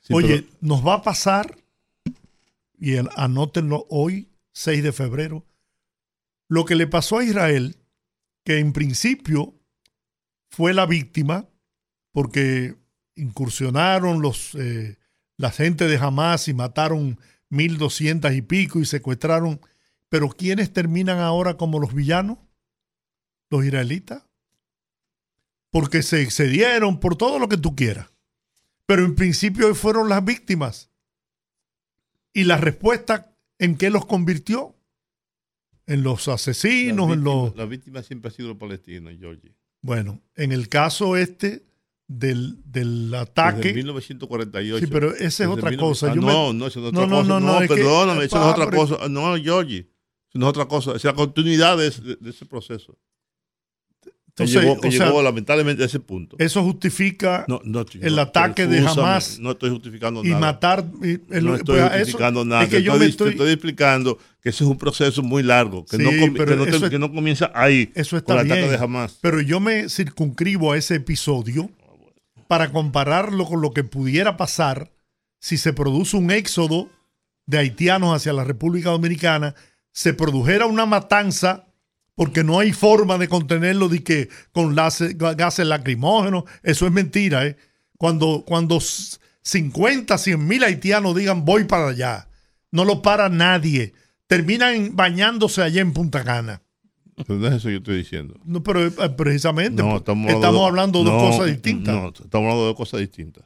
Sí, 0.00 0.12
Oye, 0.12 0.42
pero- 0.42 0.56
nos 0.60 0.86
va 0.86 0.94
a 0.94 1.02
pasar, 1.02 1.56
y 2.76 2.94
el- 2.94 3.08
anótenlo 3.16 3.86
hoy, 3.88 4.28
6 4.52 4.82
de 4.82 4.92
febrero. 4.92 5.46
Lo 6.48 6.64
que 6.64 6.74
le 6.74 6.86
pasó 6.88 7.18
a 7.18 7.24
Israel, 7.24 7.76
que 8.44 8.58
en 8.58 8.72
principio 8.72 9.54
fue 10.50 10.74
la 10.74 10.86
víctima, 10.86 11.46
porque 12.10 12.74
incursionaron 13.14 14.20
los, 14.20 14.54
eh, 14.56 14.98
la 15.36 15.50
gente 15.52 15.86
de 15.86 15.96
Hamas 15.98 16.48
y 16.48 16.52
mataron 16.54 17.18
1.200 17.48 18.34
y 18.34 18.42
pico 18.42 18.80
y 18.80 18.84
secuestraron. 18.84 19.60
Pero 20.08 20.28
¿quiénes 20.30 20.72
terminan 20.72 21.20
ahora 21.20 21.56
como 21.56 21.78
los 21.78 21.94
villanos? 21.94 22.38
Los 23.50 23.64
israelitas. 23.64 24.24
Porque 25.72 26.02
se 26.02 26.22
excedieron 26.22 27.00
por 27.00 27.16
todo 27.16 27.40
lo 27.40 27.48
que 27.48 27.56
tú 27.56 27.74
quieras. 27.74 28.06
Pero 28.86 29.04
en 29.04 29.16
principio 29.16 29.74
fueron 29.74 30.08
las 30.08 30.24
víctimas. 30.24 30.90
Y 32.32 32.44
la 32.44 32.56
respuesta 32.58 33.34
en 33.58 33.76
qué 33.76 33.90
los 33.90 34.06
convirtió? 34.06 34.76
En 35.86 36.04
los 36.04 36.28
asesinos, 36.28 37.10
en 37.12 37.24
los... 37.24 37.56
La 37.56 37.64
víctima 37.66 38.02
siempre 38.04 38.28
ha 38.28 38.32
sido 38.32 38.50
los 38.50 38.58
palestinos, 38.58 39.12
Georgie. 39.18 39.54
Bueno, 39.80 40.20
en 40.36 40.52
el 40.52 40.68
caso 40.68 41.16
este 41.16 41.64
del, 42.06 42.58
del 42.64 43.10
Desde 43.10 43.16
ataque... 43.22 43.74
1948. 43.74 44.86
Sí, 44.86 44.92
pero 44.92 45.12
esa 45.14 45.24
es 45.26 45.38
Desde 45.38 45.46
otra 45.52 45.76
cosa. 45.76 46.12
Ah, 46.12 46.14
Yo 46.14 46.22
me- 46.22 46.32
no, 46.32 46.52
no, 46.52 46.66
eso 46.68 46.80
no 46.80 46.86
es 46.88 46.92
No, 46.92 47.00
otra 47.00 47.06
no, 47.10 47.16
cosa. 47.16 47.28
no, 47.28 47.40
No, 47.40 47.52
no, 47.54 47.60
que- 47.60 47.66
perdóname, 47.74 48.24
eso 48.24 48.38
no 48.38 48.44
es 48.50 48.52
otra 48.58 48.70
cosa. 48.70 49.08
No, 49.08 49.36
Georgie, 49.42 49.78
eso 50.28 50.38
no 50.38 50.46
es 50.46 50.50
otra 50.50 50.66
cosa. 50.66 50.94
Es 50.96 51.02
la 51.04 51.14
continuidad 51.14 51.76
de, 51.78 51.86
ese- 51.88 52.02
de 52.16 52.30
ese 52.30 52.46
proceso. 52.46 52.96
Entonces, 54.34 54.62
que 54.80 54.88
o 54.88 54.92
sea, 54.92 55.22
lamentablemente 55.22 55.82
a 55.82 55.86
ese 55.86 56.00
punto. 56.00 56.36
Eso 56.38 56.62
justifica 56.64 57.44
No, 57.48 57.60
no, 57.64 57.84
chico, 57.84 58.06
el 58.06 58.18
ataque 58.18 58.66
de 58.66 58.78
Hamas 58.78 59.38
No 59.38 59.50
estoy 59.50 59.68
justificando 59.68 60.24
y 60.24 60.28
nada. 60.28 60.40
matar... 60.40 60.86
y- 61.02 61.20
el- 61.34 61.44
no 61.44 61.54
estoy 61.54 61.78
pues, 61.80 61.84
eso- 61.92 61.98
justificando 61.98 62.44
nada. 62.46 62.62
Es 62.62 62.70
que 62.70 62.76
Te 62.78 62.82
yo 62.82 62.92
estoy, 62.92 62.98
me 63.00 63.04
te 63.06 63.10
estoy... 63.10 63.30
estoy 63.32 63.50
explicando 63.52 64.18
que 64.40 64.48
ese 64.48 64.64
es 64.64 64.70
un 64.70 64.78
proceso 64.78 65.22
muy 65.22 65.42
largo, 65.42 65.84
que, 65.84 65.98
Sí, 65.98 66.02
no, 66.02 66.10
pero 66.32 66.46
que 66.46 66.56
no 66.56 66.64
te- 66.64 66.70
eso 66.70 66.84
es- 66.86 66.90
que 66.90 66.98
no 66.98 67.12
comienza 67.12 67.52
ahí 67.54 67.90
Eso 67.94 68.10
con 68.12 68.18
está 68.20 68.32
el 68.34 68.38
ataque 68.46 68.60
bien. 68.68 68.70
de 68.72 68.82
Hamas. 68.82 69.18
Pero 69.20 69.40
yo 69.42 69.60
me 69.60 69.90
circunscribo 69.90 70.72
a 70.72 70.78
ese 70.78 70.94
episodio 70.94 71.70
para 72.48 72.72
compararlo 72.72 73.44
con 73.44 73.60
lo 73.60 73.72
que 73.72 73.84
pudiera 73.84 74.38
pasar 74.38 74.90
si 75.40 75.58
se 75.58 75.74
produce 75.74 76.16
un 76.16 76.30
éxodo 76.30 76.88
de 77.44 77.58
haitianos 77.58 78.14
hacia 78.16 78.32
la 78.32 78.44
República 78.44 78.88
Dominicana, 78.90 79.54
se 79.92 80.14
produjera 80.14 80.64
una 80.66 80.86
matanza 80.86 81.66
porque 82.14 82.44
no 82.44 82.58
hay 82.58 82.72
forma 82.72 83.18
de 83.18 83.28
contenerlo 83.28 83.88
de 83.88 84.02
que 84.02 84.28
con 84.52 84.74
gases 84.74 85.66
lacrimógenos, 85.66 86.44
eso 86.62 86.86
es 86.86 86.92
mentira, 86.92 87.46
¿eh? 87.46 87.56
Cuando, 87.96 88.44
cuando 88.46 88.78
50, 88.80 90.18
100 90.18 90.46
mil 90.46 90.64
haitianos 90.64 91.14
digan 91.14 91.44
voy 91.44 91.64
para 91.64 91.88
allá, 91.88 92.28
no 92.70 92.84
lo 92.84 93.02
para 93.02 93.28
nadie, 93.28 93.94
terminan 94.26 94.96
bañándose 94.96 95.62
allá 95.62 95.80
en 95.80 95.92
Punta 95.92 96.24
Cana. 96.24 96.62
Pero 97.26 97.38
no 97.38 97.46
es 97.46 97.54
eso 97.54 97.68
que 97.68 97.72
yo 97.72 97.78
estoy 97.78 97.96
diciendo. 97.98 98.40
No, 98.44 98.62
pero 98.62 98.86
eh, 98.86 98.90
precisamente 99.16 99.82
No, 99.82 100.02
pues, 100.02 100.34
estamos, 100.34 100.66
hablando 100.66 101.00
de 101.00 101.04
dos 101.10 101.22
no, 101.22 101.30
cosas 101.30 101.46
distintas. 101.46 101.94
No, 101.94 102.08
estamos 102.08 102.34
hablando 102.34 102.60
de 102.62 102.66
dos 102.68 102.76
cosas 102.76 103.00
distintas. 103.00 103.44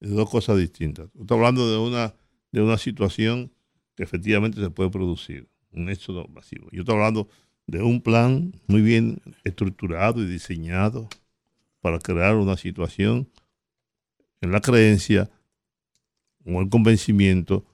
De 0.00 0.08
dos 0.08 0.30
cosas 0.30 0.56
distintas. 0.58 1.06
Estamos 1.06 1.32
hablando 1.32 1.70
de 1.70 1.78
una, 1.78 2.14
de 2.52 2.62
una 2.62 2.78
situación 2.78 3.52
que 3.94 4.02
efectivamente 4.02 4.60
se 4.60 4.70
puede 4.70 4.90
producir, 4.90 5.48
un 5.76 5.88
éxodo 5.90 6.26
masivo. 6.28 6.68
Yo 6.72 6.80
estoy 6.80 6.94
hablando 6.94 7.28
de 7.66 7.82
un 7.82 8.00
plan 8.00 8.52
muy 8.66 8.80
bien 8.80 9.20
estructurado 9.44 10.22
y 10.22 10.26
diseñado 10.26 11.08
para 11.80 11.98
crear 11.98 12.36
una 12.36 12.56
situación 12.56 13.28
en 14.40 14.52
la 14.52 14.60
creencia 14.60 15.30
o 16.44 16.60
el 16.60 16.68
convencimiento 16.68 17.64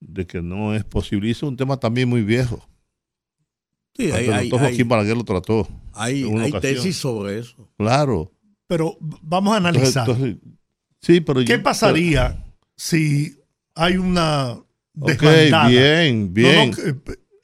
de 0.00 0.26
que 0.26 0.40
no 0.42 0.74
es 0.74 0.84
posible. 0.84 1.28
Y 1.28 1.30
eso 1.32 1.46
es 1.46 1.50
un 1.50 1.56
tema 1.56 1.78
también 1.78 2.08
muy 2.08 2.22
viejo. 2.22 2.66
Sí, 3.96 4.12
hay, 4.12 4.28
hay, 4.28 4.50
Joaquín 4.50 4.80
hay- 4.82 4.82
Balaguer 4.84 5.16
lo 5.16 5.24
trató. 5.24 5.66
hay- 5.92 6.22
hay 6.24 6.52
tesis 6.60 6.96
sobre 6.96 7.40
eso. 7.40 7.68
Claro. 7.76 8.32
Pero 8.68 8.96
vamos 9.00 9.54
a 9.54 9.56
analizar. 9.56 10.08
entonces, 10.08 10.36
sí, 11.00 11.20
pero 11.20 11.40
¿Qué 11.40 11.56
yo- 11.56 11.62
pasaría 11.62 12.44
si 12.76 13.38
hay 13.74 13.96
una 13.96 14.52
Ok, 14.52 15.08
desbandada? 15.08 15.68
bien, 15.68 16.26
No, 16.26 16.32
bien. 16.32 16.70
no, 16.70 16.82
eh, 16.84 16.94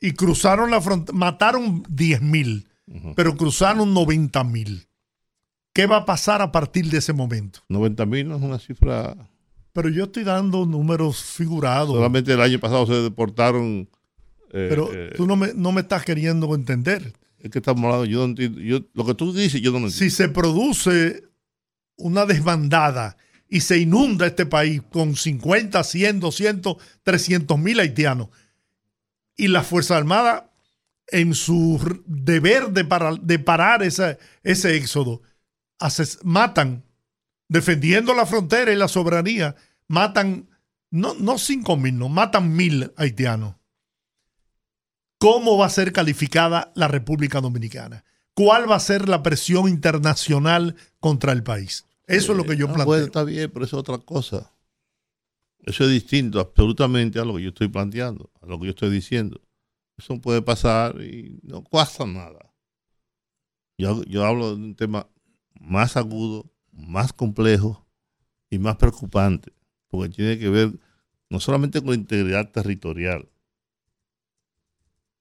y 0.04 0.12
cruzaron 0.12 0.70
la 0.70 0.82
frontera, 0.82 1.16
mataron 1.16 1.82
10 1.88 2.20
mil, 2.20 2.68
pero 3.16 3.34
cruzaron 3.36 3.94
90 3.94 4.44
mil. 4.44 4.86
¿Qué 5.72 5.86
va 5.86 5.96
a 5.98 6.04
pasar 6.04 6.42
a 6.42 6.52
partir 6.52 6.90
de 6.90 6.98
ese 6.98 7.14
momento? 7.14 7.60
90 7.70 8.04
mil 8.04 8.28
no 8.28 8.36
es 8.36 8.42
una 8.42 8.58
cifra. 8.58 9.16
Pero 9.72 9.88
yo 9.88 10.04
estoy 10.04 10.24
dando 10.24 10.66
números 10.66 11.22
figurados. 11.22 11.94
Solamente 11.94 12.34
el 12.34 12.42
año 12.42 12.60
pasado 12.60 12.86
se 12.86 12.92
deportaron. 13.00 13.88
eh, 14.52 14.66
pero 14.68 14.90
eh, 14.92 15.10
tú 15.16 15.26
no 15.26 15.36
me, 15.36 15.54
no 15.54 15.72
me 15.72 15.80
estás 15.80 16.04
queriendo 16.04 16.54
entender. 16.54 17.14
es 17.38 17.50
que 17.50 17.60
estamos 17.60 17.82
hablando. 17.84 18.04
Yo 18.04 18.18
no 18.18 18.24
entiendo. 18.26 18.60
Yo, 18.60 18.80
lo 18.92 19.06
que 19.06 19.14
tú 19.14 19.32
dices, 19.32 19.62
yo 19.62 19.70
no 19.70 19.78
entiendo. 19.78 19.96
Si 19.96 20.10
se 20.10 20.28
produce 20.28 21.24
una 21.96 22.26
desbandada 22.26 23.16
y 23.48 23.62
se 23.62 23.78
inunda 23.78 24.26
este 24.26 24.44
país 24.44 24.82
con 24.92 25.16
50, 25.16 25.82
100, 25.82 26.20
200, 26.20 26.76
300 27.02 27.58
mil 27.58 27.80
haitianos 27.80 28.28
y 29.36 29.48
la 29.48 29.62
Fuerza 29.62 29.96
Armada 29.96 30.50
en 31.08 31.34
su 31.34 31.78
deber 32.06 32.70
de, 32.70 32.84
para- 32.84 33.14
de 33.16 33.38
parar 33.38 33.82
esa- 33.82 34.16
ese 34.42 34.76
éxodo 34.76 35.22
ases- 35.78 36.18
matan, 36.22 36.84
defendiendo 37.48 38.14
la 38.14 38.26
frontera 38.26 38.72
y 38.72 38.76
la 38.76 38.88
soberanía, 38.88 39.54
matan 39.88 40.48
no, 40.90 41.14
no 41.14 41.38
5 41.38 41.76
mil, 41.76 41.98
no, 41.98 42.08
matan 42.08 42.54
mil 42.54 42.92
haitianos. 42.96 43.56
¿Cómo 45.18 45.56
va 45.58 45.66
a 45.66 45.70
ser 45.70 45.92
calificada 45.92 46.72
la 46.74 46.88
República 46.88 47.40
Dominicana? 47.40 48.04
¿Cuál 48.34 48.70
va 48.70 48.76
a 48.76 48.80
ser 48.80 49.08
la 49.08 49.22
presión 49.22 49.68
internacional 49.68 50.76
contra 51.00 51.32
el 51.32 51.42
país? 51.42 51.86
Eso 52.06 52.32
es 52.32 52.38
lo 52.38 52.44
que 52.44 52.56
yo 52.56 52.66
Ah, 52.66 52.74
planteo. 52.74 52.86
bueno, 52.86 53.04
está 53.06 53.24
bien, 53.24 53.50
pero 53.52 53.64
es 53.64 53.72
otra 53.72 53.98
cosa. 53.98 54.52
Eso 55.64 55.84
es 55.84 55.90
distinto 55.90 56.40
absolutamente 56.40 57.18
a 57.18 57.24
lo 57.24 57.36
que 57.36 57.42
yo 57.42 57.48
estoy 57.48 57.68
planteando, 57.68 58.30
a 58.42 58.46
lo 58.46 58.58
que 58.58 58.66
yo 58.66 58.70
estoy 58.70 58.90
diciendo. 58.90 59.40
Eso 59.96 60.20
puede 60.20 60.42
pasar 60.42 61.00
y 61.00 61.40
no 61.42 61.64
pasa 61.64 62.04
nada. 62.04 62.52
Yo, 63.78 64.04
yo 64.04 64.24
hablo 64.24 64.50
de 64.50 64.54
un 64.56 64.74
tema 64.74 65.08
más 65.58 65.96
agudo, 65.96 66.52
más 66.70 67.14
complejo 67.14 67.86
y 68.50 68.58
más 68.58 68.76
preocupante, 68.76 69.52
porque 69.88 70.10
tiene 70.10 70.38
que 70.38 70.50
ver 70.50 70.72
no 71.30 71.40
solamente 71.40 71.80
con 71.80 71.90
la 71.90 71.96
integridad 71.96 72.50
territorial, 72.50 73.28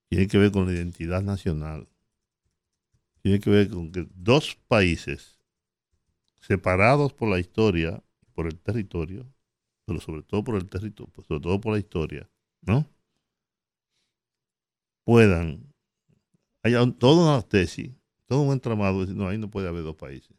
tiene 0.10 0.28
que 0.28 0.38
ver 0.38 0.52
con 0.52 0.68
la 0.68 0.74
identidad 0.74 1.22
nacional, 1.22 1.88
tiene 3.22 3.40
que 3.40 3.50
ver 3.50 3.70
con 3.70 3.92
que 3.92 4.08
dos 4.14 4.58
países 4.68 5.40
separados 6.42 7.14
por 7.14 7.30
la 7.30 7.40
historia, 7.40 8.04
por 8.34 8.48
el 8.48 8.60
territorio, 8.60 9.33
pero 9.86 10.00
sobre 10.00 10.24
todo 10.24 10.44
por 10.44 10.56
el 10.56 10.70
territorio, 10.70 11.14
sobre 11.28 11.42
todo 11.42 11.60
por 11.62 11.74
la 11.74 11.80
historia, 11.80 12.30
¿no? 12.62 12.88
Puedan, 15.06 15.74
haya 16.64 16.84
un- 16.84 16.98
toda 16.98 17.38
una 17.38 17.42
tesis, 17.48 17.92
todo 18.28 18.42
un 18.44 18.54
entramado, 18.54 19.00
de 19.02 19.06
decir, 19.08 19.16
no, 19.18 19.28
ahí 19.30 19.38
no 19.38 19.50
puede 19.52 19.68
haber 19.70 19.84
dos 19.84 19.96
países 19.98 20.36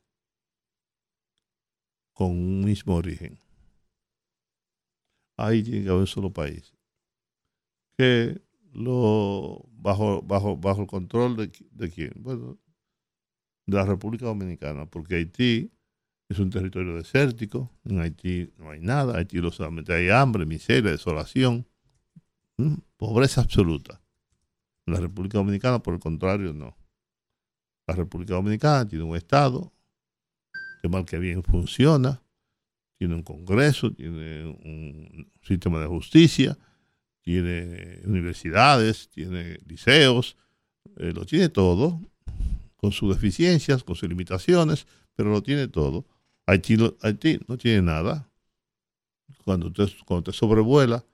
con 2.12 2.30
un 2.32 2.64
mismo 2.64 2.96
origen. 2.96 3.38
Ahí 5.36 5.62
tiene 5.62 5.84
que 5.84 5.90
haber 5.90 6.08
solo 6.08 6.32
país. 6.32 6.74
Que 7.96 8.40
lo 8.72 9.62
bajo, 9.72 10.22
bajo, 10.22 10.56
bajo 10.56 10.82
el 10.82 10.86
control 10.86 11.36
de, 11.36 11.52
de 11.72 11.90
quién? 11.90 12.12
Bueno, 12.16 12.58
de 13.66 13.76
la 13.76 13.84
República 13.84 14.26
Dominicana, 14.26 14.86
porque 14.86 15.16
Haití 15.16 15.70
es 16.28 16.38
un 16.38 16.50
territorio 16.50 16.94
desértico, 16.94 17.70
en 17.84 18.00
Haití 18.00 18.50
no 18.58 18.70
hay 18.70 18.80
nada, 18.80 19.18
Haití 19.18 19.40
no 19.40 19.50
solamente 19.50 19.92
hay 19.92 20.08
hambre, 20.08 20.46
miseria, 20.46 20.90
desolación, 20.90 21.66
pobreza 22.96 23.42
absoluta. 23.42 24.00
En 24.86 24.94
la 24.94 25.00
República 25.00 25.38
Dominicana, 25.38 25.82
por 25.82 25.94
el 25.94 26.00
contrario, 26.00 26.52
no. 26.52 26.76
La 27.86 27.94
República 27.94 28.34
Dominicana 28.34 28.86
tiene 28.88 29.04
un 29.04 29.16
Estado 29.16 29.72
que 30.80 30.88
mal 30.88 31.04
que 31.04 31.18
bien 31.18 31.42
funciona, 31.42 32.22
tiene 32.98 33.14
un 33.14 33.22
Congreso, 33.22 33.92
tiene 33.92 34.44
un 34.44 35.30
sistema 35.42 35.80
de 35.80 35.86
justicia, 35.86 36.58
tiene 37.22 38.00
universidades, 38.04 39.08
tiene 39.08 39.58
liceos, 39.66 40.36
eh, 40.96 41.12
lo 41.12 41.24
tiene 41.24 41.48
todo, 41.48 42.00
con 42.76 42.92
sus 42.92 43.14
deficiencias, 43.14 43.82
con 43.82 43.96
sus 43.96 44.08
limitaciones, 44.08 44.86
pero 45.14 45.30
lo 45.30 45.42
tiene 45.42 45.68
todo. 45.68 46.06
Haití, 46.46 46.76
Haití 47.02 47.40
no 47.48 47.56
tiene 47.56 47.82
nada. 47.82 48.28
Cuando 49.44 49.66
usted, 49.68 49.88
cuando 50.06 50.30
usted 50.30 50.32
sobrevuela 50.32 51.04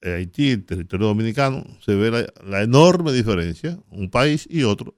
eh, 0.00 0.14
Haití, 0.14 0.50
el 0.50 0.64
territorio 0.64 1.08
dominicano, 1.08 1.64
se 1.80 1.94
ve 1.94 2.28
la, 2.44 2.62
enorme 2.62 3.12
diferencia, 3.12 3.78
un 3.90 4.10
país 4.10 4.46
y 4.50 4.62
otro. 4.62 4.94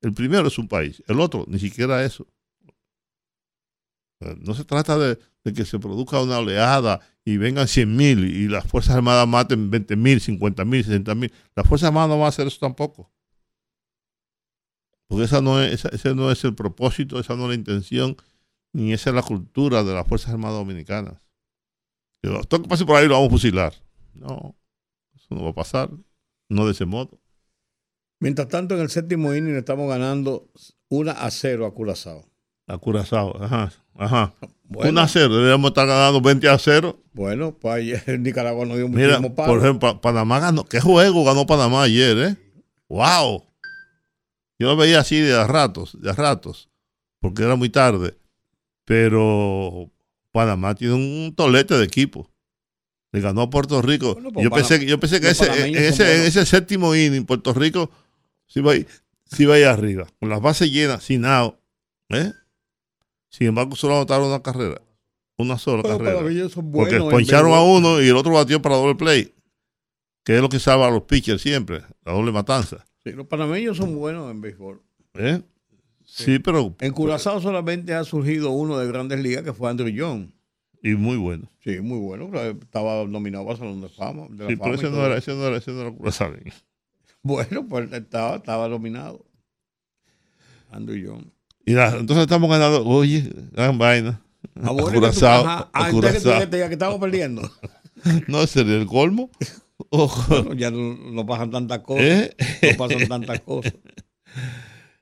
El 0.00 0.12
primero 0.12 0.48
es 0.48 0.58
un 0.58 0.68
país, 0.68 1.02
el 1.06 1.20
otro 1.20 1.44
ni 1.48 1.58
siquiera 1.58 2.04
eso. 2.04 2.26
Eh, 4.20 4.36
No 4.40 4.54
se 4.54 4.64
trata 4.64 4.98
de, 4.98 5.18
de 5.44 5.52
que 5.52 5.64
se 5.64 5.78
produzca 5.78 6.20
una 6.20 6.38
oleada 6.38 7.00
y 7.24 7.36
vengan 7.36 7.68
100 7.68 7.96
mil 7.96 8.24
y 8.24 8.48
las 8.48 8.66
Fuerzas 8.66 8.96
Armadas 8.96 9.26
maten 9.28 9.70
20 9.70 9.96
mil, 9.96 10.20
50 10.20 10.64
mil, 10.64 10.84
60 10.84 11.14
mil. 11.14 11.32
Las 11.54 11.66
Fuerzas 11.66 11.88
Armadas 11.88 12.10
no 12.10 12.18
van 12.18 12.26
a 12.26 12.28
hacer 12.28 12.46
eso 12.46 12.58
tampoco. 12.60 13.10
Porque 15.08 15.24
esa 15.24 15.40
no 15.40 15.60
es, 15.62 15.72
esa- 15.74 15.88
ese 15.90 16.14
no 16.14 16.30
es 16.30 16.42
el 16.44 16.54
propósito, 16.54 17.18
esa 17.20 17.36
no 17.36 17.44
es 17.44 17.48
la 17.50 17.54
intención, 17.54 18.16
ni 18.72 18.92
esa 18.92 19.10
es 19.10 19.16
la 19.16 19.22
cultura 19.22 19.84
de 19.84 19.94
las 19.94 20.06
Fuerzas 20.06 20.30
Armadas 20.32 20.58
Dominicanas. 20.58 21.14
Que 22.22 22.30
Todo 22.48 22.62
que 22.62 22.68
pase 22.68 22.84
por 22.84 22.96
ahí 22.96 23.06
lo 23.06 23.14
vamos 23.14 23.28
a 23.28 23.30
fusilar. 23.30 23.74
No, 24.14 24.56
eso 25.14 25.26
no 25.34 25.44
va 25.44 25.50
a 25.50 25.54
pasar. 25.54 25.90
No 26.48 26.64
de 26.66 26.72
ese 26.72 26.84
modo. 26.86 27.20
Mientras 28.20 28.48
tanto, 28.48 28.74
en 28.74 28.80
el 28.80 28.88
séptimo 28.90 29.34
inning 29.34 29.56
estamos 29.56 29.88
ganando 29.88 30.50
1 30.88 31.10
a 31.12 31.30
0 31.30 31.66
a 31.66 31.74
Curazao. 31.74 32.24
A 32.66 32.78
Curazao, 32.78 33.36
ajá, 33.42 33.72
ajá. 33.94 34.34
Bueno, 34.64 34.90
1 34.90 35.00
a 35.02 35.08
0, 35.08 35.34
deberíamos 35.36 35.68
estar 35.70 35.86
ganando 35.86 36.20
20 36.20 36.48
a 36.48 36.58
0. 36.58 36.98
bueno, 37.12 37.52
pues 37.58 37.74
ayer 37.74 38.02
Nicaragua 38.20 38.64
nos 38.66 38.76
dio 38.78 38.88
Mira, 38.88 39.18
muchísimo 39.18 39.34
palo. 39.36 39.52
por 39.52 39.58
ejemplo, 39.62 39.92
Pa- 39.94 40.00
Panamá 40.00 40.40
ganó. 40.40 40.64
¿Qué 40.64 40.80
juego 40.80 41.24
ganó 41.24 41.46
Panamá 41.46 41.82
ayer, 41.82 42.18
eh? 42.18 42.36
¡Wow! 42.88 43.44
Yo 44.58 44.68
lo 44.68 44.76
veía 44.76 45.00
así 45.00 45.20
de 45.20 45.34
a 45.34 45.46
ratos, 45.46 46.00
de 46.00 46.10
a 46.10 46.14
ratos, 46.14 46.68
porque 47.20 47.42
era 47.42 47.56
muy 47.56 47.68
tarde. 47.68 48.16
Pero 48.84 49.90
Panamá 50.32 50.74
tiene 50.74 50.94
un 50.94 51.34
tolete 51.36 51.74
de 51.76 51.84
equipo. 51.84 52.30
Le 53.12 53.20
ganó 53.20 53.42
a 53.42 53.50
Puerto 53.50 53.82
Rico. 53.82 54.14
Bueno, 54.14 54.30
pues 54.32 54.44
yo, 54.44 54.50
pensé, 54.50 54.86
yo 54.86 55.00
pensé 55.00 55.20
que 55.20 55.30
ese, 55.30 55.44
en, 55.66 55.76
ese, 55.76 56.16
en 56.16 56.22
ese 56.22 56.46
séptimo 56.46 56.94
inning, 56.94 57.24
Puerto 57.24 57.52
Rico 57.52 57.90
sí 58.46 58.60
iba, 58.60 58.72
ahí- 58.72 58.86
sí 59.24 59.42
iba 59.44 59.54
ahí 59.54 59.62
arriba, 59.64 60.06
con 60.20 60.28
las 60.28 60.40
bases 60.40 60.70
llenas, 60.70 61.02
sin 61.02 61.24
out. 61.24 61.56
¿eh? 62.10 62.32
Sin 63.30 63.48
embargo, 63.48 63.76
solo 63.76 63.96
anotaron 63.96 64.28
una 64.28 64.42
carrera. 64.42 64.80
Una 65.38 65.58
sola 65.58 65.82
Pero 65.82 65.98
carrera. 65.98 66.20
Porque 66.78 66.96
poncharon 67.10 67.52
a 67.52 67.62
uno 67.62 68.00
y 68.00 68.08
el 68.08 68.16
otro 68.16 68.32
batió 68.32 68.62
para 68.62 68.76
doble 68.76 68.94
play. 68.94 69.34
Que 70.24 70.36
es 70.36 70.40
lo 70.42 70.48
que 70.48 70.58
salva 70.58 70.86
a 70.88 70.90
los 70.90 71.02
pitchers 71.02 71.42
siempre, 71.42 71.82
la 72.04 72.12
doble 72.12 72.32
matanza. 72.32 72.84
Sí, 73.06 73.12
los 73.12 73.28
panameños 73.28 73.76
son 73.76 73.94
buenos 73.94 74.28
en 74.32 74.40
béisbol. 74.40 74.82
¿eh? 75.14 75.40
Sí, 76.04 76.40
pero. 76.40 76.74
En 76.80 76.92
Curazao 76.92 77.40
solamente 77.40 77.94
ha 77.94 78.02
surgido 78.02 78.50
uno 78.50 78.78
de 78.78 78.88
grandes 78.88 79.20
ligas 79.20 79.44
que 79.44 79.52
fue 79.52 79.70
Andrew 79.70 79.94
John. 79.96 80.34
Y 80.82 80.96
muy 80.96 81.16
bueno. 81.16 81.48
Sí, 81.62 81.78
muy 81.78 82.00
bueno. 82.00 82.28
Estaba 82.36 83.04
nominado 83.04 83.48
al 83.48 83.56
Salón 83.58 83.80
de 83.80 83.88
Fama. 83.88 84.26
de 84.30 84.42
la 84.42 84.50
Sí, 84.50 84.56
Fama 84.56 84.64
pero 84.64 84.74
y 84.74 84.78
ese 84.78 84.90
no 84.90 85.06
era, 85.06 85.16
ese 85.18 85.34
no 85.34 85.46
era, 85.46 85.56
ese 85.58 85.70
no 85.70 85.80
era 85.82 85.92
Curazao. 85.92 86.32
Bueno, 87.22 87.66
pues 87.68 87.92
estaba, 87.92 88.36
estaba 88.36 88.68
nominado. 88.68 89.24
Andrew 90.72 91.00
John. 91.06 91.32
Y 91.64 91.76
entonces 91.76 92.22
estamos 92.22 92.50
ganando, 92.50 92.84
oye, 92.84 93.32
gran 93.52 93.78
vaina. 93.78 94.20
Ah, 94.56 94.70
A 94.70 94.76
que 94.76 94.82
Curazao, 94.82 95.44
ah, 95.46 95.70
entonces 95.92 96.24
que 96.24 96.58
ya 96.58 96.66
que 96.66 96.72
estamos 96.74 96.98
perdiendo. 96.98 97.48
No, 98.28 98.46
sería 98.46 98.76
el 98.76 98.86
colmo. 98.86 99.30
Ojo. 99.90 100.42
Bueno, 100.42 100.54
ya 100.54 100.70
no, 100.70 100.94
no 100.94 101.26
pasan 101.26 101.50
tantas 101.50 101.80
cosas. 101.80 102.04
¿Eh? 102.04 102.36
No 102.72 102.76
pasan 102.76 103.08
tantas 103.08 103.40
cosas. 103.40 103.74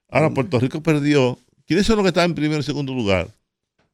Ahora, 0.08 0.30
Puerto 0.30 0.58
Rico 0.60 0.82
perdió. 0.82 1.38
¿Quiénes 1.66 1.86
son 1.86 1.96
los 1.96 2.04
que 2.04 2.08
están 2.08 2.30
en 2.30 2.34
primer 2.34 2.60
y 2.60 2.62
segundo 2.62 2.92
lugar? 2.94 3.28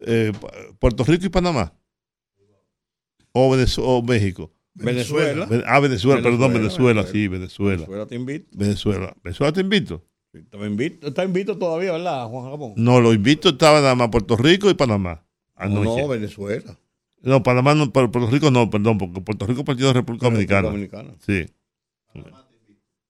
Eh, 0.01 0.33
Puerto 0.79 1.05
Rico 1.05 1.27
y 1.27 1.29
Panamá. 1.29 1.73
O, 3.33 3.55
Venezu- 3.55 3.83
o 3.85 4.03
México. 4.03 4.51
Venezuela. 4.75 5.47
Ven- 5.47 5.63
Ah, 5.67 5.79
Venezuela, 5.81 6.23
perdón, 6.23 6.53
Venezuela, 6.53 7.03
Venezuela, 7.03 7.07
sí, 7.07 7.29
Venezuela. 7.29 7.77
Venezuela 7.77 8.07
te 8.07 8.15
invito. 8.17 8.49
Venezuela. 8.53 9.17
¿Venezuela 9.23 9.53
te 9.53 9.61
invito? 9.61 10.05
Está 10.33 10.65
invito, 10.67 11.09
está 11.09 11.25
invito 11.25 11.59
todavía, 11.59 11.93
¿verdad, 11.93 12.27
Juan 12.29 12.51
Ramón? 12.51 12.73
No, 12.77 13.01
lo 13.01 13.13
invito 13.13 13.49
estaba 13.51 13.81
nada 13.81 13.95
más 13.97 14.09
Puerto 14.11 14.37
Rico 14.37 14.71
y 14.71 14.75
Panamá. 14.75 15.25
No, 15.59 15.65
Anoche. 15.83 16.03
no, 16.03 16.09
No. 17.23 17.43
Panamá 17.43 17.75
no, 17.75 17.93
pero 17.93 18.11
Puerto 18.11 18.31
Rico 18.31 18.51
no, 18.51 18.71
perdón, 18.71 18.99
porque 18.99 19.21
Puerto 19.21 19.47
Rico 19.47 19.65
partido 19.65 19.89
de 19.89 19.95
República 19.95 20.27
Dominicana. 20.27 20.69
Dominicana. 20.69 21.15
Sí. 21.27 21.47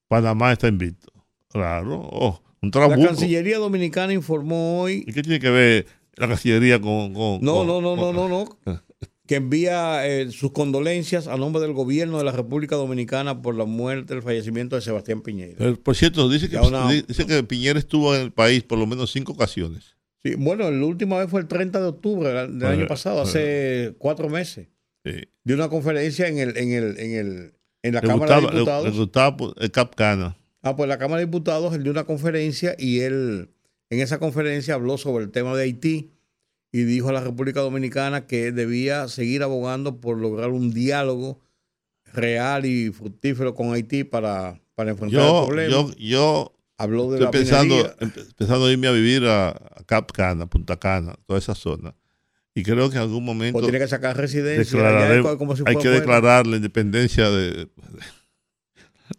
Panamá 0.09 0.53
está 0.53 0.69
invito. 0.69 1.12
Claro. 1.49 2.01
Oh, 2.12 2.43
un 2.62 2.70
La. 2.73 3.07
Cancillería 3.09 3.59
Dominicana 3.59 4.12
informó 4.12 4.82
hoy 4.82 5.05
¿Y 5.07 5.12
qué 5.12 5.23
tiene 5.23 5.39
que 5.41 5.51
ver 5.51 5.87
la 6.16 6.28
Cancillería 6.28 6.81
con. 6.81 7.15
con- 7.15 7.41
No, 7.41 7.55
con- 7.59 7.66
no, 7.66 7.81
no, 7.81 7.97
no, 7.97 8.03
con- 8.03 8.16
no, 8.16 8.28
no. 8.28 8.81
Que 9.27 9.37
envía 9.37 10.05
eh, 10.09 10.32
sus 10.32 10.51
condolencias 10.51 11.28
a 11.28 11.37
nombre 11.37 11.62
del 11.62 11.73
gobierno 11.73 12.19
de 12.19 12.24
la 12.24 12.32
República 12.32 12.74
Dominicana 12.74 13.41
por 13.43 13.55
la 13.55 13.65
muerte, 13.65 14.12
el 14.15 14.23
fallecimiento 14.23 14.74
de 14.74 14.82
Sebastián 14.82 15.23
Piñera. 15.23 15.73
Por 15.85 15.95
cierto, 15.95 16.28
dice 16.28 16.49
que, 16.51 16.57
una- 16.59 16.91
dice 16.91 17.27
que 17.27 17.41
Piñera 17.45 17.78
estuvo 17.78 18.12
en 18.16 18.23
el 18.23 18.32
país 18.32 18.65
por 18.65 18.77
lo 18.78 18.89
menos 18.89 19.12
cinco 19.12 19.31
ocasiones. 19.32 19.95
Sí, 20.22 20.34
bueno, 20.36 20.70
la 20.70 20.84
última 20.86 21.18
vez 21.18 21.30
fue 21.30 21.40
el 21.40 21.48
30 21.48 21.80
de 21.80 21.86
octubre 21.86 22.28
del 22.28 22.64
año 22.66 22.86
pasado, 22.86 23.22
hace 23.22 23.94
cuatro 23.98 24.28
meses. 24.28 24.68
Sí. 25.05 25.12
De 25.44 25.55
una 25.55 25.68
conferencia 25.70 26.28
en 26.28 26.38
el, 26.38 26.56
en 26.59 26.72
el, 26.72 26.98
en 26.98 27.12
el, 27.14 27.55
en 27.82 27.94
la 27.94 28.01
Le 28.02 28.06
Cámara 28.06 28.36
gustaba, 28.38 28.40
de 28.40 28.47
le- 28.52 28.59
Diputados. 28.59 28.84
le 28.84 28.90
gustaba 28.98 29.36
pues, 29.36 29.52
el 29.59 29.70
Capcana. 29.70 30.36
Ah, 30.62 30.76
pues 30.76 30.88
la 30.88 30.98
Cámara 30.98 31.20
de 31.20 31.26
Diputados, 31.26 31.74
él 31.74 31.82
dio 31.84 31.92
una 31.92 32.05
conferencia 32.05 32.74
y 32.78 33.01
él 33.01 33.48
en 33.88 34.01
esa 34.01 34.18
conferencia 34.18 34.74
habló 34.74 34.98
sobre 34.98 35.24
el 35.24 35.30
tema 35.30 35.56
de 35.56 35.62
Haití 35.64 36.10
y 36.70 36.82
dijo 36.82 37.09
a 37.09 37.12
la 37.12 37.22
República 37.22 37.60
Dominicana 37.60 38.26
que 38.26 38.52
debía 38.52 39.09
seguir 39.09 39.42
abogando 39.42 40.01
por 40.02 40.18
lograr 40.18 40.51
un 40.51 40.72
diálogo 40.74 41.40
real 42.12 42.66
y 42.66 42.90
fructífero 42.90 43.55
con 43.55 43.72
Haití 43.72 44.05
para, 44.05 44.60
para 44.74 44.90
enfrentar 44.90 45.20
el 45.20 45.26
Yo, 45.26 45.47
problema. 45.47 45.70
yo, 45.72 45.90
yo 45.97 46.52
habló 46.82 47.11
de 47.11 47.19
estoy 47.19 47.24
la 47.27 47.31
pensando, 47.31 47.74
minería. 47.77 47.97
empe- 47.98 48.35
pensando 48.36 48.70
irme 48.70 48.86
a 48.89 48.93
vivir 48.93 49.24
a, 49.27 49.48
a 49.51 49.85
Cap 49.86 50.11
Cana, 50.12 50.47
Punta 50.47 50.78
Cana, 50.78 51.15
toda 51.27 51.39
esa 51.39 51.55
zona. 51.55 51.94
Y 52.55 52.62
creo 52.65 52.90
que 52.90 52.97
en 52.97 53.02
algún 53.02 53.24
momento 53.24 53.59
O 53.59 53.62
tiene 53.62 53.78
que 53.78 53.86
sacar 53.89 54.16
residencia. 54.16 54.78
como 55.39 55.55
si 55.57 55.62
hay 55.66 55.77
que 55.77 55.82
fuera. 55.82 55.97
declarar 55.98 56.47
la 56.47 56.57
independencia 56.57 57.31
de, 57.31 57.51
de- 57.52 57.69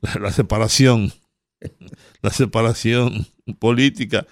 la, 0.01 0.15
la 0.19 0.31
separación, 0.31 1.11
la 2.21 2.29
separación 2.31 3.25
política. 3.59 4.25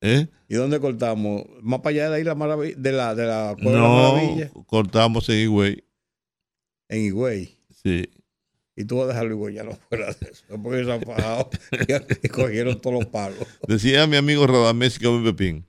¿eh? 0.00 0.28
¿Y 0.48 0.54
dónde 0.56 0.80
cortamos? 0.80 1.44
Más 1.62 1.80
para 1.80 1.90
allá 1.90 2.04
de 2.04 2.10
la 2.10 2.18
Isla 2.20 2.34
Maravi- 2.34 2.74
de 2.76 2.92
la, 2.92 3.14
de 3.14 3.26
la 3.26 3.54
Cueva 3.62 3.70
de 3.70 3.76
la 3.76 3.88
No 3.88 4.12
Maravilla, 4.14 4.50
cortamos 4.66 5.28
en 5.28 5.38
Higüey. 5.38 5.84
en 6.88 7.04
Higüey. 7.06 7.56
Sí. 7.82 8.08
Y 8.76 8.84
tú 8.84 8.96
vas 8.96 9.04
a 9.04 9.08
dejarlo 9.08 9.34
Higüey 9.34 9.54
ya 9.54 9.64
no 9.64 9.72
fuera 9.88 10.06
de 10.06 10.30
eso. 10.30 10.44
Porque 10.62 10.84
se 10.84 10.92
han 10.92 11.02
fajado 11.02 11.50
y 12.22 12.28
cogieron 12.28 12.80
todos 12.80 12.94
los 13.00 13.06
palos. 13.06 13.46
Decía 13.68 14.06
mi 14.06 14.16
amigo 14.16 14.46
Radamés 14.46 14.98
Pepín 14.98 15.66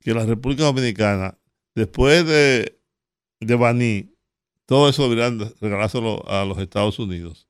que 0.00 0.12
la 0.14 0.26
República 0.26 0.64
Dominicana, 0.64 1.38
después 1.74 2.26
de, 2.26 2.78
de 3.40 3.54
Baní, 3.56 4.14
todo 4.66 4.88
eso 4.88 5.02
deberían 5.04 5.38
de 5.38 5.52
regalárselo 5.60 6.28
a 6.28 6.44
los 6.44 6.58
Estados 6.58 6.98
Unidos 6.98 7.48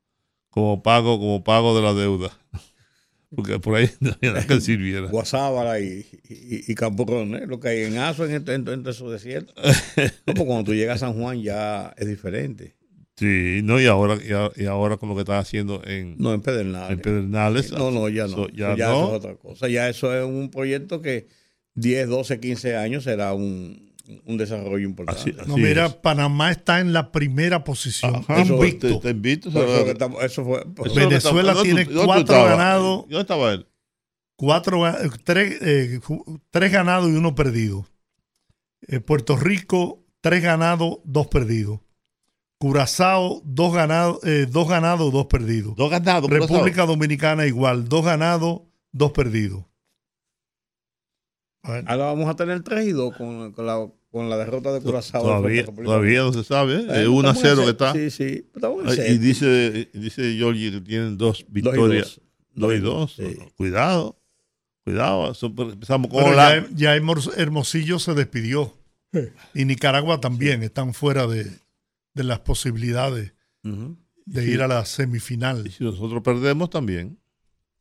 como 0.50 0.84
pago, 0.84 1.18
como 1.18 1.42
pago 1.42 1.76
de 1.76 1.82
la 1.82 1.92
deuda. 1.92 2.30
Porque 3.34 3.58
por 3.58 3.74
ahí 3.74 3.90
no 3.98 4.12
había 4.12 4.32
nada 4.34 4.46
que 4.46 4.60
sirviera. 4.60 5.08
Guasábara 5.08 5.80
y, 5.80 6.06
y, 6.28 6.70
y 6.70 6.74
Camporón, 6.76 7.34
¿eh? 7.34 7.46
lo 7.48 7.58
que 7.58 7.68
hay 7.70 7.82
en 7.82 7.98
Aso, 7.98 8.24
en, 8.24 8.48
en, 8.48 8.68
en 8.68 8.86
esos 8.86 9.10
desiertos. 9.10 9.54
No, 10.26 10.34
pues 10.34 10.46
cuando 10.46 10.64
tú 10.64 10.74
llegas 10.74 11.02
a 11.02 11.06
San 11.08 11.20
Juan 11.20 11.42
ya 11.42 11.92
es 11.96 12.06
diferente. 12.06 12.76
Sí, 13.16 13.60
no, 13.62 13.80
y 13.80 13.86
ahora, 13.86 14.18
y, 14.56 14.64
ahora 14.66 14.96
con 14.96 15.08
lo 15.08 15.14
que 15.14 15.20
están 15.20 15.38
haciendo 15.38 15.82
en, 15.84 16.16
No, 16.18 16.34
en 16.34 16.40
Pedernales. 16.40 16.90
en 16.90 17.00
Pedernales. 17.00 17.70
No, 17.72 17.90
no, 17.92 18.08
ya 18.08 18.26
no. 18.26 18.32
eso- 18.32 18.48
ya 18.48 18.76
ya 18.76 18.88
no. 18.88 18.94
eso 18.94 19.08
es 19.10 19.12
otra 19.18 19.34
cosa. 19.36 19.68
Ya 19.68 19.88
eso 19.88 20.12
es 20.16 20.24
un 20.24 20.50
proyecto 20.50 21.00
que 21.00 21.28
10, 21.74 22.08
12, 22.08 22.40
15 22.40 22.76
años 22.76 23.04
será 23.04 23.32
un, 23.32 23.92
un 24.26 24.36
desarrollo 24.36 24.84
importante. 24.84 25.30
Así- 25.38 25.48
No, 25.48 25.56
mira, 25.56 25.86
es. 25.86 25.94
Panamá 25.94 26.50
está 26.50 26.80
en 26.80 26.92
la 26.92 27.12
primera 27.12 27.62
posición, 27.62 28.16
Ajá, 28.16 28.40
invicto. 28.40 28.88
Te, 28.98 29.00
te 29.00 29.10
invito. 29.10 29.48
Eso, 29.48 29.60
a- 29.62 29.84
que 29.84 29.90
estamos- 29.92 30.24
eso 30.24 30.44
fue. 30.44 30.58
eso 30.84 30.94
Venezuela 30.94 31.52
estamos- 31.52 31.62
tiene 31.62 31.84
¿dónde 31.84 31.94
tú- 31.94 32.06
dónde 32.06 32.24
tú 32.24 32.26
cuatro 32.26 32.44
ganados. 32.46 33.00
¿Dónde 33.02 33.20
estaba 33.20 33.52
él? 33.52 33.66
cuatro, 34.36 34.80
ga- 34.80 35.20
tres, 35.22 35.58
eh, 35.62 36.00
tres 36.50 36.72
ganados 36.72 37.08
y 37.08 37.12
uno 37.14 37.36
perdido. 37.36 37.86
Eh, 38.88 38.98
Puerto 38.98 39.36
Rico, 39.36 40.02
tres 40.20 40.42
ganados, 40.42 40.98
dos 41.04 41.28
perdidos. 41.28 41.78
Curazao, 42.64 43.42
dos 43.44 43.74
ganados, 43.74 44.20
eh, 44.24 44.46
dos 44.50 44.66
ganados, 44.66 45.12
dos 45.12 45.26
perdidos. 45.26 45.76
Dos 45.76 45.90
ganados. 45.90 46.30
República 46.30 46.86
Dominicana 46.86 47.44
igual, 47.44 47.86
dos 47.90 48.02
ganados, 48.06 48.62
dos 48.90 49.12
perdidos. 49.12 49.66
Bueno, 51.62 51.86
Ahora 51.90 52.04
vamos 52.06 52.26
a 52.26 52.34
tener 52.36 52.62
3 52.62 52.86
y 52.86 52.92
2 52.92 53.16
con, 53.18 53.52
con, 53.52 53.66
la, 53.66 53.86
con 54.10 54.30
la 54.30 54.38
derrota 54.38 54.72
de 54.72 54.80
Curazao. 54.80 55.24
Todavía, 55.24 55.66
todavía 55.66 56.20
no 56.20 56.32
se 56.32 56.42
sabe. 56.42 56.76
¿eh? 56.76 57.02
Es 57.02 57.06
1 57.08 57.28
a 57.28 57.32
estamos 57.32 57.36
en 57.36 57.56
0 57.56 57.62
que 57.64 57.70
está. 57.70 57.92
Sí, 57.92 58.10
sí. 58.10 58.50
Ay. 58.86 59.12
Y 59.12 59.18
dice, 59.18 59.90
dice 59.92 60.32
Giorgi 60.34 60.70
que 60.70 60.80
tienen 60.80 61.18
dos 61.18 61.40
Dos 61.40 61.46
y 61.46 61.52
victorias. 61.52 62.06
dos. 62.06 62.20
Dos 62.54 62.74
y 62.74 62.78
dos. 62.78 63.12
Sí. 63.16 63.38
Cuidado. 63.58 64.18
Cuidado. 64.84 65.32
Eso 65.32 65.52
empezamos 65.54 66.10
con 66.10 66.24
pero 66.24 66.34
la. 66.34 66.60
ya, 66.62 66.68
ya 66.74 66.96
Hermos- 66.96 67.36
Hermosillo 67.36 67.98
se 67.98 68.14
despidió. 68.14 68.72
Y 69.52 69.66
Nicaragua 69.66 70.18
también 70.20 70.62
están 70.62 70.94
fuera 70.94 71.26
de, 71.26 71.46
de 72.14 72.24
las 72.24 72.40
posibilidades 72.40 73.34
de 73.62 74.42
Sí. 74.42 74.50
ir 74.50 74.62
a 74.62 74.68
la 74.68 74.82
Y 74.82 74.86
semifinal. 74.86 75.70
si 75.70 75.84
nosotros 75.84 76.22
perdemos 76.22 76.70
también. 76.70 77.18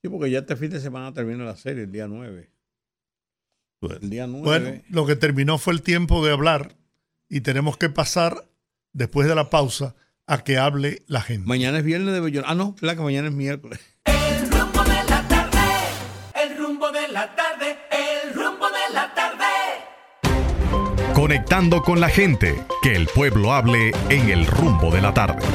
Sí, 0.02 0.10
porque 0.10 0.30
ya 0.32 0.40
este 0.40 0.56
fin 0.58 0.70
de 0.72 0.80
semana 0.82 1.14
termina 1.14 1.44
la 1.46 1.56
serie, 1.56 1.84
el 1.84 1.92
día 1.92 2.08
9. 2.08 2.52
Bueno, 3.82 3.98
El 4.02 4.10
día 4.10 4.28
9. 4.28 4.44
Bueno, 4.46 4.82
lo 4.90 5.06
que 5.06 5.16
terminó 5.16 5.58
fue 5.58 5.74
el 5.74 5.82
tiempo 5.82 6.26
de 6.26 6.32
hablar 6.34 6.76
y 7.30 7.42
tenemos 7.42 7.78
que 7.78 7.90
pasar 7.90 8.50
después 8.94 9.28
de 9.28 9.36
la 9.36 9.50
pausa 9.50 9.96
a 10.26 10.44
que 10.44 10.58
hable 10.58 11.04
la 11.08 11.22
gente. 11.22 11.48
Mañana 11.48 11.80
es 11.80 11.84
viernes 11.84 12.14
de 12.14 12.22
Bellón. 12.22 12.44
Ah, 12.48 12.56
no, 12.56 12.76
la 12.82 12.96
que 12.96 13.02
mañana 13.02 13.28
es 13.28 13.34
miércoles. 13.34 13.80
Conectando 21.14 21.82
con 21.84 22.02
la 22.02 22.10
gente, 22.10 22.66
que 22.82 22.96
el 22.96 23.06
pueblo 23.06 23.54
hable 23.54 23.92
en 24.10 24.30
el 24.30 24.48
rumbo 24.48 24.90
de 24.90 25.00
la 25.00 25.14
tarde. 25.14 25.46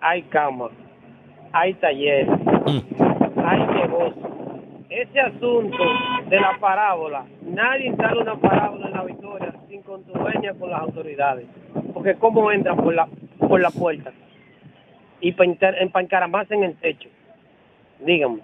hay 0.00 0.22
cama, 0.22 0.70
hay 1.52 1.74
taller, 1.74 2.28
hay 3.44 3.66
negocio. 3.66 4.32
Ese 4.90 5.20
asunto 5.20 5.84
de 6.28 6.40
la 6.40 6.58
parábola, 6.60 7.24
nadie 7.42 7.86
instala 7.86 8.20
una 8.20 8.36
parábola 8.36 8.88
en 8.88 8.92
la 8.92 9.04
victoria 9.04 9.54
sin 9.68 9.82
contuvencia 9.82 10.52
con 10.54 10.70
las 10.70 10.80
autoridades. 10.80 11.46
Porque 11.94 12.14
cómo 12.16 12.50
entran 12.50 12.76
por 12.76 12.92
la, 12.94 13.08
por 13.38 13.60
la 13.60 13.70
puerta 13.70 14.12
y 15.20 15.32
para 15.32 15.78
encaramarse 16.02 16.54
en 16.54 16.64
el 16.64 16.76
techo. 16.76 17.08
Dígame. 18.04 18.40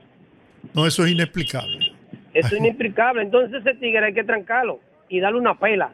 No, 0.74 0.86
eso 0.86 1.04
es 1.04 1.12
inexplicable. 1.12 1.92
Eso 2.34 2.48
es 2.54 2.60
inexplicable. 2.60 3.22
Entonces 3.22 3.60
ese 3.60 3.74
tigre 3.78 4.06
hay 4.06 4.14
que 4.14 4.24
trancarlo 4.24 4.80
y 5.08 5.20
darle 5.20 5.38
una 5.38 5.58
pela. 5.58 5.90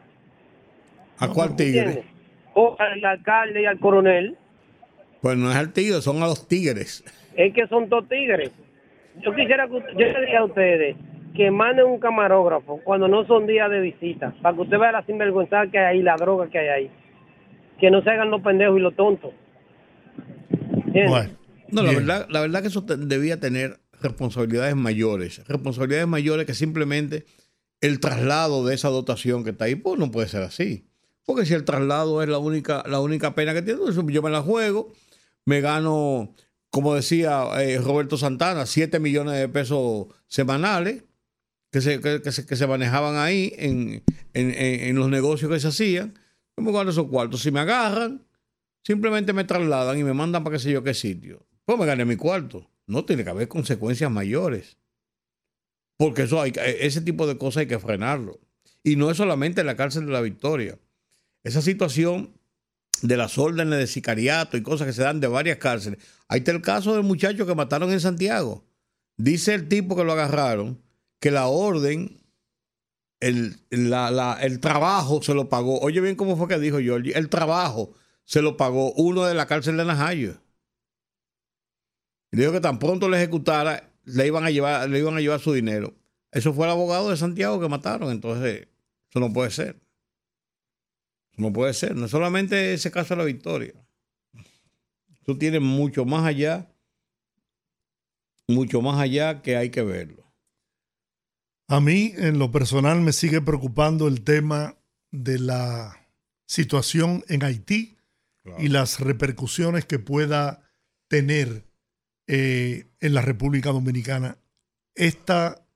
¿A 1.19 1.27
cuál 1.29 1.55
tigre? 1.55 1.79
¿entiendes? 1.79 2.05
O 2.53 2.75
al 2.79 3.03
alcalde 3.03 3.61
y 3.61 3.65
al 3.65 3.79
coronel. 3.79 4.35
Pues 5.21 5.37
no 5.37 5.49
es 5.49 5.55
al 5.57 5.73
tigre, 5.73 6.01
son 6.01 6.21
a 6.21 6.27
los 6.27 6.47
tigres. 6.47 7.03
Es 7.35 7.53
que 7.53 7.67
son 7.67 7.89
dos 7.89 8.07
tigres. 8.07 8.51
Yo 9.21 9.33
quisiera 9.33 9.67
que 9.67 9.73
usted- 9.73 9.91
yo 9.93 9.99
le 10.07 10.19
diría 10.21 10.39
a 10.39 10.45
ustedes 10.45 10.95
que 11.35 11.51
manden 11.51 11.85
un 11.85 11.99
camarógrafo 11.99 12.79
cuando 12.83 13.07
no 13.07 13.25
son 13.25 13.45
días 13.47 13.69
de 13.69 13.81
visita, 13.81 14.33
para 14.41 14.55
que 14.55 14.61
usted 14.61 14.77
vea 14.77 14.91
la 14.91 15.03
sinvergüenza 15.05 15.67
que 15.67 15.79
hay 15.79 15.97
ahí, 15.97 16.01
la 16.03 16.15
droga 16.15 16.47
que 16.49 16.59
hay 16.59 16.67
ahí. 16.67 16.91
Que 17.79 17.91
no 17.91 18.01
se 18.01 18.09
hagan 18.09 18.29
los 18.29 18.41
pendejos 18.41 18.77
y 18.77 18.81
los 18.81 18.95
tontos. 18.95 19.31
¿Entiendes? 20.85 21.09
Bueno, 21.09 21.29
No, 21.71 21.81
la 21.83 21.91
verdad, 21.99 22.27
la 22.29 22.41
verdad 22.41 22.61
que 22.61 22.67
eso 22.67 22.81
debía 22.81 23.39
tener 23.39 23.79
responsabilidades 24.01 24.75
mayores. 24.75 25.41
Responsabilidades 25.47 26.07
mayores 26.07 26.45
que 26.45 26.53
simplemente 26.53 27.25
el 27.81 27.99
traslado 27.99 28.65
de 28.65 28.75
esa 28.75 28.89
dotación 28.89 29.43
que 29.43 29.51
está 29.51 29.65
ahí, 29.65 29.75
pues 29.75 29.99
no 29.99 30.11
puede 30.11 30.27
ser 30.27 30.43
así. 30.43 30.87
Porque 31.25 31.45
si 31.45 31.53
el 31.53 31.63
traslado 31.65 32.21
es 32.21 32.29
la 32.29 32.37
única, 32.37 32.83
la 32.87 32.99
única 32.99 33.33
pena 33.35 33.53
que 33.53 33.61
tiene, 33.61 33.79
yo 34.09 34.21
me 34.21 34.29
la 34.29 34.41
juego, 34.41 34.93
me 35.45 35.59
gano, 35.61 36.35
como 36.69 36.93
decía 36.93 37.45
eh, 37.61 37.79
Roberto 37.79 38.17
Santana, 38.17 38.65
7 38.65 38.99
millones 38.99 39.33
de 39.39 39.49
pesos 39.49 40.07
semanales 40.27 41.03
que 41.71 41.81
se, 41.81 41.99
que, 41.99 42.21
que 42.21 42.31
se, 42.31 42.45
que 42.45 42.55
se 42.55 42.67
manejaban 42.67 43.17
ahí 43.17 43.53
en, 43.57 44.03
en, 44.33 44.51
en- 44.51 44.79
en 44.89 44.95
los 44.95 45.09
negocios 45.09 45.51
que 45.51 45.59
se 45.59 45.67
hacían. 45.69 46.13
Yo 46.55 46.63
me 46.63 46.71
gano 46.71 46.91
esos 46.91 47.07
cuartos. 47.07 47.41
Si 47.41 47.51
me 47.51 47.59
agarran, 47.59 48.23
simplemente 48.83 49.33
me 49.33 49.43
trasladan 49.43 49.97
y 49.99 50.03
me 50.03 50.13
mandan 50.13 50.43
para 50.43 50.55
qué 50.55 50.59
sé 50.61 50.71
yo 50.71 50.83
qué 50.83 50.93
sitio. 50.93 51.45
Pues 51.65 51.77
me 51.79 51.85
gané 51.85 52.05
mi 52.05 52.15
cuarto. 52.15 52.69
No 52.87 53.05
tiene 53.05 53.23
que 53.23 53.29
haber 53.31 53.47
consecuencias 53.47 54.11
mayores. 54.11 54.77
Porque 55.97 56.23
eso 56.23 56.43
que- 56.43 56.77
ese 56.85 57.01
tipo 57.01 57.25
de 57.27 57.37
cosas 57.37 57.61
hay 57.61 57.67
que 57.67 57.79
frenarlo. 57.79 58.39
Y 58.83 58.95
no 58.97 59.09
es 59.09 59.17
solamente 59.17 59.61
en 59.61 59.67
la 59.67 59.75
cárcel 59.75 60.05
de 60.05 60.11
la 60.11 60.21
Victoria. 60.21 60.77
Esa 61.43 61.61
situación 61.61 62.37
de 63.01 63.17
las 63.17 63.37
órdenes 63.37 63.79
de 63.79 63.87
sicariato 63.87 64.57
y 64.57 64.61
cosas 64.63 64.87
que 64.87 64.93
se 64.93 65.01
dan 65.03 65.19
de 65.19 65.27
varias 65.27 65.57
cárceles. 65.57 65.99
Ahí 66.27 66.39
está 66.39 66.51
el 66.51 66.61
caso 66.61 66.93
del 66.93 67.03
muchacho 67.03 67.45
que 67.45 67.55
mataron 67.55 67.91
en 67.91 67.99
Santiago. 67.99 68.65
Dice 69.17 69.53
el 69.53 69.67
tipo 69.67 69.95
que 69.95 70.03
lo 70.03 70.13
agarraron 70.13 70.81
que 71.19 71.31
la 71.31 71.47
orden, 71.47 72.21
el, 73.19 73.57
la- 73.69 74.11
la- 74.11 74.37
el 74.41 74.59
trabajo 74.59 75.21
se 75.23 75.33
lo 75.33 75.49
pagó. 75.49 75.79
Oye 75.79 76.01
bien 76.01 76.15
cómo 76.15 76.37
fue 76.37 76.47
que 76.47 76.59
dijo 76.59 76.77
Georgie. 76.79 77.13
El 77.17 77.29
trabajo 77.29 77.93
se 78.25 78.41
lo 78.41 78.57
pagó 78.57 78.91
uno 78.93 79.23
de 79.25 79.33
la 79.33 79.47
cárcel 79.47 79.77
de 79.77 79.85
Najayo. 79.85 80.37
Y 82.31 82.37
dijo 82.37 82.51
que 82.51 82.61
tan 82.61 82.79
pronto 82.79 83.09
le 83.09 83.17
ejecutara, 83.17 83.91
le 84.03 84.27
iban 84.27 84.43
a 84.43 84.51
llevar, 84.51 84.89
le 84.89 84.99
iban 84.99 85.17
a 85.17 85.21
llevar 85.21 85.39
su 85.39 85.53
dinero. 85.53 85.93
Eso 86.31 86.53
fue 86.53 86.65
el 86.65 86.71
abogado 86.71 87.09
de 87.09 87.17
Santiago 87.17 87.59
que 87.59 87.69
mataron. 87.69 88.11
Entonces, 88.11 88.67
eso 89.09 89.19
no 89.19 89.31
puede 89.31 89.51
ser. 89.51 89.81
Eso 91.31 91.41
no 91.41 91.53
puede 91.53 91.73
ser. 91.73 91.95
No 91.95 92.05
es 92.05 92.11
solamente 92.11 92.73
ese 92.73 92.91
caso 92.91 93.13
de 93.13 93.19
la 93.19 93.25
victoria. 93.25 93.73
Eso 95.21 95.37
tiene 95.37 95.59
mucho 95.59 96.05
más 96.05 96.25
allá, 96.25 96.71
mucho 98.47 98.81
más 98.81 98.99
allá 98.99 99.41
que 99.41 99.55
hay 99.55 99.69
que 99.69 99.81
verlo. 99.81 100.23
A 101.67 101.79
mí, 101.79 102.13
en 102.15 102.37
lo 102.37 102.51
personal, 102.51 103.01
me 103.01 103.11
sigue 103.11 103.41
preocupando 103.41 104.07
el 104.07 104.23
tema 104.23 104.77
de 105.11 105.39
la 105.39 106.09
situación 106.45 107.23
en 107.27 107.43
Haití 107.43 107.97
y 108.59 108.67
las 108.67 108.99
repercusiones 108.99 109.85
que 109.85 109.97
pueda 109.97 110.61
tener 111.07 111.65
eh, 112.27 112.87
en 112.99 113.13
la 113.13 113.21
República 113.21 113.71
Dominicana 113.71 114.37
esta 114.95 115.67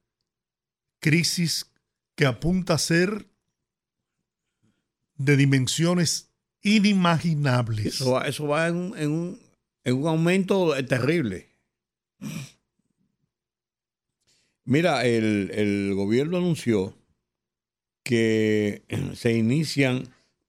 crisis 0.99 1.71
que 2.15 2.25
apunta 2.25 2.73
a 2.73 2.79
ser 2.79 3.27
de 5.15 5.37
dimensiones 5.37 6.31
inimaginables. 6.61 7.85
Eso 7.85 8.11
va, 8.11 8.27
eso 8.27 8.47
va 8.47 8.67
en, 8.67 8.93
en 8.97 9.11
un, 9.11 9.39
en 9.83 9.95
un 9.95 10.07
aumento 10.07 10.75
eh, 10.75 10.83
terrible. 10.83 11.49
Mira, 14.63 15.05
el, 15.05 15.51
el 15.53 15.93
gobierno 15.95 16.37
anunció 16.37 16.95
que 18.03 18.83
se 19.13 19.33
inician, 19.33 20.07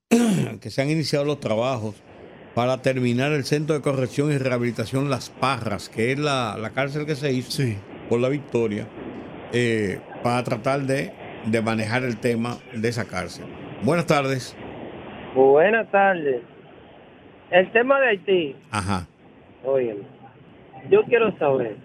que 0.61 0.71
se 0.71 0.83
han 0.83 0.91
iniciado 0.91 1.25
los 1.25 1.41
trabajos 1.41 1.97
para 2.55 2.83
terminar 2.83 3.33
el 3.33 3.45
centro 3.45 3.75
de 3.77 3.81
corrección 3.83 4.33
y 4.33 4.39
rehabilitación 4.39 5.09
Las 5.11 5.31
Parras, 5.31 5.89
que 5.89 6.13
es 6.13 6.19
la, 6.19 6.57
la 6.59 6.71
cárcel 6.71 7.07
que 7.07 7.15
se 7.15 7.33
hizo 7.33 7.51
Sí. 7.53 7.77
por 8.09 8.21
la 8.21 8.29
victoria, 8.29 8.87
eh, 9.53 10.01
para 10.23 10.43
tratar 10.43 10.81
de, 10.81 11.13
de 11.47 11.63
manejar 11.63 12.03
el 12.05 12.19
tema 12.19 12.57
de 12.75 12.89
esa 12.89 13.07
cárcel. 13.07 13.47
Buenas 13.83 14.07
tardes. 14.07 14.57
Buenas 15.35 15.91
tardes. 15.91 16.43
El 17.51 17.71
tema 17.73 18.01
de 18.01 18.09
Haití, 18.09 18.57
Ajá. 18.71 19.07
oye, 19.65 19.97
yo 20.91 21.03
quiero 21.05 21.37
saber, 21.39 21.77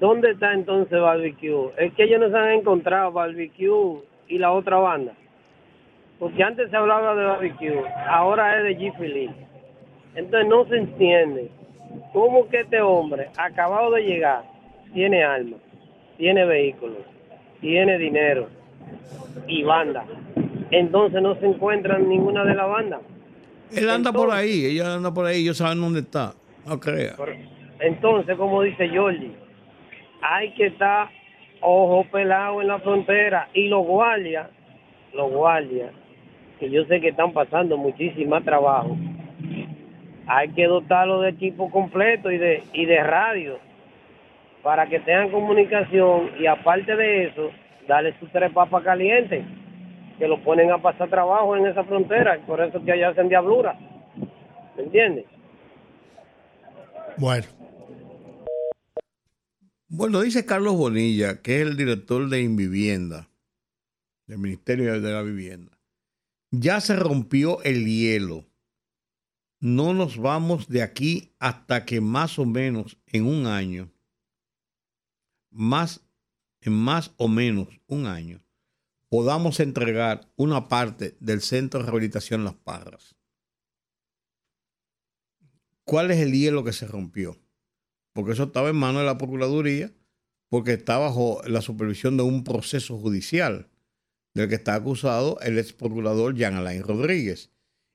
¿dónde 0.00 0.30
está 0.32 0.52
entonces 0.54 0.98
Barbecue? 1.00 1.70
Es 1.78 1.92
que 1.94 2.04
ellos 2.04 2.20
no 2.20 2.30
se 2.30 2.36
han 2.36 2.50
encontrado 2.52 3.12
Barbecue 3.12 4.02
y 4.28 4.38
la 4.38 4.52
otra 4.52 4.76
banda. 4.76 5.12
Porque 6.18 6.42
antes 6.42 6.70
se 6.70 6.76
hablaba 6.76 7.14
de 7.14 7.24
Barbecue, 7.24 7.82
ahora 8.08 8.58
es 8.58 8.64
de 8.64 8.78
G. 8.78 9.34
Entonces 10.14 10.48
no 10.48 10.64
se 10.66 10.76
entiende 10.78 11.50
cómo 12.12 12.48
que 12.48 12.60
este 12.60 12.80
hombre, 12.80 13.28
acabado 13.36 13.92
de 13.92 14.02
llegar, 14.02 14.42
tiene 14.92 15.22
armas, 15.22 15.60
tiene 16.16 16.44
vehículos, 16.44 16.98
tiene 17.60 17.98
dinero 17.98 18.48
y 19.46 19.62
banda. 19.62 20.04
Entonces 20.70 21.22
no 21.22 21.36
se 21.36 21.46
encuentran 21.46 22.08
ninguna 22.08 22.44
de 22.44 22.54
las 22.54 22.68
bandas. 22.68 23.00
Él 23.74 23.88
anda 23.88 24.12
por 24.12 24.30
ahí, 24.30 24.66
ella 24.66 24.94
anda 24.94 25.12
por 25.12 25.26
ahí, 25.26 25.42
ellos 25.42 25.58
saben 25.58 25.80
dónde 25.80 26.00
está. 26.00 26.32
No 26.66 26.80
crea. 26.80 27.14
Entonces, 27.80 28.36
como 28.36 28.62
dice 28.62 28.88
Jordi, 28.88 29.32
hay 30.20 30.52
que 30.54 30.66
estar 30.66 31.10
ojo 31.60 32.04
pelado 32.10 32.60
en 32.60 32.68
la 32.68 32.78
frontera 32.80 33.48
y 33.54 33.68
los 33.68 33.86
guardias, 33.86 34.48
los 35.12 35.30
guardias, 35.30 35.92
que 36.58 36.70
yo 36.70 36.84
sé 36.86 37.00
que 37.00 37.08
están 37.08 37.32
pasando 37.32 37.76
muchísimo 37.76 38.40
trabajo, 38.42 38.96
hay 40.26 40.48
que 40.50 40.66
dotarlos 40.66 41.22
de 41.22 41.30
equipo 41.30 41.70
completo 41.70 42.30
y 42.30 42.38
de, 42.38 42.62
y 42.72 42.84
de 42.84 43.02
radio 43.02 43.58
para 44.62 44.88
que 44.88 45.00
tengan 45.00 45.30
comunicación 45.30 46.30
y 46.38 46.46
aparte 46.46 46.94
de 46.94 47.28
eso, 47.28 47.50
darle 47.86 48.14
sus 48.18 48.30
tres 48.32 48.52
papas 48.52 48.84
calientes, 48.84 49.44
que 50.18 50.28
lo 50.28 50.42
ponen 50.42 50.70
a 50.70 50.78
pasar 50.78 51.08
trabajo 51.08 51.56
en 51.56 51.66
esa 51.66 51.84
frontera, 51.84 52.36
y 52.36 52.40
por 52.40 52.60
eso 52.60 52.84
que 52.84 52.92
allá 52.92 53.10
hacen 53.10 53.28
diablura. 53.28 53.78
¿Me 54.76 54.82
entiendes? 54.82 55.24
Bueno, 57.16 57.46
Bueno, 59.90 60.20
dice 60.20 60.44
Carlos 60.44 60.76
Bonilla, 60.76 61.40
que 61.40 61.62
es 61.62 61.66
el 61.66 61.76
director 61.76 62.28
de 62.28 62.42
Invivienda, 62.42 63.30
del 64.26 64.38
Ministerio 64.38 65.00
de 65.00 65.12
la 65.12 65.22
Vivienda. 65.22 65.77
Ya 66.50 66.80
se 66.80 66.96
rompió 66.96 67.62
el 67.62 67.84
hielo. 67.84 68.46
No 69.60 69.92
nos 69.92 70.16
vamos 70.16 70.68
de 70.68 70.82
aquí 70.82 71.34
hasta 71.38 71.84
que 71.84 72.00
más 72.00 72.38
o 72.38 72.46
menos 72.46 72.98
en 73.06 73.26
un 73.26 73.46
año, 73.46 73.92
más, 75.50 76.08
en 76.60 76.72
más 76.72 77.12
o 77.18 77.28
menos 77.28 77.68
un 77.86 78.06
año, 78.06 78.42
podamos 79.10 79.60
entregar 79.60 80.32
una 80.36 80.68
parte 80.68 81.16
del 81.20 81.42
Centro 81.42 81.80
de 81.80 81.86
Rehabilitación 81.86 82.44
Las 82.44 82.54
Parras. 82.54 83.16
¿Cuál 85.84 86.10
es 86.10 86.18
el 86.18 86.32
hielo 86.32 86.64
que 86.64 86.72
se 86.72 86.86
rompió? 86.86 87.36
Porque 88.14 88.32
eso 88.32 88.44
estaba 88.44 88.70
en 88.70 88.76
manos 88.76 89.02
de 89.02 89.06
la 89.06 89.18
Procuraduría, 89.18 89.92
porque 90.48 90.74
está 90.74 90.96
bajo 90.98 91.42
la 91.46 91.60
supervisión 91.60 92.16
de 92.16 92.22
un 92.22 92.42
proceso 92.44 92.96
judicial 92.96 93.70
del 94.34 94.48
que 94.48 94.54
está 94.54 94.74
acusado 94.74 95.38
el 95.40 95.58
ex 95.58 95.72
procurador 95.72 96.34
Jean 96.34 96.54
Alain 96.54 96.82
Rodríguez. 96.82 97.50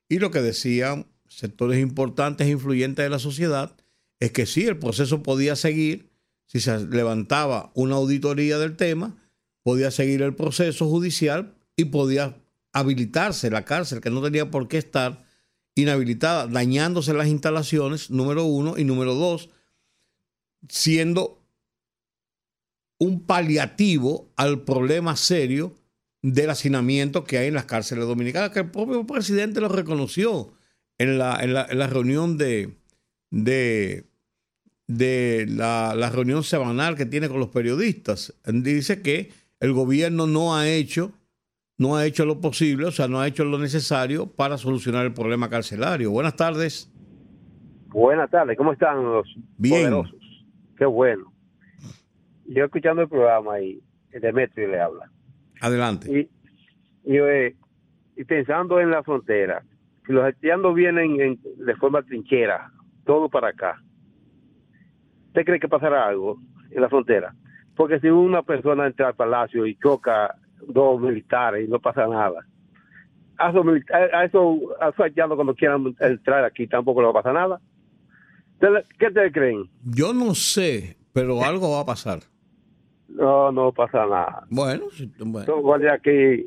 Y 0.08 0.18
lo 0.18 0.30
que 0.30 0.42
decían 0.42 1.06
sectores 1.26 1.80
importantes 1.80 2.46
e 2.46 2.50
influyentes 2.50 3.04
de 3.04 3.10
la 3.10 3.18
sociedad 3.18 3.76
es 4.20 4.32
que 4.32 4.46
sí, 4.46 4.64
el 4.64 4.78
proceso 4.78 5.22
podía 5.22 5.56
seguir, 5.56 6.10
si 6.46 6.60
se 6.60 6.86
levantaba 6.86 7.72
una 7.74 7.96
auditoría 7.96 8.58
del 8.58 8.76
tema, 8.76 9.16
podía 9.62 9.90
seguir 9.90 10.22
el 10.22 10.34
proceso 10.34 10.88
judicial 10.88 11.54
y 11.76 11.86
podía 11.86 12.36
habilitarse 12.72 13.50
la 13.50 13.64
cárcel, 13.64 14.00
que 14.00 14.10
no 14.10 14.22
tenía 14.22 14.50
por 14.50 14.68
qué 14.68 14.78
estar 14.78 15.24
inhabilitada, 15.74 16.46
dañándose 16.46 17.14
las 17.14 17.28
instalaciones, 17.28 18.10
número 18.10 18.44
uno, 18.44 18.78
y 18.78 18.84
número 18.84 19.14
dos, 19.14 19.50
siendo 20.68 21.42
un 22.98 23.26
paliativo 23.26 24.32
al 24.36 24.62
problema 24.64 25.16
serio 25.16 25.74
del 26.24 26.48
hacinamiento 26.48 27.24
que 27.24 27.36
hay 27.36 27.48
en 27.48 27.54
las 27.54 27.66
cárceles 27.66 28.06
dominicanas, 28.06 28.48
que 28.48 28.60
el 28.60 28.70
propio 28.70 29.06
presidente 29.06 29.60
lo 29.60 29.68
reconoció 29.68 30.54
en 30.96 31.18
la, 31.18 31.38
en 31.42 31.52
la, 31.52 31.66
en 31.68 31.78
la 31.78 31.86
reunión 31.86 32.38
de, 32.38 32.78
de, 33.30 34.06
de 34.86 35.44
la, 35.46 35.94
la 35.94 36.08
reunión 36.08 36.42
semanal 36.42 36.96
que 36.96 37.04
tiene 37.04 37.28
con 37.28 37.40
los 37.40 37.50
periodistas. 37.50 38.32
Dice 38.46 39.02
que 39.02 39.32
el 39.60 39.74
gobierno 39.74 40.26
no 40.26 40.56
ha 40.56 40.66
hecho 40.66 41.12
no 41.76 41.96
ha 41.96 42.06
hecho 42.06 42.24
lo 42.24 42.40
posible, 42.40 42.86
o 42.86 42.92
sea, 42.92 43.08
no 43.08 43.20
ha 43.20 43.26
hecho 43.26 43.44
lo 43.44 43.58
necesario 43.58 44.26
para 44.28 44.56
solucionar 44.56 45.04
el 45.04 45.12
problema 45.12 45.50
carcelario. 45.50 46.10
Buenas 46.10 46.36
tardes. 46.36 46.90
Buenas 47.88 48.30
tardes, 48.30 48.56
¿cómo 48.56 48.72
están 48.72 49.02
los 49.02 49.26
Bien. 49.58 49.90
poderosos? 49.90 50.46
Qué 50.78 50.86
bueno. 50.86 51.32
Yo 52.46 52.64
escuchando 52.64 53.02
el 53.02 53.08
programa 53.08 53.60
y 53.60 53.82
Demetrio 54.12 54.68
le 54.68 54.80
habla. 54.80 55.10
Adelante. 55.60 56.10
Y, 57.04 57.12
y, 57.12 57.16
eh, 57.18 57.54
y 58.16 58.24
pensando 58.24 58.80
en 58.80 58.90
la 58.90 59.02
frontera, 59.02 59.62
si 60.06 60.12
los 60.12 60.24
haitianos 60.24 60.74
vienen 60.74 61.20
en- 61.20 61.40
de 61.64 61.74
forma 61.76 62.02
trinchera, 62.02 62.70
todo 63.04 63.28
para 63.28 63.48
acá, 63.48 63.82
¿usted 65.28 65.44
cree 65.44 65.60
que 65.60 65.68
pasará 65.68 66.06
algo 66.06 66.38
en 66.70 66.80
la 66.82 66.88
frontera? 66.88 67.34
Porque 67.76 67.98
si 68.00 68.08
una 68.08 68.42
persona 68.42 68.86
entra 68.86 69.08
al 69.08 69.14
palacio 69.14 69.66
y 69.66 69.76
choca 69.76 70.34
dos 70.68 71.00
militares 71.00 71.66
y 71.66 71.70
no 71.70 71.78
pasa 71.80 72.06
nada, 72.06 72.46
a 73.36 73.50
esos, 73.50 73.66
a- 73.92 74.24
esos, 74.24 74.58
a 74.80 74.88
esos 74.90 75.00
haitianos 75.00 75.34
cuando 75.36 75.54
quieran 75.54 75.94
entrar 76.00 76.44
aquí 76.44 76.66
tampoco 76.68 77.00
le 77.00 77.06
va 77.06 77.10
a 77.10 77.22
pasar 77.22 77.34
nada. 77.34 77.60
¿Ustedes- 78.54 78.86
¿Qué 78.98 79.06
ustedes 79.08 79.32
creen? 79.32 79.64
Yo 79.84 80.12
no 80.14 80.34
sé, 80.34 80.96
pero 81.12 81.42
algo 81.42 81.72
va 81.72 81.80
a 81.80 81.84
pasar. 81.86 82.20
No, 83.08 83.52
no 83.52 83.72
pasa 83.72 84.06
nada. 84.06 84.44
Bueno, 84.50 84.86
sí, 84.96 85.10
bueno. 85.18 85.46
Los 85.52 85.62
guardias 85.62 85.94
aquí 85.98 86.46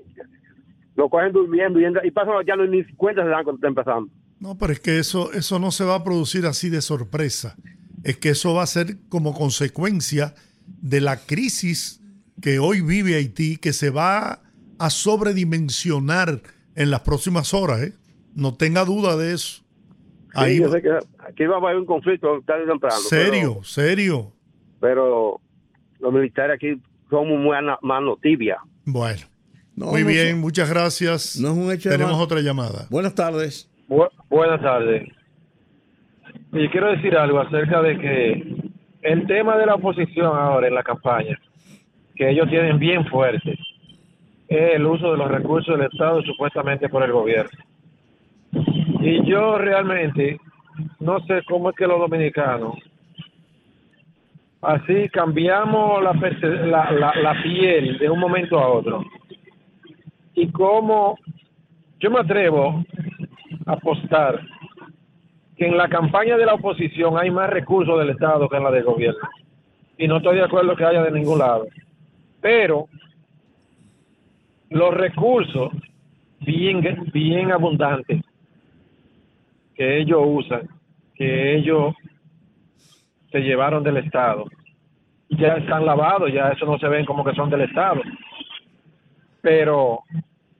lo 0.95 1.09
cogen 1.09 1.31
durmiendo 1.31 1.79
y, 1.79 1.85
entra- 1.85 2.05
y 2.05 2.11
pasan 2.11 2.33
ya 2.45 2.55
no 2.55 2.65
ni 2.65 2.83
cuenta 2.95 3.23
se 3.23 3.29
dan 3.29 3.43
cuando 3.43 3.57
está 3.57 3.67
empezando. 3.67 4.09
no, 4.39 4.57
pero 4.57 4.73
es 4.73 4.79
que 4.79 4.99
eso, 4.99 5.31
eso 5.33 5.59
no 5.59 5.71
se 5.71 5.83
va 5.85 5.95
a 5.95 6.03
producir 6.03 6.45
así 6.45 6.69
de 6.69 6.81
sorpresa. 6.81 7.55
es 8.03 8.17
que 8.17 8.29
eso 8.29 8.53
va 8.55 8.63
a 8.63 8.67
ser 8.67 8.97
como 9.09 9.33
consecuencia 9.33 10.33
de 10.65 11.01
la 11.01 11.17
crisis 11.17 12.01
que 12.41 12.59
hoy 12.59 12.81
vive 12.81 13.15
Haití, 13.15 13.57
que 13.57 13.73
se 13.73 13.89
va 13.89 14.41
a 14.79 14.89
sobredimensionar 14.89 16.41
en 16.75 16.91
las 16.91 17.01
próximas 17.01 17.53
horas. 17.53 17.81
¿eh? 17.81 17.93
No 18.35 18.53
tenga 18.55 18.85
duda 18.85 19.15
de 19.17 19.33
eso. 19.33 19.63
Ahí 20.33 20.59
yo 20.59 20.69
sé 20.71 20.81
que 20.81 20.91
aquí 21.27 21.45
va 21.45 21.55
a 21.55 21.59
haber 21.59 21.77
un 21.77 21.85
conflicto 21.85 22.41
tarde 22.45 22.63
o 22.65 22.67
temprano. 22.67 22.95
Serio, 22.97 23.51
pero, 23.53 23.63
serio. 23.63 24.33
Pero 24.79 25.41
los 25.99 26.13
militares 26.13 26.55
aquí 26.55 26.79
somos 27.09 27.39
muy 27.39 27.55
mano 27.81 28.17
tibia. 28.21 28.57
Bueno. 28.85 29.21
No, 29.75 29.87
Muy 29.91 30.01
no 30.01 30.07
bien, 30.07 30.31
son- 30.31 30.39
muchas 30.41 30.69
gracias. 30.69 31.39
No 31.39 31.49
es 31.51 31.57
un 31.57 31.71
hecho 31.71 31.89
Tenemos 31.89 32.19
otra 32.19 32.39
llamada. 32.41 32.87
Buenas 32.89 33.13
tardes. 33.13 33.69
Bu- 33.87 34.09
buenas 34.29 34.59
tardes. 34.61 35.07
Y 36.53 36.67
quiero 36.69 36.87
decir 36.91 37.15
algo 37.15 37.39
acerca 37.39 37.81
de 37.81 37.97
que 37.99 38.55
el 39.03 39.27
tema 39.27 39.55
de 39.57 39.65
la 39.67 39.75
oposición 39.75 40.25
ahora 40.35 40.67
en 40.67 40.73
la 40.73 40.81
campaña, 40.83 41.37
que 42.15 42.29
ellos 42.29 42.49
tienen 42.49 42.79
bien 42.79 43.05
fuerte, 43.05 43.51
es 44.47 44.75
el 44.75 44.85
uso 44.85 45.11
de 45.11 45.17
los 45.17 45.29
recursos 45.29 45.77
del 45.77 45.87
Estado 45.91 46.21
supuestamente 46.23 46.89
por 46.89 47.03
el 47.03 47.11
gobierno. 47.11 47.51
Y 49.01 49.29
yo 49.29 49.57
realmente 49.57 50.39
no 50.99 51.19
sé 51.27 51.41
cómo 51.47 51.69
es 51.69 51.75
que 51.75 51.85
los 51.85 51.99
dominicanos 51.99 52.75
así 54.61 55.09
cambiamos 55.09 56.01
la, 56.03 56.91
la, 56.91 57.13
la, 57.15 57.43
piel 57.43 57.97
de 57.97 58.09
un 58.09 58.19
momento 58.19 58.59
a 58.59 58.69
otro. 58.69 59.03
Y 60.33 60.51
cómo 60.51 61.17
yo 61.99 62.11
me 62.11 62.19
atrevo 62.19 62.83
a 63.65 63.73
apostar 63.73 64.41
que 65.55 65.67
en 65.67 65.77
la 65.77 65.89
campaña 65.89 66.37
de 66.37 66.45
la 66.45 66.53
oposición 66.53 67.17
hay 67.17 67.31
más 67.31 67.49
recursos 67.49 67.97
del 67.99 68.11
Estado 68.11 68.47
que 68.47 68.57
en 68.57 68.63
la 68.63 68.71
del 68.71 68.83
gobierno. 68.83 69.27
Y 69.97 70.07
no 70.07 70.17
estoy 70.17 70.35
de 70.35 70.43
acuerdo 70.43 70.75
que 70.75 70.85
haya 70.85 71.01
de 71.01 71.11
ningún 71.11 71.39
lado. 71.39 71.65
Pero 72.39 72.87
los 74.69 74.93
recursos 74.93 75.71
bien, 76.41 76.81
bien 77.11 77.51
abundantes 77.51 78.21
que 79.75 79.99
ellos 79.99 80.21
usan, 80.25 80.67
que 81.15 81.55
ellos 81.55 81.93
se 83.37 83.43
llevaron 83.43 83.83
del 83.83 83.97
Estado, 83.97 84.45
ya 85.29 85.55
están 85.55 85.85
lavados, 85.85 86.33
ya 86.33 86.49
eso 86.49 86.65
no 86.65 86.79
se 86.79 86.87
ven 86.87 87.05
como 87.05 87.23
que 87.23 87.35
son 87.35 87.49
del 87.49 87.61
Estado. 87.61 88.01
Pero 89.41 89.99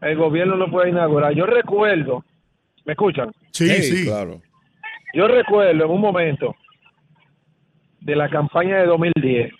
el 0.02 0.16
gobierno 0.16 0.56
no 0.56 0.70
puede 0.70 0.90
inaugurar. 0.90 1.34
Yo 1.34 1.46
recuerdo, 1.46 2.24
¿me 2.86 2.94
escuchan? 2.94 3.32
Sí, 3.52 3.68
sí. 3.70 4.06
claro. 4.06 4.40
Yo 5.14 5.28
recuerdo 5.28 5.86
en 5.86 5.92
un 5.92 6.02
momento 6.02 6.56
de 8.02 8.16
la 8.16 8.30
campaña 8.30 8.78
de 8.78 8.86
2010 8.86 9.52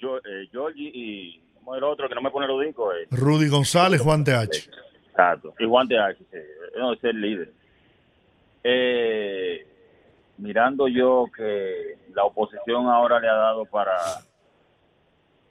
Jo- 0.00 0.18
eh, 0.18 0.48
Georgie 0.50 0.90
y 0.92 1.40
¿cómo 1.54 1.74
es 1.74 1.78
el 1.78 1.84
otro 1.84 2.08
que 2.08 2.14
no 2.14 2.22
me 2.22 2.30
pone 2.30 2.46
los 2.46 2.60
discos. 2.64 2.94
Eh? 2.96 3.06
Rudy 3.10 3.48
González, 3.48 4.00
Juan 4.00 4.24
TH. 4.24 4.68
Exacto. 5.10 5.54
Y 5.58 5.64
Juan 5.66 5.86
de 5.88 5.98
H, 5.98 6.18
sí. 6.30 6.38
no 6.76 6.92
es 6.92 7.04
el 7.04 7.20
líder. 7.20 7.52
Eh, 8.64 9.66
mirando 10.38 10.88
yo 10.88 11.26
que 11.34 11.98
la 12.14 12.24
oposición 12.24 12.86
ahora 12.88 13.20
le 13.20 13.28
ha 13.28 13.34
dado 13.34 13.64
para 13.64 13.96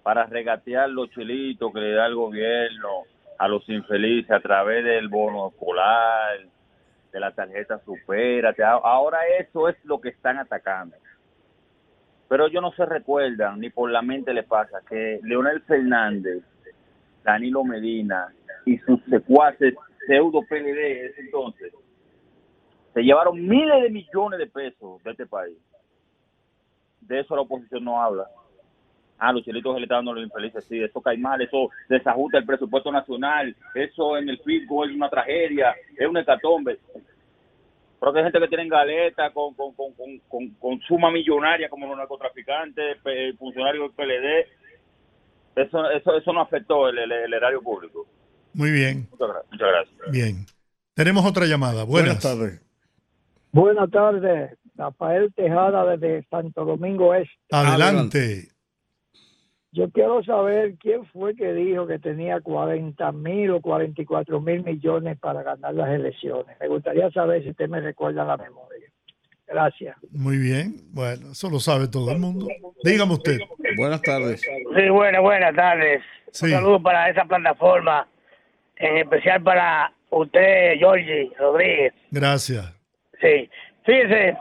para 0.03 0.28
regatear 0.28 0.88
los 0.88 1.10
chilitos 1.10 1.74
que 1.74 1.80
le 1.80 1.94
da 1.94 2.06
el 2.06 2.14
gobierno 2.14 3.06
a 3.40 3.48
los 3.48 3.68
infelices 3.68 4.30
a 4.30 4.40
través 4.40 4.86
del 4.86 5.07
bono 5.07 5.48
escolar, 5.48 6.45
de 7.12 7.20
la 7.20 7.32
tarjeta 7.32 7.80
supérate. 7.84 8.64
Ahora 8.64 9.18
eso 9.40 9.68
es 9.68 9.76
lo 9.84 9.99
que 9.99 10.10
están 10.10 10.38
atacando. 10.38 10.95
Pero 12.28 12.45
ellos 12.45 12.62
no 12.62 12.72
se 12.74 12.86
recuerdan, 12.86 13.60
ni 13.60 13.72
por 13.72 13.90
la 13.90 14.03
mente 14.03 14.32
les 14.32 14.45
pasa, 14.45 14.80
que 14.88 15.20
Leonel 15.24 15.62
Fernández, 15.62 16.44
Danilo 17.24 17.64
Medina 17.64 18.28
y 18.66 18.78
sus 18.78 19.03
secuaces 19.06 19.74
pseudo 20.06 20.41
PLD 20.48 21.06
ese 21.06 21.22
entonces 21.22 21.74
se 22.96 23.02
llevaron 23.04 23.46
miles 23.48 23.84
de 23.84 23.90
millones 23.92 24.40
de 24.40 24.48
pesos 24.48 25.04
de 25.04 25.12
este 25.12 25.28
país. 25.28 25.56
De 27.02 27.20
eso 27.20 27.36
la 27.36 27.42
oposición 27.44 27.84
no 27.84 28.02
habla. 28.02 28.26
Ah, 29.20 29.32
los 29.32 29.44
chelitos 29.46 29.74
que 29.74 29.80
le 29.80 29.86
están 29.86 30.00
dando 30.00 30.14
los 30.14 30.24
infelices, 30.24 30.66
sí, 30.66 30.82
eso 30.82 31.00
cae 31.02 31.18
mal, 31.18 31.40
eso 31.42 31.70
desajusta 31.88 32.38
el 32.40 32.46
presupuesto 32.46 32.92
nacional, 32.92 33.56
eso 33.74 34.18
en 34.18 34.28
el 34.30 34.40
fisco 34.40 34.84
es 34.86 34.92
una 34.96 35.10
tragedia, 35.10 35.76
es 35.98 36.08
una 36.08 36.22
hecatombe. 36.22 36.80
Pero 38.00 38.12
que 38.12 38.20
hay 38.20 38.26
gente 38.26 38.40
que 38.40 38.48
tiene 38.48 38.68
galeta 38.68 39.32
con, 39.32 39.54
con, 39.54 39.74
con, 39.74 39.94
con, 39.94 40.20
con- 40.28 40.50
con 40.56 40.80
suma 40.82 41.12
millonaria 41.12 41.70
como 41.70 41.88
los 41.88 41.98
narcotraficantes, 41.98 42.98
pe- 43.04 43.34
funcionarios 43.34 43.96
del 43.96 44.06
PLD. 44.08 44.48
Eso, 45.68 45.90
eso, 45.92 46.18
eso 46.18 46.34
no 46.34 46.42
afectó 46.42 46.90
el, 46.90 46.98
el, 46.98 47.12
el 47.12 47.34
erario 47.34 47.62
público. 47.62 48.06
Muy 48.54 48.72
bien. 48.72 49.08
Muchas 49.12 49.44
gracias. 49.52 50.12
Bien. 50.12 50.46
Tenemos 50.94 51.26
otra 51.26 51.46
llamada. 51.46 51.84
Buenas. 51.86 52.22
tardes. 52.22 52.62
Buenas 53.56 53.90
tardes, 53.90 54.52
Rafael 54.76 55.34
Tejada 55.34 55.95
desde 55.95 56.27
Santo 56.27 56.65
Domingo 56.65 57.14
Este. 57.14 57.32
Adelante. 57.52 58.49
Yo 59.72 59.90
quiero 59.91 60.22
saber 60.26 60.76
quién 60.77 61.06
fue 61.06 61.38
que 61.38 61.53
dijo 61.53 61.88
que 61.88 61.98
tenía 61.98 62.41
40 62.41 63.14
mil 63.14 63.52
o 63.52 63.61
44 63.61 64.41
mil 64.41 64.61
millones 64.61 65.18
para 65.19 65.41
ganar 65.41 65.73
las 65.73 65.90
elecciones. 65.90 66.57
Me 66.60 66.68
gustaría 66.68 67.10
saber 67.11 67.44
si 67.44 67.52
usted 67.52 67.69
me 67.69 67.80
recuerda 67.80 68.26
la 68.26 68.36
memoria. 68.36 68.91
Gracias. 69.48 69.95
Muy 70.11 70.38
bien. 70.38 70.76
Bueno, 70.91 71.32
eso 71.32 71.49
lo 71.49 71.61
sabe 71.61 71.88
todo 71.88 72.11
el 72.11 72.19
mundo. 72.19 72.48
Dígame 72.84 73.14
usted. 73.14 73.40
Buenas 73.77 74.02
tardes. 74.02 74.41
Sí, 74.41 74.90
buenas, 74.90 75.22
buenas 75.22 75.56
tardes. 75.56 76.02
Sí. 76.34 76.48
Un 76.48 76.52
saludo 76.52 76.84
para 76.84 77.10
esa 77.10 77.23
plataforma 77.23 78.06
en 78.76 78.98
especial 78.98 79.41
para 79.41 79.94
usted, 80.10 80.73
Georgie 80.77 81.32
Rodríguez. 81.40 81.94
Gracias. 82.11 82.74
Sí, 83.26 83.49
fíjese, 83.85 84.38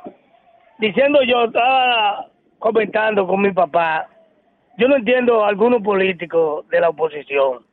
diciendo 0.78 1.22
yo, 1.22 1.44
estaba 1.44 2.26
comentando 2.58 3.26
con 3.26 3.40
mi 3.40 3.50
papá, 3.50 4.06
yo 4.76 4.88
no 4.88 4.96
entiendo 4.96 5.42
a 5.42 5.48
algunos 5.48 5.80
políticos 5.80 6.68
de 6.68 6.80
la 6.80 6.90
oposición. 6.90 7.64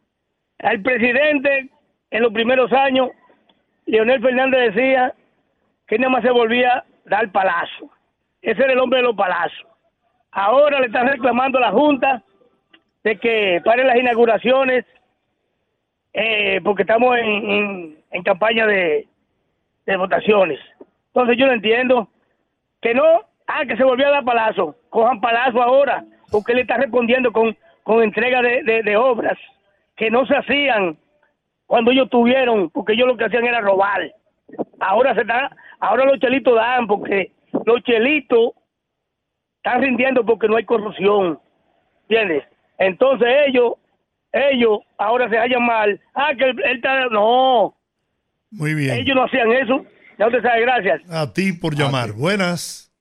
El 0.59 0.81
presidente, 0.81 1.69
en 2.11 2.23
los 2.23 2.31
primeros 2.31 2.71
años, 2.71 3.09
Leonel 3.87 4.21
Fernández 4.21 4.73
decía 4.73 5.13
que 5.85 5.99
nada 5.99 6.11
más 6.11 6.23
se 6.23 6.31
volvía 6.31 6.75
a 6.75 6.85
dar 7.03 7.29
palazo. 7.33 7.89
Ese 8.41 8.63
era 8.63 8.71
el 8.71 8.79
hombre 8.79 8.99
de 8.99 9.07
los 9.07 9.15
palazos. 9.15 9.67
Ahora 10.31 10.79
le 10.79 10.85
están 10.85 11.09
reclamando 11.09 11.57
a 11.57 11.61
la 11.61 11.71
Junta 11.71 12.23
de 13.03 13.17
que 13.17 13.61
pare 13.65 13.83
las 13.83 13.97
inauguraciones 13.97 14.85
eh, 16.13 16.61
porque 16.63 16.83
estamos 16.83 17.17
en, 17.17 17.97
campaña 18.23 18.65
de 18.65 19.07
votaciones. 19.97 20.59
Entonces 21.13 21.37
yo 21.37 21.45
no 21.47 21.53
entiendo 21.53 22.07
que 22.81 22.93
no, 22.93 23.03
ah, 23.47 23.65
que 23.67 23.75
se 23.77 23.83
volvió 23.83 24.07
a 24.07 24.11
dar 24.11 24.23
palazo, 24.25 24.75
cojan 24.89 25.19
palazo 25.21 25.61
ahora, 25.61 26.03
porque 26.31 26.53
él 26.53 26.59
está 26.59 26.77
respondiendo 26.77 27.31
con, 27.31 27.55
con 27.83 28.01
entrega 28.03 28.41
de, 28.41 28.63
de- 28.63 28.83
de 28.83 28.97
obras 28.97 29.37
que 29.95 30.09
no 30.09 30.25
se 30.25 30.35
hacían 30.35 30.97
cuando 31.65 31.91
ellos 31.91 32.09
tuvieron, 32.09 32.69
porque 32.69 32.93
ellos 32.93 33.07
lo 33.07 33.17
que 33.17 33.25
hacían 33.25 33.45
era 33.45 33.61
robar. 33.61 34.01
Ahora 34.79 35.13
se 35.15 35.21
está, 35.21 35.55
ahora 35.79 36.05
los 36.05 36.19
chelitos 36.19 36.55
dan, 36.55 36.87
porque 36.87 37.31
los 37.65 37.81
chelitos 37.83 38.51
están 39.57 39.81
rindiendo 39.81 40.25
porque 40.25 40.47
no 40.47 40.55
hay 40.55 40.65
corrupción, 40.65 41.39
¿entiendes? 42.03 42.43
Entonces 42.77 43.27
ellos, 43.47 43.73
ellos 44.31 44.79
ahora 44.97 45.29
se 45.29 45.37
hallan 45.37 45.63
mal, 45.65 45.99
ah, 46.15 46.31
que 46.37 46.45
él, 46.45 46.61
él 46.65 46.77
está, 46.77 47.05
no, 47.09 47.75
Muy 48.49 48.73
bien. 48.73 48.95
ellos 48.97 49.15
no 49.15 49.23
hacían 49.25 49.51
eso, 49.51 49.85
ya 50.21 50.27
usted 50.27 50.43
sabe, 50.43 50.61
gracias. 50.61 51.01
A 51.11 51.33
ti 51.33 51.51
por 51.51 51.73
llamar. 51.73 52.11
Buenas. 52.13 52.93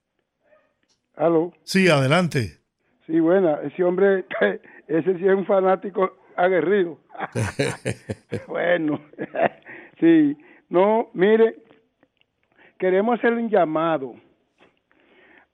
Aló. 1.14 1.52
Sí, 1.64 1.86
adelante. 1.86 2.56
Sí, 3.06 3.20
buena. 3.20 3.58
Ese 3.62 3.84
hombre, 3.84 4.24
ese 4.88 5.18
sí 5.18 5.26
es 5.26 5.34
un 5.34 5.44
fanático 5.44 6.16
aguerrido. 6.34 6.98
bueno, 8.48 9.02
sí. 10.00 10.34
No, 10.70 11.10
mire, 11.12 11.56
queremos 12.78 13.18
hacer 13.18 13.34
un 13.34 13.50
llamado 13.50 14.14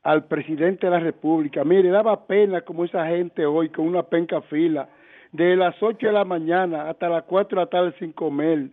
al 0.04 0.26
presidente 0.26 0.86
de 0.86 0.92
la 0.92 1.00
República. 1.00 1.64
Mire, 1.64 1.88
daba 1.88 2.28
pena 2.28 2.60
como 2.60 2.84
esa 2.84 3.08
gente 3.08 3.44
hoy 3.44 3.70
con 3.70 3.88
una 3.88 4.04
penca 4.04 4.40
fila 4.42 4.88
de 5.32 5.56
las 5.56 5.74
8 5.82 6.06
de 6.06 6.12
la 6.12 6.24
mañana 6.24 6.88
hasta 6.88 7.08
las 7.08 7.24
4 7.24 7.58
de 7.58 7.64
la 7.64 7.70
tarde 7.70 7.94
sin 7.98 8.12
comer 8.12 8.68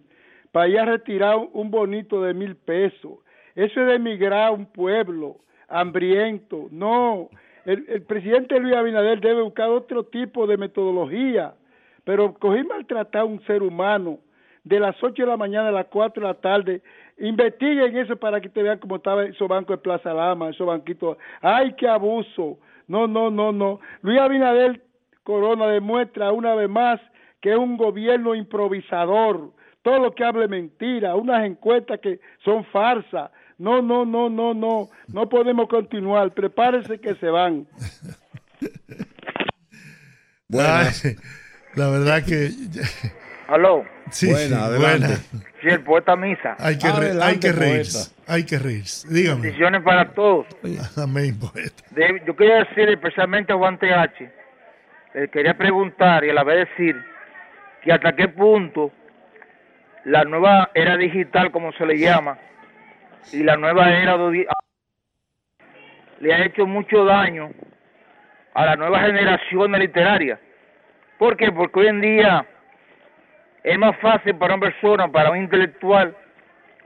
para 0.54 0.68
ir 0.70 0.80
a 0.80 0.86
retirar 0.86 1.36
un 1.52 1.72
bonito 1.72 2.22
de 2.22 2.34
mil 2.34 2.56
pesos. 2.56 3.20
Eso 3.56 3.82
es 3.82 3.88
de 3.88 3.96
emigrar 3.96 4.48
a 4.48 4.52
un 4.52 4.68
pueblo 4.68 5.38
hambriento. 5.68 6.68
No, 6.70 7.30
el, 7.66 7.84
el 7.90 8.04
presidente 8.04 8.60
Luis 8.60 8.76
Abinader 8.76 9.20
debe 9.20 9.42
buscar 9.42 9.70
otro 9.70 10.06
tipo 10.06 10.46
de 10.48 10.58
metodología. 10.58 11.56
Pero 12.04 12.36
cogí 12.36 12.64
maltratar 12.64 13.24
a 13.24 13.26
un 13.26 13.44
ser 13.46 13.64
humano 13.64 14.20
de 14.64 14.80
las 14.80 14.96
8 15.02 15.24
de 15.24 15.28
la 15.28 15.38
mañana 15.38 15.70
a 15.70 15.72
las 15.72 15.88
4 15.88 16.22
de 16.22 16.28
la 16.28 16.40
tarde. 16.40 16.82
Investiguen 17.18 17.98
eso 17.98 18.16
para 18.16 18.40
que 18.40 18.50
te 18.50 18.62
vean 18.62 18.78
cómo 18.78 18.98
estaba 18.98 19.26
esos 19.26 19.48
bancos 19.48 19.78
de 19.78 19.82
Plaza 19.82 20.14
Lama, 20.14 20.52
esos 20.52 20.68
banquitos. 20.68 21.18
¡Ay, 21.42 21.74
qué 21.74 21.88
abuso! 21.88 22.60
No, 22.88 23.08
no, 23.08 23.32
no, 23.32 23.52
no. 23.52 23.80
Luis 24.04 24.20
Abinader 24.20 24.82
Corona 25.24 25.66
demuestra 25.66 26.32
una 26.32 26.54
vez 26.54 26.70
más 26.70 27.02
que 27.42 27.52
es 27.52 27.58
un 27.58 27.76
gobierno 27.76 28.36
improvisador. 28.36 29.52
Todo 29.84 30.00
lo 30.00 30.16
que 30.16 30.24
hable 30.24 30.48
mentira, 30.48 31.14
unas 31.16 31.46
encuestas 31.46 32.00
que 32.00 32.20
son 32.44 32.66
farsas. 32.66 33.30
No, 33.60 33.82
no, 33.82 34.06
no, 34.06 34.30
no, 34.30 34.54
no. 34.54 34.90
No 35.08 35.30
podemos 35.30 35.68
continuar. 35.68 36.34
Prepárense 36.34 37.00
que 37.00 37.14
se 37.16 37.28
van. 37.28 37.68
Ay, 40.58 41.16
la 41.76 41.90
verdad 41.90 42.24
que. 42.24 42.50
Aló. 43.48 43.84
Sí, 44.12 44.30
Buena, 44.32 44.48
sí, 44.48 44.54
adelante. 44.64 45.08
buena. 45.08 45.18
Sí, 45.62 45.68
el 45.70 45.82
poeta 45.84 46.16
Misa. 46.16 46.56
Hay 46.60 46.78
que, 46.78 46.92
re- 46.92 47.22
hay 47.22 47.40
que 47.40 47.52
reírse. 47.52 48.14
Hay 48.28 48.46
que 48.46 48.60
reírse. 48.60 49.08
Dígame. 49.12 49.42
Bendiciones 49.42 49.82
para 49.84 50.10
todos. 50.14 50.46
Amén, 50.98 51.38
poeta. 51.40 51.84
De- 51.92 52.22
yo 52.26 52.36
quería 52.36 52.58
decir 52.64 52.90
especialmente 52.90 53.54
a 53.54 53.56
Juan 53.58 53.78
TH, 53.80 54.30
le 55.16 55.30
quería 55.30 55.58
preguntar 55.58 56.24
y 56.26 56.30
a 56.30 56.34
la 56.34 56.44
vez 56.44 56.68
decir 56.70 56.96
que 57.82 57.92
hasta 57.92 58.16
qué 58.16 58.28
punto 58.28 58.92
la 60.06 60.24
nueva 60.24 60.70
era 60.74 60.98
digital, 60.98 61.52
como 61.52 61.72
se 61.74 61.86
le 61.86 61.98
llama, 61.98 62.38
y 63.32 63.44
la 63.44 63.56
nueva 63.56 63.90
era 63.92 64.18
le 66.20 66.34
ha 66.34 66.46
hecho 66.46 66.66
mucho 66.66 67.04
daño 67.06 67.52
a 68.54 68.66
la 68.66 68.76
nueva 68.76 69.00
generación 69.02 69.72
literaria. 69.74 70.40
¿Por 71.18 71.36
qué? 71.36 71.52
Porque 71.52 71.80
hoy 71.82 71.88
en 71.88 72.02
día 72.02 72.46
es 73.64 73.78
más 73.78 73.98
fácil 74.00 74.36
para 74.36 74.56
una 74.56 74.66
persona, 74.66 75.08
para 75.08 75.32
un 75.32 75.38
intelectual 75.38 76.16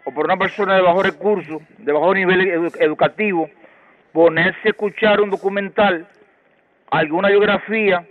o 0.06 0.12
para 0.12 0.26
una 0.26 0.38
persona 0.38 0.76
de 0.76 0.82
bajo 0.82 1.04
recurso, 1.04 1.62
de 1.80 1.92
bajo 1.92 2.14
nivel 2.14 2.42
edu- 2.42 2.82
educativo, 2.82 3.50
ponerse 4.14 4.60
a 4.66 4.72
escuchar 4.72 5.22
un 5.22 5.30
documental, 5.30 6.08
alguna 6.92 7.30
biografía, 7.30 8.06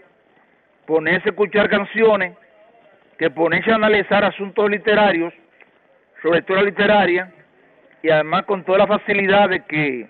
ponerse 0.87 1.29
a 1.29 1.33
escuchar 1.33 1.69
canciones, 1.69 2.37
que 3.19 3.31
ponerse 3.31 3.71
a 3.71 3.77
analizar 3.77 4.25
asuntos 4.25 4.71
literarios, 4.71 5.33
sobre 6.23 6.43
todo 6.43 6.57
la 6.59 6.63
literaria, 6.65 7.33
y 8.03 8.11
además 8.11 8.45
con 8.45 8.65
toda 8.65 8.79
la 8.79 8.87
facilidad 8.87 9.49
de 9.49 9.65
que 9.65 10.09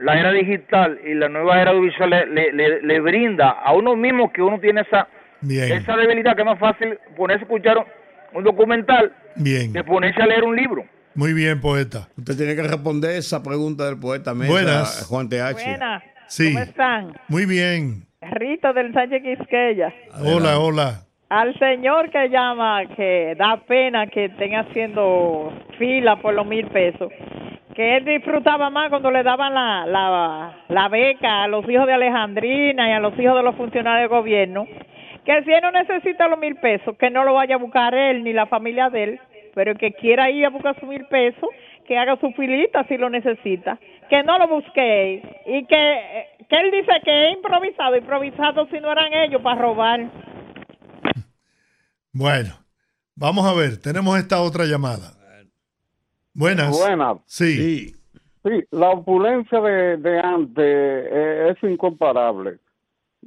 la 0.00 0.18
era 0.18 0.32
digital 0.32 0.98
y 1.04 1.14
la 1.14 1.28
nueva 1.28 1.60
era 1.62 1.70
audiovisual 1.70 2.10
le, 2.10 2.26
le- 2.26 2.52
le- 2.52 2.82
le 2.82 3.00
brinda 3.00 3.50
a 3.50 3.72
uno 3.74 3.94
mismo 3.94 4.32
que 4.32 4.42
uno 4.42 4.58
tiene 4.58 4.80
esa, 4.80 5.06
Bien. 5.40 5.70
esa 5.72 5.96
debilidad 5.96 6.34
que 6.34 6.42
es 6.42 6.46
más 6.46 6.58
fácil 6.58 6.98
ponerse 7.16 7.42
a 7.42 7.46
escuchar 7.46 7.78
un, 7.78 7.84
un 8.32 8.44
documental 8.44 9.12
Bien. 9.36 9.72
que 9.72 9.84
ponerse 9.84 10.20
a 10.20 10.26
leer 10.26 10.42
un 10.44 10.56
libro. 10.56 10.84
Muy 11.14 11.32
bien, 11.32 11.60
poeta. 11.60 12.08
Usted 12.18 12.36
tiene 12.36 12.56
que 12.56 12.62
responder 12.62 13.12
esa 13.12 13.40
pregunta 13.42 13.84
del 13.86 14.00
poeta 14.00 14.34
Mesa, 14.34 14.50
Buenas. 14.50 15.06
Juan 15.08 15.28
TH. 15.28 15.52
Buenas. 15.52 16.02
Sí. 16.26 16.52
¿Cómo 16.52 16.64
están? 16.64 17.12
Muy 17.28 17.46
bien. 17.46 18.06
Rito 18.20 18.72
del 18.72 18.92
Sánchez 18.92 19.22
Quisqueya. 19.22 19.94
Hola, 20.24 20.58
hola. 20.58 21.02
Al 21.30 21.58
señor 21.58 22.10
que 22.10 22.28
llama, 22.28 22.84
que 22.96 23.34
da 23.36 23.56
pena 23.66 24.06
que 24.06 24.26
estén 24.26 24.54
haciendo 24.56 25.52
fila 25.78 26.16
por 26.16 26.34
los 26.34 26.46
mil 26.46 26.66
pesos, 26.66 27.10
que 27.74 27.96
él 27.96 28.04
disfrutaba 28.04 28.68
más 28.68 28.90
cuando 28.90 29.10
le 29.10 29.22
daban 29.22 29.54
la, 29.54 29.86
la, 29.86 30.54
la 30.68 30.88
beca 30.88 31.44
a 31.44 31.48
los 31.48 31.68
hijos 31.68 31.86
de 31.86 31.94
Alejandrina 31.94 32.88
y 32.88 32.92
a 32.92 33.00
los 33.00 33.18
hijos 33.18 33.36
de 33.36 33.42
los 33.42 33.56
funcionarios 33.56 34.10
de 34.10 34.16
gobierno, 34.16 34.66
que 35.24 35.42
si 35.44 35.52
él 35.52 35.62
no 35.62 35.72
necesita 35.72 36.28
los 36.28 36.38
mil 36.38 36.56
pesos, 36.56 36.96
que 36.98 37.10
no 37.10 37.24
lo 37.24 37.34
vaya 37.34 37.54
a 37.54 37.58
buscar 37.58 37.94
él 37.94 38.22
ni 38.22 38.34
la 38.34 38.46
familia 38.46 38.90
de 38.90 39.04
él, 39.04 39.20
pero 39.54 39.74
que 39.76 39.92
quiera 39.92 40.30
ir 40.30 40.44
a 40.44 40.50
buscar 40.50 40.78
sus 40.78 40.88
mil 40.88 41.06
pesos, 41.06 41.48
que 41.86 41.96
haga 41.96 42.16
su 42.16 42.30
filita 42.32 42.84
si 42.84 42.98
lo 42.98 43.08
necesita, 43.08 43.78
que 44.10 44.22
no 44.22 44.38
lo 44.38 44.46
busque 44.48 45.22
y 45.46 45.64
que, 45.64 46.26
que 46.48 46.56
él 46.56 46.70
dice 46.70 46.92
que 47.02 47.28
es 47.28 47.36
improvisado, 47.36 47.96
improvisado 47.96 48.66
si 48.66 48.78
no 48.78 48.92
eran 48.92 49.12
ellos 49.14 49.40
para 49.40 49.60
robar. 49.60 50.00
Bueno, 52.14 52.54
vamos 53.16 53.44
a 53.44 53.52
ver. 53.54 53.76
Tenemos 53.78 54.16
esta 54.16 54.40
otra 54.40 54.66
llamada. 54.66 55.14
Buenas. 56.32 56.70
Buenas. 56.70 57.18
Sí. 57.26 57.92
Sí, 58.44 58.50
la 58.70 58.90
opulencia 58.90 59.60
de, 59.60 59.96
de 59.96 60.20
antes 60.20 60.64
eh, 60.64 61.50
es 61.50 61.68
incomparable. 61.68 62.58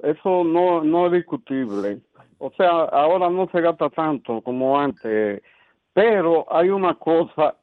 Eso 0.01 0.43
no, 0.45 0.83
no 0.83 1.07
es 1.07 1.13
discutible. 1.13 1.99
O 2.37 2.49
sea, 2.51 2.69
ahora 2.69 3.29
no 3.29 3.49
se 3.51 3.59
gasta 3.59 3.89
tanto 3.89 4.41
como 4.41 4.79
antes. 4.79 5.41
Pero 5.93 6.45
hay 6.49 6.69
una 6.69 6.93
cosa, 6.95 7.55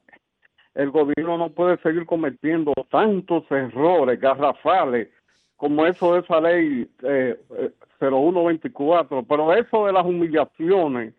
el 0.74 0.90
gobierno 0.90 1.38
no 1.38 1.48
puede 1.50 1.78
seguir 1.78 2.04
cometiendo 2.04 2.72
tantos 2.90 3.44
errores 3.50 4.20
garrafales 4.20 5.08
como 5.56 5.86
eso 5.86 6.14
de 6.14 6.20
esa 6.20 6.40
ley 6.40 6.90
eh, 7.02 7.40
eh, 7.56 7.70
0124. 7.98 9.24
Pero 9.24 9.54
eso 9.54 9.86
de 9.86 9.92
las 9.92 10.04
humillaciones, 10.04 11.14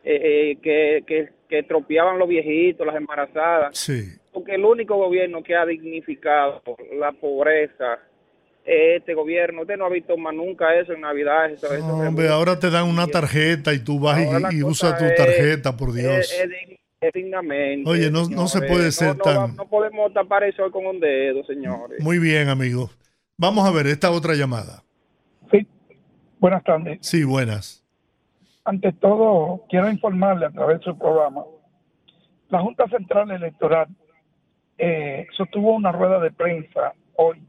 eh, 0.02 0.20
eh, 0.22 0.58
que, 0.62 1.04
que, 1.06 1.28
que 1.48 1.62
tropeaban 1.64 2.18
los 2.18 2.28
viejitos, 2.28 2.86
las 2.86 2.96
embarazadas. 2.96 3.76
Sí. 3.76 4.16
Porque 4.32 4.54
el 4.54 4.64
único 4.64 4.96
gobierno 4.96 5.42
que 5.42 5.54
ha 5.54 5.66
dignificado 5.66 6.62
la 6.98 7.12
pobreza 7.12 7.98
este 8.66 9.14
gobierno. 9.14 9.62
Usted 9.62 9.76
no 9.76 9.86
ha 9.86 9.90
visto 9.90 10.16
más 10.16 10.34
nunca 10.34 10.74
eso 10.74 10.92
en 10.92 11.00
Navidad. 11.02 11.50
Eso, 11.50 11.72
eso 11.72 11.86
No, 11.86 12.08
hombre, 12.08 12.28
ahora 12.28 12.58
te 12.58 12.68
dan 12.70 12.88
una 12.88 13.06
tarjeta 13.06 13.72
y 13.72 13.78
tú 13.78 13.98
vas 14.00 14.18
y- 14.20 14.24
Ahora 14.26 14.48
usas 14.64 14.98
tu 14.98 15.04
es- 15.04 15.14
tarjeta, 15.14 15.76
por 15.76 15.92
Dios. 15.92 16.32
Es, 17.00 17.12
dignamente. 17.14 17.88
Oye, 17.88 18.10
no- 18.10 18.28
no 18.28 18.48
se 18.48 18.62
puede 18.62 18.90
ser 18.90 19.16
no, 19.18 19.22
tan- 19.22 19.54
no 19.54 19.68
podemos 19.68 20.12
tapar 20.12 20.42
el 20.42 20.54
sol 20.56 20.72
con 20.72 20.86
un 20.86 20.98
dedo, 20.98 21.44
señores. 21.44 22.00
Muy 22.02 22.18
bien, 22.18 22.48
amigo. 22.48 22.90
Vamos 23.38 23.68
a 23.68 23.70
ver 23.70 23.86
esta 23.86 24.10
otra 24.10 24.34
llamada. 24.34 24.82
Buenas 26.38 26.62
tardes. 26.64 26.98
Sí, 27.00 27.24
buenas. 27.24 27.82
Ante 28.64 28.92
todo, 28.92 29.64
quiero 29.70 29.88
informarle 29.90 30.46
a 30.46 30.50
través 30.50 30.78
de 30.80 30.84
su 30.84 30.98
programa. 30.98 31.44
La 32.50 32.60
Junta 32.60 32.86
Central 32.88 33.30
Electoral 33.30 33.86
eh, 34.78 35.26
sostuvo 35.36 35.74
una 35.74 35.92
rueda 35.92 36.20
de 36.20 36.30
prensa 36.32 36.92
hoy 37.16 37.42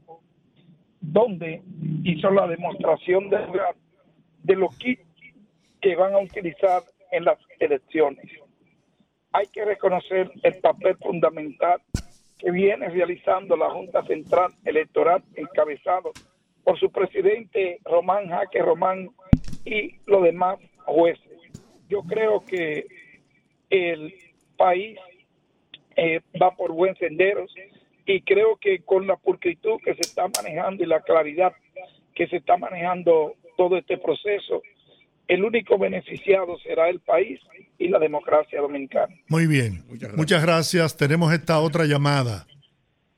donde 1.00 1.62
hizo 2.04 2.30
la 2.30 2.46
demostración 2.46 3.30
de, 3.30 3.38
de 4.42 4.56
los 4.56 4.76
kits 4.78 5.02
que 5.80 5.96
van 5.96 6.14
a 6.14 6.18
utilizar 6.18 6.82
en 7.12 7.24
las 7.24 7.38
elecciones. 7.60 8.24
Hay 9.32 9.46
que 9.48 9.64
reconocer 9.64 10.30
el 10.42 10.54
papel 10.60 10.96
fundamental 10.96 11.80
que 12.38 12.50
viene 12.50 12.88
realizando 12.88 13.56
la 13.56 13.70
Junta 13.70 14.04
Central 14.04 14.52
Electoral 14.64 15.22
encabezado 15.34 16.12
por 16.64 16.78
su 16.78 16.90
presidente 16.90 17.78
Román 17.84 18.28
Jaque 18.28 18.62
Román 18.62 19.10
y 19.64 19.96
los 20.06 20.22
demás 20.22 20.58
jueces. 20.84 21.38
Yo 21.88 22.02
creo 22.02 22.44
que 22.44 22.86
el 23.70 24.14
país 24.56 24.98
eh, 25.96 26.20
va 26.40 26.54
por 26.54 26.72
buen 26.72 26.94
sendero 26.96 27.46
y 28.08 28.22
creo 28.22 28.56
que 28.56 28.80
con 28.80 29.06
la 29.06 29.16
pulcritud 29.16 29.78
que 29.84 29.94
se 29.94 30.00
está 30.00 30.26
manejando 30.34 30.82
y 30.82 30.86
la 30.86 31.00
claridad 31.02 31.52
que 32.14 32.26
se 32.26 32.36
está 32.36 32.56
manejando 32.56 33.34
todo 33.58 33.76
este 33.76 33.98
proceso, 33.98 34.62
el 35.28 35.44
único 35.44 35.76
beneficiado 35.76 36.58
será 36.60 36.88
el 36.88 37.00
país 37.00 37.38
y 37.76 37.88
la 37.88 37.98
democracia 37.98 38.62
dominicana. 38.62 39.14
Muy 39.28 39.46
bien. 39.46 39.84
Muchas 40.16 40.42
gracias. 40.42 40.96
Tenemos 40.96 41.34
esta 41.34 41.60
otra 41.60 41.84
llamada. 41.84 42.46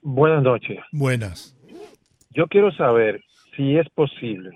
Buenas 0.02 0.42
noches. 0.42 0.80
Buenas. 0.90 1.56
Yo 2.30 2.48
quiero 2.48 2.72
saber 2.72 3.22
si 3.54 3.76
es 3.76 3.88
posible 3.90 4.50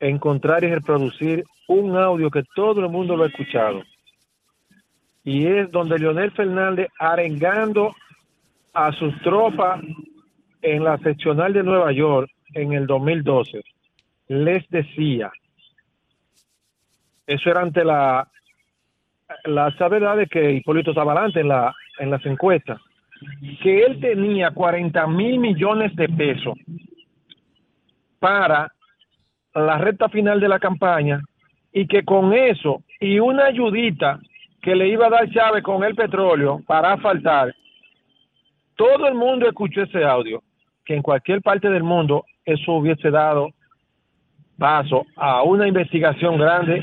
encontrar 0.00 0.64
y 0.64 0.68
reproducir 0.68 1.44
un 1.68 1.98
audio 1.98 2.30
que 2.30 2.44
todo 2.54 2.80
el 2.80 2.88
mundo 2.88 3.14
lo 3.14 3.24
ha 3.24 3.28
escuchado. 3.28 3.82
Y 5.22 5.46
es 5.46 5.70
donde 5.70 5.98
Leonel 5.98 6.30
Fernández 6.30 6.88
arengando 6.98 7.94
a 8.72 8.92
sus 8.92 9.18
tropas 9.22 9.80
en 10.62 10.84
la 10.84 10.98
seccional 10.98 11.52
de 11.52 11.62
Nueva 11.62 11.92
York 11.92 12.30
en 12.54 12.72
el 12.72 12.86
2012 12.86 13.62
les 14.28 14.68
decía, 14.70 15.32
eso 17.26 17.50
era 17.50 17.62
ante 17.62 17.84
la 17.84 18.28
la 19.44 19.74
verdad 19.88 20.16
de 20.16 20.26
que 20.26 20.52
Hipólito 20.52 20.90
estaba 20.90 21.12
adelante 21.12 21.40
en, 21.40 21.48
la, 21.48 21.74
en 21.98 22.10
las 22.10 22.24
encuestas, 22.26 22.80
que 23.62 23.82
él 23.82 24.00
tenía 24.00 24.50
40 24.50 25.06
mil 25.08 25.38
millones 25.38 25.94
de 25.96 26.08
pesos 26.08 26.54
para 28.18 28.72
la 29.54 29.78
recta 29.78 30.08
final 30.08 30.40
de 30.40 30.48
la 30.48 30.58
campaña 30.58 31.20
y 31.72 31.86
que 31.86 32.04
con 32.04 32.32
eso 32.32 32.82
y 33.00 33.18
una 33.18 33.46
ayudita 33.46 34.18
que 34.62 34.74
le 34.74 34.88
iba 34.88 35.06
a 35.06 35.10
dar 35.10 35.30
Chávez 35.30 35.62
con 35.62 35.82
el 35.84 35.94
petróleo 35.94 36.60
para 36.66 36.92
asfaltar, 36.92 37.54
todo 38.80 39.08
el 39.08 39.14
mundo 39.14 39.46
escuchó 39.46 39.82
ese 39.82 40.02
audio, 40.04 40.42
que 40.86 40.94
en 40.94 41.02
cualquier 41.02 41.42
parte 41.42 41.68
del 41.68 41.82
mundo 41.82 42.24
eso 42.46 42.72
hubiese 42.72 43.10
dado 43.10 43.50
paso 44.56 45.04
a 45.16 45.42
una 45.42 45.68
investigación 45.68 46.38
grande 46.38 46.82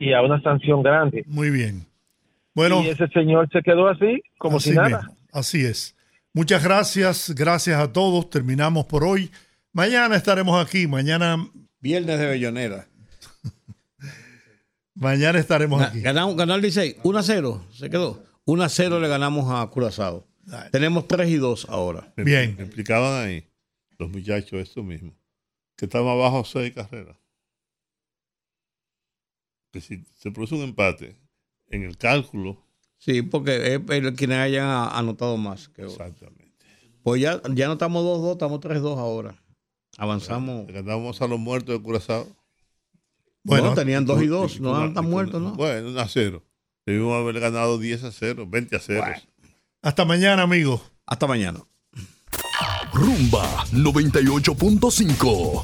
y 0.00 0.14
a 0.14 0.22
una 0.22 0.40
sanción 0.40 0.82
grande. 0.82 1.22
Muy 1.26 1.50
bien. 1.50 1.84
Bueno, 2.54 2.82
y 2.82 2.88
ese 2.88 3.08
señor 3.08 3.50
se 3.52 3.60
quedó 3.60 3.88
así, 3.88 4.22
como 4.38 4.56
así 4.56 4.70
si 4.70 4.76
nada. 4.76 5.00
mismo, 5.00 5.16
así 5.32 5.66
es. 5.66 5.94
Muchas 6.32 6.64
gracias. 6.64 7.34
Gracias 7.36 7.78
a 7.78 7.92
todos. 7.92 8.30
Terminamos 8.30 8.86
por 8.86 9.04
hoy. 9.04 9.30
Mañana 9.72 10.16
estaremos 10.16 10.64
aquí. 10.64 10.86
Mañana. 10.86 11.36
Viernes 11.78 12.18
de 12.18 12.26
Bellonera. 12.26 12.86
Mañana 14.94 15.38
estaremos 15.38 15.82
aquí. 15.82 16.00
Ganamos, 16.00 16.36
ganó 16.36 16.54
el 16.54 16.62
16, 16.62 16.96
1 17.02 17.18
a 17.18 17.22
0, 17.22 17.66
se 17.70 17.90
quedó. 17.90 18.22
1 18.46 18.62
a 18.62 18.68
0 18.70 18.98
le 18.98 19.08
ganamos 19.08 19.50
a 19.50 19.66
Curazao. 19.66 20.24
Tenemos 20.70 21.06
3 21.08 21.28
y 21.30 21.36
2 21.36 21.66
ahora. 21.68 22.12
Me- 22.16 22.24
Me 22.24 22.64
explicaban 22.64 23.24
ahí 23.26 23.44
los 23.98 24.10
muchachos 24.10 24.60
esto 24.60 24.82
mismo. 24.82 25.12
Que 25.76 25.86
estaban 25.86 26.08
abajo 26.08 26.44
seis 26.44 26.72
carreras. 26.72 27.16
Que 29.72 29.80
si 29.80 30.04
se 30.18 30.30
produce 30.30 30.54
un 30.54 30.62
empate 30.62 31.16
en 31.68 31.82
el 31.82 31.96
cálculo. 31.96 32.62
Sí, 32.98 33.22
porque 33.22 33.74
es 33.74 33.80
quienes 34.16 34.38
hayan 34.38 34.66
anotado 34.92 35.36
más. 35.36 35.68
Que 35.68 35.82
Exactamente. 35.82 36.44
Pues 37.02 37.20
ya, 37.20 37.42
ya 37.52 37.66
no 37.66 37.74
estamos 37.74 38.02
2-2, 38.04 38.32
estamos 38.32 38.60
3-2 38.60 38.98
ahora. 38.98 39.42
Avanzamos. 39.98 40.66
Ganamos 40.68 41.20
a 41.20 41.26
los 41.26 41.38
muertos 41.38 41.76
de 41.76 41.82
Curazao. 41.82 42.26
Bueno, 43.42 43.74
tenían 43.74 44.06
2 44.06 44.22
y 44.22 44.26
2, 44.26 44.60
no 44.60 44.86
están 44.86 45.10
muertos, 45.10 45.42
¿no? 45.42 45.54
Bueno, 45.54 45.90
1 45.90 46.00
a 46.00 46.08
0. 46.08 46.42
Debimos 46.86 47.14
haber 47.20 47.40
ganado 47.40 47.78
10 47.78 48.04
a 48.04 48.12
0, 48.12 48.46
20 48.48 48.76
a 48.76 48.78
0. 48.78 49.04
Hasta 49.84 50.04
mañana, 50.06 50.42
amigos. 50.42 50.80
Hasta 51.04 51.26
mañana. 51.26 51.60
Rumba 52.94 53.44
98.5. 53.72 55.62